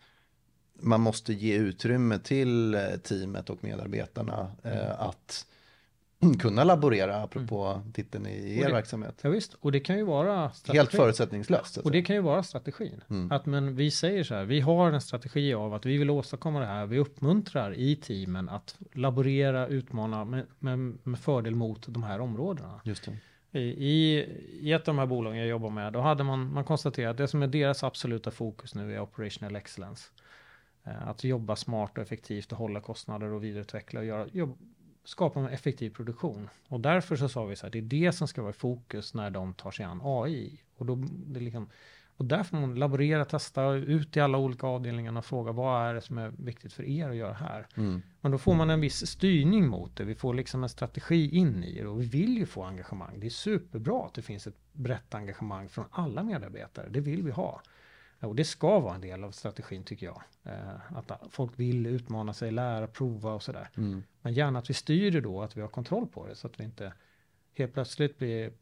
man 0.80 1.00
måste 1.00 1.32
ge 1.32 1.56
utrymme 1.56 2.18
till 2.18 2.74
eh, 2.74 2.80
teamet 3.02 3.50
och 3.50 3.64
medarbetarna 3.64 4.52
eh, 4.62 4.72
mm. 4.72 4.86
eh, 4.86 5.00
att 5.00 5.46
kunna 6.38 6.64
laborera, 6.64 7.22
apropå 7.22 7.64
mm. 7.64 7.92
titeln 7.92 8.26
i 8.26 8.58
er 8.58 8.66
det, 8.66 8.72
verksamhet. 8.72 9.20
Ja, 9.22 9.30
visst, 9.30 9.54
och 9.60 9.72
det 9.72 9.80
kan 9.80 9.96
ju 9.96 10.04
vara 10.04 10.52
Helt 10.68 10.90
förutsättningslöst. 10.90 11.76
Och 11.76 11.90
det 11.90 12.02
kan 12.02 12.16
ju 12.16 12.22
vara 12.22 12.42
strategin. 12.42 13.00
Mm. 13.10 13.32
Att 13.32 13.46
men 13.46 13.76
vi 13.76 13.90
säger 13.90 14.24
så 14.24 14.34
här, 14.34 14.44
vi 14.44 14.60
har 14.60 14.92
en 14.92 15.00
strategi 15.00 15.54
av 15.54 15.74
att 15.74 15.86
vi 15.86 15.96
vill 15.96 16.10
åstadkomma 16.10 16.60
det 16.60 16.66
här. 16.66 16.86
Vi 16.86 16.98
uppmuntrar 16.98 17.74
i 17.74 17.96
teamen 17.96 18.48
att 18.48 18.76
laborera, 18.92 19.66
utmana 19.66 20.24
med, 20.24 20.46
med, 20.58 20.78
med 21.02 21.18
fördel 21.18 21.54
mot 21.54 21.86
de 21.88 22.02
här 22.02 22.20
områdena. 22.20 22.80
Just 22.84 23.04
det. 23.04 23.58
I, 23.58 23.84
I 24.60 24.72
ett 24.72 24.88
av 24.88 24.94
de 24.94 24.98
här 24.98 25.06
bolagen 25.06 25.38
jag 25.38 25.48
jobbar 25.48 25.70
med, 25.70 25.92
då 25.92 26.00
hade 26.00 26.24
man, 26.24 26.52
man 26.52 26.64
konstaterat 26.64 27.10
att 27.10 27.16
det 27.16 27.28
som 27.28 27.42
är 27.42 27.46
deras 27.46 27.84
absoluta 27.84 28.30
fokus 28.30 28.74
nu 28.74 28.94
är 28.94 29.00
operational 29.00 29.56
excellence. 29.56 30.08
Eh, 30.84 31.08
att 31.08 31.24
jobba 31.24 31.56
smart 31.56 31.98
och 31.98 32.02
effektivt 32.02 32.52
och 32.52 32.58
hålla 32.58 32.80
kostnader 32.80 33.32
och 33.32 33.44
vidareutveckla 33.44 34.00
och 34.00 34.06
göra, 34.06 34.26
jobb, 34.32 34.58
skapa 35.08 35.40
en 35.40 35.48
effektiv 35.48 35.90
produktion. 35.90 36.48
Och 36.68 36.80
därför 36.80 37.16
så 37.16 37.28
sa 37.28 37.44
vi 37.44 37.56
så 37.56 37.66
här, 37.66 37.70
det 37.70 37.78
är 37.78 37.82
det 37.82 38.12
som 38.12 38.28
ska 38.28 38.42
vara 38.42 38.50
i 38.50 38.54
fokus 38.54 39.14
när 39.14 39.30
de 39.30 39.54
tar 39.54 39.70
sig 39.70 39.84
an 39.84 40.00
AI. 40.04 40.60
Och, 40.76 40.86
då, 40.86 40.94
det 41.26 41.40
liksom, 41.40 41.70
och 42.16 42.24
där 42.24 42.42
får 42.42 42.56
man 42.56 42.74
laborera, 42.74 43.24
testa 43.24 43.72
ut 43.72 44.16
i 44.16 44.20
alla 44.20 44.38
olika 44.38 44.66
avdelningar 44.66 45.18
och 45.18 45.24
fråga 45.24 45.52
vad 45.52 45.88
är 45.88 45.94
det 45.94 46.00
som 46.00 46.18
är 46.18 46.28
viktigt 46.28 46.72
för 46.72 46.82
er 46.82 47.08
att 47.08 47.16
göra 47.16 47.32
här. 47.32 47.66
Mm. 47.76 48.02
Men 48.20 48.32
då 48.32 48.38
får 48.38 48.54
man 48.54 48.70
en 48.70 48.80
viss 48.80 49.06
styrning 49.06 49.68
mot 49.68 49.96
det. 49.96 50.04
Vi 50.04 50.14
får 50.14 50.34
liksom 50.34 50.62
en 50.62 50.68
strategi 50.68 51.36
in 51.36 51.64
i 51.64 51.82
det 51.82 51.88
och 51.88 52.00
vi 52.00 52.06
vill 52.06 52.38
ju 52.38 52.46
få 52.46 52.62
engagemang. 52.62 53.20
Det 53.20 53.26
är 53.26 53.30
superbra 53.30 54.06
att 54.06 54.14
det 54.14 54.22
finns 54.22 54.46
ett 54.46 54.58
brett 54.72 55.14
engagemang 55.14 55.68
från 55.68 55.84
alla 55.90 56.22
medarbetare. 56.22 56.88
Det 56.88 57.00
vill 57.00 57.22
vi 57.22 57.30
ha. 57.30 57.62
Och 58.20 58.36
det 58.36 58.44
ska 58.44 58.80
vara 58.80 58.94
en 58.94 59.00
del 59.00 59.24
av 59.24 59.30
strategin 59.30 59.84
tycker 59.84 60.06
jag. 60.06 60.22
Eh, 60.42 60.96
att 60.96 61.12
folk 61.30 61.52
vill 61.56 61.86
utmana 61.86 62.32
sig, 62.32 62.50
lära, 62.50 62.86
prova 62.86 63.32
och 63.32 63.42
sådär. 63.42 63.68
Mm. 63.76 64.02
Men 64.22 64.32
gärna 64.32 64.58
att 64.58 64.70
vi 64.70 64.74
styr 64.74 65.10
det 65.10 65.20
då, 65.20 65.42
att 65.42 65.56
vi 65.56 65.60
har 65.60 65.68
kontroll 65.68 66.06
på 66.06 66.26
det 66.26 66.34
så 66.34 66.46
att 66.46 66.60
vi 66.60 66.64
inte 66.64 66.92
helt 67.54 67.74
plötsligt 67.74 68.18
blir, 68.18 68.52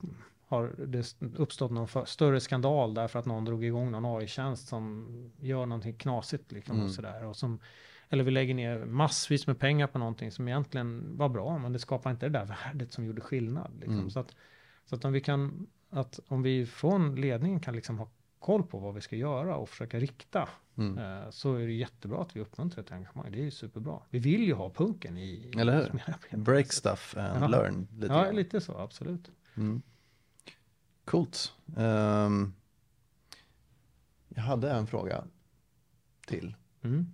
har 0.47 0.73
det 0.87 1.15
uppstått 1.37 1.71
någon 1.71 1.89
för, 1.89 2.05
större 2.05 2.41
skandal 2.41 2.95
därför 2.95 3.19
att 3.19 3.27
någon 3.27 3.45
drog 3.45 3.65
igång 3.65 3.91
någon 3.91 4.05
AI-tjänst 4.05 4.69
som 4.69 5.07
gör 5.41 5.67
någonting 5.67 5.95
knasigt 5.95 6.53
liksom 6.53 6.75
mm. 6.77 6.87
och 6.87 6.93
sådär. 6.93 7.25
Och 7.25 7.37
som 7.37 7.59
Eller 8.09 8.25
vi 8.25 8.31
lägger 8.31 8.55
ner 8.55 8.85
massvis 8.85 9.47
med 9.47 9.59
pengar 9.59 9.87
på 9.87 9.99
någonting 9.99 10.31
som 10.33 10.49
egentligen 10.49 11.17
var 11.17 11.29
bra, 11.29 11.59
men 11.59 11.73
det 11.73 11.79
skapar 11.79 12.11
inte 12.11 12.27
det 12.29 12.39
där 12.39 12.45
värdet 12.45 12.93
som 12.93 13.05
gjorde 13.05 13.21
skillnad. 13.21 13.73
Liksom. 13.75 13.99
Mm. 13.99 14.11
Så, 14.11 14.21
att, 14.21 14.35
så 14.85 14.95
att 14.95 15.05
om 15.05 15.13
vi 15.13 15.21
kan, 15.21 15.67
att 15.91 16.21
om 16.29 16.43
vi 16.43 16.67
från 16.67 17.15
ledningen 17.15 17.61
kan 17.61 17.75
liksom 17.75 17.99
ha 17.99 18.09
koll 18.47 18.63
på 18.63 18.79
vad 18.79 18.95
vi 18.95 19.01
ska 19.01 19.17
göra 19.17 19.57
och 19.57 19.69
försöka 19.69 19.99
rikta, 19.99 20.49
Mm. 20.77 20.99
eh, 20.99 21.31
så 21.31 21.55
är 21.55 21.67
det 21.67 21.73
jättebra 21.73 22.23
att 22.23 22.37
vi 22.37 22.41
uppmuntrar 22.41 22.83
till 22.85 22.95
engagemang. 22.95 23.33
Det 23.33 23.39
är 23.39 23.45
ju 23.45 23.51
superbra. 23.51 24.03
Vi 24.11 24.19
vill 24.19 24.43
ju 24.45 24.55
ha 24.55 24.71
punken 24.71 25.19
i... 25.19 25.53
Eller 25.59 25.77
hur? 26.31 26.37
Break 26.37 26.73
stuff 26.73 27.17
and 27.17 27.43
Ja. 27.45 27.49
learn. 27.49 27.89
Lite 27.93 28.07
Ja, 28.15 28.25
grann. 28.25 28.37
lite 28.37 28.61
så, 28.61 28.79
absolut. 28.79 29.31
Mm. 29.57 29.83
Coolt. 31.05 31.53
Ehm, 31.77 32.53
jag 34.29 34.43
hade 34.43 34.71
en 34.71 34.87
fråga 34.87 35.25
till, 36.27 36.55
Mm. 36.83 37.07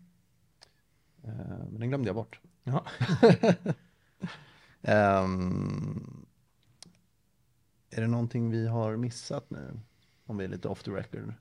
eh, 1.24 1.30
men 1.70 1.80
den 1.80 1.88
glömde 1.88 2.08
jag 2.08 2.16
bort. 2.16 2.40
Ja. 2.64 2.86
Ehm, 4.82 6.26
är 7.90 8.00
det 8.00 8.06
någonting 8.06 8.50
vi 8.50 8.66
har 8.68 8.96
missat 8.96 9.50
nu? 9.50 9.80
Om 10.32 10.38
vi 10.38 10.44
är 10.44 10.48
lite 10.48 10.68
off 10.68 10.82
the 10.82 10.90
record. 10.90 11.34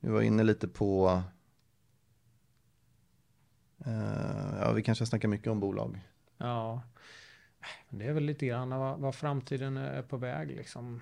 Vi 0.00 0.08
var 0.10 0.22
inne 0.22 0.42
lite 0.42 0.68
på... 0.68 1.22
eh, 3.86 4.54
ja, 4.60 4.72
vi 4.72 4.82
kanske 4.82 5.06
snackar 5.06 5.28
mycket 5.28 5.46
om 5.48 5.60
bolag. 5.60 6.00
Ja, 6.38 6.82
men 7.88 7.98
det 7.98 8.04
är 8.06 8.12
väl 8.12 8.24
lite 8.24 8.46
grann 8.46 8.70
vad, 8.70 8.98
vad 8.98 9.14
framtiden 9.14 9.76
är 9.76 10.02
på 10.02 10.16
väg 10.16 10.48
liksom. 10.48 11.00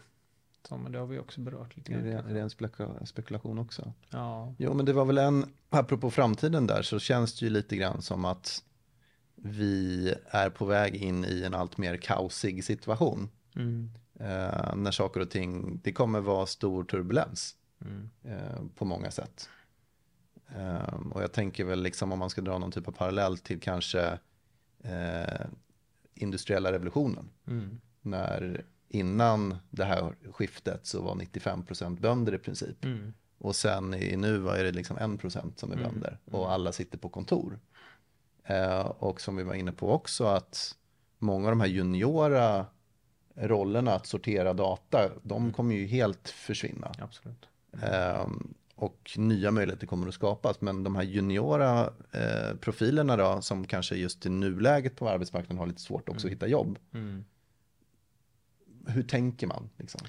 Men 0.71 0.93
det 0.93 0.99
har 0.99 1.07
vi 1.07 1.19
också 1.19 1.41
berört 1.41 1.77
lite 1.77 1.93
Är 1.93 1.97
grann. 1.97 2.05
det, 2.07 2.13
kanske. 2.13 2.31
är 2.31 2.35
det 2.35 2.41
en 2.41 2.49
spekula- 2.51 3.07
spekulation 3.07 3.59
också? 3.59 3.93
Ja, 4.11 4.55
Jo, 4.59 4.75
men 4.75 4.87
det 4.87 4.93
var 4.93 5.05
väl 5.05 5.19
en, 5.19 5.53
apropå 5.71 6.11
framtiden 6.11 6.67
där, 6.67 6.83
så 6.83 6.99
känns 6.99 7.39
det 7.39 7.45
ju 7.47 7.51
lite 7.51 7.77
grann 7.77 8.03
som 8.03 8.25
att 8.25 8.65
vi 9.35 10.15
är 10.27 10.51
på 10.51 10.65
väg 10.65 10.95
in 10.97 11.25
i 11.25 11.43
en 11.43 11.55
allt 11.55 11.79
mer 11.79 11.97
kaosig 11.97 12.65
situation. 12.65 13.29
mm, 13.57 13.91
Eh, 14.21 14.75
när 14.77 14.91
saker 14.91 15.21
och 15.21 15.31
ting, 15.31 15.81
det 15.85 15.93
kommer 15.93 16.21
vara 16.21 16.47
stor 16.47 16.85
turbulens 16.85 17.55
mm, 17.81 18.11
eh, 18.25 18.63
på 18.77 18.85
många 18.85 19.11
sätt. 19.11 19.49
Eh, 20.57 20.95
och 21.13 21.23
jag 21.23 21.33
tänker 21.33 21.65
väl 21.65 21.83
liksom 21.83 22.13
om 22.13 22.19
man 22.19 22.31
ska 22.31 22.41
dra 22.41 22.59
någon 22.59 22.71
typ 22.73 22.89
av 22.89 22.93
parallell 22.93 23.39
till 23.39 23.61
kanske 23.61 24.19
eh, 24.83 25.47
industriella 26.15 26.73
revolutionen. 26.73 27.29
mm, 27.47 27.81
När 28.03 28.65
innan 28.89 29.57
det 29.71 29.85
här 29.85 30.15
skiftet 30.33 30.87
så 30.87 31.03
var 31.03 31.15
95% 31.15 32.01
bönder 32.01 32.35
i 32.35 32.39
princip. 32.39 32.85
mm, 32.85 33.13
Och 33.39 33.57
sen 33.57 33.95
i 33.95 34.17
nu 34.17 34.49
är 34.49 34.65
det 34.65 34.73
liksom 34.73 34.99
1% 34.99 35.53
som 35.57 35.73
är 35.73 35.77
Mm, 35.77 35.91
bönder 35.91 36.19
mm. 36.27 36.41
och 36.41 36.53
alla 36.53 36.73
sitter 36.73 36.99
på 36.99 37.09
kontor. 37.09 37.59
Eh, 38.45 38.81
och 38.81 39.21
som 39.21 39.37
vi 39.37 39.43
var 39.43 39.55
inne 39.55 39.73
på 39.73 39.93
också 39.93 40.25
att 40.25 40.77
många 41.19 41.47
av 41.49 41.53
de 41.53 41.61
här 41.61 41.69
juniora 41.69 42.67
rollerna 43.35 43.95
att 43.95 44.07
sortera 44.07 44.53
data, 44.53 45.11
de 45.23 45.43
Mm. 45.43 45.53
kommer 45.53 45.75
ju 45.75 45.87
helt 45.87 46.29
försvinna. 46.29 46.93
absolut. 46.99 47.49
Eh, 47.83 48.27
och 48.75 49.11
nya 49.17 49.51
möjligheter 49.51 49.87
kommer 49.87 50.09
att 50.09 50.15
skapas. 50.15 50.61
Men 50.61 50.85
de 50.85 50.97
här 50.97 51.03
juniora 51.03 51.81
eh, 52.13 52.57
profilerna 52.61 53.17
då, 53.17 53.43
som 53.43 53.67
kanske 53.67 53.95
just 53.97 54.27
i 54.27 54.29
nuläget 54.31 54.97
på 54.97 55.09
arbetsmarknaden 55.09 55.59
har 55.59 55.67
lite 55.67 55.81
svårt 55.83 56.09
också 56.09 56.27
Mm. 56.27 56.33
att 56.33 56.37
hitta 56.37 56.47
jobb. 56.47 56.79
Mm. 56.95 57.25
Hur 58.87 59.03
tänker 59.03 59.47
man? 59.47 59.71
Liksom? 59.77 60.01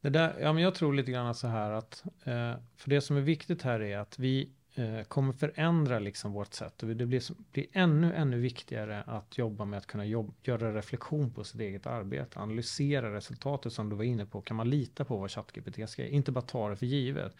Det 0.00 0.08
där, 0.10 0.36
ja, 0.40 0.52
men 0.52 0.62
jag 0.62 0.74
tror 0.74 0.94
lite 0.94 1.10
grann 1.12 1.34
så 1.34 1.46
här 1.48 1.70
att, 1.70 2.04
eh, 2.24 2.54
för 2.76 2.90
det 2.90 3.00
som 3.00 3.16
är 3.16 3.20
viktigt 3.20 3.62
här 3.62 3.80
är 3.80 3.98
att 3.98 4.18
vi 4.18 4.50
Eh, 4.74 5.02
kommer 5.02 5.32
förändra 5.32 5.98
liksom 5.98 6.32
vårt 6.32 6.54
sätt. 6.54 6.82
Och 6.82 6.88
det 6.88 7.06
blir, 7.06 7.22
blir 7.52 7.66
ännu, 7.72 8.14
ännu 8.14 8.38
viktigare 8.38 9.02
att 9.06 9.38
jobba 9.38 9.64
med 9.64 9.78
att 9.78 9.86
kunna 9.86 10.04
jobb, 10.04 10.34
göra 10.42 10.74
reflektion 10.74 11.30
på 11.30 11.44
sitt 11.44 11.60
eget 11.60 11.86
arbete, 11.86 12.40
analysera 12.40 13.14
resultatet 13.14 13.72
som 13.72 13.88
du 13.88 13.96
var 13.96 14.04
inne 14.04 14.26
på. 14.26 14.40
Kan 14.40 14.56
man 14.56 14.70
lita 14.70 15.04
på 15.04 15.16
vad 15.16 15.30
ChatGPT 15.30 15.88
ska 15.88 16.06
Inte 16.06 16.32
bara 16.32 16.42
ta 16.42 16.68
det 16.68 16.76
för 16.76 16.86
givet. 16.86 17.36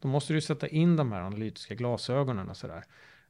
Då 0.00 0.08
måste 0.08 0.32
du 0.32 0.40
sätta 0.40 0.68
in 0.68 0.96
de 0.96 1.12
här 1.12 1.20
analytiska 1.20 1.74
glasögonen 1.74 2.48
och 2.48 2.56
sådär. 2.56 2.84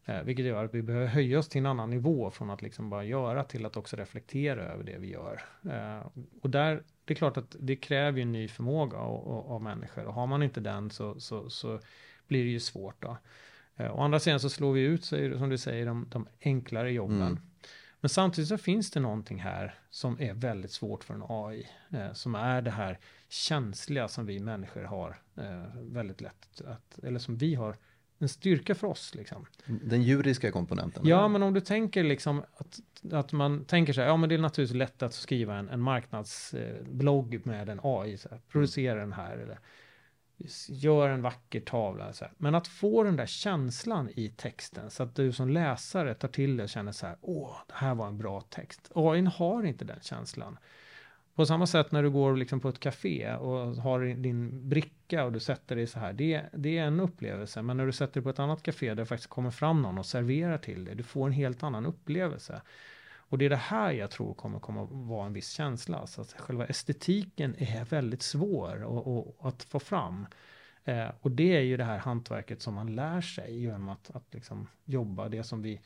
Eh, 0.05 0.23
vilket 0.23 0.47
gör 0.47 0.65
att 0.65 0.75
vi 0.75 0.83
behöver 0.83 1.07
höja 1.07 1.39
oss 1.39 1.49
till 1.49 1.59
en 1.59 1.67
annan 1.67 1.91
nivå 1.91 2.31
från 2.31 2.51
att 2.51 2.63
liksom 2.63 2.91
bara 2.91 3.05
göra 3.05 3.45
till 3.45 3.67
att 3.67 3.77
också 3.77 3.97
reflektera 3.97 4.63
över 4.65 4.85
det 4.85 4.99
vi 4.99 5.11
gör. 5.11 5.43
Eh, 5.65 6.07
och 6.43 6.51
där, 6.51 6.83
det 7.05 7.13
är 7.13 7.17
klart 7.17 7.37
att 7.37 7.57
det 7.61 7.77
kräver 7.77 8.19
ju 8.19 8.23
en 8.23 8.33
ny 8.33 8.49
förmåga 8.49 8.99
av, 8.99 9.29
av, 9.29 9.53
av 9.53 9.63
människor. 9.63 10.05
Och 10.05 10.15
har 10.15 10.27
man 10.27 10.43
inte 10.43 10.61
den 10.61 10.91
så, 10.91 11.21
så, 11.21 11.51
så 11.51 11.81
blir 12.29 12.45
det 12.45 12.51
ju 12.51 12.61
svårt 12.61 13.03
då. 13.03 13.19
Eh, 13.77 13.97
å 13.97 14.01
andra 14.01 14.21
sidan 14.21 14.41
så 14.41 14.51
slår 14.51 14.73
vi 14.73 14.81
ut, 14.81 15.05
som 15.05 15.49
du 15.49 15.59
säger, 15.59 15.87
de, 15.87 16.07
de 16.11 16.29
enklare 16.41 16.93
jobben. 16.93 17.23
Mm. 17.23 17.39
Men 18.01 18.09
samtidigt 18.09 18.49
så 18.49 18.59
finns 18.59 18.91
det 18.91 19.01
någonting 19.01 19.41
här 19.41 19.75
som 19.91 20.21
är 20.21 20.35
väldigt 20.35 20.71
svårt 20.71 21.05
för 21.05 21.15
en 21.15 21.23
AI. 21.29 21.69
Eh, 21.91 22.13
som 22.13 22.35
är 22.35 22.63
det 22.63 22.71
här 22.71 22.99
känsliga 23.29 24.09
som 24.09 24.27
vi 24.27 24.41
människor 24.41 24.83
har 24.83 25.17
eh, 25.37 25.81
väldigt 25.83 26.21
lätt 26.21 26.61
att, 26.67 26.99
eller 27.05 27.19
som 27.19 27.37
vi 27.37 27.55
har 27.55 27.77
en 28.19 28.29
styrka 28.29 28.75
för 28.75 28.87
oss 28.87 29.15
liksom. 29.15 29.47
Den 29.67 30.03
juriska 30.03 30.53
komponenten? 30.53 31.07
Ja, 31.07 31.29
men 31.29 31.43
om 31.43 31.55
du 31.55 31.61
tänker 31.61 32.05
liksom 32.05 32.43
att, 32.57 32.81
att 33.13 33.33
man 33.33 33.65
tänker 33.65 33.93
så 33.93 34.01
här, 34.01 34.09
ja 34.09 34.17
men 34.17 34.29
det 34.29 34.35
är 34.35 34.39
naturligtvis 34.39 34.77
lätt 34.77 35.03
att 35.03 35.15
skriva 35.15 35.57
en, 35.57 35.69
en 35.69 35.81
marknadsblogg 35.81 37.47
med 37.47 37.69
en 37.69 37.81
AI, 37.83 38.17
så 38.17 38.29
här, 38.29 38.41
producera 38.49 39.01
den 39.01 39.13
här 39.13 39.37
eller 39.37 39.59
gör 40.69 41.09
en 41.09 41.23
vacker 41.23 41.61
tavla. 41.61 42.13
Så 42.13 42.25
här. 42.25 42.35
Men 42.37 42.55
att 42.55 42.69
få 42.69 43.03
den 43.03 43.17
där 43.17 43.27
känslan 43.27 44.11
i 44.15 44.29
texten 44.29 44.91
så 44.91 45.03
att 45.03 45.15
du 45.15 45.33
som 45.33 45.49
läsare 45.49 46.15
tar 46.15 46.29
till 46.29 46.57
dig 46.57 46.65
och 46.65 46.71
känner 46.71 46.93
så 46.93 47.07
här, 47.07 47.17
åh, 47.21 47.57
det 47.67 47.75
här 47.75 47.95
var 47.95 48.07
en 48.07 48.19
bra 48.19 48.41
text. 48.41 48.91
AI 48.95 49.21
har 49.21 49.63
inte 49.63 49.85
den 49.85 50.01
känslan. 50.01 50.59
På 51.35 51.47
samma 51.47 51.67
sätt 51.67 51.93
när 51.93 52.03
du 52.03 52.11
går 52.11 52.37
liksom 52.37 52.61
på 52.61 52.69
ett 52.69 52.81
café 52.81 53.35
och 53.35 53.77
har 53.77 54.01
din 54.15 54.69
bricka 54.69 55.25
och 55.25 55.33
du 55.33 55.41
sätter 55.41 55.77
dig 55.77 55.87
så 55.87 55.99
här. 55.99 56.13
Det, 56.13 56.43
det 56.53 56.79
är 56.79 56.85
en 56.85 57.01
upplevelse. 57.01 57.63
Men 57.63 57.77
när 57.77 57.87
du 57.87 57.93
sätter 57.93 58.15
dig 58.15 58.23
på 58.23 58.31
ett 58.31 58.39
annat 58.39 58.63
café 58.63 58.89
där 58.89 58.95
det 58.95 59.07
faktiskt 59.07 59.31
kommer 59.31 59.51
fram 59.51 59.83
någon 59.83 59.99
och 59.99 60.07
serverar 60.07 60.59
till 60.59 60.85
dig. 60.85 60.95
Du 60.95 61.03
får 61.03 61.27
en 61.27 61.33
helt 61.33 61.63
annan 61.63 61.87
upplevelse. 61.87 62.63
Och 63.29 63.39
det 63.39 63.45
är 63.45 63.51
det 63.51 63.57
här 63.57 63.93
jag 63.93 64.11
tror 64.11 64.35
kommer 64.35 64.59
komma 64.59 64.85
vara 64.91 65.27
en 65.27 65.33
viss 65.33 65.51
känsla. 65.51 66.07
Så 66.07 66.21
att 66.21 66.33
själva 66.33 66.67
estetiken 66.67 67.55
är 67.59 67.85
väldigt 67.85 68.23
svår 68.23 68.85
och, 68.85 69.17
och, 69.19 69.49
att 69.49 69.63
få 69.63 69.79
fram. 69.81 70.27
Eh, 70.85 71.09
och 71.21 71.31
det 71.31 71.57
är 71.57 71.61
ju 71.61 71.77
det 71.77 71.85
här 71.85 71.99
hantverket 71.99 72.63
som 72.63 72.75
man 72.75 72.95
lär 72.95 73.21
sig 73.21 73.61
genom 73.61 73.89
att, 73.89 74.11
att 74.11 74.35
liksom 74.35 74.69
jobba. 74.85 75.29
Det 75.29 75.43
som 75.43 75.63
vi 75.63 75.81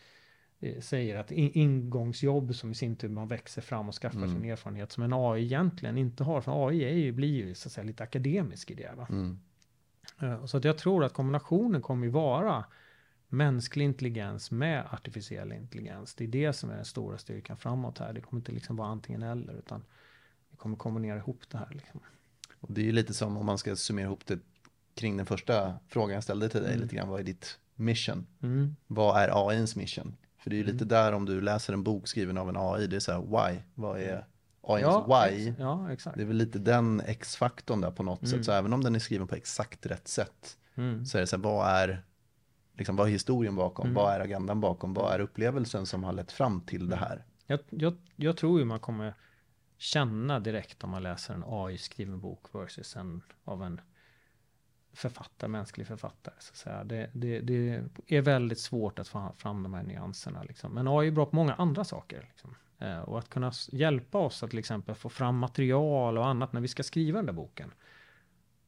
eh, 0.61 0.81
säger 0.81 1.17
att 1.17 1.31
in, 1.33 1.51
ingångsjobb 1.55 2.55
som 2.55 2.71
i 2.71 2.75
sin 2.75 2.97
tur 2.97 3.09
man 3.09 3.29
växer 3.29 3.63
fram 3.63 3.89
och 3.89 3.95
skaffar 3.95 4.19
Mm. 4.19 4.31
sin 4.31 4.51
erfarenhet 4.51 4.93
som 4.93 5.03
en 5.03 5.13
AI 5.13 5.45
egentligen 5.45 5.99
inte 5.99 6.25
har. 6.25 6.41
För 6.41 6.69
AI 6.69 6.85
är 6.85 6.95
ju, 6.95 7.13
blir 7.13 7.47
ju 7.47 7.55
så 7.55 7.69
att 7.69 7.73
säga 7.73 7.85
lite 7.85 8.03
akademisk 8.03 8.71
i 8.71 8.75
det. 8.75 8.93
Va? 8.97 9.07
Mm. 9.11 9.39
Eh, 10.23 10.45
Så 10.45 10.57
att 10.57 10.65
jag 10.65 10.79
tror 10.79 11.05
att 11.05 11.13
kombinationen 11.13 11.83
kommer 11.83 12.07
ju 12.07 12.13
vara 12.13 12.65
mänsklig 13.31 13.85
intelligens 13.85 14.51
med 14.51 14.87
artificiell 14.93 15.53
intelligens. 15.53 16.15
Det 16.15 16.25
är 16.25 16.29
det 16.29 16.53
som 16.53 16.71
är 16.71 16.77
den 16.77 16.85
stora 16.85 17.19
styrkan 17.19 17.57
framåt 17.57 17.99
här. 17.99 18.13
Det 18.13 18.21
kommer 18.21 18.41
inte 18.41 18.53
liksom 18.53 18.77
vara 18.77 18.89
antingen 18.89 19.23
eller 19.23 19.53
utan 19.55 19.85
vi 20.51 20.57
kommer 20.57 20.77
kombinera 20.77 21.17
ihop 21.17 21.41
det 21.51 21.59
här. 21.59 21.69
Liksom. 21.71 22.01
Och 22.61 22.73
det 22.73 22.81
är 22.81 22.85
ju 22.85 22.93
lite 22.93 23.15
som 23.15 23.37
om 23.37 23.47
man 23.47 23.59
ska 23.59 23.77
summera 23.77 24.07
ihop 24.07 24.27
det 24.27 24.39
kring 24.95 25.17
den 25.17 25.27
första 25.27 25.75
frågan 25.89 26.15
jag 26.15 26.23
ställde 26.25 26.49
till 26.49 26.61
dig 26.63 26.71
Mm. 26.71 26.83
lite 26.83 26.97
grann. 26.97 27.09
Vad 27.09 27.21
är 27.21 27.25
ditt 27.25 27.59
mission? 27.75 28.27
Mm. 28.43 28.77
Vad 28.87 29.23
är 29.23 29.49
AIns 29.49 29.77
mission? 29.77 30.17
För 30.39 30.51
det 30.51 30.57
är 30.57 30.59
ju 30.59 30.65
lite 30.65 30.77
Mm. 30.85 30.89
där 30.89 31.13
om 31.13 31.25
du 31.27 31.41
läser 31.41 31.73
en 31.73 31.83
bok 31.83 32.09
skriven 32.09 32.39
av 32.39 32.49
en 32.49 32.57
AI, 32.59 32.87
det 32.87 32.97
är 32.97 33.01
så 33.01 33.13
här 33.13 33.21
why? 33.53 33.61
Vad 33.75 34.01
är 34.01 34.27
AIns 34.63 34.83
Ja, 34.83 35.07
why? 35.29 35.49
ex- 35.49 35.59
ja, 35.59 35.93
exakt. 35.93 36.17
Det 36.17 36.23
är 36.23 36.27
väl 36.27 36.37
lite 36.37 36.59
den 36.59 37.01
X-faktorn 37.01 37.81
där 37.81 37.91
på 37.91 38.03
något 38.03 38.21
Mm. 38.23 38.31
sätt. 38.31 38.45
Så 38.45 38.53
även 38.53 38.73
om 38.73 38.85
den 38.85 38.95
är 38.95 38.99
skriven 38.99 39.27
på 39.29 39.35
exakt 39.35 39.87
rätt 39.87 40.09
sätt 40.09 40.57
Mm. 40.75 41.07
så 41.07 41.19
är 41.19 41.21
det 41.21 41.27
så 41.27 41.37
här, 41.37 41.43
vad 41.43 41.69
är, 41.69 42.03
liksom, 42.81 42.97
vad 42.97 43.07
är 43.07 43.13
historien 43.13 43.57
bakom? 43.57 43.87
Mm. 43.87 43.95
Vad 43.95 44.15
är 44.15 44.21
agendan 44.21 44.61
bakom? 44.61 44.95
Vad 44.95 45.15
är 45.15 45.21
upplevelsen 45.21 45.87
som 45.87 46.05
har 46.05 46.13
lett 46.13 46.33
fram 46.33 46.61
till 46.61 46.89
det 46.89 46.97
här? 46.97 47.25
Jag, 47.47 47.61
jag, 47.71 47.97
jag 48.17 48.37
tror 48.37 48.59
ju 48.59 48.65
man 48.65 48.81
kommer 48.81 49.15
känna 49.79 50.41
direkt 50.41 50.85
om 50.85 50.91
man 50.91 51.03
läser 51.03 51.35
en 51.35 51.45
AI-skriven 51.47 52.21
bok 52.21 52.55
versus 52.55 52.97
en 52.97 53.23
av 53.45 53.63
en 53.63 53.81
författare, 54.93 55.49
mänsklig 55.49 55.87
författare. 55.87 56.35
Så 56.39 56.51
att 56.51 56.57
säga. 56.57 56.85
Det, 56.85 57.11
det, 57.15 57.41
det 57.41 57.83
är 58.07 58.21
väldigt 58.21 58.59
svårt 58.59 58.99
att 58.99 59.09
få 59.09 59.33
fram 59.37 59.63
de 59.63 59.75
här 59.75 59.83
nyanserna. 59.83 60.43
Liksom. 60.43 60.73
Men 60.73 60.89
AI 60.89 61.07
är 61.07 61.11
bra 61.11 61.27
på 61.27 61.37
många 61.37 61.55
andra 61.55 61.85
saker. 61.85 62.27
Liksom. 62.31 62.55
Eh, 62.79 63.01
och 63.01 63.19
att 63.19 63.29
kunna 63.29 63.53
hjälpa 63.69 64.19
oss 64.19 64.43
att 64.43 64.51
till 64.51 64.59
exempel 64.59 64.95
få 64.95 65.09
fram 65.09 65.39
material 65.39 66.19
och 66.19 66.27
annat 66.27 66.53
när 66.53 66.61
vi 66.61 66.69
ska 66.69 66.83
skriva 66.83 67.19
den 67.19 67.27
där 67.27 67.33
boken. 67.33 67.73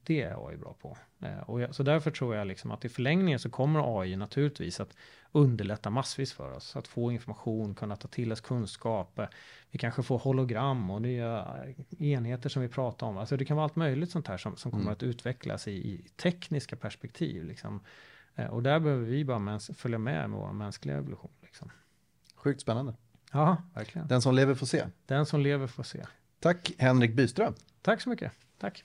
Det 0.02 0.22
är 0.22 0.48
AI 0.48 0.56
bra 0.56 0.74
på. 0.82 0.96
Eh, 1.22 1.38
och 1.40 1.60
jag, 1.60 1.74
så 1.74 1.82
därför 1.82 2.10
tror 2.10 2.36
jag 2.36 2.46
liksom 2.46 2.70
att 2.70 2.84
i 2.84 2.88
förlängningen 2.88 3.38
så 3.38 3.50
kommer 3.50 4.00
AI 4.00 4.16
naturligtvis 4.16 4.80
att 4.80 4.96
underlätta 5.32 5.90
massvis 5.90 6.32
för 6.32 6.52
oss. 6.52 6.76
Att 6.76 6.88
få 6.88 7.12
information, 7.12 7.74
kunna 7.74 7.96
ta 7.96 8.08
till 8.08 8.32
oss 8.32 8.40
kunskap. 8.40 9.18
Eh, 9.18 9.26
Vi 9.70 9.78
kanske 9.78 10.02
får 10.02 10.18
hologram 10.18 10.90
och 10.90 11.02
nya 11.02 11.46
enheter 11.98 12.48
som 12.48 12.62
vi 12.62 12.68
pratar 12.68 13.06
om. 13.06 13.18
Alltså 13.18 13.36
det 13.36 13.44
kan 13.44 13.56
vara 13.56 13.64
allt 13.64 13.76
möjligt 13.76 14.10
sånt 14.10 14.28
här 14.28 14.36
som, 14.36 14.56
som 14.56 14.70
kommer 14.70 14.82
Mm. 14.82 14.92
att 14.92 15.02
utvecklas 15.02 15.68
i, 15.68 15.72
i 15.72 16.08
tekniska 16.16 16.76
perspektiv. 16.76 17.44
Liksom. 17.44 17.80
Eh, 18.34 18.46
och 18.46 18.62
där 18.62 18.80
behöver 18.80 19.04
vi 19.04 19.24
bara 19.24 19.58
följa 19.60 19.98
med 19.98 20.30
med 20.30 20.38
vår 20.40 20.52
mänskliga 20.52 20.96
evolution. 20.96 21.30
Liksom. 21.42 21.70
Sjukt 22.36 22.60
spännande. 22.60 22.94
Ja, 23.32 23.62
verkligen. 23.74 24.08
Den 24.08 24.22
som 24.22 24.34
lever 24.34 24.54
får 24.54 24.66
se. 24.66 24.84
Den 25.06 25.26
som 25.26 25.40
lever 25.40 25.66
får 25.66 25.82
se. 25.82 26.06
Tack 26.40 26.72
Henrik 26.78 27.14
Byström. 27.14 27.54
Tack 27.82 28.00
så 28.00 28.08
mycket. 28.08 28.32
Tack. 28.58 28.84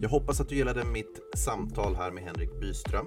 Jag 0.00 0.10
hoppas 0.10 0.40
att 0.40 0.48
du 0.48 0.54
gillade 0.54 0.84
mitt 0.84 1.20
samtal 1.36 1.96
här 1.96 2.10
med 2.10 2.24
Henrik 2.24 2.60
Byström. 2.60 3.06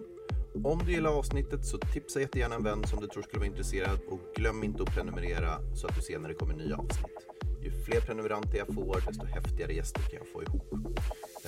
Om 0.64 0.80
du 0.86 0.92
gillar 0.92 1.10
avsnittet 1.10 1.66
så 1.66 1.78
tipsa 1.78 2.22
jättegärna 2.22 2.56
en 2.56 2.64
vän 2.64 2.88
som 2.88 3.00
du 3.02 3.08
tror 3.08 3.24
skulle 3.24 3.40
vara 3.40 3.48
intresserad 3.48 4.00
och 4.10 4.20
glöm 4.36 4.64
inte 4.64 4.84
att 4.84 4.96
prenumerera 4.96 5.76
så 5.76 5.88
att 5.88 5.96
du 5.96 6.02
ser 6.02 6.20
när 6.20 6.30
det 6.30 6.36
kommer 6.36 6.54
nya 6.54 6.78
avsnitt. 6.78 7.18
Ju 7.62 7.72
fler 7.72 8.02
prenumeranter 8.02 8.58
jag 8.58 8.68
får 8.68 9.04
desto 9.08 9.26
häftigare 9.26 9.74
gäster 9.74 10.02
kan 10.02 10.20
jag 10.20 10.28
få 10.28 10.44
ihop. 10.44 10.74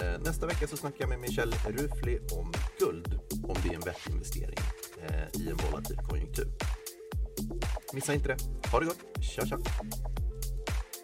Eh, 0.02 0.22
nästa 0.26 0.48
vecka 0.48 0.68
så 0.68 0.78
snackar 0.78 1.00
jag 1.00 1.10
med 1.10 1.20
Michel 1.20 1.52
Rufli 1.52 2.20
om 2.32 2.52
guld, 2.80 3.20
om 3.44 3.56
det 3.64 3.70
är 3.70 3.76
en 3.76 3.82
vettig 3.82 4.12
investering 4.12 4.60
eh, 5.02 5.42
i 5.42 5.50
en 5.50 5.58
volatil 5.58 5.98
konjunktur. 6.10 6.48
Missa 7.94 8.14
inte 8.14 8.28
det. 8.28 8.38
Ha 8.72 8.80
det 8.80 8.86
gott. 8.86 9.00
Tja 9.22 9.46
tja! 9.46 9.58